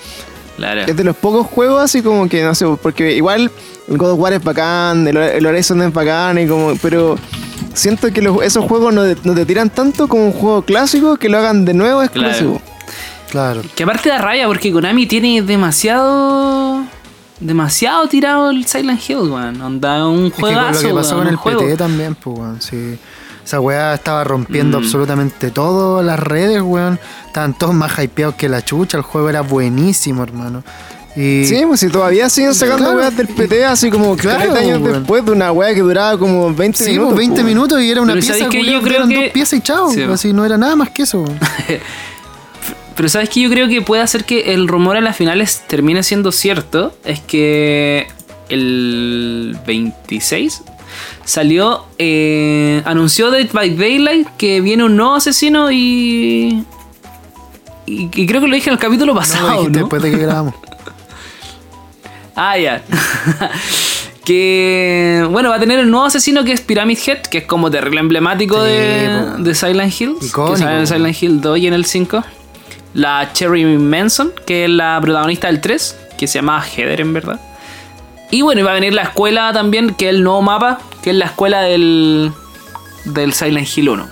Claro. 0.63 0.81
es 0.87 0.97
de 0.97 1.05
los 1.05 1.17
pocos 1.17 1.47
juegos 1.47 1.83
así 1.83 2.03
como 2.03 2.29
que, 2.29 2.43
no 2.43 2.55
sé, 2.55 2.67
porque 2.83 3.15
igual 3.17 3.51
el 3.89 3.99
God 3.99 4.13
of 4.13 4.19
War 4.21 4.33
es 4.33 4.43
bacán, 4.45 5.07
el, 5.09 5.17
el 5.17 5.45
Horizon 5.47 5.83
es 5.83 5.93
bacán, 5.93 6.39
y 6.39 6.47
como, 6.47 6.75
pero 6.81 7.19
siento 7.75 8.11
que 8.13 8.23
los- 8.23 8.43
esos 8.43 8.65
juegos 8.65 8.95
no, 8.95 9.03
no 9.25 9.35
te 9.35 9.45
tiran 9.45 9.71
tanto 9.71 10.07
como 10.09 10.27
un 10.27 10.33
juego 10.33 10.63
clásico, 10.63 11.17
que 11.17 11.29
lo 11.29 11.39
hagan 11.39 11.65
de 11.65 11.75
nuevo 11.75 12.03
exclusivo. 12.03 12.61
Claro. 13.31 13.63
Que 13.75 13.83
aparte 13.85 14.09
da 14.11 14.19
rabia 14.19 14.47
porque 14.47 14.71
Konami 14.73 15.07
tiene 15.07 15.41
demasiado. 15.43 16.83
Demasiado 17.41 18.07
tirado 18.07 18.51
el 18.51 18.67
Silent 18.67 19.01
Hill, 19.09 19.17
weón. 19.31 19.61
Onda 19.61 20.07
un 20.07 20.27
Es 20.27 20.33
que 20.35 20.41
con 20.43 20.51
juegazo. 20.55 20.83
lo 20.83 20.89
que 20.91 20.95
pasó 20.95 21.11
weón, 21.15 21.25
con 21.25 21.29
el 21.29 21.37
juego. 21.37 21.61
PT 21.63 21.77
también, 21.77 22.15
pues, 22.15 22.39
weón, 22.39 22.61
sí. 22.63 22.99
Esa 23.45 23.61
weá 23.61 23.95
estaba 23.95 24.22
rompiendo 24.24 24.78
Mm. 24.78 24.82
absolutamente 24.84 25.51
todo 25.51 26.03
las 26.03 26.18
redes, 26.20 26.62
weón. 26.62 26.99
Estaban 27.26 27.55
todos 27.59 27.74
más 27.74 27.99
hypeados 27.99 28.34
que 28.36 28.49
la 28.49 28.64
chucha. 28.64 28.97
El 28.99 29.03
juego 29.03 29.28
era 29.30 29.40
buenísimo, 29.43 30.22
hermano. 30.22 30.62
Y 31.14 31.45
Sí, 31.45 31.62
pues 31.66 31.80
si 31.80 31.88
todavía 31.88 32.30
siguen 32.30 32.55
sacando 32.55 32.84
Claro. 32.84 32.99
weas 33.01 33.14
del 33.16 33.28
PT 33.28 33.64
así 33.66 33.90
como 33.90 34.16
Claro, 34.16 34.38
40 34.51 34.59
años 34.61 34.80
weón. 34.80 34.99
después 35.01 35.24
de 35.26 35.32
una 35.32 35.53
wea 35.53 35.74
que 35.74 35.80
duraba 35.80 36.16
como 36.18 36.55
20 36.55 36.84
Sí, 36.84 36.90
minutos. 36.93 37.09
pues 37.12 37.18
20 37.18 37.34
pues. 37.43 37.47
minutos 37.55 37.82
y 37.82 37.90
era 37.90 38.01
una 38.01 38.14
Pero 38.14 38.24
pieza, 38.26 38.49
creo 38.49 38.80
eran 38.97 39.09
que- 39.11 39.14
dos 39.16 39.24
piezas 39.32 39.59
y 39.59 39.62
chao. 39.62 39.90
Sí, 39.93 40.03
así 40.03 40.32
no 40.32 40.45
era 40.47 40.57
nada 40.57 40.74
más 40.76 40.88
que 40.90 41.03
eso. 41.03 41.20
weón. 41.22 41.38
Pero 42.97 43.09
sabes 43.09 43.28
que 43.30 43.40
yo 43.40 43.51
creo 43.51 43.68
que 43.68 43.82
puede 43.82 44.03
hacer 44.03 44.24
que 44.24 44.53
el 44.55 44.68
rumor 44.68 44.97
a 44.97 45.01
las 45.01 45.16
finales 45.16 45.62
termine 45.66 46.03
siendo 46.03 46.30
cierto. 46.32 46.95
Es 47.05 47.20
que 47.20 48.07
el 48.51 49.57
26 49.66 50.62
salió, 51.25 51.85
eh, 51.99 52.83
anunció 52.85 53.31
Dead 53.31 53.49
by 53.53 53.77
Daylight 53.77 54.29
que 54.37 54.61
viene 54.61 54.85
un 54.85 54.97
nuevo 54.97 55.14
asesino 55.14 55.70
y... 55.70 56.64
Y, 57.85 58.09
y 58.14 58.27
creo 58.27 58.41
que 58.41 58.47
lo 58.47 58.55
dije 58.55 58.70
en 58.70 58.75
el 58.75 58.79
capítulo 58.79 59.12
No, 59.12 59.14
lo 59.14 59.20
pasado, 59.20 59.51
dijiste 59.51 59.70
¿no? 59.70 59.79
después 59.81 60.03
de 60.03 60.11
que 60.11 60.18
grabamos. 60.18 60.55
Ah, 62.35 62.57
ya. 62.57 62.83
que 64.25 65.27
bueno, 65.31 65.51
va 65.51 65.57
a 65.57 65.61
tener 65.61 65.79
el 65.79 65.91
nuevo 65.91 66.07
asesino 66.07 66.45
que 66.45 66.53
es 66.53 66.61
Pyramid 66.61 66.99
Head, 67.07 67.23
que 67.23 67.39
es 67.39 67.45
como 67.45 67.70
terrible 67.70 68.01
emblemático 68.01 68.57
Sí, 68.64 68.70
de, 68.70 69.55
Silent 69.55 70.01
Hill. 70.01 70.16
Icónico, 70.20 70.53
que 70.53 70.59
sale 70.59 70.81
en. 70.81 70.87
Silent 70.87 71.23
Hill 71.23 71.41
2 71.41 71.59
y 71.59 71.66
en 71.66 71.75
el 71.75 71.85
5. 71.85 72.25
La 72.95 73.33
Cherry 73.33 73.64
Manson, 73.64 74.33
que 74.47 74.64
es 74.64 74.70
la 74.70 74.99
protagonista 75.03 75.49
del 75.49 75.61
3, 75.61 75.97
que 76.16 76.27
se 76.27 76.39
llama 76.39 76.62
Heather 76.64 77.01
en 77.01 77.12
verdad. 77.12 77.41
Y 78.31 78.43
bueno, 78.43 78.61
y 78.61 78.64
va 78.64 78.70
a 78.70 78.75
venir 78.75 78.95
la 78.95 79.03
escuela 79.03 79.53
también, 79.53 79.95
que 79.95 80.09
es 80.09 80.14
el 80.14 80.23
nuevo 80.23 80.41
mapa, 80.41 80.79
que 81.03 81.11
es 81.11 81.16
la 81.16 81.26
escuela 81.26 81.62
del, 81.62 82.32
del 83.07 83.32
Silent 83.32 83.68
Hill 83.76 83.88
1. 83.90 84.09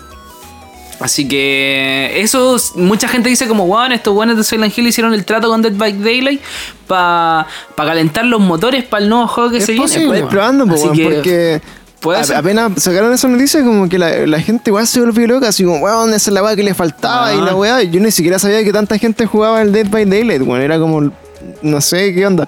Así 1.01 1.27
que 1.27 2.13
eso, 2.21 2.57
mucha 2.75 3.09
gente 3.09 3.31
dice 3.31 3.49
como, 3.49 3.67
wow, 3.67 3.85
estos 3.91 4.13
buenos 4.13 4.37
de 4.37 4.45
Silent 4.45 4.77
Hill 4.77 4.87
hicieron 4.89 5.15
el 5.15 5.25
trato 5.25 5.49
con 5.49 5.63
Dead 5.63 5.73
by 5.73 5.93
Daylight 5.95 6.43
para 6.87 7.47
calentar 7.77 8.27
los 8.27 8.41
motores 8.41 8.85
para 8.85 9.03
el 9.05 9.09
nuevo 9.09 9.27
juego 9.27 9.51
que 9.51 9.59
Es 9.59 9.65
se 9.67 9.73
viene. 9.73 9.87
posible. 9.87 10.09
Puedes 10.09 10.25
probando, 10.27 10.67
po, 10.67 10.75
Así 10.75 10.83
weón, 10.85 11.23
que 11.23 11.63
porque 12.01 12.33
a- 12.35 12.39
apenas 12.39 12.83
sacaron 12.83 13.13
esa 13.15 13.29
noticia, 13.29 13.63
como 13.65 13.89
que 13.89 13.99
la, 13.99 14.27
la 14.27 14.41
gente 14.41 14.69
igual 14.71 14.87
se 14.87 15.01
volvió 15.01 15.27
loca, 15.27 15.49
así 15.49 15.65
como, 15.65 15.79
weón, 15.79 16.11
esa 16.13 16.31
es 16.31 16.35
la 16.35 16.43
weá 16.43 16.55
que 16.55 16.63
le 16.65 16.75
faltaba 16.75 17.29
Ah. 17.29 17.35
y 17.35 17.41
la 17.41 17.55
weá. 17.55 17.83
Yo 17.83 17.99
ni 18.01 18.11
siquiera 18.11 18.39
sabía 18.39 18.63
que 18.63 18.73
tanta 18.73 18.99
gente 18.99 19.25
jugaba 19.25 19.63
el 19.63 19.73
Dead 19.73 19.87
by 19.89 20.05
Daylight, 20.05 20.43
weón. 20.43 20.61
Era 20.61 20.79
como, 20.79 21.11
no 21.63 21.81
sé 21.81 22.13
qué 22.15 22.27
onda, 22.27 22.47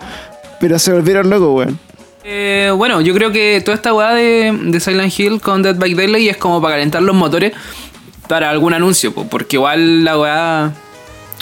pero 0.61 0.79
se 0.79 0.93
volvieron 0.93 1.31
locos, 1.31 1.49
weón. 1.55 1.79
Eh, 2.25 2.71
bueno, 2.77 3.01
yo 3.01 3.15
creo 3.15 3.33
que 3.33 3.61
toda 3.65 3.75
esta 3.75 3.93
weá 3.93 4.13
de, 4.15 4.57
de 4.65 4.81
Silent 4.81 5.19
Hill 5.19 5.41
con 5.41 5.63
Dead 5.63 5.77
by 5.77 5.95
Daylight 5.95 6.31
es 6.31 6.37
como 6.37 6.61
para 6.63 6.75
calentar 6.75 7.03
los 7.03 7.17
motores 7.17 7.53
para 8.29 8.49
algún 8.51 8.73
anuncio, 8.75 9.13
po, 9.13 9.27
porque 9.29 9.57
igual 9.57 10.05
la 10.05 10.19
weá, 10.19 10.73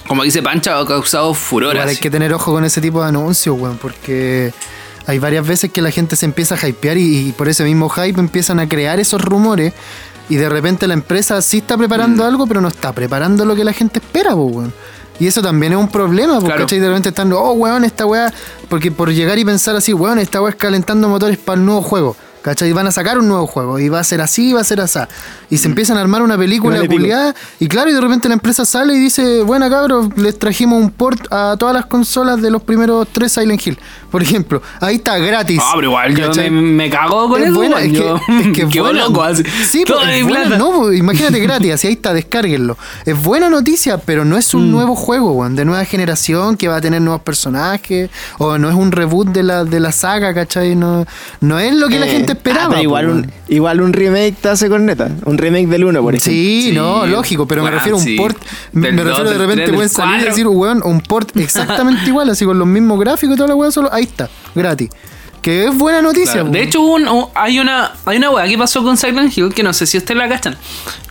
como 0.09 0.23
dice 0.25 0.43
Pancha, 0.43 0.79
ha 0.79 0.87
causado 0.87 1.35
furor. 1.35 1.75
Igual 1.75 1.89
hay 1.91 1.97
que 1.97 2.11
tener 2.11 2.33
ojo 2.33 2.53
con 2.53 2.65
ese 2.65 2.81
tipo 2.81 3.03
de 3.03 3.09
anuncios, 3.09 3.59
weón, 3.61 3.77
porque 3.77 4.53
hay 5.07 5.19
varias 5.19 5.47
veces 5.47 5.71
que 5.71 5.83
la 5.83 5.91
gente 5.91 6.17
se 6.17 6.25
empieza 6.25 6.55
a 6.55 6.69
hypear 6.69 6.97
y, 6.97 7.29
y 7.29 7.33
por 7.33 7.49
ese 7.49 7.63
mismo 7.65 7.89
hype 7.91 8.19
empiezan 8.19 8.59
a 8.59 8.69
crear 8.69 8.99
esos 9.01 9.21
rumores 9.21 9.75
y 10.31 10.37
de 10.37 10.49
repente 10.49 10.87
la 10.87 10.95
empresa 10.95 11.43
sí 11.43 11.59
está 11.59 11.77
Mm. 11.77 11.81
preparando 11.81 12.25
algo, 12.25 12.47
pero 12.47 12.61
no 12.63 12.69
está 12.69 12.93
preparando 12.93 13.45
lo 13.45 13.55
que 13.55 13.65
la 13.65 13.73
gente 13.75 13.99
espera, 13.99 14.35
weón. 14.35 14.73
Y 15.21 15.27
eso 15.27 15.43
también 15.43 15.73
es 15.75 15.79
un 15.79 15.89
problema, 15.89 16.41
porque 16.41 16.65
Claro. 16.65 16.67
de 16.67 16.89
repente 16.89 17.11
están, 17.11 17.33
oh, 17.33 17.53
weón, 17.53 17.85
esta 17.85 18.07
weá, 18.07 18.33
porque 18.69 18.91
por 18.91 19.13
llegar 19.13 19.39
y 19.39 19.45
pensar 19.45 19.77
así, 19.77 19.93
weón, 19.93 20.19
esta 20.19 20.41
weá 20.41 20.51
es 20.51 20.57
calentando 20.57 21.09
motores 21.09 21.37
para 21.39 21.59
el 21.61 21.65
nuevo 21.67 21.83
juego. 21.83 22.17
¿Cachai? 22.43 22.73
Van 22.73 22.87
a 22.87 22.91
sacar 22.93 23.19
un 23.19 23.29
nuevo 23.29 23.47
juego 23.47 23.79
y 23.79 23.89
va 23.91 24.01
a 24.01 24.05
ser 24.05 24.21
así, 24.23 24.53
va 24.55 24.61
a 24.63 24.65
ser 24.65 24.81
así. 24.81 24.99
Y 25.51 25.59
se 25.59 25.69
empiezan 25.69 25.99
a 25.99 26.01
armar 26.01 26.23
una 26.23 26.39
película 26.39 26.77
Vale, 26.77 26.89
pico. 26.89 27.01
culiada 27.01 27.35
y 27.59 27.69
claro, 27.69 27.91
y 27.91 27.93
de 27.93 28.01
repente 28.01 28.29
la 28.29 28.35
empresa 28.35 28.65
sale 28.65 28.95
y 28.95 28.99
dice, 28.99 29.43
bueno 29.43 29.69
cabros, 29.69 30.09
les 30.17 30.39
trajimos 30.39 30.81
un 30.81 30.91
port 30.91 31.21
a 31.31 31.57
todas 31.59 31.75
las 31.75 31.87
consolas 31.87 32.41
de 32.41 32.51
los 32.51 32.63
primeros 32.63 33.07
tres 33.13 33.33
Silent 33.33 33.67
Hill. 33.67 33.79
Por 34.11 34.23
ejemplo, 34.23 34.63
ahí 34.81 34.97
está 34.97 35.19
gratis. 35.19 35.61
Ah, 35.63 35.73
pero 35.75 35.89
igual 35.89 36.17
yo 36.17 36.31
me, 36.35 36.51
me 36.51 36.91
cago 36.91 37.29
con 37.29 37.41
Es 37.43 37.49
eso. 37.49 37.57
buena, 37.57 37.81
es 37.83 37.93
que, 37.93 38.15
es 38.15 38.53
que 38.55 38.63
es 38.67 38.69
quedo 38.73 38.85
buena. 38.85 39.01
loco 39.05 39.23
así. 39.23 39.43
Sí, 39.69 39.85
Toda 39.85 40.07
mi 40.07 40.13
es 40.15 40.23
buena, 40.25 40.41
plata. 40.47 40.59
no, 40.59 40.73
pues, 40.81 40.99
imagínate 40.99 41.39
gratis, 41.41 41.73
así 41.75 41.87
ahí 41.89 41.93
está, 41.93 42.15
descárguenlo. 42.15 42.79
Es 43.05 43.23
buena 43.23 43.51
noticia, 43.51 43.99
pero 43.99 44.25
no 44.25 44.39
es 44.39 44.55
un 44.55 44.69
Mm. 44.69 44.73
nuevo 44.73 44.97
juego, 44.97 45.33
weón, 45.33 45.57
de 45.57 45.65
nueva 45.65 45.85
generación 45.85 46.57
que 46.57 46.69
va 46.69 46.77
a 46.77 46.81
tener 46.81 47.01
nuevos 47.03 47.23
personajes, 47.23 48.11
o 48.39 48.57
no 48.59 48.69
es 48.71 48.75
un 48.75 48.93
reboot 48.93 49.29
de 49.29 49.43
la, 49.43 49.65
de 49.65 49.79
la 49.81 49.93
saga, 49.93 50.33
¿cachai? 50.35 50.75
No, 50.75 51.07
no 51.41 51.59
es 51.59 51.75
lo 51.75 51.89
que 51.89 51.99
la 51.99 52.07
Eh, 52.07 52.11
gente 52.11 52.30
ah, 52.31 52.37
esperaba. 52.37 52.69
pero 52.71 52.83
igual, 52.83 53.09
un, 53.09 53.33
igual 53.49 53.81
un 53.81 53.93
remake 53.93 54.35
te 54.41 54.49
hace 54.49 54.69
corneta. 54.69 55.11
Un 55.25 55.39
remake 55.39 55.67
del 55.69 55.85
1, 55.85 56.03
por 56.03 56.15
ejemplo. 56.15 56.33
Sí, 56.33 56.63
Sí, 56.71 56.73
no, 56.73 57.07
lógico, 57.07 57.47
pero 57.47 57.63
me 57.63 57.71
refiero 57.71 57.97
a 57.97 58.01
un 58.01 58.05
sí. 58.05 58.17
port. 58.17 58.37
Me, 58.73 58.89
Del 58.89 58.97
me 58.97 59.05
refiero 59.05 59.25
dos, 59.31 59.33
de 59.33 59.39
repente 59.39 59.65
tres, 59.65 59.75
pueden 59.75 59.89
salir 59.91 60.21
y 60.23 60.25
decir, 60.25 60.47
weón, 60.47 60.83
un 60.85 61.01
port 61.01 61.37
exactamente 61.37 62.07
igual, 62.09 62.29
así 62.31 62.45
con 62.45 62.59
los 62.59 62.69
mismos 62.69 62.99
gráficos 63.01 63.35
y 63.35 63.37
toda 63.37 63.49
la 63.49 63.55
weá, 63.55 63.71
solo 63.71 63.93
ahí 63.93 64.05
está, 64.05 64.29
gratis. 64.55 64.91
Que 65.43 65.65
es 65.65 65.77
buena 65.77 66.03
noticia. 66.03 66.33
Claro. 66.35 66.51
De 66.51 66.63
hecho, 66.63 66.83
un- 66.83 67.09
un- 67.09 67.27
hay 67.35 67.59
una 67.61 67.93
hay 68.05 68.19
una 68.19 68.31
weá 68.31 68.47
que 68.47 68.59
pasó 68.59 68.83
con 68.83 68.97
Silent 68.97 69.37
Hill 69.37 69.55
que 69.55 69.63
no 69.63 69.73
sé 69.73 69.87
si 69.87 69.97
ustedes 69.99 70.19
la 70.19 70.29
cachan. 70.29 70.57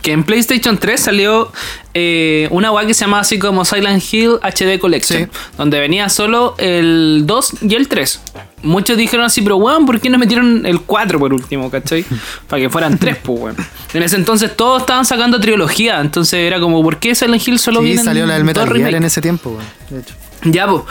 Que 0.02 0.12
en 0.12 0.22
PlayStation 0.24 0.78
3 0.78 1.00
salió 1.00 1.52
eh, 1.94 2.46
una 2.52 2.70
weá 2.70 2.86
que 2.86 2.94
se 2.94 3.00
llama 3.04 3.18
así 3.20 3.38
como 3.40 3.64
Silent 3.64 4.02
Hill 4.12 4.38
HD 4.42 4.78
Collection. 4.78 5.24
Sí. 5.24 5.30
Donde 5.58 5.80
venía 5.80 6.08
solo 6.08 6.54
el 6.58 7.22
2 7.26 7.54
y 7.62 7.74
el 7.74 7.88
3. 7.88 8.20
Muchos 8.62 8.96
dijeron 8.96 9.24
así, 9.26 9.40
pero 9.42 9.56
weón, 9.56 9.86
¿por 9.86 10.00
qué 10.00 10.10
no 10.10 10.18
metieron 10.18 10.64
el 10.66 10.80
4 10.82 11.18
por 11.18 11.32
último, 11.34 11.70
cachai? 11.70 12.04
Para 12.48 12.62
que 12.62 12.70
fueran 12.70 12.98
3, 12.98 13.16
pues 13.22 13.40
weón. 13.40 13.56
En 13.94 14.02
ese 14.04 14.14
entonces 14.16 14.54
todos 14.56 14.82
estaban 14.82 15.04
sacando 15.04 15.40
trilogía. 15.40 16.00
Entonces 16.00 16.34
era 16.46 16.60
como, 16.60 16.82
¿por 16.82 16.98
qué 16.98 17.14
Silent 17.14 17.46
Hill 17.48 17.58
solo 17.58 17.80
sí, 17.80 17.86
viene 17.86 18.04
salió 18.04 18.26
la 18.26 18.34
del 18.34 18.44
Metal 18.44 18.72
Gear 18.72 18.94
en 18.94 19.04
ese 19.04 19.20
tiempo, 19.20 19.50
weón, 19.50 19.64
de 19.90 20.00
hecho. 20.00 20.14
Ya, 20.44 20.66
pues. 20.68 20.82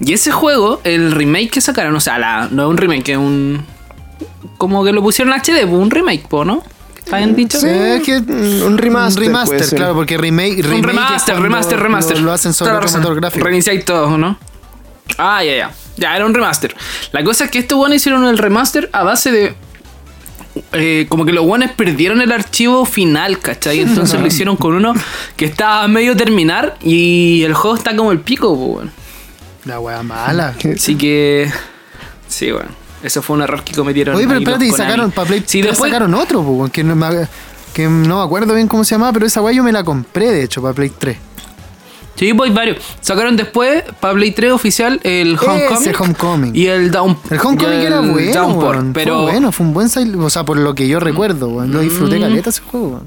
Y 0.00 0.12
ese 0.12 0.30
juego, 0.30 0.80
el 0.84 1.12
remake 1.12 1.50
que 1.50 1.60
sacaron, 1.60 1.94
o 1.96 2.00
sea, 2.00 2.18
la, 2.18 2.48
no 2.50 2.64
es 2.64 2.68
un 2.70 2.76
remake, 2.76 3.08
es 3.10 3.16
un. 3.18 3.64
Como 4.58 4.84
que 4.84 4.92
lo 4.92 5.02
pusieron 5.02 5.32
en 5.34 5.40
HD, 5.40 5.64
un 5.70 5.90
remake, 5.90 6.26
po, 6.28 6.44
¿no? 6.44 6.62
¿Está 6.98 7.18
bien 7.18 7.36
dicho? 7.36 7.58
Sí, 7.60 7.68
es 7.68 8.02
que 8.02 8.16
un- 8.18 8.76
remaster 8.78 9.22
Un 9.22 9.26
remaster, 9.28 9.68
claro, 9.76 9.94
porque 9.94 10.18
remake, 10.18 10.56
remake 10.62 10.76
un 10.78 10.82
remaster, 10.82 11.38
remaster, 11.40 11.78
remaster. 11.78 12.18
Lo, 12.18 12.26
lo 12.26 12.32
hacen 12.32 12.52
sobre 12.52 12.72
motor 12.72 13.14
gráfico. 13.16 13.44
Reiniciáis 13.44 13.84
todo, 13.84 14.18
¿no? 14.18 14.38
Ah, 15.18 15.42
ya, 15.44 15.56
ya. 15.56 15.70
Ya, 15.98 16.16
era 16.16 16.26
un 16.26 16.34
remaster. 16.34 16.74
La 17.12 17.22
cosa 17.24 17.44
es 17.44 17.50
que 17.50 17.58
estos 17.58 17.78
buenos 17.78 17.96
hicieron 17.96 18.24
el 18.26 18.36
remaster 18.38 18.90
a 18.92 19.02
base 19.04 19.30
de. 19.30 19.54
eh, 20.72 21.06
como 21.08 21.24
que 21.24 21.32
los 21.32 21.46
buenos 21.46 21.70
perdieron 21.72 22.20
el 22.20 22.32
archivo 22.32 22.84
final, 22.84 23.38
¿cachai? 23.38 23.80
Entonces 23.80 24.20
lo 24.20 24.26
hicieron 24.32 24.56
con 24.56 24.74
uno 24.74 24.92
que 25.36 25.44
estaba 25.46 25.84
a 25.84 25.88
medio 25.88 26.16
terminar 26.16 26.76
y 26.82 27.42
el 27.44 27.54
juego 27.54 27.76
está 27.76 27.94
como 27.96 28.10
el 28.12 28.20
pico, 28.20 28.54
pues, 28.56 28.68
weón. 28.78 29.05
La 29.66 29.78
weá 29.80 30.02
mala. 30.02 30.54
Así 30.74 30.96
que. 30.96 31.50
Sí, 32.28 32.50
bueno. 32.52 32.70
Eso 33.02 33.20
fue 33.22 33.36
un 33.36 33.42
error 33.42 33.62
que 33.62 33.74
cometieron. 33.74 34.16
Oye, 34.16 34.26
pero 34.26 34.38
espérate, 34.40 34.64
y 34.66 34.70
sacaron 34.72 35.10
para 35.12 35.28
Play 35.28 35.40
Sí, 35.46 35.60
3 35.60 35.72
después. 35.72 35.90
sacaron 35.90 36.14
otro, 36.14 36.40
weón, 36.40 36.70
que 36.70 36.82
no, 36.82 36.96
me, 36.96 37.28
que 37.74 37.86
no 37.86 38.18
me 38.18 38.24
acuerdo 38.24 38.54
bien 38.54 38.66
cómo 38.68 38.84
se 38.84 38.94
llamaba, 38.94 39.12
pero 39.12 39.26
esa 39.26 39.42
weá 39.42 39.54
yo 39.54 39.62
me 39.62 39.70
la 39.70 39.84
compré, 39.84 40.32
de 40.32 40.42
hecho, 40.42 40.62
para 40.62 40.72
Play 40.74 40.90
3. 40.98 41.16
Sí, 42.16 42.32
pues 42.32 42.52
varios. 42.54 42.78
Sacaron 43.02 43.36
después 43.36 43.84
para 44.00 44.14
Play 44.14 44.30
3 44.32 44.52
oficial 44.52 44.98
el 45.04 45.36
Homecoming. 45.38 45.94
Homecoming. 45.98 46.56
Y 46.56 46.66
el 46.66 46.90
Down. 46.90 47.18
El 47.30 47.38
Homecoming 47.38 47.78
el 47.80 47.86
era 47.86 48.00
bueno, 48.00 48.90
pero. 48.94 49.14
Fue 49.22 49.32
bueno, 49.32 49.52
fue 49.52 49.66
un 49.66 49.74
buen 49.74 49.88
Silent- 49.88 50.18
o 50.24 50.30
sea, 50.30 50.44
por 50.44 50.56
lo 50.58 50.74
que 50.74 50.88
yo 50.88 50.98
recuerdo, 50.98 51.48
weón. 51.48 51.72
Lo 51.72 51.80
disfruté 51.80 52.18
Mm. 52.18 52.22
caleta 52.22 52.50
ese 52.50 52.62
juego, 52.62 52.86
weón. 52.88 53.06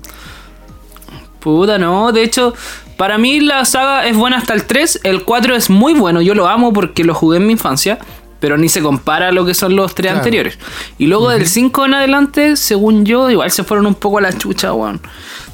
Puta, 1.39 1.78
no. 1.78 2.12
De 2.12 2.22
hecho, 2.24 2.53
para 2.99 3.17
mí 3.17 3.39
la 3.39 3.63
saga 3.65 4.05
es 4.05 4.15
buena 4.15 4.37
hasta 4.37 4.53
el 4.53 4.65
3. 4.65 4.99
El 5.03 5.23
4 5.23 5.55
es 5.55 5.69
muy 5.71 5.93
bueno. 5.93 6.21
Yo 6.21 6.35
lo 6.35 6.47
amo 6.47 6.71
porque 6.73 7.03
lo 7.05 7.15
jugué 7.15 7.37
en 7.37 7.47
mi 7.47 7.53
infancia. 7.53 7.97
Pero 8.41 8.57
ni 8.57 8.69
se 8.69 8.81
compara 8.81 9.29
a 9.29 9.31
lo 9.33 9.45
que 9.45 9.53
son 9.53 9.75
los 9.75 9.93
tres 9.95 10.07
Claro. 10.11 10.19
anteriores. 10.19 10.57
Y 10.97 11.07
luego 11.07 11.29
del 11.29 11.45
5 11.47 11.85
en 11.85 11.93
adelante, 11.93 12.55
según 12.55 13.05
yo, 13.05 13.29
igual 13.29 13.51
se 13.51 13.63
fueron 13.65 13.85
un 13.85 13.95
poco 13.95 14.17
a 14.19 14.21
la 14.21 14.31
chucha, 14.37 14.71
weón. 14.73 15.01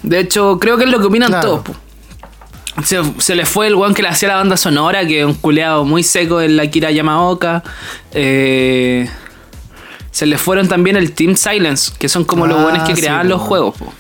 De 0.04 0.20
hecho, 0.20 0.60
creo 0.60 0.78
que 0.78 0.84
es 0.84 0.90
lo 0.92 1.00
que 1.00 1.06
opinan 1.08 1.30
Claro. 1.30 1.48
todos, 1.48 1.62
po. 1.62 1.76
Se, 2.84 3.00
se 3.20 3.34
le 3.36 3.46
fue 3.48 3.68
el 3.68 3.76
weón 3.76 3.94
que 3.96 4.02
le 4.04 4.10
hacía 4.10 4.28
la 4.30 4.36
banda 4.36 4.56
sonora, 4.58 5.06
que 5.08 5.22
es 5.22 5.26
un 5.26 5.34
culeado 5.36 5.84
muy 5.86 6.04
seco 6.04 6.42
en 6.42 6.58
la 6.58 6.68
Kira 6.68 6.92
Yamaoka. 6.92 7.64
Eh, 8.12 9.10
se 10.12 10.26
le 10.28 10.38
fueron 10.38 10.68
también 10.68 10.96
el 10.96 11.12
Team 11.14 11.36
Silence, 11.38 11.92
que 11.98 12.08
son 12.08 12.24
como 12.24 12.46
los 12.48 12.60
Ah, 12.60 12.64
buenos 12.64 12.88
que 12.88 12.96
sí, 12.96 13.02
creaban 13.02 13.30
los 13.30 13.42
juegos, 13.42 13.78
po. 13.78 13.92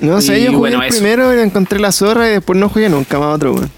No 0.00 0.20
sé, 0.20 0.38
Y 0.40 0.44
yo 0.44 0.48
jugué 0.52 0.58
bueno, 0.76 0.82
el 0.82 0.90
primero 0.90 1.34
y 1.34 1.40
encontré 1.40 1.78
la 1.80 1.90
zorra 1.92 2.28
y 2.28 2.32
después 2.32 2.58
no 2.58 2.68
jugué 2.68 2.88
nunca 2.88 3.18
más 3.18 3.34
otro, 3.34 3.54
weón. 3.54 3.70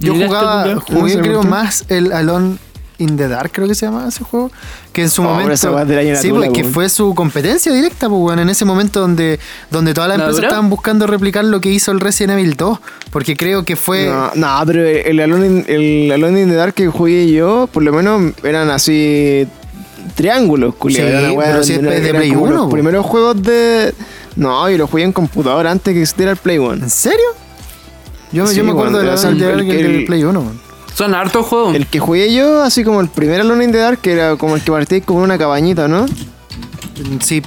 Yo 0.00 0.12
¿Llegaste 0.12 0.26
jugaba, 0.26 0.74
jugué 0.80 1.12
sé, 1.14 1.20
creo 1.20 1.42
más 1.44 1.84
el 1.88 2.12
Alone 2.12 2.56
in 2.98 3.16
the 3.16 3.26
Dark, 3.26 3.50
creo 3.52 3.66
que 3.66 3.74
se 3.74 3.86
llama 3.86 4.06
ese 4.08 4.22
juego. 4.22 4.50
Que 4.92 5.02
en 5.02 5.10
su 5.10 5.22
Oh, 5.22 5.24
momento. 5.24 5.56
sí, 5.56 6.30
pues, 6.30 6.50
que 6.52 6.64
fue 6.64 6.88
su 6.88 7.14
competencia 7.14 7.72
directa, 7.72 8.08
pues, 8.08 8.20
weón, 8.20 8.38
en 8.40 8.50
ese 8.50 8.64
momento 8.64 9.00
donde, 9.00 9.40
donde 9.70 9.94
todas 9.94 10.08
las 10.08 10.18
¿La 10.18 10.24
empresas 10.24 10.36
dura? 10.36 10.48
estaban 10.48 10.68
buscando 10.70 11.06
replicar 11.06 11.44
lo 11.44 11.60
que 11.60 11.70
hizo 11.70 11.90
el 11.90 12.00
Resident 12.00 12.38
Evil 12.38 12.54
2. 12.54 12.78
Porque 13.10 13.36
creo 13.36 13.64
que 13.64 13.76
fue. 13.76 14.06
No, 14.06 14.30
no, 14.34 14.62
pero 14.66 14.84
el 14.86 15.20
Alone, 15.20 15.46
in, 15.46 15.64
el 15.68 16.12
Alone 16.12 16.42
in 16.42 16.48
the 16.48 16.54
Dark 16.54 16.74
que 16.74 16.86
jugué 16.88 17.30
yo, 17.32 17.68
por 17.72 17.82
lo 17.82 17.92
menos 17.92 18.34
eran 18.42 18.70
así 18.70 19.46
triángulos, 20.14 20.74
culiao. 20.74 21.30
Sí, 21.30 21.36
pero 21.38 21.64
si 21.64 21.72
es 21.74 21.82
de 21.82 21.96
eran 22.08 22.16
Play 22.20 22.30
como 22.32 22.42
1, 22.44 22.52
Los 22.54 22.64
po. 22.66 22.70
primeros 22.70 23.06
juegos 23.06 23.42
de. 23.42 23.94
No, 24.36 24.68
yo 24.68 24.78
los 24.78 24.90
jugué 24.90 25.04
en 25.04 25.12
computadora 25.12 25.70
antes 25.70 25.92
que 25.94 26.00
existiera 26.02 26.32
el 26.32 26.36
Play 26.36 26.58
One. 26.58 26.82
¿En 26.82 26.90
serio? 26.90 27.24
Yo, 28.32 28.46
Sí, 28.46 28.56
yo 28.56 28.64
me 28.64 28.72
acuerdo 28.72 28.98
de 28.98 29.04
the 29.14 29.28
el- 29.28 29.38
del 29.92 30.04
Play 30.06 30.24
1, 30.24 30.40
weón. 30.40 30.60
Son 30.94 31.14
hartos 31.14 31.46
juegos. 31.46 31.74
El 31.74 31.86
que 31.86 31.98
jugué 32.00 32.32
yo, 32.32 32.62
así 32.62 32.84
como 32.84 33.00
el 33.00 33.08
primer 33.08 33.40
Alone 33.40 33.64
in 33.64 33.72
the 33.72 33.78
Dark, 33.78 33.98
que 34.00 34.12
era 34.12 34.36
como 34.36 34.54
el 34.56 34.62
que 34.62 34.70
partí 34.70 35.00
como 35.00 35.20
en 35.20 35.24
una 35.26 35.38
cabañita, 35.38 35.88
¿no? 35.88 36.06
Sí, 37.20 37.42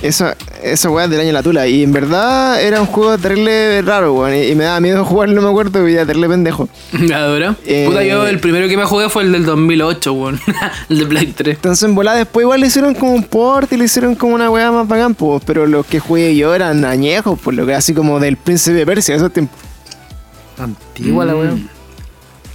Esa, 0.00 0.36
esa 0.62 0.90
weá 0.90 1.06
es 1.06 1.10
del 1.10 1.20
año 1.20 1.32
la 1.32 1.42
tula. 1.42 1.66
Y 1.66 1.82
en 1.82 1.92
verdad 1.92 2.62
era 2.62 2.80
un 2.80 2.86
juego 2.86 3.18
terrible 3.18 3.82
raro, 3.82 4.14
weón. 4.14 4.34
Y, 4.36 4.42
y 4.48 4.54
me 4.54 4.64
daba 4.64 4.78
miedo 4.80 5.04
jugarlo, 5.06 5.34
no 5.34 5.42
me 5.42 5.48
acuerdo, 5.48 5.88
y 5.88 5.94
ya 5.94 6.06
terrible 6.06 6.28
pendejo. 6.28 6.68
¿La 6.92 7.26
dura? 7.26 7.56
Eh, 7.66 7.86
Puta, 7.88 8.04
yo 8.04 8.26
el 8.26 8.38
primero 8.38 8.68
que 8.68 8.76
me 8.76 8.84
jugué 8.84 9.08
fue 9.08 9.24
el 9.24 9.32
del 9.32 9.44
2008, 9.44 10.12
weón. 10.12 10.40
el 10.88 10.98
de 10.98 11.06
Play 11.06 11.26
3. 11.36 11.56
Entonces 11.56 11.82
en 11.82 11.94
volada 11.94 12.18
después 12.18 12.44
igual 12.44 12.60
le 12.60 12.68
hicieron 12.68 12.94
como 12.94 13.12
un 13.12 13.24
port 13.24 13.72
y 13.72 13.76
le 13.76 13.84
hicieron 13.84 14.14
como 14.14 14.34
una 14.34 14.50
weá 14.50 14.70
más 14.70 14.86
bacán, 14.86 15.14
pues, 15.14 15.42
pero 15.44 15.66
los 15.66 15.84
que 15.86 15.98
jugué 15.98 16.36
yo 16.36 16.54
eran 16.54 16.84
añejos, 16.84 17.38
por 17.38 17.54
lo 17.54 17.64
que 17.64 17.72
era 17.72 17.78
así 17.78 17.92
como 17.92 18.20
del 18.20 18.36
príncipe 18.36 18.76
de 18.76 18.86
Persia, 18.86 19.16
esos 19.16 19.32
tiempos. 19.32 19.58
antigua 20.58 21.24
la 21.24 21.34
weón. 21.34 21.77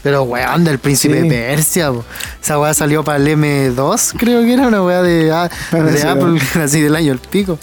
Pero 0.03 0.23
weón, 0.23 0.63
del 0.65 0.79
príncipe 0.79 1.21
Sí. 1.21 1.29
de 1.29 1.29
Persia, 1.29 1.91
po. 1.91 2.03
esa 2.41 2.59
weá 2.59 2.73
salió 2.73 3.03
para 3.03 3.17
el 3.17 3.27
M2, 3.27 4.13
creo 4.17 4.41
que 4.43 4.53
era 4.53 4.67
una 4.67 4.83
weá 4.83 5.01
de, 5.01 5.31
a- 5.31 5.49
de 5.71 6.03
Apple, 6.07 6.39
así 6.61 6.81
del 6.81 6.95
año 6.95 7.13
el 7.13 7.19
pico. 7.19 7.57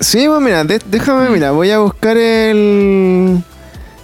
Sí, 0.00 0.24
pues 0.26 0.40
mira, 0.40 0.64
de- 0.64 0.80
déjame, 0.86 1.30
mira, 1.30 1.52
voy 1.52 1.70
a 1.70 1.78
buscar 1.78 2.16
el... 2.16 3.40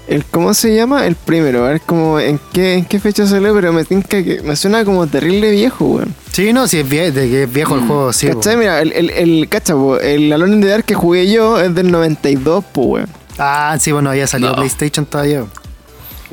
el 0.07 0.25
¿Cómo 0.27 0.55
se 0.55 0.77
llama? 0.77 1.07
El 1.07 1.17
primero, 1.17 1.65
a 1.67 1.71
ver 1.71 1.81
cómo, 1.85 2.21
en 2.21 2.39
qué, 2.53 2.75
en 2.75 2.85
qué 2.85 3.01
fecha 3.01 3.27
salió, 3.27 3.53
pero 3.53 3.73
me 3.73 3.85
tinca 3.85 4.23
que 4.23 4.41
me 4.43 4.55
suena 4.55 4.85
como 4.85 5.07
terrible 5.09 5.51
viejo, 5.51 5.87
weón. 5.87 6.15
Sí, 6.31 6.53
no, 6.53 6.69
si 6.69 6.79
es, 6.79 6.89
vie- 6.89 7.11
de 7.11 7.29
que 7.29 7.43
es 7.43 7.53
viejo 7.53 7.75
el 7.75 7.81
juego, 7.81 8.13
sí. 8.13 8.29
¿Cachai? 8.29 8.57
Mira, 8.57 8.81
el, 8.81 8.93
el, 8.93 9.11
el, 9.11 9.49
cacha, 9.49 9.75
po, 9.75 9.99
el 9.99 10.33
Alone 10.33 10.55
in 10.55 10.61
the 10.61 10.69
Dark 10.69 10.85
que 10.85 10.95
jugué 10.95 11.29
yo 11.29 11.61
es 11.61 11.75
del 11.75 11.91
92, 11.91 12.65
pues, 12.73 12.87
weón. 12.87 13.09
Ah, 13.39 13.77
sí, 13.81 13.91
bueno, 13.91 14.13
salió 14.29 14.51
No. 14.51 14.55
PlayStation 14.57 15.05
todavía. 15.05 15.45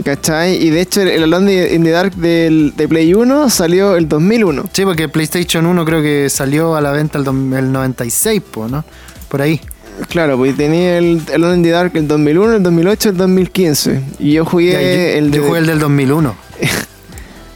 ¿Cachai? 0.03 0.55
Y 0.61 0.69
de 0.71 0.81
hecho 0.81 1.01
el, 1.01 1.23
Alone 1.23 1.73
in 1.73 1.83
the 1.83 1.91
Dark 1.91 2.15
del, 2.15 2.73
de 2.75 2.87
Play 2.87 3.13
1 3.13 3.49
salió 3.49 3.95
el 3.95 4.09
2001. 4.09 4.65
Sí, 4.73 4.83
porque 4.83 5.07
PlayStation 5.07 5.65
1 5.65 5.85
creo 5.85 6.01
que 6.01 6.29
salió 6.29 6.75
a 6.75 6.81
la 6.81 6.91
venta 6.91 7.17
el, 7.17 7.25
el 7.27 7.71
96, 7.71 8.41
po, 8.51 8.67
¿no? 8.67 8.83
Por 9.29 9.41
ahí. 9.41 9.61
Claro, 10.09 10.37
pues 10.37 10.57
tenía 10.57 10.97
el 10.97 11.21
Alone 11.33 11.55
in 11.55 11.63
the 11.63 11.69
Dark 11.69 11.91
el 11.95 12.07
2001, 12.09 12.55
el 12.55 12.63
2008, 12.63 13.09
el 13.09 13.17
2015. 13.17 14.01
Y 14.19 14.33
yo 14.33 14.43
jugué 14.45 14.71
Ya, 14.73 14.81
yo, 14.81 15.17
el, 15.19 15.31
yo 15.31 15.41
de- 15.41 15.47
jugué 15.47 15.59
el 15.59 15.65
del 15.67 15.79
2001. 15.79 16.35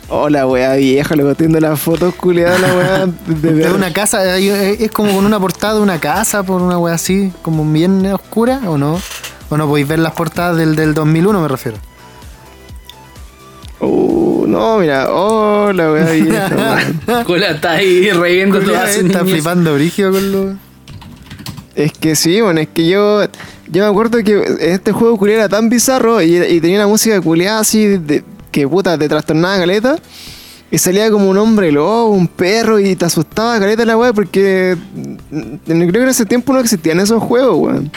Hola, 0.07 0.47
weá 0.47 0.75
vieja, 0.75 1.15
luego 1.17 1.35
teniendo 1.35 1.59
las 1.59 1.77
fotos 1.79 2.15
culiadas, 2.15 2.61
la 2.61 2.73
weá. 2.73 3.05
De 3.05 3.49
Es 3.49 3.55
ver- 3.57 3.73
una 3.73 3.91
casa, 3.91 4.39
eh, 4.39 4.77
es 4.79 4.91
como 4.91 5.13
con 5.13 5.25
una 5.25 5.39
portada 5.41 5.73
de 5.75 5.81
una 5.81 5.99
casa, 5.99 6.43
por 6.43 6.61
una 6.61 6.77
wea 6.77 6.93
así, 6.95 7.33
como 7.41 7.69
bien 7.69 8.05
oscura, 8.05 8.61
¿o 8.67 8.77
no? 8.77 9.01
¿O 9.49 9.57
no 9.57 9.67
podéis 9.67 9.87
ver 9.89 9.99
las 9.99 10.13
portadas 10.13 10.55
del, 10.55 10.77
del 10.77 10.93
2001, 10.93 11.41
me 11.41 11.47
refiero? 11.49 11.77
Uh, 13.79 14.45
no, 14.47 14.79
mira, 14.79 15.11
hola, 15.11 15.91
weá 15.91 16.11
vieja. 16.11 16.49
weón. 17.07 17.23
Cola 17.25 17.51
está 17.51 17.71
ahí 17.71 18.09
reviendo 18.11 18.61
sus 18.61 18.73
está 18.73 19.23
flipando 19.23 19.73
brígido 19.75 20.11
con 20.11 20.31
lo... 20.31 20.55
Es 21.75 21.93
que 21.93 22.15
sí, 22.15 22.41
bueno, 22.41 22.59
es 22.59 22.67
que 22.67 22.87
yo. 22.87 23.23
Yo 23.71 23.83
me 23.83 23.89
acuerdo 23.89 24.21
que 24.23 24.43
este 24.59 24.91
juego 24.91 25.17
culiado 25.17 25.41
era 25.41 25.49
tan 25.49 25.69
bizarro 25.69 26.21
y, 26.21 26.35
y 26.37 26.59
tenía 26.59 26.77
una 26.77 26.87
música 26.87 27.21
culiada 27.21 27.59
así 27.59 27.85
de, 27.85 28.23
que 28.51 28.67
puta 28.67 28.97
te 28.97 29.07
trastornaba 29.07 29.59
caleta. 29.59 29.97
Y 30.71 30.77
salía 30.77 31.09
como 31.09 31.29
un 31.29 31.37
hombre 31.37 31.71
lobo, 31.71 32.09
un 32.09 32.27
perro, 32.27 32.79
y 32.79 32.95
te 32.95 33.05
asustaba 33.05 33.59
caleta 33.59 33.85
la 33.85 33.97
weá 33.97 34.13
porque 34.13 34.77
mm, 34.93 35.55
creo 35.65 35.91
que 35.91 36.01
en 36.03 36.09
ese 36.09 36.25
tiempo 36.25 36.53
no 36.53 36.59
existían 36.59 36.99
esos 36.99 37.21
juegos, 37.23 37.57
weón. 37.57 37.91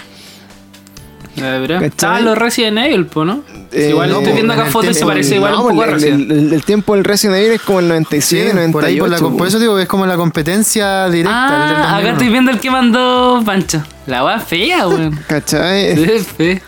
Eh, 1.37 1.61
bro. 1.65 1.75
¿Cachai? 1.77 1.89
Estaban 1.89 2.25
los 2.27 2.37
Resident 2.39 2.79
Evil, 2.79 3.07
po, 3.07 3.25
¿no? 3.25 3.43
Eh, 3.73 3.89
igual 3.91 4.11
no, 4.11 4.19
estoy 4.19 4.35
viendo 4.35 4.53
en 4.53 4.61
acá 4.61 4.71
fotos 4.71 4.91
y 4.91 4.95
se 4.95 5.07
parece 5.07 5.37
igual 5.37 5.53
No, 5.53 5.63
un 5.63 5.69
poco 5.71 5.83
a 5.83 5.87
el, 5.87 5.93
Resident. 5.93 6.31
el- 6.31 6.39
el- 6.39 6.53
el 6.53 6.65
tiempo 6.65 6.95
del 6.95 7.05
Resident 7.05 7.39
Evil 7.39 7.53
es 7.53 7.63
como 7.63 7.81
el 7.81 7.89
97, 7.89 8.51
Sí, 8.51 8.55
98. 8.55 8.73
por 8.73 8.85
ahí 8.85 8.99
por, 8.99 9.09
la, 9.11 9.19
por 9.39 9.47
eso 9.47 9.59
digo 9.59 9.77
que 9.77 9.83
es 9.83 9.89
como 9.89 10.05
la 10.07 10.17
competencia 10.17 11.09
directa. 11.09 11.33
Ah, 11.35 11.69
2001. 11.69 11.97
acá 11.97 12.11
estoy 12.13 12.29
viendo 12.29 12.51
el 12.51 12.61
que 12.61 12.71
mandó 12.71 13.43
Pancho. 13.47 13.83
La 14.07 14.25
weá 14.25 14.39
fea, 14.41 14.87
weón. 14.89 15.19
¿Cachai? 15.27 15.95
Ve 16.07 16.19
fea. 16.21 16.61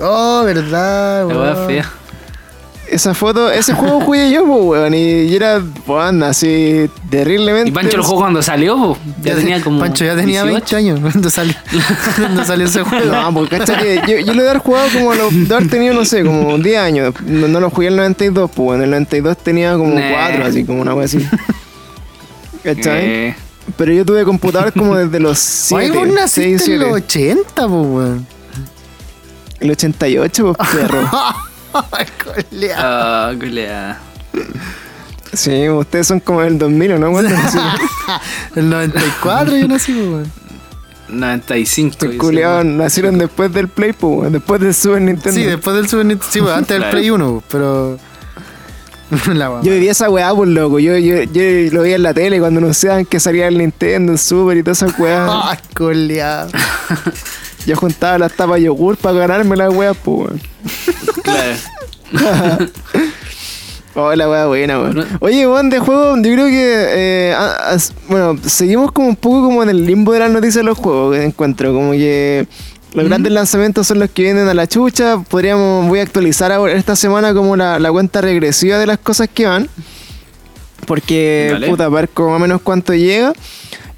Oh, 0.00 0.42
verdad, 0.44 1.26
La 1.28 1.34
weá 1.36 1.54
weón. 1.54 1.66
fea. 1.66 1.90
Esa 2.90 3.12
foto, 3.14 3.50
ese 3.50 3.74
juego 3.74 4.00
jugué 4.04 4.30
yo, 4.30 4.44
pues, 4.46 4.80
weón, 4.80 4.94
y 4.94 5.34
era, 5.34 5.62
weón, 5.86 6.22
así 6.22 6.88
terriblemente. 7.10 7.68
Y 7.68 7.72
Pancho 7.72 7.96
lo 7.98 8.02
jugó 8.04 8.20
cuando 8.20 8.42
salió, 8.42 8.76
po. 8.76 8.98
Ya 9.22 9.34
tenía 9.34 9.62
como. 9.62 9.80
Pancho 9.80 10.04
ya 10.04 10.16
tenía 10.16 10.42
18. 10.42 10.52
20 10.52 10.76
años 10.76 11.00
cuando 11.00 11.30
salió, 11.30 11.54
cuando 12.16 12.44
salió 12.44 12.66
ese 12.66 12.82
juego. 12.82 13.06
No, 13.18 13.34
porque 13.34 13.58
cacha 13.58 13.78
que 13.78 14.00
yo, 14.06 14.18
yo 14.20 14.34
lo 14.34 14.42
haber 14.42 14.58
jugado 14.58 14.88
como 14.92 15.14
lo 15.14 15.30
de 15.30 15.54
haber 15.54 15.68
tenido, 15.68 15.94
no 15.94 16.04
sé, 16.04 16.24
como 16.24 16.56
10 16.58 16.78
años. 16.78 17.14
No, 17.26 17.48
no 17.48 17.60
lo 17.60 17.70
jugué 17.70 17.88
en 17.88 17.92
el 17.94 17.96
92, 17.98 18.50
pues 18.54 18.76
en 18.78 18.84
el 18.84 18.90
92 18.90 19.36
tenía 19.38 19.72
como 19.76 19.94
Nah. 19.94 20.10
4, 20.30 20.44
así 20.46 20.64
como 20.64 20.80
una 20.82 20.94
wea 20.94 21.04
así. 21.04 21.18
¿Cachai? 22.62 23.00
Eh, 23.04 23.36
Pero 23.76 23.92
yo 23.92 24.04
tuve 24.04 24.24
computador 24.24 24.72
como 24.72 24.96
desde 24.96 25.20
los 25.20 25.72
Oye, 25.72 25.86
7, 25.90 25.98
vos 25.98 26.08
6, 26.08 26.14
naciste 26.14 26.74
en 26.74 26.80
los 26.80 27.02
7. 27.02 27.34
80, 27.34 27.52
pues, 27.54 27.68
weón. 27.70 28.26
El 29.60 29.70
88, 29.72 30.54
pues 30.56 30.68
perro. 30.70 31.10
Ay, 31.72 32.06
colea. 32.22 32.76
Ah, 32.78 33.32
culea. 33.38 34.00
Sí, 35.32 35.68
ustedes 35.68 36.06
son 36.06 36.20
como 36.20 36.40
del 36.40 36.58
2000, 36.58 36.92
¿o 36.92 36.98
¿no? 36.98 37.20
El 38.56 38.70
94 38.70 39.56
yo 39.56 39.68
nací, 39.68 39.92
pues, 39.92 40.06
weón. 40.06 40.32
95. 41.08 41.90
Estos 41.92 42.08
dice, 42.08 42.18
culiados 42.18 42.64
weón. 42.64 42.76
nacieron 42.78 43.18
después 43.18 43.52
del 43.52 43.68
Play, 43.68 43.92
pues, 43.92 44.32
después 44.32 44.60
del 44.60 44.74
Super 44.74 45.02
Nintendo. 45.02 45.38
Sí, 45.38 45.44
después 45.44 45.76
del 45.76 45.88
Super 45.88 46.06
Nintendo. 46.06 46.32
Sí, 46.32 46.40
pues, 46.40 46.54
antes 46.54 46.80
del. 46.80 46.90
Play 46.90 47.10
1, 47.10 47.42
pero. 47.50 47.98
La 49.34 49.50
weá. 49.50 49.62
Yo 49.62 49.72
vivía 49.72 49.92
esa 49.92 50.10
weá, 50.10 50.34
pues 50.34 50.50
loco. 50.50 50.78
Yo, 50.78 50.96
yo, 50.98 51.22
yo 51.22 51.42
lo 51.72 51.82
veía 51.82 51.96
en 51.96 52.02
la 52.02 52.12
tele 52.12 52.38
cuando 52.40 52.58
anunciaban 52.58 53.04
que 53.06 53.20
salía 53.20 53.48
el 53.48 53.56
Nintendo, 53.58 54.12
el 54.12 54.18
Super 54.18 54.56
y 54.56 54.62
toda 54.62 54.72
esa 54.72 54.86
weá. 54.98 55.26
Ay, 55.50 55.58
colea. 55.74 56.46
Yo 57.68 57.76
juntaba 57.76 58.16
las 58.16 58.32
tapas 58.32 58.56
de 58.56 58.62
yogur 58.62 58.96
para 58.96 59.18
ganarme 59.18 59.54
la 59.54 59.68
weá, 59.68 59.92
pues, 59.92 60.30
weón. 60.30 60.40
Claro. 61.22 61.56
Oh, 63.94 64.14
la 64.14 64.30
weá 64.30 64.46
buena, 64.46 64.78
weón. 64.78 65.06
Oye, 65.18 65.46
weón, 65.46 65.70
de 65.70 65.80
juego, 65.80 66.16
yo 66.16 66.22
creo 66.22 66.46
que. 66.46 66.86
eh, 66.88 67.34
ah, 67.36 67.76
bueno, 68.08 68.38
seguimos 68.46 68.92
como 68.92 69.08
un 69.08 69.16
poco 69.16 69.42
como 69.42 69.62
en 69.64 69.70
el 69.70 69.84
limbo 69.84 70.12
de 70.12 70.20
las 70.20 70.30
noticias 70.30 70.56
de 70.56 70.62
los 70.62 70.78
juegos 70.78 71.16
que 71.16 71.24
encuentro. 71.24 71.74
Como 71.74 71.90
que. 71.92 72.46
Los 72.94 73.06
grandes 73.06 73.32
lanzamientos 73.32 73.88
son 73.88 73.98
los 73.98 74.08
que 74.10 74.22
vienen 74.22 74.46
a 74.48 74.54
la 74.54 74.68
chucha. 74.68 75.18
Podríamos, 75.28 75.88
voy 75.88 75.98
a 75.98 76.04
actualizar 76.04 76.52
ahora 76.52 76.74
esta 76.74 76.94
semana 76.96 77.34
como 77.34 77.56
la, 77.56 77.78
la 77.80 77.90
cuenta 77.90 78.20
regresiva 78.20 78.78
de 78.78 78.86
las 78.86 78.98
cosas 78.98 79.28
que 79.34 79.46
van. 79.46 79.68
Porque, 80.86 81.48
Dale. 81.52 81.68
puta, 81.68 81.84
para 81.90 82.00
ver 82.00 82.08
como 82.10 82.30
más 82.30 82.36
o 82.36 82.40
menos 82.40 82.60
cuánto 82.62 82.94
llega. 82.94 83.32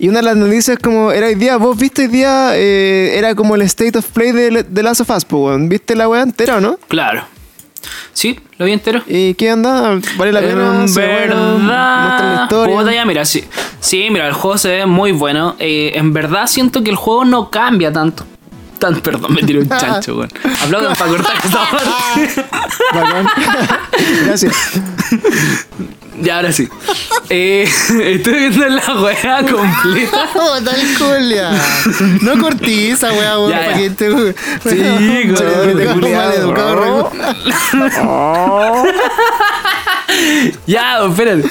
Y 0.03 0.09
una 0.09 0.20
de 0.20 0.24
las 0.24 0.36
noticias 0.36 0.78
como 0.82 1.12
era 1.12 1.26
hoy 1.26 1.34
día, 1.34 1.59
vos 1.59 1.76
viste 1.76 2.03
hoy 2.03 2.09
día, 2.09 2.53
eh, 2.55 3.18
era 3.18 3.34
como 3.34 3.55
el 3.55 3.61
State 3.61 3.98
of 3.98 4.07
Play 4.07 4.32
de, 4.32 4.62
de 4.62 4.82
Last 4.82 5.03
of 5.03 5.11
Us. 5.11 5.26
¿Viste 5.68 5.94
la 5.94 6.09
weá 6.09 6.22
entera 6.22 6.57
o 6.57 6.61
no? 6.61 6.78
Claro. 6.88 7.22
Sí, 8.14 8.40
lo 8.57 8.64
vi 8.64 8.72
entero. 8.72 9.03
¿Y 9.07 9.34
qué 9.34 9.53
onda? 9.53 10.01
¿Vale 10.16 10.32
la 10.32 10.40
pena? 10.40 10.80
En 10.80 10.88
¿Se 10.88 11.05
bueno? 11.05 11.36
¿Muestra 11.59 11.66
la 11.66 12.07
verdad, 12.30 12.42
historia? 12.44 12.76
puta, 12.76 12.94
ya, 12.94 13.05
mira, 13.05 13.26
sí, 13.26 13.44
sí, 13.80 14.09
mira, 14.11 14.26
el 14.26 14.32
juego 14.32 14.57
se 14.57 14.68
ve 14.70 14.86
muy 14.86 15.12
bueno. 15.12 15.57
Eh, 15.59 15.92
en 15.94 16.14
verdad 16.14 16.46
siento 16.46 16.82
que 16.82 16.88
el 16.88 16.96
juego 16.96 17.26
no 17.26 17.51
cambia 17.51 17.92
tanto. 17.92 18.24
Tan, 18.81 19.01
perdón, 19.03 19.35
me 19.35 19.43
tiré 19.43 19.59
un 19.61 19.68
chancho, 19.78 20.16
weón. 20.16 20.31
Aplaudan 20.64 20.97
para 20.97 21.11
cortar 21.11 21.37
esta 21.45 21.70
parte. 21.70 22.45
Gracias. 24.24 24.55
Ya, 26.22 26.37
ahora 26.37 26.53
sí. 26.53 26.68
Eh, 27.31 27.64
estoy 28.05 28.35
viendo 28.49 28.68
la 28.68 29.01
weá 29.01 29.43
completa. 29.43 30.28
Oh. 30.43 30.59
No 32.22 32.39
cortí 32.41 32.89
esa 32.89 33.12
weá, 33.12 33.39
weón. 33.39 33.51
Ya, 33.51 33.78
ya. 33.78 33.95
te. 33.95 34.11
Sí, 34.11 34.35
Che, 34.64 35.74
te 35.76 35.87
culiao. 35.87 36.16
mal 36.16 36.33
educado, 36.35 37.11
Oh. 38.07 38.85
Ya, 40.66 41.05
espérate. 41.07 41.49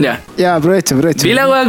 Ya. 0.00 0.20
Ya, 0.36 0.56
aprovecha, 0.56 0.94
aprovecha. 0.94 1.26
Vi 1.26 1.34
la 1.34 1.48
weá. 1.48 1.64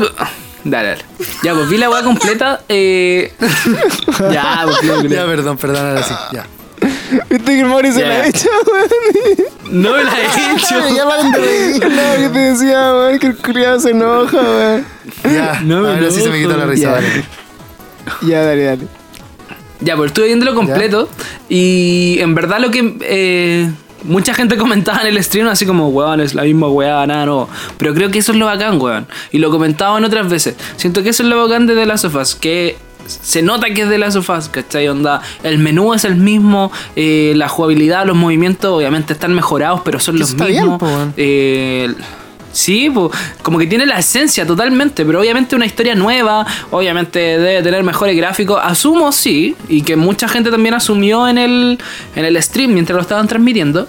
Dale, 0.70 0.90
dale. 0.90 1.06
Ya, 1.44 1.54
pues 1.54 1.70
vi 1.70 1.78
la 1.78 1.90
weá 1.90 2.04
completa. 2.04 2.62
Eh... 2.70 3.34
ya, 4.32 4.66
pues, 4.66 5.02
que 5.02 5.10
Ya, 5.10 5.26
perdón, 5.26 5.58
perdón, 5.58 5.86
ahora 5.88 6.04
sí. 6.04 6.14
Ya. 6.34 6.46
Viste 7.30 7.46
que 7.46 7.60
el 7.62 7.66
Mauri 7.66 7.92
se 7.92 8.02
Ya. 8.02 8.08
la 8.08 8.14
ha 8.16 8.28
hecho, 8.28 8.50
weón. 8.72 9.82
no 9.82 9.92
me 9.94 10.04
la 10.04 10.12
he 10.20 10.54
hecho. 10.54 10.96
ya 10.96 11.06
paren 11.08 11.32
de 11.32 11.38
reír. 11.40 11.84
No, 11.90 12.16
que 12.22 12.30
te 12.34 12.40
decía, 12.40 12.94
weón, 12.94 13.20
que 13.20 13.28
el 13.28 13.38
culiado 13.38 13.80
se 13.80 13.92
enoja, 13.92 14.38
weón. 14.38 14.86
Ya, 15.24 15.62
No 15.64 15.82
me 15.82 15.90
ahora 15.90 16.12
sí 16.12 16.22
se 16.22 16.30
me 16.30 16.38
quitó 16.38 16.50
la 16.50 16.56
enojo. 16.66 16.72
risa. 16.72 16.84
Ya. 16.90 16.92
dale. 16.94 17.26
Ya, 18.22 18.42
dale, 18.44 18.64
dale. 18.64 18.88
Ya, 19.80 19.96
pues 19.96 20.08
estuve 20.08 20.26
viéndolo 20.28 20.56
completo 20.56 21.08
y 21.50 22.18
en 22.20 22.34
verdad 22.36 22.60
lo 22.60 22.72
que 22.72 22.98
eh, 23.02 23.72
mucha 24.04 24.34
gente 24.34 24.58
comentaba 24.58 25.02
en 25.02 25.08
el 25.08 25.24
stream 25.24 25.48
así 25.48 25.66
como, 25.66 25.90
weón, 25.90 26.20
es 26.22 26.34
la 26.36 26.44
misma 26.44 26.68
weá, 26.68 27.06
nada, 27.08 27.26
no. 27.26 27.50
Pero 27.78 27.94
creo 27.94 28.10
que 28.12 28.20
eso 28.20 28.32
es 28.32 28.38
lo 28.38 28.46
bacán, 28.46 28.80
weón. 28.82 29.08
Y 29.32 29.40
lo 29.40 29.50
comentaban 29.52 30.04
otras 30.04 30.30
veces. 30.30 30.56
Siento 30.78 31.04
que 31.04 31.10
eso 31.10 31.24
es 31.24 31.30
lo 31.30 31.42
bacán 31.42 31.68
de 31.68 31.76
The 31.76 31.86
Last 31.86 32.06
of 32.06 32.16
Us, 32.16 32.36
que 32.36 32.78
se 33.08 33.42
nota 33.42 33.70
que 33.74 33.84
es 33.84 33.90
de 33.90 33.98
Last 33.98 34.18
of 34.18 34.30
Us, 34.30 34.50
¿cachai? 34.50 34.88
Onda, 34.88 35.22
el 35.44 35.60
menú 35.60 35.94
es 35.94 36.04
el 36.06 36.16
mismo, 36.16 36.72
eh, 36.96 37.34
la 37.36 37.48
jugabilidad, 37.48 38.06
los 38.06 38.16
movimientos 38.18 38.72
obviamente 38.72 39.14
están 39.14 39.34
mejorados, 39.34 39.82
pero 39.84 40.00
son 40.00 40.20
los 40.20 40.36
bien, 40.36 40.50
mismos. 40.52 40.82
weón. 40.82 41.14
Eh, 41.18 41.94
Sí, 42.52 42.90
po, 42.90 43.12
como 43.44 43.60
que 43.60 43.68
tiene 43.68 43.86
la 43.86 44.00
esencia 44.00 44.46
totalmente, 44.46 45.06
pero 45.06 45.20
obviamente 45.20 45.56
una 45.56 45.66
historia 45.66 45.96
nueva, 45.96 46.46
obviamente 46.72 47.20
debe 47.20 47.62
tener 47.62 47.84
mejores 47.84 48.16
gráficos, 48.16 48.60
asumo 48.64 49.12
sí, 49.12 49.56
y 49.70 49.82
que 49.82 49.96
mucha 49.96 50.28
gente 50.28 50.50
también 50.50 50.74
asumió 50.74 51.28
en 51.28 51.38
el, 51.38 51.80
en 52.16 52.26
el 52.26 52.42
stream 52.42 52.74
mientras 52.74 52.96
lo 52.96 53.02
estaban 53.02 53.28
transmitiendo, 53.28 53.88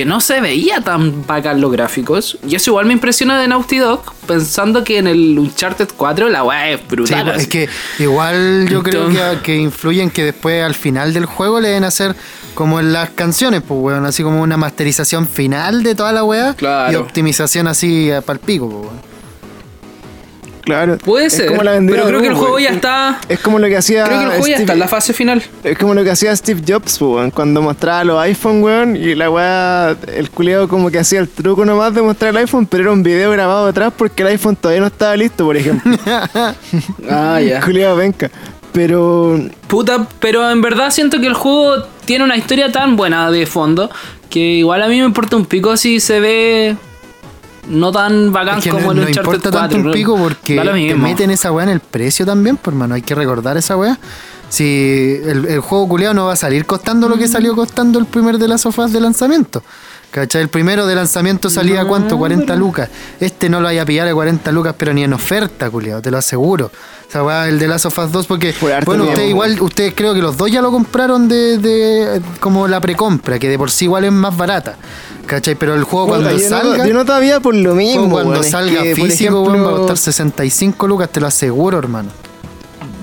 que 0.00 0.06
no 0.06 0.20
se 0.22 0.40
veía 0.40 0.80
tan 0.80 1.26
bacán 1.26 1.60
los 1.60 1.70
gráficos, 1.70 2.38
y 2.46 2.54
eso 2.54 2.70
igual 2.70 2.86
me 2.86 2.94
impresiona 2.94 3.38
de 3.38 3.46
Naughty 3.48 3.76
Dog, 3.76 4.00
pensando 4.26 4.82
que 4.82 4.96
en 4.96 5.06
el 5.06 5.38
Uncharted 5.38 5.88
4 5.94 6.30
la 6.30 6.42
weá 6.42 6.70
es 6.70 6.80
Sí, 6.80 6.86
brutal. 6.88 7.22
pues, 7.24 7.34
así. 7.36 7.42
es 7.42 7.48
que 7.48 7.68
igual 8.02 8.66
yo 8.70 8.82
creo 8.82 9.08
que, 9.10 9.20
que 9.42 9.56
influye 9.56 10.02
en 10.02 10.10
que 10.10 10.24
después 10.24 10.62
al 10.64 10.74
final 10.74 11.12
del 11.12 11.26
juego 11.26 11.60
le 11.60 11.68
deben 11.68 11.84
hacer 11.84 12.16
como 12.54 12.80
en 12.80 12.94
las 12.94 13.10
canciones, 13.10 13.60
pues 13.66 13.78
weón, 13.78 14.06
así 14.06 14.22
como 14.22 14.40
una 14.40 14.56
masterización 14.56 15.28
final 15.28 15.82
de 15.82 15.94
toda 15.94 16.12
la 16.12 16.24
weá 16.24 16.54
Claro. 16.54 16.92
y 16.92 16.96
optimización 16.96 17.68
así 17.68 18.08
para 18.24 18.38
el 18.38 18.40
pico, 18.44 18.68
pues 18.70 18.82
weón. 18.86 19.09
Claro. 20.70 20.98
Puede 20.98 21.30
ser, 21.30 21.46
como 21.48 21.62
la 21.62 21.78
pero 21.86 22.06
creo 22.06 22.20
que 22.20 22.28
el 22.28 22.34
juego 22.34 22.58
ya 22.58 22.70
está... 22.70 23.20
Es 23.28 23.40
como 23.40 23.58
lo 23.58 23.66
que 23.68 23.76
hacía. 23.76 24.04
Creo 24.04 24.18
que 24.18 24.24
el 24.24 24.30
juego 24.30 24.46
ya 24.46 24.52
Steve- 24.54 24.60
está 24.62 24.72
en 24.74 24.78
la 24.78 24.88
fase 24.88 25.12
final. 25.12 25.42
Es 25.64 25.76
como 25.78 25.94
lo 25.94 26.04
que 26.04 26.10
hacía 26.10 26.34
Steve 26.36 26.62
Jobs, 26.66 27.00
weón, 27.00 27.30
cuando 27.30 27.60
mostraba 27.62 28.04
los 28.04 28.20
iPhone, 28.22 28.62
weón, 28.62 28.96
y 28.96 29.14
la 29.14 29.30
weá, 29.30 29.96
el 30.14 30.30
culiado 30.30 30.68
como 30.68 30.90
que 30.90 30.98
hacía 30.98 31.20
el 31.20 31.28
truco 31.28 31.64
nomás 31.64 31.94
de 31.94 32.02
mostrar 32.02 32.30
el 32.30 32.36
iPhone, 32.38 32.66
pero 32.66 32.84
era 32.84 32.92
un 32.92 33.02
video 33.02 33.30
grabado 33.30 33.66
atrás 33.66 33.92
porque 33.96 34.22
el 34.22 34.28
iPhone 34.28 34.56
todavía 34.56 34.80
no 34.80 34.86
estaba 34.88 35.16
listo, 35.16 35.44
por 35.44 35.56
ejemplo. 35.56 35.92
Ah, 37.08 37.40
ya. 37.40 37.60
culiado 37.60 37.96
venca. 37.96 38.30
Pero 38.72 39.38
Puta, 39.66 40.06
pero 40.20 40.48
en 40.50 40.60
verdad 40.60 40.90
siento 40.90 41.20
que 41.20 41.26
el 41.26 41.34
juego 41.34 41.82
tiene 42.04 42.24
una 42.24 42.36
historia 42.36 42.70
tan 42.70 42.96
buena 42.96 43.30
de 43.30 43.46
fondo 43.46 43.90
que 44.28 44.38
igual 44.38 44.82
a 44.82 44.88
mí 44.88 44.98
me 45.00 45.06
importa 45.06 45.36
un 45.36 45.44
pico 45.44 45.76
si 45.76 45.98
se 45.98 46.20
ve 46.20 46.76
no 47.70 47.92
tan 47.92 48.32
bacán 48.32 48.58
Es 48.58 48.64
que 48.64 48.70
como 48.70 48.86
no, 48.86 48.90
el 48.92 48.96
no 48.98 49.06
Uncharted 49.06 49.32
importa 49.34 49.50
4. 49.50 49.60
tanto 49.60 49.76
un 49.76 49.84
¿no? 49.84 49.92
pico 49.92 50.16
porque 50.16 50.60
te 50.60 50.94
meten 50.94 51.30
esa 51.30 51.52
weá 51.52 51.64
en 51.64 51.70
el 51.70 51.80
precio 51.80 52.26
también, 52.26 52.56
por 52.56 52.74
mano, 52.74 52.94
hay 52.94 53.02
que 53.02 53.14
recordar 53.14 53.56
esa 53.56 53.76
weá. 53.76 53.98
Si 54.48 55.20
el, 55.24 55.46
el 55.46 55.60
juego 55.60 55.88
culeado 55.88 56.12
no 56.12 56.26
va 56.26 56.32
a 56.32 56.36
salir 56.36 56.66
costando 56.66 57.08
lo 57.08 57.16
que 57.16 57.28
salió 57.28 57.54
costando 57.54 57.98
el 58.00 58.06
primer 58.06 58.36
de 58.38 58.48
las 58.48 58.62
sofás 58.62 58.92
de 58.92 59.00
lanzamiento. 59.00 59.62
¿Cachai? 60.10 60.42
El 60.42 60.48
primero 60.48 60.86
de 60.86 60.96
lanzamiento 60.96 61.48
salía 61.48 61.82
a 61.82 61.84
cuánto? 61.84 62.18
40 62.18 62.56
lucas. 62.56 62.88
Este 63.20 63.48
no 63.48 63.60
lo 63.60 63.66
vaya 63.66 63.82
a 63.82 63.86
pillar 63.86 64.08
a 64.08 64.12
40 64.14 64.50
lucas, 64.50 64.74
pero 64.76 64.92
ni 64.92 65.04
en 65.04 65.12
oferta, 65.12 65.70
culiado, 65.70 66.02
te 66.02 66.10
lo 66.10 66.18
aseguro. 66.18 66.72
O 67.10 67.12
sea, 67.12 67.24
weá, 67.24 67.48
el 67.48 67.58
de 67.58 67.66
Last 67.66 67.86
of 67.86 67.98
Us 67.98 68.12
2, 68.12 68.26
porque. 68.28 68.54
Bueno, 68.86 69.02
ustedes 69.02 69.30
igual, 69.30 69.60
ustedes 69.60 69.94
creo 69.96 70.14
que 70.14 70.22
los 70.22 70.36
dos 70.36 70.48
ya 70.48 70.62
lo 70.62 70.70
compraron 70.70 71.26
de, 71.26 71.58
de 71.58 72.22
como 72.38 72.68
la 72.68 72.80
precompra, 72.80 73.36
que 73.40 73.48
de 73.48 73.58
por 73.58 73.72
sí 73.72 73.86
igual 73.86 74.04
es 74.04 74.12
más 74.12 74.36
barata. 74.36 74.76
¿Cachai? 75.26 75.56
Pero 75.56 75.74
el 75.74 75.82
juego 75.82 76.06
Puta, 76.06 76.18
cuando 76.20 76.38
yo, 76.40 76.48
salga. 76.48 76.78
no, 76.78 76.86
yo 76.86 76.94
no 76.94 77.04
todavía 77.04 77.40
por 77.40 77.56
lo 77.56 77.74
mismo. 77.74 78.08
cuando 78.10 78.36
es 78.40 78.50
salga 78.50 78.84
que, 78.84 78.94
físico, 78.94 79.42
weón, 79.42 79.48
va 79.48 79.52
a 79.54 79.56
ejemplo, 79.56 79.76
costar 79.78 79.96
65 79.98 80.86
lucas, 80.86 81.08
te 81.10 81.20
lo 81.20 81.26
aseguro, 81.26 81.80
hermano. 81.80 82.10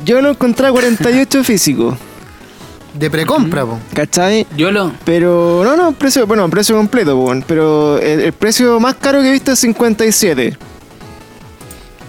Yo 0.05 0.21
lo 0.21 0.29
encontré 0.29 0.67
a 0.67 0.71
48 0.71 1.43
físico. 1.43 1.97
De 2.93 3.11
precompra, 3.11 3.65
po. 3.65 3.77
¿Cachai? 3.93 4.47
Yo 4.55 4.71
lo. 4.71 4.93
Pero 5.03 5.63
no, 5.65 5.75
no, 5.75 5.91
precio, 5.91 6.25
bueno, 6.25 6.49
precio 6.49 6.77
completo, 6.77 7.17
weón. 7.17 7.43
Pero 7.45 7.97
el, 7.97 8.21
el 8.21 8.31
precio 8.31 8.79
más 8.79 8.95
caro 8.95 9.19
que 9.19 9.27
he 9.27 9.31
visto 9.33 9.51
es 9.51 9.59
57. 9.59 10.57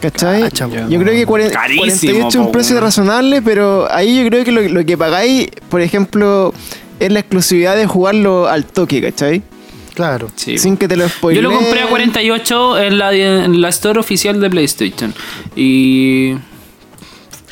¿Cachai? 0.00 0.42
Cacha, 0.42 0.66
weón. 0.66 0.88
yo 0.90 1.00
creo 1.00 1.12
que 1.14 1.26
cuaren- 1.26 1.50
Carísimo, 1.50 1.80
48 1.82 2.28
es 2.28 2.34
un 2.36 2.52
precio 2.52 2.80
razonable, 2.80 3.42
pero 3.42 3.88
ahí 3.92 4.16
yo 4.22 4.28
creo 4.28 4.44
que 4.44 4.52
lo, 4.52 4.62
lo 4.62 4.84
que 4.86 4.96
pagáis, 4.96 5.48
por 5.68 5.80
ejemplo, 5.80 6.54
es 7.00 7.10
la 7.12 7.20
exclusividad 7.20 7.76
de 7.76 7.86
jugarlo 7.86 8.46
al 8.48 8.64
toque, 8.64 9.00
¿cachai? 9.02 9.42
Claro. 9.94 10.28
Sí. 10.36 10.58
Sin 10.58 10.76
que 10.76 10.86
te 10.86 10.96
lo 10.96 11.02
Yo 11.04 11.08
spoileen. 11.08 11.42
lo 11.44 11.50
compré 11.52 11.82
a 11.82 11.86
48 11.88 12.78
en 12.78 12.98
la, 12.98 13.12
en 13.12 13.60
la 13.60 13.68
store 13.70 13.98
oficial 13.98 14.40
de 14.40 14.48
PlayStation. 14.48 15.12
Y. 15.56 16.34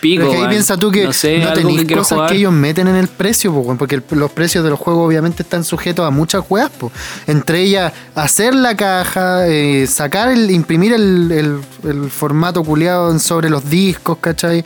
Pico. 0.07 0.21
Pero 0.23 0.31
es 0.33 0.37
que 0.39 0.43
ahí 0.45 0.49
piensa 0.51 0.77
tú 0.77 0.91
que 0.91 1.05
no, 1.05 1.13
sé, 1.13 1.43
tenéis 1.55 1.85
que 1.85 1.95
cosas 1.97 2.17
jugar. 2.17 2.31
que 2.31 2.37
ellos 2.39 2.53
meten 2.53 2.89
en 2.89 2.97
el 2.97 3.09
precio, 3.09 3.53
po, 3.53 3.77
porque 3.77 3.97
el- 3.97 4.05
los 4.11 4.31
precios 4.31 4.63
de 4.65 4.71
los 4.71 4.79
juegos 4.79 5.07
obviamente 5.07 5.43
están 5.43 5.65
sujetos 5.65 6.07
a 6.07 6.11
muchas 6.11 6.45
weas, 6.49 6.71
po. 6.71 6.91
entre 7.27 7.63
ellas 7.63 7.93
hacer 8.15 8.55
la 8.55 8.77
caja, 8.77 9.47
eh, 9.49 9.87
sacar 9.87 10.29
el, 10.29 10.51
imprimir 10.51 10.93
el, 10.93 11.31
el- 11.33 11.61
el 11.91 12.11
formato 12.11 12.63
culiado 12.65 13.17
sobre 13.19 13.49
los 13.51 13.69
discos, 13.69 14.19
¿cachai? 14.21 14.65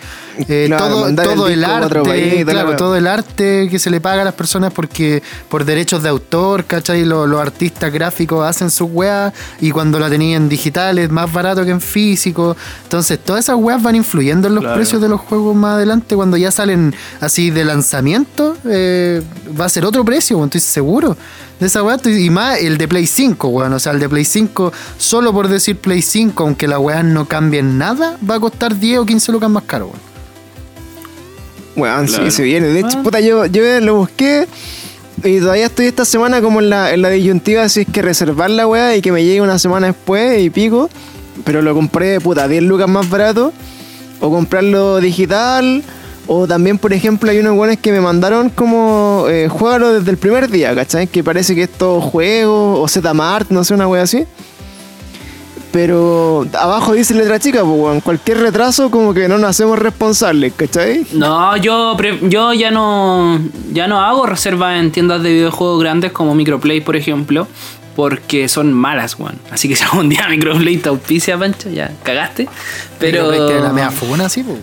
Eh, 0.48 0.64
Claro, 0.68 0.88
todo 0.88 1.08
el 1.48 1.60
todo 1.60 1.66
arte, 1.84 2.00
país, 2.00 2.44
claro, 2.44 2.76
todo 2.76 2.96
el 2.96 3.06
arte 3.06 3.68
que 3.70 3.78
se 3.78 3.90
le 3.90 4.00
paga 4.00 4.22
a 4.22 4.24
las 4.24 4.34
personas 4.34 4.72
porque 4.72 5.22
por 5.48 5.64
derechos 5.64 6.02
de 6.02 6.08
autor, 6.08 6.64
¿cachai? 6.64 7.04
Los, 7.04 7.28
los 7.28 7.40
artistas 7.40 7.92
gráficos 7.92 8.46
hacen 8.46 8.70
sus 8.70 8.88
weas 8.90 9.32
y 9.60 9.70
cuando 9.70 9.98
la 9.98 10.08
tenían 10.08 10.42
en 10.44 10.48
digital 10.48 10.98
es 10.98 11.10
más 11.10 11.30
barato 11.32 11.64
que 11.64 11.70
en 11.70 11.80
físico. 11.80 12.56
Entonces, 12.84 13.18
todas 13.18 13.44
esas 13.44 13.56
weas 13.56 13.82
van 13.82 13.96
influyendo 13.96 14.48
en 14.48 14.54
los 14.54 14.62
Claro. 14.62 14.76
precios 14.76 15.00
de 15.02 15.08
los 15.08 15.20
juegos 15.20 15.29
más 15.38 15.74
adelante. 15.74 16.14
Cuando 16.16 16.36
ya 16.36 16.50
salen 16.50 16.94
así 17.20 17.50
de 17.50 17.64
lanzamiento, 17.64 18.56
eh, 18.64 19.22
va 19.58 19.64
a 19.66 19.68
ser 19.68 19.84
otro 19.84 20.04
precio, 20.04 20.36
weón, 20.36 20.48
estoy 20.48 20.60
seguro 20.60 21.16
de 21.58 21.66
esa 21.66 21.80
estoy- 21.94 22.24
Y 22.24 22.30
más 22.30 22.58
el 22.60 22.78
de 22.78 22.88
Play 22.88 23.06
5, 23.06 23.48
weón. 23.48 23.72
O 23.72 23.78
sea, 23.78 23.92
el 23.92 24.00
de 24.00 24.08
Play 24.08 24.24
5, 24.24 24.72
solo 24.98 25.32
por 25.32 25.48
decir 25.48 25.76
Play 25.76 26.02
5, 26.02 26.42
aunque 26.44 26.66
las 26.68 26.78
weas 26.78 27.04
no 27.04 27.26
cambien 27.26 27.76
nada, 27.78 28.16
va 28.28 28.36
a 28.36 28.40
costar 28.40 28.78
10 28.78 28.98
o 29.00 29.06
15 29.06 29.30
lucas 29.32 29.50
más 29.50 29.64
caro, 29.64 29.86
weón. 29.86 30.10
Weón, 31.76 32.06
Claro. 32.06 32.24
sí, 32.24 32.30
se 32.30 32.42
viene. 32.42 32.68
De 32.68 32.80
hecho, 32.80 32.98
Ah. 32.98 33.02
puta, 33.02 33.20
yo, 33.20 33.46
yo 33.46 33.62
lo 33.80 33.94
busqué 33.96 34.46
y 35.22 35.38
todavía 35.38 35.66
estoy 35.66 35.86
esta 35.86 36.04
semana 36.04 36.40
como 36.40 36.60
en 36.60 36.70
la, 36.70 36.92
en 36.92 37.02
la 37.02 37.10
disyuntiva 37.10 37.68
si 37.68 37.80
es 37.82 37.86
que 37.90 38.02
reservar 38.02 38.50
la 38.50 38.66
weá 38.66 38.96
y 38.96 39.02
que 39.02 39.12
me 39.12 39.22
llegue 39.24 39.40
una 39.40 39.58
semana 39.58 39.88
después 39.88 40.40
y 40.42 40.50
pico. 40.50 40.90
Pero 41.44 41.62
lo 41.62 41.72
compré, 41.74 42.20
puta, 42.20 42.48
10 42.48 42.62
lucas 42.64 42.88
más 42.88 43.08
barato. 43.08 43.52
O 44.20 44.30
comprarlo 44.30 44.98
digital. 45.00 45.82
O 46.26 46.46
también, 46.46 46.78
por 46.78 46.92
ejemplo, 46.92 47.30
hay 47.30 47.38
unos 47.38 47.58
weones 47.58 47.78
que 47.78 47.90
me 47.90 48.00
mandaron 48.00 48.50
como 48.50 49.24
eh, 49.28 49.48
desde 49.50 50.10
el 50.10 50.16
primer 50.16 50.48
día, 50.48 50.74
¿cachai? 50.74 51.08
Que 51.08 51.24
parece 51.24 51.54
que 51.54 51.64
es 51.64 51.70
todo 51.70 52.00
juego 52.00 52.80
o 52.80 52.86
Zmart, 52.86 53.50
no 53.50 53.64
sé, 53.64 53.74
una 53.74 53.88
wea 53.88 54.02
así. 54.02 54.24
Pero 55.72 56.46
abajo 56.58 56.94
dice 56.94 57.14
letra 57.14 57.38
chica, 57.38 57.62
pues, 57.62 57.78
weón. 57.78 58.00
Cualquier 58.00 58.38
retraso, 58.38 58.90
como 58.90 59.14
que 59.14 59.28
no 59.28 59.38
nos 59.38 59.50
hacemos 59.50 59.78
responsables, 59.78 60.52
¿cachai? 60.54 61.06
No, 61.12 61.56
yo, 61.56 61.96
yo 62.22 62.52
ya 62.52 62.70
no 62.70 63.40
ya 63.72 63.86
no 63.86 64.00
hago 64.00 64.26
reservas 64.26 64.80
en 64.80 64.90
tiendas 64.90 65.22
de 65.22 65.32
videojuegos 65.32 65.80
grandes 65.80 66.12
como 66.12 66.34
Microplay, 66.34 66.80
por 66.80 66.96
ejemplo, 66.96 67.46
porque 67.96 68.48
son 68.48 68.72
malas, 68.72 69.18
weón. 69.18 69.38
Así 69.50 69.68
que 69.68 69.76
si 69.76 69.84
algún 69.84 70.08
día 70.08 70.26
Microplay 70.28 70.76
te 70.78 70.88
auspicia, 70.88 71.38
Pancho, 71.38 71.68
ya 71.70 71.90
cagaste. 72.02 72.48
Pero. 72.98 73.30
Que 73.48 73.60
la 73.60 73.72
mea 73.72 73.90
funa 73.90 74.28
po. 74.28 74.58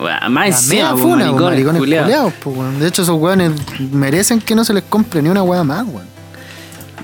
Weón, 0.00 0.32
Más 0.32 0.46
encima, 0.48 0.90
funa, 0.90 1.00
po, 1.00 1.08
maricones, 1.16 1.40
maricones 1.50 1.78
culiados. 1.80 2.06
culiados, 2.06 2.32
po, 2.34 2.50
weón. 2.50 2.78
De 2.78 2.86
hecho, 2.88 3.02
esos 3.02 3.18
weones 3.20 3.52
merecen 3.92 4.40
que 4.40 4.54
no 4.54 4.64
se 4.64 4.72
les 4.72 4.84
compre 4.84 5.20
ni 5.22 5.28
una 5.28 5.42
wea 5.42 5.64
más, 5.64 5.84
weón. 5.86 6.06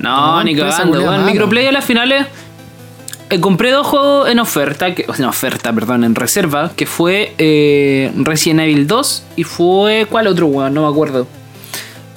No, 0.01 0.37
No, 0.37 0.45
ni 0.45 0.55
cagando, 0.57 1.01
weón. 1.01 1.25
Microplay 1.25 1.67
a 1.67 1.73
las 1.73 1.85
finales. 1.85 2.27
eh, 3.31 3.41
compré 3.41 3.71
dos 3.73 3.87
juegos 3.87 4.29
en 4.29 4.39
oferta, 4.39 4.95
que, 4.95 5.07
en 5.19 5.25
oferta, 5.25 5.73
perdón, 5.73 6.05
en 6.05 6.15
reserva, 6.15 6.71
que 6.77 6.87
fue 6.87 7.35
eh, 7.39 8.13
Resident 8.17 8.61
Evil 8.61 8.87
2 8.87 9.23
y 9.37 9.45
fue. 9.45 10.07
¿Cuál 10.09 10.27
otro, 10.29 10.47
weón? 10.47 10.73
No 10.75 10.83
me 10.83 10.89
acuerdo. 10.89 11.27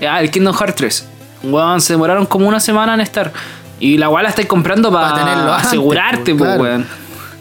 Ah, 0.08 0.22
el 0.22 0.30
Kingdom 0.30 0.54
Hearts 0.54 0.76
3. 0.76 1.06
Weón, 1.44 1.82
se 1.82 1.94
demoraron 1.94 2.26
como 2.26 2.48
una 2.48 2.60
semana 2.60 2.94
en 2.94 3.02
estar. 3.02 3.32
Y 3.80 3.98
la 3.98 4.10
weá 4.10 4.24
la 4.24 4.30
estáis 4.30 4.48
comprando 4.48 4.92
para 4.92 5.14
Pa' 5.14 5.58
asegurarte, 5.58 6.34
pues, 6.34 6.38
pues, 6.38 6.48
claro. 6.50 6.64
weón. 6.64 6.86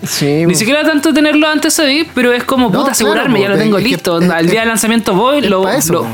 Sí, 0.06 0.44
Ni 0.46 0.52
po. 0.52 0.58
siquiera 0.58 0.84
tanto 0.84 1.12
tenerlo 1.14 1.48
antes 1.48 1.74
de 1.78 2.06
pero 2.14 2.32
es 2.32 2.44
como 2.44 2.64
No, 2.64 2.68
puta 2.70 2.78
claro, 2.80 2.92
asegurarme, 2.92 3.40
ya 3.40 3.48
lo 3.48 3.56
tengo 3.56 3.78
es 3.78 3.84
que- 3.84 3.90
listo. 3.90 4.20
es- 4.20 4.30
Al 4.30 4.48
día 4.48 4.60
de 4.60 4.66
lanzamiento 4.66 5.14
voy, 5.14 5.38
es 5.38 5.48
lo, 5.48 5.66
eso, 5.68 6.06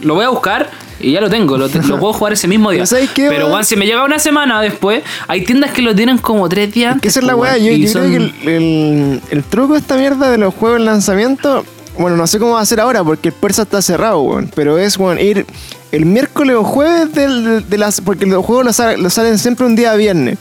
lo, 0.00 0.14
voy 0.14 0.24
a 0.24 0.28
buscar 0.28 0.68
y 1.00 1.12
ya 1.12 1.22
lo 1.22 1.30
tengo. 1.30 1.56
Lo, 1.56 1.68
puedo 1.70 2.12
jugar 2.12 2.34
ese 2.34 2.46
mismo 2.46 2.70
día. 2.70 2.80
Pero 2.80 2.86
¿sabes 2.86 3.10
qué, 3.10 3.28
Pero 3.30 3.62
si 3.64 3.76
me 3.76 3.86
llega 3.86 4.04
una 4.04 4.18
semana 4.18 4.60
después, 4.60 5.02
hay 5.26 5.42
tiendas 5.44 5.70
que 5.72 5.80
lo 5.80 5.94
tienen 5.94 6.18
como 6.18 6.46
tres 6.50 6.72
días 6.74 6.90
Que 6.90 6.94
antes. 6.96 7.10
esa 7.12 7.20
es 7.20 7.26
la 7.26 7.34
weá, 7.34 7.56
yo, 7.56 7.72
yo 7.72 7.88
son- 7.88 8.02
creo 8.02 8.10
que 8.10 8.16
el, 8.16 8.48
el- 8.48 9.20
el 9.30 9.42
truco 9.44 9.72
de 9.72 9.78
esta 9.80 9.96
mierda 9.96 10.30
de 10.30 10.36
los 10.36 10.54
juegos 10.54 10.78
en 10.78 10.84
lanzamiento, 10.84 11.64
bueno, 11.98 12.18
no 12.18 12.26
sé 12.26 12.38
cómo 12.38 12.52
va 12.52 12.60
a 12.60 12.66
ser 12.66 12.80
ahora 12.80 13.02
porque 13.02 13.28
el 13.30 13.34
Persa 13.34 13.62
está 13.62 13.80
cerrado, 13.80 14.20
weón, 14.20 14.50
pero 14.54 14.76
es, 14.78 14.98
weón, 14.98 15.18
ir 15.18 15.46
el 15.92 16.06
miércoles 16.06 16.56
o 16.56 16.64
jueves 16.64 17.12
del- 17.14 17.68
de, 17.68 17.78
las, 17.78 18.00
porque 18.00 18.26
los 18.26 18.44
juegos 18.44 18.64
los, 18.64 18.76
sa- 18.76 18.96
los 18.96 19.12
salen 19.14 19.38
siempre 19.38 19.66
un 19.66 19.76
día 19.76 19.94
viernes. 19.94 20.38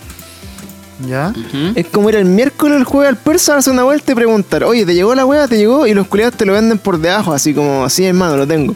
¿Ya? 1.07 1.33
Es 1.75 1.87
como 1.87 2.09
ir 2.09 2.15
el 2.15 2.25
miércoles 2.25 2.77
el 2.77 2.83
jueves 2.83 3.09
al 3.09 3.15
Persa, 3.17 3.53
darse 3.53 3.71
una 3.71 3.83
vuelta 3.83 4.11
y 4.11 4.15
preguntar, 4.15 4.65
oye, 4.65 4.85
¿te 4.85 4.93
llegó 4.93 5.15
la 5.15 5.25
weá? 5.25 5.47
¿Te 5.47 5.57
llegó? 5.57 5.87
Y 5.87 5.93
los 5.93 6.07
culiados 6.07 6.35
te 6.35 6.45
lo 6.45 6.51
venden 6.53 6.77
por 6.77 6.99
debajo, 6.99 7.31
así 7.31 7.53
como, 7.53 7.85
así 7.85 8.03
hermano, 8.05 8.35
lo 8.35 8.45
tengo. 8.45 8.75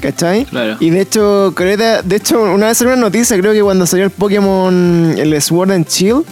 ¿Cachai? 0.00 0.44
Claro. 0.44 0.76
Y 0.78 0.90
de 0.90 1.00
hecho, 1.00 1.52
de 1.52 2.16
hecho, 2.16 2.42
una 2.42 2.66
vez 2.66 2.76
salió 2.76 2.92
una 2.92 3.00
noticia, 3.02 3.38
creo 3.38 3.52
que 3.54 3.62
cuando 3.62 3.86
salió 3.86 4.04
el 4.04 4.10
Pokémon, 4.10 5.14
el 5.16 5.40
Sword 5.40 5.70
and 5.72 5.88
Shield, 5.88 6.24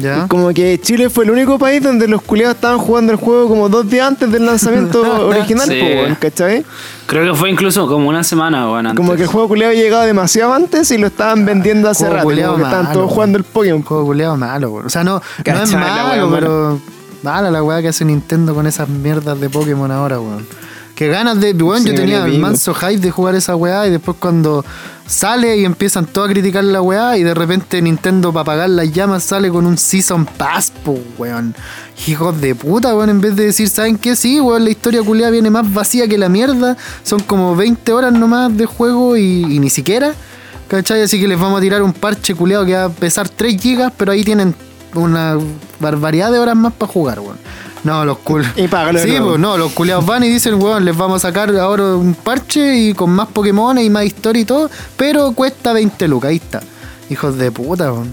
¿Ya? 0.00 0.26
Como 0.28 0.48
que 0.52 0.78
Chile 0.80 1.08
fue 1.10 1.24
el 1.24 1.30
único 1.30 1.58
país 1.58 1.82
donde 1.82 2.06
los 2.08 2.20
culiados 2.22 2.56
estaban 2.56 2.78
jugando 2.78 3.12
el 3.12 3.18
juego 3.18 3.48
como 3.48 3.68
dos 3.68 3.88
días 3.88 4.06
antes 4.08 4.30
del 4.30 4.44
lanzamiento 4.46 5.00
original, 5.28 5.66
Sí. 5.68 5.80
po, 5.80 6.16
¿cachai? 6.20 6.64
Creo 7.06 7.32
que 7.32 7.38
fue 7.38 7.50
incluso 7.50 7.86
como 7.88 8.08
una 8.08 8.22
semana, 8.22 8.66
weón. 8.70 8.86
antes. 8.88 8.96
Como 8.96 9.16
que 9.16 9.22
el 9.22 9.28
juego 9.28 9.48
culiado 9.48 9.72
llegado 9.72 10.04
demasiado 10.04 10.52
antes 10.52 10.90
y 10.90 10.98
lo 10.98 11.06
estaban 11.06 11.44
vendiendo 11.46 11.88
hace 11.88 12.04
Juego 12.06 12.14
rato. 12.16 12.28
Como 12.28 12.56
que 12.56 12.62
estaban 12.62 12.84
malo, 12.84 12.98
todos 12.98 13.12
jugando 13.12 13.38
el 13.38 13.44
Pokémon. 13.44 13.82
Juego 13.82 14.04
culeado 14.04 14.36
malo, 14.36 14.70
weón. 14.70 14.86
O 14.86 14.90
sea, 14.90 15.04
no, 15.04 15.22
no 15.46 15.62
es 15.62 15.72
malo, 15.74 16.26
mala. 16.28 16.36
pero 16.38 16.80
mala 17.22 17.50
la 17.50 17.62
weá 17.62 17.80
que 17.80 17.88
hace 17.88 18.04
Nintendo 18.04 18.54
con 18.54 18.66
esas 18.66 18.88
mierdas 18.88 19.40
de 19.40 19.48
Pokémon 19.48 19.90
ahora, 19.90 20.20
weón. 20.20 20.46
Que 20.98 21.06
ganas 21.06 21.40
de. 21.40 21.52
Sí, 21.52 21.56
yo 21.58 21.94
tenía 21.94 22.24
el 22.24 22.40
manso 22.40 22.74
hype 22.74 22.98
de 22.98 23.12
jugar 23.12 23.36
esa 23.36 23.54
weá 23.54 23.86
y 23.86 23.90
después 23.92 24.16
cuando 24.18 24.64
sale 25.06 25.56
y 25.56 25.64
empiezan 25.64 26.06
todos 26.06 26.28
a 26.28 26.32
criticar 26.32 26.64
la 26.64 26.82
weá 26.82 27.16
y 27.16 27.22
de 27.22 27.34
repente 27.34 27.80
Nintendo 27.80 28.32
para 28.32 28.42
apagar 28.42 28.70
las 28.70 28.92
llamas 28.92 29.22
sale 29.22 29.48
con 29.48 29.64
un 29.64 29.78
Season 29.78 30.26
Pass, 30.26 30.72
po, 30.84 30.98
weón. 31.16 31.54
Hijos 32.08 32.40
de 32.40 32.56
puta, 32.56 32.96
weón, 32.96 33.10
en 33.10 33.20
vez 33.20 33.36
de 33.36 33.44
decir, 33.44 33.68
¿saben 33.68 33.96
qué? 33.96 34.16
Sí, 34.16 34.40
weón, 34.40 34.64
la 34.64 34.70
historia 34.70 35.00
culiada 35.04 35.30
viene 35.30 35.50
más 35.50 35.72
vacía 35.72 36.08
que 36.08 36.18
la 36.18 36.28
mierda. 36.28 36.76
Son 37.04 37.20
como 37.20 37.54
20 37.54 37.92
horas 37.92 38.12
nomás 38.12 38.56
de 38.56 38.66
juego 38.66 39.16
y, 39.16 39.44
y 39.44 39.60
ni 39.60 39.70
siquiera. 39.70 40.14
¿Cachai? 40.66 41.02
Así 41.02 41.20
que 41.20 41.28
les 41.28 41.38
vamos 41.38 41.58
a 41.58 41.60
tirar 41.60 41.80
un 41.80 41.92
parche 41.92 42.34
culiado 42.34 42.66
que 42.66 42.74
va 42.74 42.86
a 42.86 42.90
pesar 42.90 43.28
3 43.28 43.62
gigas, 43.62 43.92
pero 43.96 44.10
ahí 44.10 44.24
tienen 44.24 44.52
una 44.96 45.38
barbaridad 45.78 46.32
de 46.32 46.40
horas 46.40 46.56
más 46.56 46.72
para 46.72 46.90
jugar, 46.90 47.20
weón. 47.20 47.38
No, 47.84 48.04
los 48.04 48.18
cul... 48.18 48.44
Y 48.56 48.66
págalo 48.68 48.98
Sí, 48.98 49.14
pues 49.20 49.38
no, 49.38 49.56
los 49.56 49.72
culiados 49.72 50.04
van 50.04 50.24
y 50.24 50.28
dicen, 50.28 50.54
weón, 50.60 50.84
les 50.84 50.96
vamos 50.96 51.24
a 51.24 51.28
sacar 51.28 51.54
ahora 51.56 51.96
un 51.96 52.14
parche 52.14 52.76
y 52.76 52.94
con 52.94 53.10
más 53.10 53.28
Pokémon 53.28 53.78
y 53.78 53.88
más 53.88 54.04
historia 54.04 54.42
y 54.42 54.44
todo, 54.44 54.70
pero 54.96 55.32
cuesta 55.32 55.72
20 55.72 56.08
lucas, 56.08 56.30
ahí 56.30 56.36
está. 56.36 56.60
Hijos 57.10 57.38
de 57.38 57.50
puta, 57.52 57.92
weón. 57.92 58.12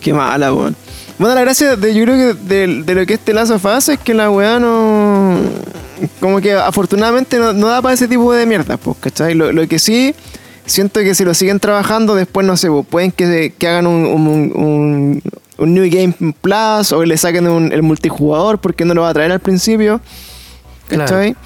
Qué 0.00 0.12
mala, 0.12 0.52
weón. 0.52 0.76
Bueno, 1.18 1.34
la 1.34 1.40
gracia 1.40 1.76
de, 1.76 1.94
yo 1.94 2.04
creo 2.04 2.16
que 2.34 2.40
de, 2.54 2.82
de 2.84 2.94
lo 2.94 3.04
que 3.06 3.14
este 3.14 3.32
lazo 3.34 3.58
hace 3.64 3.94
es 3.94 3.98
que 3.98 4.14
la 4.14 4.30
weá 4.30 4.58
no. 4.60 5.36
Como 6.20 6.40
que 6.40 6.52
afortunadamente 6.54 7.38
no, 7.38 7.52
no 7.52 7.66
da 7.68 7.82
para 7.82 7.94
ese 7.94 8.06
tipo 8.06 8.32
de 8.32 8.46
mierdas, 8.46 8.78
pues, 8.82 8.96
¿cachai? 9.00 9.34
Lo, 9.34 9.50
lo 9.52 9.66
que 9.66 9.80
sí, 9.80 10.14
siento 10.64 11.00
que 11.00 11.14
si 11.16 11.24
lo 11.24 11.34
siguen 11.34 11.58
trabajando, 11.58 12.14
después 12.14 12.46
no 12.46 12.56
sé, 12.56 12.68
pues, 12.68 12.86
pueden 12.86 13.10
que, 13.10 13.52
que 13.58 13.66
hagan 13.68 13.86
un, 13.88 14.04
un, 14.06 14.52
un- 14.54 15.22
un 15.58 15.74
New 15.74 15.84
Game 15.90 16.14
Plus 16.40 16.92
o 16.92 17.04
le 17.04 17.16
saquen 17.16 17.46
un- 17.48 17.72
el 17.72 17.82
multijugador 17.82 18.58
porque 18.58 18.84
no 18.84 18.94
lo 18.94 19.02
va 19.02 19.10
a 19.10 19.14
traer 19.14 19.32
al 19.32 19.40
principio, 19.40 20.00
¿cachai? 20.88 21.36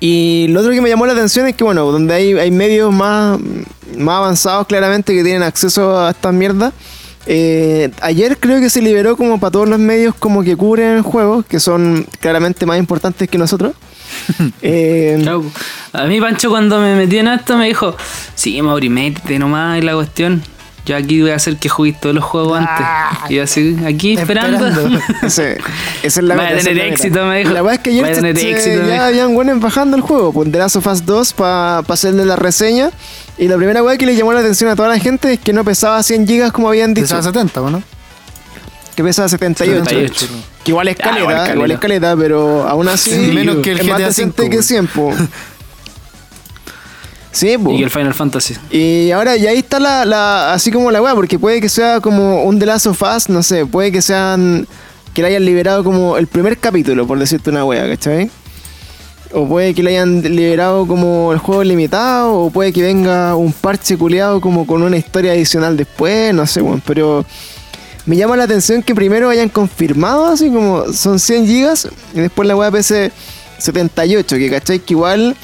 Y 0.00 0.46
lo 0.50 0.60
otro 0.60 0.72
que 0.72 0.80
me 0.80 0.88
llamó 0.88 1.06
la 1.06 1.12
atención 1.14 1.46
es 1.46 1.56
que, 1.56 1.64
bueno, 1.64 1.90
donde 1.90 2.14
hay, 2.14 2.32
hay 2.34 2.50
medios 2.50 2.92
más, 2.92 3.38
más 3.96 4.16
avanzados 4.18 4.66
claramente 4.66 5.14
que 5.14 5.22
tienen 5.24 5.42
acceso 5.42 5.98
a 5.98 6.10
estas 6.10 6.34
mierdas. 6.34 6.72
eh, 7.28 7.90
ayer 8.02 8.36
creo 8.38 8.60
que 8.60 8.70
se 8.70 8.80
liberó 8.80 9.16
como 9.16 9.40
para 9.40 9.50
todos 9.50 9.68
los 9.68 9.78
medios 9.80 10.14
como 10.14 10.42
que 10.44 10.54
cubren 10.56 10.96
el 10.98 11.02
juego, 11.02 11.42
que 11.42 11.58
son 11.58 12.06
claramente 12.20 12.66
más 12.66 12.78
importantes 12.78 13.28
que 13.28 13.38
nosotros. 13.38 13.72
Eh, 14.62 15.18
Claro. 15.22 15.44
A 15.92 16.04
mí 16.04 16.20
Pancho 16.20 16.50
cuando 16.50 16.78
me 16.78 16.94
metí 16.94 17.18
en 17.18 17.26
esto 17.28 17.56
me 17.56 17.66
dijo, 17.66 17.96
sí, 18.36 18.60
Mauri, 18.62 18.88
métete 18.88 19.38
nomás 19.38 19.78
en 19.78 19.86
la 19.86 19.94
cuestión. 19.94 20.42
Yo 20.86 20.96
aquí 20.96 21.20
voy 21.20 21.30
a 21.32 21.34
hacer 21.34 21.56
que 21.56 21.68
juegues 21.68 22.00
todos 22.00 22.14
los 22.14 22.24
juegos 22.24 22.58
antes. 22.60 22.86
Y 23.30 23.38
así, 23.40 23.76
aquí 23.84 24.16
esperando. 24.16 24.66
Esperando. 24.68 25.00
ese- 25.22 25.58
esa 26.02 26.20
es 26.20 26.24
la 26.26 26.34
Vaya 26.36 26.56
a 26.56 26.58
tener 26.58 26.78
éxito, 26.86 27.26
me 27.26 27.40
dijo. 27.40 27.50
La 27.52 27.60
verdad 27.62 27.74
es 27.74 27.80
que 27.80 27.90
ayer 27.90 28.06
se- 28.06 28.14
tener 28.14 28.38
se- 28.38 28.50
éxito, 28.50 28.82
me 28.82 28.88
ya 28.88 29.06
habían 29.08 29.34
buenos 29.34 29.60
bajando 29.60 29.96
el 29.96 30.02
juego, 30.02 30.28
of 30.28 30.86
Us 30.86 31.04
2 31.04 31.32
para 31.32 31.78
hacerle 31.80 32.24
la 32.24 32.36
reseña. 32.36 32.90
Y 33.36 33.48
la 33.48 33.56
primera 33.56 33.82
weá 33.82 33.98
que 33.98 34.06
le 34.06 34.16
llamó 34.16 34.32
la 34.32 34.40
atención 34.40 34.70
a 34.70 34.76
toda 34.76 34.88
la 34.88 34.98
gente 34.98 35.32
es 35.34 35.40
que 35.40 35.52
no 35.52 35.64
pesaba 35.64 36.02
100 36.02 36.26
gigas 36.26 36.52
como 36.52 36.68
habían 36.68 36.94
dicho. 36.94 37.04
Pesaba 37.08 37.22
70, 37.24 37.60
¿o 37.62 37.70
¿no? 37.70 37.82
que 38.94 39.04
pesaba 39.04 39.28
78. 39.28 39.84
78. 39.84 40.26
Que 40.64 40.70
igual 40.70 40.88
es 40.88 40.96
Ah, 41.00 41.02
caleta, 41.04 41.20
igual 41.20 41.54
igual, 41.54 41.70
es 41.72 41.78
caleta. 41.80 42.16
pero 42.16 42.66
aún 42.66 42.88
así 42.88 43.10
Sí, 43.10 43.32
menos 43.32 43.56
que 43.58 43.72
el 43.72 43.84
más 43.86 43.98
GTA 43.98 44.06
decente 44.06 44.42
V, 44.42 44.48
que 44.48 44.56
weón. 44.56 44.64
100, 44.64 44.86
po. 44.86 45.12
Sí, 47.36 47.58
po. 47.58 47.70
Y 47.70 47.82
el 47.82 47.90
Final 47.90 48.14
Fantasy. 48.14 48.54
Y 48.70 49.10
ahora, 49.10 49.36
y 49.36 49.46
ahí 49.46 49.58
está 49.58 49.78
la, 49.78 50.06
la 50.06 50.54
así 50.54 50.70
como 50.70 50.90
la 50.90 51.02
weá, 51.02 51.14
porque 51.14 51.38
puede 51.38 51.60
que 51.60 51.68
sea 51.68 52.00
como 52.00 52.44
un 52.44 52.58
The 52.58 52.64
Last 52.64 52.86
of 52.86 53.02
Us, 53.02 53.28
no 53.28 53.42
sé, 53.42 53.66
puede 53.66 53.92
que 53.92 54.00
sean, 54.00 54.66
que 55.12 55.20
le 55.20 55.28
hayan 55.28 55.44
liberado 55.44 55.84
como 55.84 56.16
el 56.16 56.28
primer 56.28 56.56
capítulo, 56.56 57.06
por 57.06 57.18
decirte 57.18 57.50
una 57.50 57.62
weá, 57.66 57.86
¿cachai? 57.86 58.30
O 59.34 59.46
puede 59.46 59.74
que 59.74 59.82
le 59.82 59.90
hayan 59.90 60.22
liberado 60.22 60.86
como 60.86 61.30
el 61.30 61.38
juego 61.38 61.62
limitado, 61.62 62.32
o 62.40 62.50
puede 62.50 62.72
que 62.72 62.80
venga 62.80 63.36
un 63.36 63.52
parche 63.52 63.98
culeado 63.98 64.40
como 64.40 64.66
con 64.66 64.82
una 64.82 64.96
historia 64.96 65.32
adicional 65.32 65.76
después, 65.76 66.32
no 66.32 66.46
sé, 66.46 66.62
weón, 66.62 66.82
pero 66.86 67.26
me 68.06 68.16
llama 68.16 68.38
la 68.38 68.44
atención 68.44 68.82
que 68.82 68.94
primero 68.94 69.28
hayan 69.28 69.50
confirmado 69.50 70.24
así 70.24 70.48
como 70.48 70.90
son 70.90 71.20
100 71.20 71.46
gigas 71.46 71.86
y 72.14 72.20
después 72.20 72.48
la 72.48 72.56
weá 72.56 72.70
pese 72.70 73.12
78, 73.58 74.36
que 74.36 74.50
cachai 74.50 74.78
que 74.78 74.94
igual 74.94 75.36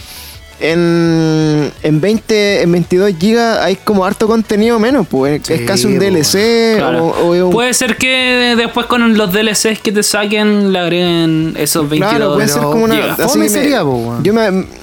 en, 0.60 1.72
en 1.82 2.00
20, 2.00 2.62
en 2.62 2.72
22 2.72 3.12
gigas 3.18 3.58
hay 3.58 3.76
como 3.76 4.04
harto 4.04 4.26
contenido 4.26 4.78
menos, 4.78 5.06
pues 5.08 5.40
es 5.50 5.58
Sí, 5.58 5.64
casi 5.64 5.86
un 5.86 5.94
po, 5.98 6.04
DLC 6.04 6.76
Claro. 6.78 7.06
o, 7.06 7.28
o 7.28 7.34
es 7.34 7.42
un- 7.42 7.50
Puede 7.50 7.74
ser 7.74 7.96
que 7.96 8.54
después 8.56 8.86
con 8.86 9.16
los 9.16 9.32
DLCs 9.32 9.80
que 9.82 9.92
te 9.92 10.02
saquen 10.02 10.72
le 10.72 10.78
agreguen 10.78 11.54
esos 11.58 11.88
22 11.88 12.10
Claro, 12.16 12.34
puede 12.34 12.48
ser 12.48 12.62
como 12.62 12.84
una. 12.84 12.94
gigas. 12.96 13.20
así 13.20 13.38
me- 13.38 13.48
sería, 13.48 13.82
po, 13.82 13.90
weón. 13.96 14.22
yo 14.24 14.32
me- 14.34 14.81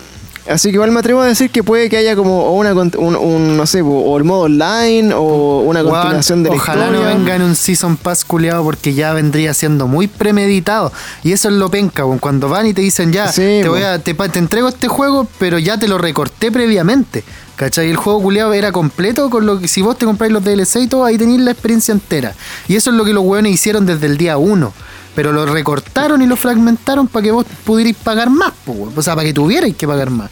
Así 0.50 0.70
que 0.70 0.76
igual 0.76 0.92
me 0.92 1.00
atrevo 1.00 1.22
a 1.22 1.28
decir 1.28 1.52
que 1.52 1.64
puede 1.64 1.90
que 1.90 1.98
haya 1.98 2.16
como 2.16 2.54
una 2.54 2.74
un, 2.74 3.16
un, 3.16 3.58
no 3.58 3.66
sé, 3.66 3.82
o 3.82 4.18
el 4.18 4.24
modo 4.24 4.42
online 4.42 5.14
o 5.14 5.62
una 5.62 5.82
Weón, 5.84 5.96
continuación 5.96 6.44
de 6.44 6.50
la 6.50 6.56
ojalá 6.56 6.86
historia. 6.88 7.10
no 7.10 7.16
venga 7.18 7.36
en 7.36 7.42
un 7.44 7.56
Season 7.56 7.98
Pass 7.98 8.26
culiado 8.26 8.64
porque 8.64 8.94
ya 8.94 9.14
vendría 9.14 9.54
siendo 9.54 9.88
muy 9.88 10.08
premeditado. 10.08 10.92
Y 11.24 11.34
eso 11.34 11.50
es 11.50 11.56
lo 11.56 11.70
penca. 11.70 12.04
Cuando 12.20 12.50
van 12.50 12.66
y 12.68 12.74
te 12.74 12.82
dicen 12.82 13.14
ya, 13.14 13.32
Sí, 13.32 13.60
te, 13.62 13.70
voy 13.70 13.84
a, 13.84 14.00
te, 14.00 14.14
te 14.14 14.40
entrego 14.40 14.70
este 14.70 14.88
juego, 14.88 15.28
pero 15.38 15.60
ya 15.60 15.78
te 15.78 15.88
lo 15.88 15.98
recorté 15.98 16.52
previamente. 16.52 17.24
¿Cachai? 17.56 17.90
El 17.90 17.98
juego 17.98 18.22
culiado 18.22 18.54
era 18.54 18.72
completo 18.72 19.30
con 19.30 19.46
lo 19.46 19.60
que 19.60 19.68
si 19.68 19.82
vos 19.82 19.98
te 19.98 20.06
compráis 20.06 20.32
los 20.32 20.44
DLC 20.44 20.78
y 20.78 20.88
todo, 20.88 21.04
ahí 21.04 21.18
tenéis 21.18 21.42
la 21.42 21.52
experiencia 21.52 21.92
entera. 21.92 22.34
Y 22.70 22.76
eso 22.78 22.90
es 22.90 22.96
lo 22.96 23.04
que 23.04 23.12
los 23.12 23.24
weones 23.26 23.54
hicieron 23.54 23.86
desde 23.86 24.06
el 24.06 24.18
día 24.18 24.38
1. 24.38 24.74
Pero 25.16 25.32
lo 25.32 25.46
recortaron 25.46 26.22
y 26.22 26.28
lo 26.28 26.36
fragmentaron 26.36 27.08
para 27.08 27.24
que 27.24 27.32
vos 27.32 27.46
pudierais 27.66 27.96
pagar 27.96 28.30
más, 28.30 28.54
po, 28.66 28.92
o 28.96 29.02
sea, 29.02 29.16
para 29.16 29.26
que 29.26 29.34
tuvierais 29.34 29.76
que 29.76 29.88
pagar 29.88 30.10
más. 30.10 30.30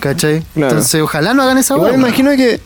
¿Cachai? 0.00 0.44
Claro. 0.54 0.72
Entonces, 0.72 1.00
ojalá 1.00 1.34
no 1.34 1.42
hagan 1.42 1.58
esa 1.58 1.74
Igual 1.74 1.92
weá, 1.92 1.98
me 1.98 2.08
imagino 2.08 2.30
que. 2.36 2.60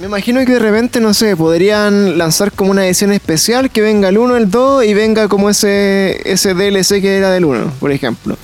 Me 0.00 0.06
imagino 0.06 0.44
que 0.44 0.54
de 0.54 0.58
repente, 0.58 1.00
no 1.00 1.14
sé, 1.14 1.36
podrían 1.36 2.18
lanzar 2.18 2.50
como 2.50 2.72
una 2.72 2.84
edición 2.84 3.12
especial 3.12 3.70
que 3.70 3.80
venga 3.80 4.08
el 4.08 4.18
1, 4.18 4.36
el 4.36 4.50
2 4.50 4.84
y 4.86 4.94
venga 4.94 5.28
como 5.28 5.50
ese, 5.50 6.20
ese 6.24 6.52
DLC 6.54 7.00
que 7.00 7.16
era 7.16 7.30
del 7.30 7.44
1, 7.44 7.74
por 7.78 7.92
ejemplo. 7.92 8.36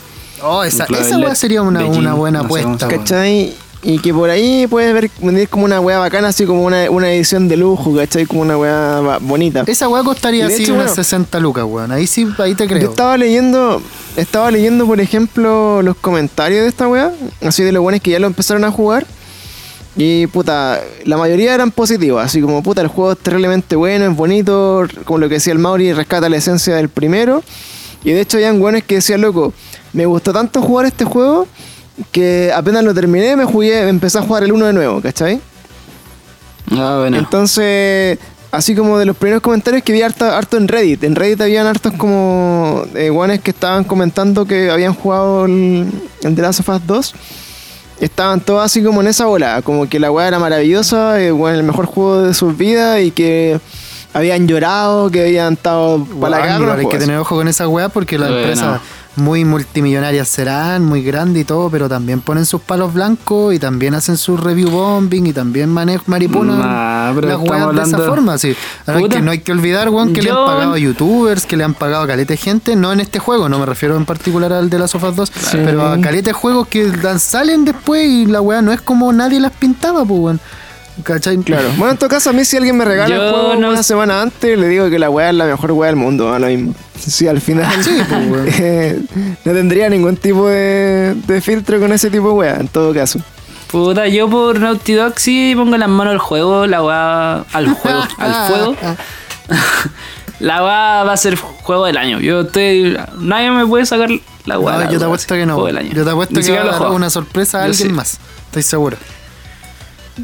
Oh, 0.42 0.62
esa, 0.62 0.86
Claro, 0.86 1.04
esa 1.04 1.18
weá 1.18 1.34
sería 1.34 1.62
una, 1.62 1.84
una 1.86 2.14
buena 2.14 2.40
apuesta. 2.40 2.86
¿Cachai? 2.86 3.56
Y 3.82 3.98
que 3.98 4.12
por 4.12 4.28
ahí 4.28 4.66
puedes 4.66 4.92
ver 4.92 5.10
venir 5.22 5.48
como 5.48 5.64
una 5.64 5.80
weá 5.80 5.98
bacana, 5.98 6.28
así 6.28 6.44
como 6.44 6.64
una, 6.64 6.90
una 6.90 7.10
edición 7.10 7.48
de 7.48 7.56
lujo, 7.56 7.96
¿cachai? 7.96 8.26
Como 8.26 8.42
una 8.42 8.58
weá 8.58 9.18
bonita. 9.20 9.64
Esa 9.66 9.88
weá 9.88 10.02
costaría 10.04 10.46
así 10.46 10.64
hecho, 10.64 10.74
unas 10.74 10.88
bueno, 10.88 11.02
60 11.02 11.40
lucas, 11.40 11.64
weón. 11.66 11.90
Ahí 11.90 12.06
sí, 12.06 12.28
ahí 12.38 12.54
te 12.54 12.66
creo. 12.66 12.82
Yo 12.82 12.90
estaba 12.90 13.16
leyendo, 13.16 13.80
estaba 14.16 14.50
leyendo, 14.50 14.86
por 14.86 15.00
ejemplo, 15.00 15.80
los 15.80 15.96
comentarios 15.96 16.62
de 16.62 16.68
esta 16.68 16.88
weá, 16.88 17.10
así 17.40 17.62
de 17.62 17.72
los 17.72 17.82
buenos 17.82 18.02
que 18.02 18.10
ya 18.10 18.18
lo 18.18 18.26
empezaron 18.26 18.64
a 18.64 18.70
jugar. 18.70 19.06
Y 19.96 20.26
puta, 20.26 20.80
la 21.04 21.16
mayoría 21.16 21.54
eran 21.54 21.70
positivos, 21.70 22.22
así 22.22 22.42
como 22.42 22.62
puta, 22.62 22.82
el 22.82 22.88
juego 22.88 23.12
es 23.12 23.18
terriblemente 23.18 23.76
bueno, 23.76 24.04
es 24.04 24.16
bonito, 24.16 24.86
como 25.04 25.18
lo 25.18 25.28
que 25.28 25.36
decía 25.36 25.54
el 25.54 25.58
Mauri, 25.58 25.94
rescata 25.94 26.28
la 26.28 26.36
esencia 26.36 26.76
del 26.76 26.90
primero. 26.90 27.42
Y 28.04 28.12
de 28.12 28.20
hecho 28.20 28.36
habían 28.36 28.60
buenos 28.60 28.82
que 28.84 28.96
decían, 28.96 29.22
loco, 29.22 29.54
me 29.94 30.06
gustó 30.06 30.32
tanto 30.32 30.60
jugar 30.62 30.86
este 30.86 31.04
juego 31.04 31.46
que 32.12 32.52
apenas 32.54 32.84
lo 32.84 32.94
terminé, 32.94 33.36
me 33.36 33.44
jugué, 33.44 33.88
empecé 33.88 34.18
a 34.18 34.22
jugar 34.22 34.44
el 34.44 34.52
1 34.52 34.66
de 34.66 34.72
nuevo, 34.72 35.00
¿cachai? 35.00 35.40
Ah, 36.72 36.96
bueno. 37.00 37.18
Entonces, 37.18 38.18
así 38.52 38.74
como 38.74 38.98
de 38.98 39.06
los 39.06 39.16
primeros 39.16 39.42
comentarios 39.42 39.82
que 39.82 39.92
vi 39.92 40.02
harto, 40.02 40.24
harto 40.24 40.56
en 40.56 40.68
Reddit. 40.68 41.04
En 41.04 41.14
Reddit 41.16 41.40
habían 41.40 41.66
hartos 41.66 41.92
como 41.94 42.84
eh, 42.94 43.10
guanes 43.10 43.40
que 43.40 43.50
estaban 43.50 43.84
comentando 43.84 44.44
que 44.46 44.70
habían 44.70 44.94
jugado 44.94 45.46
el, 45.46 45.86
el 46.22 46.34
The 46.34 46.42
Last 46.42 46.60
of 46.60 46.68
Us 46.68 46.86
2. 46.86 47.14
Estaban 48.00 48.40
todos 48.40 48.64
así 48.64 48.82
como 48.82 49.02
en 49.02 49.08
esa 49.08 49.26
bola, 49.26 49.60
como 49.62 49.88
que 49.88 50.00
la 50.00 50.10
weá 50.10 50.28
era 50.28 50.38
maravillosa, 50.38 51.20
eh, 51.20 51.32
bueno, 51.32 51.58
el 51.58 51.64
mejor 51.64 51.84
juego 51.84 52.22
de 52.22 52.32
sus 52.34 52.56
vidas 52.56 53.02
y 53.02 53.10
que 53.10 53.60
habían 54.14 54.48
llorado, 54.48 55.10
que 55.10 55.20
habían 55.20 55.52
estado 55.52 56.04
para 56.18 56.38
la 56.38 56.74
hay 56.76 56.86
que 56.86 56.98
tener 56.98 57.18
ojo 57.18 57.36
con 57.36 57.46
esa 57.46 57.68
weá 57.68 57.90
porque 57.90 58.18
las 58.18 58.30
Bueno. 58.30 58.40
empresas 58.42 58.80
muy 59.20 59.44
multimillonarias 59.44 60.26
serán, 60.28 60.84
muy 60.84 61.02
grandes 61.02 61.42
y 61.42 61.44
todo, 61.44 61.70
pero 61.70 61.88
también 61.88 62.20
ponen 62.20 62.44
sus 62.46 62.60
palos 62.60 62.92
blancos 62.92 63.54
y 63.54 63.58
también 63.58 63.94
hacen 63.94 64.16
su 64.16 64.36
review 64.36 64.70
bombing 64.70 65.26
y 65.26 65.32
también 65.32 65.68
manejan 65.68 66.04
maripunan 66.06 66.58
Nah, 66.58 67.12
las 67.12 67.38
weas 67.38 67.40
de 67.40 67.46
esa 67.46 67.64
hablando- 67.64 68.06
forma, 68.06 68.38
sí. 68.38 68.56
Ahora 68.86 69.08
que, 69.08 69.20
no 69.20 69.30
hay 69.30 69.40
que 69.40 69.52
olvidar, 69.52 69.88
weón, 69.90 70.12
que 70.12 70.22
le 70.22 70.30
han 70.30 70.36
pagado 70.46 70.72
a 70.74 70.78
youtubers, 70.78 71.46
que 71.46 71.56
le 71.56 71.64
han 71.64 71.74
pagado 71.74 72.02
a 72.02 72.06
caleta 72.06 72.32
de 72.32 72.36
gente, 72.38 72.74
no 72.76 72.92
en 72.92 73.00
este 73.00 73.18
juego, 73.18 73.48
no 73.48 73.58
me 73.58 73.66
refiero 73.66 73.96
en 73.96 74.06
particular 74.06 74.52
al 74.52 74.70
de 74.70 74.78
las 74.78 74.90
Sofas 74.90 75.14
2, 75.16 75.32
pero 75.52 75.86
a 75.86 76.00
caleta 76.00 76.30
de 76.30 76.32
juegos 76.34 76.66
que 76.68 76.90
salen 77.18 77.64
después 77.64 78.06
y 78.06 78.26
la 78.26 78.40
weá 78.40 78.62
no 78.62 78.72
es 78.72 78.80
como 78.80 79.12
nadie 79.12 79.38
las 79.40 79.52
pintaba, 79.52 80.04
pues 80.04 80.20
weón. 80.20 80.40
¿Cachai? 81.02 81.38
Claro. 81.38 81.68
Bueno, 81.76 81.92
en 81.92 81.98
todo 81.98 82.10
caso, 82.10 82.30
a 82.30 82.32
mí 82.32 82.44
si 82.44 82.56
alguien 82.56 82.76
me 82.76 82.84
regala 82.84 83.14
el 83.14 83.20
Yo 83.20 83.30
juego 83.30 83.56
no- 83.56 83.70
una 83.70 83.82
semana 83.82 84.20
antes, 84.22 84.58
le 84.58 84.68
digo 84.68 84.90
que 84.90 84.98
la 84.98 85.08
weá 85.10 85.30
es 85.30 85.34
la 85.36 85.46
mejor 85.46 85.72
weá 85.72 85.86
del 85.88 85.96
mundo, 85.96 86.32
a 86.34 86.38
lo 86.38 86.46
mismo. 86.48 86.74
Sí, 86.98 87.26
al 87.26 87.40
final 87.40 87.72
Sí, 87.82 87.96
pues, 88.28 88.54
eh, 88.60 89.00
no 89.44 89.52
tendría 89.52 89.88
ningún 89.88 90.16
tipo 90.16 90.46
de, 90.48 91.14
de 91.26 91.40
filtro 91.40 91.80
con 91.80 91.92
ese 91.92 92.10
tipo 92.10 92.28
de 92.28 92.34
weá, 92.34 92.56
en 92.60 92.68
todo 92.68 92.92
caso. 92.92 93.18
Puta, 93.70 94.08
yo 94.08 94.28
por 94.28 94.58
Naughty 94.60 94.92
Dog 94.94 95.14
sí 95.18 95.54
pongo 95.56 95.76
las 95.78 95.88
manos 95.88 96.12
al 96.12 96.18
juego, 96.18 96.66
la 96.66 96.82
weá. 96.82 97.44
Al 97.52 97.68
juego, 97.72 98.02
al 98.18 98.48
fuego. 98.48 98.76
la 100.40 100.62
weá 100.64 101.04
va 101.04 101.12
a 101.12 101.16
ser 101.16 101.36
juego 101.36 101.86
del 101.86 101.96
año. 101.96 102.20
Yo 102.20 102.40
estoy. 102.42 102.98
Nadie 103.18 103.50
me 103.50 103.66
puede 103.66 103.86
sacar 103.86 104.08
la 104.44 104.58
weá. 104.58 104.84
No, 104.84 104.90
yo 104.92 104.98
te 104.98 105.04
apuesto 105.04 105.34
que 105.34 105.46
no. 105.46 105.54
Juego 105.54 105.66
del 105.68 105.78
año. 105.78 105.90
Yo 105.94 106.04
te 106.04 106.10
apuesto 106.10 106.34
Ni 106.34 106.44
que 106.44 106.52
va 106.52 106.60
a 106.62 106.64
dar 106.66 106.74
juego. 106.78 106.94
una 106.94 107.10
sorpresa 107.10 107.58
a 107.58 107.60
Yo 107.66 107.70
alguien 107.70 107.88
sí. 107.88 107.94
más. 107.94 108.18
Estoy 108.46 108.62
seguro. 108.62 108.96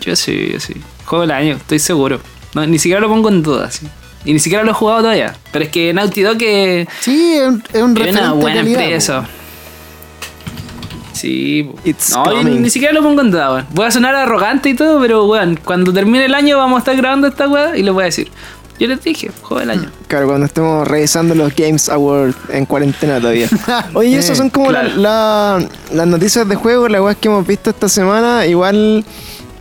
Yo 0.01 0.16
sí, 0.16 0.51
yo 0.52 0.60
sí. 0.60 0.74
Juego 1.05 1.23
del 1.23 1.31
año, 1.32 1.56
estoy 1.56 1.78
seguro. 1.78 2.20
No, 2.55 2.66
ni 2.66 2.78
siquiera 2.78 3.01
lo 3.01 3.09
pongo 3.09 3.28
en 3.28 3.43
duda, 3.43 3.70
sí. 3.70 3.86
Y 4.24 4.32
ni 4.32 4.39
siquiera 4.40 4.64
lo 4.64 4.70
he 4.73 4.74
jugado 4.74 5.01
todavía. 5.02 5.35
Pero 5.52 5.64
es 5.64 5.70
que 5.70 5.93
Naughty 5.94 6.23
Dog 6.23 6.36
es, 6.40 6.89
Sí, 7.01 7.35
es 7.35 7.47
un, 7.47 7.62
es 7.73 7.82
un 7.82 7.97
es 7.97 8.12
una 8.12 8.32
buena 8.32 8.56
calidad, 8.60 8.82
empresa. 8.82 9.28
Sí. 11.12 11.70
It's 11.85 12.10
no, 12.10 12.24
coming. 12.24 12.60
ni 12.60 12.68
siquiera 12.70 12.93
lo 12.93 13.02
pongo 13.02 13.23
en 13.23 13.31
duda, 13.31 13.52
weón. 13.52 13.66
Voy 13.70 13.86
a 13.86 13.90
sonar 13.90 14.14
arrogante 14.14 14.68
y 14.68 14.74
todo, 14.74 15.01
pero 15.01 15.24
weón, 15.27 15.59
cuando 15.64 15.93
termine 15.93 16.27
el 16.27 16.35
año 16.35 16.59
vamos 16.59 16.77
a 16.77 16.78
estar 16.81 16.97
grabando 16.97 17.27
esta 17.27 17.48
weá 17.48 17.77
y 17.77 17.82
les 17.82 17.93
voy 17.94 18.02
a 18.02 18.06
decir. 18.06 18.31
Yo 18.78 18.86
les 18.89 19.02
dije, 19.02 19.31
juego 19.40 19.60
del 19.60 19.70
año. 19.70 19.90
Claro, 20.06 20.27
cuando 20.27 20.44
estemos 20.44 20.86
revisando 20.86 21.35
los 21.35 21.55
Games 21.56 21.89
Awards 21.89 22.36
en 22.51 22.66
cuarentena 22.66 23.18
todavía. 23.18 23.48
Oye, 23.94 24.14
Eh, 24.16 24.18
esas 24.18 24.36
son 24.36 24.51
como 24.51 24.70
la- 24.70 24.81
claro. 24.82 24.97
la- 25.01 25.68
las 25.94 26.06
noticias 26.06 26.47
de 26.47 26.56
juego, 26.56 26.86
las 26.86 27.01
weas 27.01 27.16
que 27.16 27.28
hemos 27.28 27.47
visto 27.47 27.70
esta 27.70 27.89
semana. 27.89 28.44
Igual, 28.44 29.02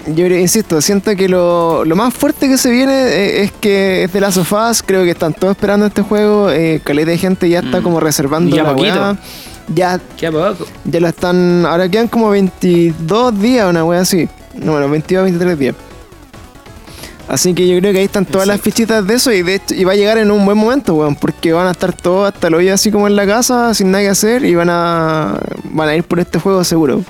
yo 0.07 0.27
insisto, 0.27 0.81
siento 0.81 1.15
que 1.15 1.27
lo, 1.27 1.83
lo 1.85 1.95
más 1.95 2.13
fuerte 2.13 2.47
que 2.47 2.57
se 2.57 2.69
viene 2.69 2.93
eh, 2.93 3.43
es 3.43 3.51
que 3.53 4.03
es 4.03 4.13
de 4.13 4.21
Last 4.21 4.37
of 4.37 4.51
Us. 4.53 4.83
Creo 4.85 5.03
que 5.03 5.11
están 5.11 5.33
todos 5.33 5.51
esperando 5.55 5.85
este 5.87 6.01
juego. 6.01 6.51
Eh, 6.51 6.81
caleta 6.83 7.11
de 7.11 7.17
gente 7.17 7.49
ya 7.49 7.59
está 7.59 7.79
Mm. 7.79 7.83
como 7.83 7.99
reservando 7.99 8.55
Ya 8.55 8.63
la. 8.63 9.17
Ya, 9.73 9.99
Qué 10.15 10.31
poco. 10.31 10.65
ya 10.83 10.99
lo 10.99 11.07
están. 11.07 11.65
Ahora 11.65 11.89
quedan 11.89 12.07
como 12.07 12.29
22 12.29 13.39
días, 13.41 13.67
una 13.67 13.83
wea 13.83 14.01
así. 14.01 14.29
No, 14.53 14.73
bueno, 14.73 14.87
22, 14.89 15.23
23 15.23 15.57
días. 15.57 15.75
Así 17.27 17.55
que 17.55 17.67
yo 17.67 17.79
creo 17.79 17.91
que 17.91 17.97
ahí 17.99 18.05
están 18.05 18.25
todas 18.27 18.47
las 18.47 18.61
fichitas 18.61 19.05
de 19.07 19.15
eso 19.15 19.31
y 19.31 19.41
de 19.41 19.55
hecho, 19.55 19.73
y 19.73 19.83
va 19.83 19.93
a 19.93 19.95
llegar 19.95 20.19
en 20.19 20.29
un 20.29 20.45
buen 20.45 20.55
momento, 20.59 20.93
weón, 20.93 21.15
porque 21.15 21.51
van 21.53 21.65
a 21.65 21.71
estar 21.71 21.91
todos 21.91 22.31
hasta 22.31 22.49
el 22.49 22.53
hoyo 22.53 22.71
así 22.71 22.91
como 22.91 23.07
en 23.07 23.15
la 23.15 23.25
casa, 23.25 23.73
sin 23.73 23.89
nada 23.89 24.03
que 24.03 24.09
hacer 24.11 24.45
y 24.45 24.53
van 24.53 24.69
a 24.69 25.39
van 25.71 25.89
a 25.89 25.95
ir 25.95 26.03
por 26.03 26.19
este 26.19 26.37
juego 26.37 26.63
seguro. 26.63 27.03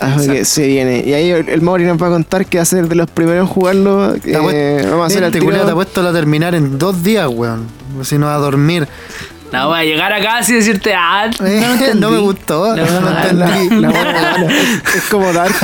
Así 0.00 0.28
que 0.28 0.44
se 0.44 0.66
viene. 0.66 1.02
Y 1.04 1.12
ahí 1.14 1.30
el, 1.30 1.60
Mauri 1.62 1.84
nos 1.84 2.00
va 2.00 2.06
a 2.06 2.10
contar 2.10 2.46
que 2.46 2.58
va 2.58 2.62
a 2.62 2.66
ser 2.66 2.88
de 2.88 2.94
los 2.94 3.10
primeros 3.10 3.48
en 3.48 3.54
jugarlo. 3.54 4.14
Apuesto- 4.34 4.50
Eh, 4.52 4.82
vamos 4.88 5.02
a 5.02 5.06
hacer 5.06 5.18
el 5.18 5.24
Este 5.24 5.38
te 5.66 5.70
ha 5.72 5.74
puesto 5.74 6.06
a 6.06 6.12
terminar 6.12 6.54
en 6.54 6.78
dos 6.78 7.02
días, 7.02 7.28
weón. 7.28 7.66
Si 8.02 8.18
no 8.18 8.28
a 8.28 8.38
dormir. 8.38 8.86
No, 9.52 9.68
voy 9.68 9.78
a 9.78 9.84
llegar 9.84 10.12
acá 10.12 10.38
así 10.38 10.52
y 10.52 10.56
decirte, 10.56 10.92
ah, 10.94 11.30
no, 11.40 11.46
Eh, 11.46 11.62
entendí. 11.64 12.00
no 12.00 12.10
me 12.10 12.18
gustó. 12.18 12.76
No, 12.76 13.00
No, 13.00 13.08
ah, 13.08 13.26
entendí. 13.30 13.80
La 13.80 13.88
buena, 13.88 14.36
buena. 14.38 14.54
es 14.94 15.04
como 15.10 15.32
Dark. 15.32 15.54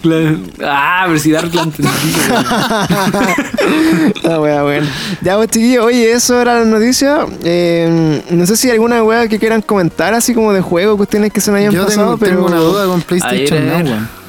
Claro. 0.00 0.38
Ah, 0.64 1.02
pero 1.06 1.18
si 1.18 1.30
Dark 1.30 1.54
la 1.54 1.62
entendí. 1.62 1.90
La 4.22 4.40
wea, 4.40 4.62
bueno. 4.62 4.86
Ya, 5.20 5.36
pues 5.36 5.50
chiquillos, 5.50 5.84
oye, 5.84 6.12
eso 6.12 6.40
era 6.40 6.60
la 6.60 6.64
noticia. 6.64 7.26
Eh, 7.44 8.22
no 8.30 8.46
sé 8.46 8.56
si 8.56 8.68
hay 8.68 8.74
alguna 8.74 9.02
wea 9.02 9.28
que 9.28 9.38
quieran 9.38 9.62
comentar, 9.62 10.14
así 10.14 10.34
como 10.34 10.52
de 10.52 10.60
juego, 10.60 10.96
cuestiones 10.96 11.32
que 11.32 11.40
se 11.40 11.50
me 11.52 11.60
hayan 11.60 11.72
Yo 11.72 11.84
pasado, 11.84 12.16
tengo, 12.16 12.18
pero. 12.18 12.32
tengo 12.36 12.46
una 12.46 12.56
duda 12.58 12.86
con 12.86 13.02
PlayStation. 13.02 13.66
Now, 13.68 13.76
weón. 13.84 14.21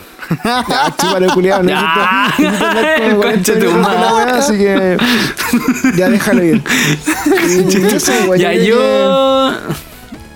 Ya, 0.43 0.93
chúpalo, 0.97 1.27
culiao. 1.33 1.63
Necesito, 1.63 1.99
Ya. 1.99 2.33
necesito 2.81 3.15
40 3.17 3.21
Concha 3.21 3.59
tu 3.59 3.71
madre. 3.71 4.31
así 4.31 4.53
que. 4.57 4.97
Ya 5.97 6.09
déjalo 6.09 6.43
ir. 6.43 6.61
Wea, 8.29 8.37
Ya, 8.37 8.53
yo. 8.53 9.51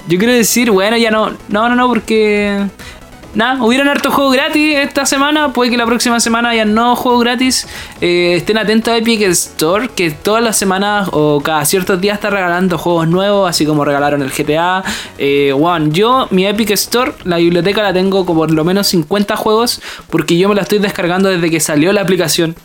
Yo 0.08 0.18
quiero 0.18 0.34
decir, 0.34 0.72
bueno, 0.72 0.96
ya 0.98 1.12
no. 1.12 1.32
No, 1.50 1.70
no, 1.70 1.76
no, 1.76 1.88
porque. 1.88 2.66
Nada, 3.38 3.64
hubieron 3.64 3.88
hartos 3.88 4.16
juegos 4.16 4.34
gratis 4.34 4.78
esta 4.78 5.06
semana. 5.06 5.54
Puede 5.54 5.70
que 5.70 5.78
la 5.78 5.86
próxima 5.86 6.20
semana 6.20 6.50
haya 6.50 6.66
nuevos 6.66 6.98
juegos 6.98 7.22
gratis. 7.22 7.68
Eh, 8.02 8.34
estén 8.38 8.58
atentos 8.58 8.92
a 8.92 8.98
Epic 8.98 9.22
Store, 9.22 9.90
que 9.90 10.10
todas 10.10 10.44
las 10.44 10.58
semanas 10.58 11.08
o 11.12 11.40
cada 11.42 11.64
ciertos 11.64 12.02
días 12.02 12.16
está 12.16 12.32
regalando 12.32 12.80
juegos 12.80 13.08
nuevos, 13.08 13.48
así 13.48 13.64
como 13.64 13.86
regalaron 13.86 14.24
el 14.24 14.32
GTA. 14.32 14.84
Eh, 15.20 15.54
One, 15.54 15.92
yo, 15.92 16.28
mi 16.32 16.48
Epic 16.48 16.72
Store, 16.72 17.14
la 17.26 17.38
biblioteca 17.38 17.84
la 17.84 17.94
tengo 17.94 18.26
como 18.26 18.40
por 18.40 18.50
lo 18.50 18.64
menos 18.64 18.88
50 18.88 19.36
juegos, 19.36 19.84
porque 20.10 20.36
yo 20.36 20.50
me 20.50 20.56
la 20.56 20.64
estoy 20.64 20.80
descargando 20.80 21.30
desde 21.30 21.52
que 21.52 21.60
salió 21.60 21.94
la 21.94 22.02
aplicación. 22.02 22.56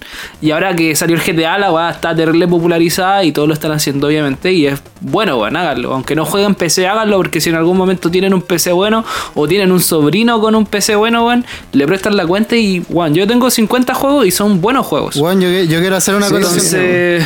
Y 0.41 0.53
ahora 0.53 0.75
que 0.75 0.97
salió 0.97 1.17
el 1.17 1.23
GTA, 1.23 1.59
la 1.59 1.71
weá 1.71 1.91
está 1.91 2.17
terrible 2.17 2.49
popularizada 2.49 3.25
y 3.25 3.33
todos 3.33 3.47
lo 3.47 3.53
están 3.53 3.73
haciendo, 3.73 4.07
obviamente. 4.07 4.51
Y 4.55 4.69
es 4.69 4.83
bueno, 5.03 5.37
weón, 5.37 5.55
háganlo. 5.55 5.93
Aunque 5.93 6.15
no 6.15 6.25
jueguen 6.25 6.55
PC, 6.55 6.87
háganlo, 6.87 7.19
porque 7.19 7.43
si 7.43 7.51
en 7.51 7.57
algún 7.57 7.77
momento 7.77 8.11
tienen 8.11 8.33
un 8.33 8.41
PC 8.41 8.73
bueno 8.73 9.05
o 9.35 9.47
tienen 9.47 9.71
un 9.71 9.81
sobrino 9.81 10.41
con 10.41 10.55
un 10.55 10.62
PC 10.67 10.95
bueno, 10.97 11.27
weón, 11.27 11.45
le 11.73 11.87
prestan 11.87 12.17
la 12.17 12.27
cuenta 12.27 12.57
y, 12.57 12.85
weón, 12.89 13.15
yo 13.15 13.27
tengo 13.27 13.51
50 13.51 13.95
juegos 13.95 14.27
y 14.27 14.31
son 14.31 14.61
buenos 14.61 14.87
juegos. 14.87 15.17
Weón, 15.17 15.41
yo, 15.41 15.49
yo 15.49 15.81
quiero 15.81 15.97
hacer 15.97 16.15
una 16.15 16.29
Sí. 16.29 16.35
Entonces, 16.37 17.25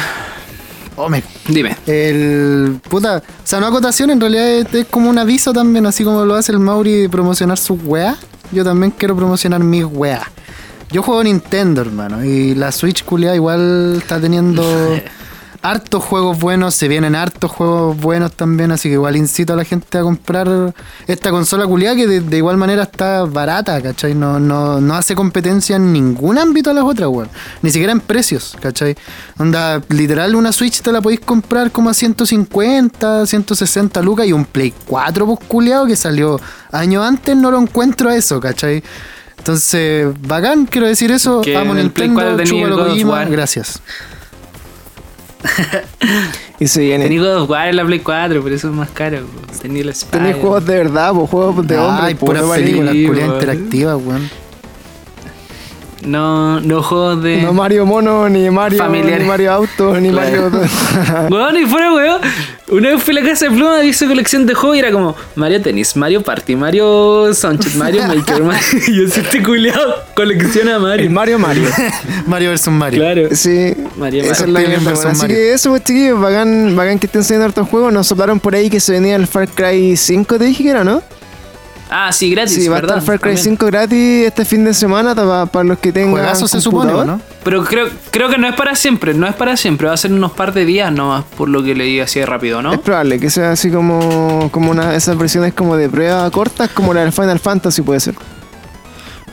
Oh, 0.99 1.11
me- 1.11 1.23
dime. 1.49 1.77
El. 1.87 2.81
Puta. 2.89 3.19
O 3.19 3.23
sea, 3.45 3.61
no 3.61 3.67
acotación, 3.67 4.11
en 4.11 4.19
realidad 4.21 4.49
es, 4.49 4.75
es 4.75 4.87
como 4.87 5.11
un 5.11 5.19
aviso 5.19 5.53
también, 5.53 5.85
así 5.85 6.05
como 6.05 6.25
lo 6.25 6.35
hace 6.35 6.53
el 6.53 6.59
Mauri 6.59 7.03
de 7.03 7.09
promocionar 7.11 7.59
sus 7.59 7.79
weas. 7.85 8.17
Yo 8.51 8.65
también 8.65 8.93
quiero 8.97 9.15
promocionar 9.15 9.61
mis 9.63 9.85
weas. 9.85 10.23
Yo 10.91 11.03
juego 11.03 11.23
Nintendo, 11.23 11.83
hermano, 11.83 12.25
y 12.25 12.55
la 12.55 12.73
Switch 12.73 13.05
culia 13.05 13.35
igual 13.35 13.97
está 13.99 14.19
teniendo 14.21 14.63
hartos 15.71 16.05
juegos 16.05 16.39
buenos, 16.39 16.75
se 16.75 16.89
vienen 16.89 17.15
hartos 17.15 17.51
juegos 17.51 17.97
buenos 17.97 18.33
también, 18.33 18.73
así 18.73 18.89
que 18.89 18.95
igual 18.95 19.17
incito 19.17 19.53
a 19.53 19.57
la 19.57 19.65
gente 19.65 19.99
a 19.99 20.03
comprar 20.03 20.75
esta 21.07 21.31
consola 21.31 21.67
culiada 21.67 21.97
que 21.97 22.07
de, 22.07 22.21
de 22.21 22.37
igual 22.37 22.57
manera 22.57 22.85
está 22.85 23.25
barata, 23.25 23.81
¿cachai? 23.83 24.15
No, 24.15 24.39
no, 24.39 24.81
no 24.81 24.95
hace 24.95 25.15
competencia 25.15 25.77
en 25.77 25.93
ningún 25.93 26.39
ámbito 26.39 26.71
a 26.71 26.75
las 26.75 26.85
otras, 26.85 27.09
weón. 27.09 27.29
Ni 27.63 27.71
siquiera 27.71 27.93
en 27.93 28.01
precios, 28.01 28.57
¿cachai? 28.61 28.97
Onda, 29.39 29.83
literal, 29.89 30.35
una 30.35 30.53
Switch 30.53 30.81
te 30.81 30.93
la 30.93 31.01
podéis 31.01 31.21
comprar 31.21 31.71
como 31.71 31.91
a 31.91 31.95
150, 31.95 33.27
160 33.27 34.03
lucas 34.03 34.27
y 34.27 34.33
un 34.33 34.45
Play 34.45 34.73
4, 34.87 35.27
pues 35.27 35.39
culiado, 35.49 35.87
que 35.87 35.97
salió 35.97 36.41
años 36.73 37.05
antes, 37.05 37.37
no 37.37 37.51
lo 37.51 37.61
encuentro 37.61 38.11
a 38.11 38.17
eso, 38.17 38.41
¿cachai? 38.41 38.83
Entonces, 39.39 40.09
bacán, 40.27 40.67
quiero 40.67 40.87
decir 40.87 41.11
eso. 41.11 41.41
Que 41.41 41.57
Amo 41.57 41.73
en 41.73 41.79
el 41.79 41.91
Play 41.91 42.09
Nintendo, 42.09 42.37
4 42.37 42.45
tenía 42.45 42.51
chúpalo 42.51 42.75
el 42.75 42.81
God 42.81 42.87
of 42.87 42.93
Kojima, 42.93 43.11
War. 43.11 43.31
gracias. 43.31 43.81
Y 46.59 46.67
se 46.69 46.81
viene. 46.81 47.05
Tenía 47.05 47.21
God 47.21 47.43
of 47.43 47.51
War 47.51 47.69
en 47.69 47.77
la 47.77 47.85
Play 47.85 48.01
4, 48.01 48.41
por 48.43 48.53
eso 48.53 48.69
es 48.69 48.75
más 48.75 48.89
caro. 48.91 49.21
po. 49.27 49.59
Tenía 49.61 49.83
el 49.83 49.89
juegos 50.41 50.65
de 50.67 50.75
verdad, 50.77 51.13
pues 51.13 51.31
juegos 51.31 51.67
de 51.67 51.77
hombres. 51.79 52.05
Ay, 52.07 52.15
vale- 52.49 52.63
películas 52.65 52.93
Sí, 52.95 53.07
culiadas 53.07 53.33
weón. 54.05 54.31
No, 56.07 56.61
no 56.61 56.83
juegos 56.83 57.23
de. 57.23 57.43
No 57.43 57.53
Mario 57.53 57.85
Mono, 57.85 58.29
ni 58.29 58.49
Mario, 58.51 58.79
Familiar. 58.79 59.21
ni 59.21 59.27
Mario 59.27 59.53
Auto, 59.53 60.01
ni 60.01 60.11
Claro. 60.11 60.51
Mario. 60.51 60.69
Weón, 61.31 61.57
y 61.59 61.67
fuera, 61.67 61.93
weón. 61.93 62.21
Una 62.69 62.89
vez 62.91 63.03
fui 63.03 63.17
a 63.17 63.21
la 63.23 63.29
casa 63.31 63.45
de 63.45 63.53
Pluma 63.53 63.85
y 63.85 63.89
hice 63.91 64.07
colección 64.09 64.45
de 64.45 64.55
juegos 64.55 64.77
y 64.77 64.81
era 64.81 64.91
como 64.91 65.15
Mario 65.37 65.63
Tennis, 65.63 65.95
Mario 65.97 66.23
Party, 66.23 66.57
Mario 66.57 67.33
Sunshot, 67.33 67.75
Mario 67.75 68.03
Maker. 68.09 68.43
Mario... 68.43 68.61
Y 68.89 69.03
yo 69.03 69.09
soy 69.09 69.23
este 69.23 69.41
culiado, 69.43 69.95
colecciona 70.15 70.75
El 70.77 70.81
Mario. 70.81 71.11
Mario 71.11 71.39
Mario. 71.39 71.69
Mario 72.27 72.51
vs 72.53 72.69
Mario. 72.69 73.01
Claro. 73.01 73.29
Sí, 73.37 73.73
Mario 73.97 74.25
esa 74.25 74.47
Mario. 74.47 74.59
es 74.59 74.69
la 74.69 74.71
versus 74.71 74.95
bueno. 74.95 75.11
Así 75.11 75.21
Mario. 75.23 75.37
que 75.37 75.53
eso, 75.53 75.71
pues 75.71 75.85
chiquillos, 75.85 76.21
bacán, 76.21 76.75
bacán 76.75 76.99
que 76.99 77.07
estén 77.07 77.23
saliendo 77.23 77.45
hartos 77.47 77.69
juegos. 77.69 77.93
Nos 77.93 78.07
soplaron 78.09 78.41
por 78.41 78.55
ahí 78.57 78.69
que 78.69 78.81
se 78.81 78.93
venía 78.93 79.15
el 79.15 79.29
Far 79.29 79.49
Cry 79.49 79.97
5, 79.97 80.37
te 80.39 80.45
dije 80.45 80.65
que 80.65 80.71
era, 80.71 80.83
¿no? 80.83 81.03
Ah, 81.89 82.11
sí, 82.13 82.31
gratis, 82.31 82.55
Sí, 82.55 82.69
va 82.69 82.79
a 82.79 82.81
¿verdad? 82.81 82.99
estar 82.99 83.07
Far 83.07 83.21
Cry 83.21 83.35
También. 83.37 83.57
5 83.59 83.67
gratis 83.67 84.27
este 84.27 84.45
fin 84.45 84.65
de 84.65 84.75
semana 84.75 85.15
para, 85.15 85.47
para 85.47 85.65
los 85.65 85.79
que 85.79 85.93
tengan. 85.93 86.11
Juegazo 86.13 86.49
se 86.49 86.61
supone, 86.61 86.93
¿o 86.93 86.97
computador. 86.97 87.21
¿no? 87.29 87.37
Pero 87.45 87.65
creo, 87.65 87.89
creo 88.11 88.29
que 88.29 88.39
no 88.39 88.49
es 88.49 88.55
para 88.57 88.75
siempre, 88.75 89.15
no 89.15 89.27
es 89.29 89.35
para 89.35 89.57
siempre, 89.57 89.87
va 89.87 89.93
a 89.95 89.97
ser 89.97 90.13
unos 90.13 90.33
par 90.33 90.53
de 90.53 90.65
días 90.65 90.91
nomás, 90.93 91.25
por 91.37 91.49
lo 91.49 91.63
que 91.63 91.77
leí 91.77 92.01
así 92.01 92.19
de 92.19 92.27
rápido, 92.27 92.61
¿no? 92.61 92.73
Es 92.73 92.81
probable 92.81 93.21
que 93.21 93.31
sea 93.31 93.53
así 93.53 93.71
como, 93.71 94.49
como 94.51 94.71
una, 94.73 94.97
esas 94.97 95.17
versiones 95.17 95.55
como 95.55 95.77
de 95.77 95.89
prueba 95.89 96.29
cortas, 96.33 96.71
como 96.71 96.93
la 96.93 97.03
del 97.03 97.13
Final 97.13 97.39
Fantasy 97.39 97.83
puede 97.83 98.01
ser. 98.01 98.15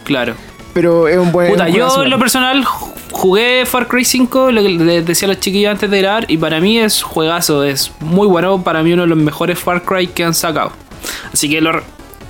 Claro. 0.03 0.35
Pero 0.73 1.07
es 1.07 1.17
un 1.17 1.31
buen. 1.31 1.51
Puta, 1.51 1.65
un 1.65 1.71
yo 1.71 2.03
en 2.03 2.09
lo 2.09 2.19
personal 2.19 2.63
ju- 2.65 2.91
jugué 3.11 3.65
Far 3.65 3.87
Cry 3.87 4.03
5, 4.05 4.51
lo 4.51 4.61
que 4.61 4.69
les 4.69 5.05
decía 5.05 5.27
a 5.27 5.29
los 5.29 5.39
chiquillos 5.39 5.71
antes 5.71 5.89
de 5.89 5.99
grabar, 6.01 6.25
y 6.29 6.37
para 6.37 6.59
mí 6.59 6.79
es 6.79 7.01
juegazo, 7.03 7.63
es 7.63 7.91
muy 7.99 8.27
bueno, 8.27 8.63
para 8.63 8.83
mí 8.83 8.93
uno 8.93 9.03
de 9.03 9.07
los 9.09 9.17
mejores 9.17 9.57
Far 9.59 9.83
Cry 9.83 10.07
que 10.07 10.23
han 10.23 10.33
sacado. 10.33 10.71
Así 11.31 11.49
que 11.49 11.61
lo, 11.61 11.81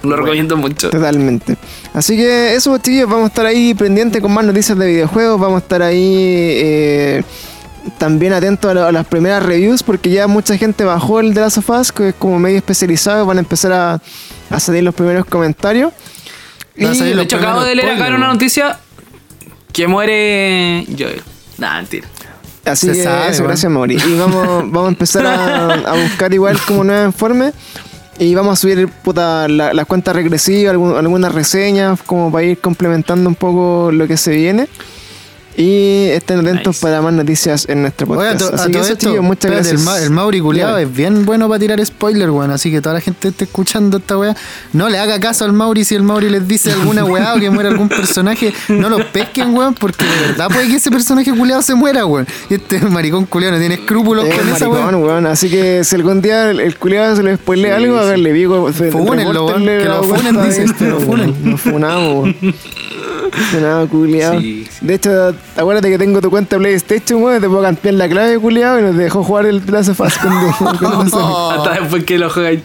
lo 0.04 0.16
recomiendo 0.16 0.58
mucho. 0.58 0.90
Totalmente. 0.90 1.56
Así 1.94 2.16
que 2.18 2.56
eso, 2.56 2.72
pues, 2.72 2.82
chiquillos, 2.84 3.10
vamos 3.10 3.26
a 3.26 3.28
estar 3.28 3.46
ahí 3.46 3.74
pendientes 3.74 4.22
con 4.22 4.34
más 4.34 4.46
noticias 4.46 4.78
de 4.78 4.86
videojuegos. 4.88 5.40
Vamos 5.40 5.62
a 5.62 5.64
estar 5.64 5.82
ahí 5.82 6.16
eh, 6.18 7.24
también 7.98 8.34
atentos 8.34 8.70
a, 8.70 8.74
lo- 8.74 8.86
a 8.86 8.92
las 8.92 9.06
primeras 9.08 9.44
reviews, 9.44 9.82
porque 9.84 10.10
ya 10.10 10.28
mucha 10.28 10.58
gente 10.58 10.84
bajó 10.84 11.20
el 11.20 11.34
de 11.34 11.42
Last 11.42 11.58
of 11.60 11.70
Us, 11.70 11.92
que 11.92 12.10
es 12.10 12.16
como 12.16 12.38
medio 12.40 12.58
especializado. 12.58 13.26
Van 13.26 13.38
a 13.38 13.42
empezar 13.42 13.72
a, 13.74 14.02
a 14.50 14.60
salir 14.60 14.84
los 14.84 14.94
primeros 14.96 15.26
comentarios. 15.26 15.92
Y- 16.76 16.86
De 16.86 17.22
hecho, 17.22 17.38
acabo 17.38 17.64
de 17.64 17.76
leer 17.76 17.92
acá 17.92 18.08
una 18.14 18.28
noticia 18.28 18.80
que 19.72 19.88
muere 19.88 20.86
Joel. 20.98 21.22
Nah, 21.58 21.78
mentira. 21.78 22.08
Así 22.66 22.88
Se 22.88 22.94
que 22.94 23.04
sabe, 23.04 23.30
eso, 23.32 23.44
gracias 23.44 23.70
Mauri. 23.72 23.96
Y 23.96 24.18
vamos, 24.18 24.48
vamos 24.72 24.86
a 24.86 24.90
empezar 24.90 25.26
a, 25.26 25.74
a 25.74 25.94
buscar 26.02 26.34
igual 26.34 26.58
como 26.66 26.84
nuevos 26.84 27.06
informes. 27.08 27.54
Y 28.19 28.35
vamos 28.35 28.53
a 28.53 28.61
subir 28.61 28.88
puta, 28.88 29.48
la- 29.48 29.73
las 29.73 29.85
cuentas 29.88 30.15
regresivas, 30.15 30.73
algunas 30.73 31.34
reseñas, 31.34 32.02
como 32.03 32.31
para 32.31 32.44
ir 32.45 32.60
complementando 32.60 33.27
un 33.27 33.35
poco 33.35 33.91
lo 33.91 34.07
que 34.07 34.18
se 34.18 34.31
viene. 34.31 34.68
Y 35.56 36.08
estén 36.10 36.40
atentos 36.40 36.68
Nice. 36.76 36.82
para 36.82 37.02
más 37.04 37.14
noticias 37.14 37.68
en 37.70 37.84
nuestro 37.84 38.08
Oye, 38.12 38.28
a, 38.30 38.32
podcast. 38.32 38.54
a 38.60 38.66
que 38.66 38.72
todo 38.74 38.82
eso, 38.84 38.94
esto, 38.94 39.10
chicos, 39.12 39.24
muchas 39.24 39.46
espérate, 39.52 39.70
gracias. 39.70 39.82
El, 39.82 39.86
Ma- 39.86 40.00
el 40.00 40.10
Mauri 40.10 40.40
culiado 40.42 40.78
es 40.80 40.92
bien 40.96 41.26
bueno 41.26 41.48
para 41.48 41.60
tirar 41.60 41.86
spoiler, 41.86 42.32
weón. 42.32 42.50
Así 42.50 42.72
que 42.72 42.82
toda 42.82 42.96
la 42.96 43.02
gente 43.02 43.28
esté 43.28 43.44
escuchando 43.44 43.98
esta 43.98 44.18
weá. 44.18 44.36
No 44.74 44.90
le 44.90 44.98
haga 44.98 45.20
caso 45.20 45.46
al 45.46 45.54
Mauri 45.54 45.84
si 45.86 45.94
el 45.94 46.02
Mauri 46.02 46.30
les 46.30 46.48
dice 46.48 46.72
alguna 46.72 47.06
weá 47.06 47.36
o 47.36 47.40
que 47.40 47.52
muera 47.52 47.70
algún 47.70 47.88
personaje. 47.88 48.52
No 48.68 48.90
lo 48.90 48.98
pesquen, 49.12 49.54
weón, 49.56 49.76
porque 49.76 50.06
de 50.06 50.28
verdad 50.28 50.48
puede 50.50 50.68
que 50.70 50.78
ese 50.78 50.90
personaje 50.90 51.32
culiado 51.32 51.62
se 51.62 51.76
muera, 51.76 52.06
weón. 52.06 52.26
Y 52.50 52.56
este 52.56 52.80
maricón 52.80 53.26
culiado 53.26 53.54
no 53.54 53.60
tiene 53.60 53.76
escrúpulos 53.76 54.26
Es 54.26 54.36
con 54.36 54.50
esa 54.50 54.68
weá. 54.68 54.86
maricón, 54.86 55.04
weón. 55.04 55.28
Así 55.28 55.50
que 55.52 55.84
si 55.84 55.96
algún 55.96 56.20
día 56.22 56.50
el, 56.50 56.60
el 56.62 56.76
culiado 56.78 57.16
se 57.16 57.22
le 57.22 57.36
spoilea 57.36 57.78
Sí, 57.78 57.84
algo, 57.84 57.98
a 58.00 58.04
sí. 58.04 58.10
ver, 58.10 58.20
le 58.20 58.34
digo. 58.34 58.74
fe- 58.74 58.90
Fúnenlo, 58.92 59.46
weón, 59.46 59.66
que 59.66 59.86
lo 59.86 60.04
funen, 60.04 60.36
de 60.36 60.46
dicen, 60.48 60.64
este, 60.66 60.86
que 60.86 60.90
lo 60.90 60.98
weón. 60.98 61.06
funen. 61.08 61.52
Nos 61.52 61.62
funamos, 61.62 62.24
weón. 62.24 62.56
Funado, 63.51 63.88
culiado. 63.88 64.39
Sí, 64.39 64.68
sí. 64.69 64.85
De 64.85 64.93
hecho, 64.95 65.35
acuérdate 65.55 65.89
que 65.89 65.97
tengo 65.97 66.22
tu 66.22 66.30
cuenta 66.30 66.57
PlayStation, 66.57 67.22
weón. 67.22 67.41
Te 67.41 67.47
puedo 67.47 67.61
cambiar 67.64 67.93
la 67.95 68.07
clave, 68.07 68.38
culiado, 68.39 68.80
y 68.80 68.84
nos 68.84 68.95
dejó 68.95 69.23
jugar 69.23 69.45
el 69.47 69.61
cuando- 69.61 69.95
cuando 70.80 71.10
salió. 71.10 71.49
Hasta 71.51 71.80
después 71.81 72.03
que 72.03 72.18
lo 72.19 72.30
juegáis. 72.30 72.61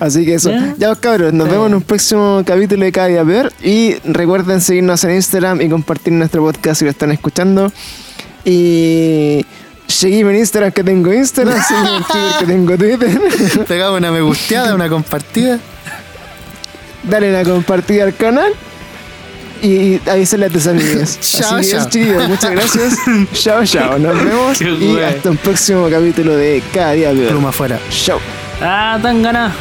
Así 0.00 0.24
que 0.24 0.34
eso. 0.34 0.50
¿Ya? 0.50 0.74
Ya, 0.78 0.94
cabros, 0.94 1.32
nos 1.32 1.48
vemos 1.50 1.68
en 1.68 1.74
un 1.74 1.82
próximo 1.82 2.42
capítulo 2.46 2.84
de 2.84 2.92
Cada 2.92 3.08
Día 3.08 3.24
Peor. 3.24 3.52
Y 3.62 3.96
recuerden 4.04 4.60
seguirnos 4.60 5.02
en 5.04 5.12
Instagram 5.16 5.60
y 5.60 5.68
compartir 5.68 6.12
nuestro 6.14 6.42
podcast 6.42 6.78
si 6.78 6.84
lo 6.84 6.90
están 6.90 7.12
escuchando. 7.12 7.70
Y 8.44 9.44
seguime 9.86 10.30
en 10.30 10.36
Instagram 10.38 10.72
que 10.72 10.84
tengo 10.84 11.12
Instagram, 11.12 11.58
seguime 11.68 11.96
en 11.96 12.04
Twitter 12.04 12.38
que 12.38 12.46
tengo 12.46 12.76
Twitter. 12.78 13.64
Pegamos 13.66 13.98
una 13.98 14.10
me 14.10 14.20
gusteada, 14.22 14.74
una 14.74 14.88
compartida. 14.88 15.58
Dale 17.02 17.32
la 17.32 17.42
compartida 17.44 18.04
al 18.04 18.14
canal. 18.14 18.52
Y 19.62 20.00
avísale 20.08 20.46
a 20.46 20.50
tus 20.50 20.66
amigos. 20.66 21.18
Chao, 21.20 21.56
Así 21.56 21.70
chao. 21.72 21.88
chicos, 21.88 22.28
muchas 22.28 22.50
gracias. 22.50 22.94
chao, 23.32 23.64
chao. 23.64 23.98
Nos 23.98 24.14
vemos. 24.24 24.58
Qué 24.58 24.70
y 24.70 24.98
hasta 25.00 25.30
un 25.30 25.36
próximo 25.36 25.88
capítulo 25.90 26.36
de 26.36 26.62
Cada 26.72 26.92
Día 26.92 27.10
Peor. 27.12 27.28
Pluma 27.30 27.48
afuera. 27.48 27.78
Chao. 27.90 28.20
Ah, 28.60 28.98
tan 29.02 29.22
ganas. 29.22 29.52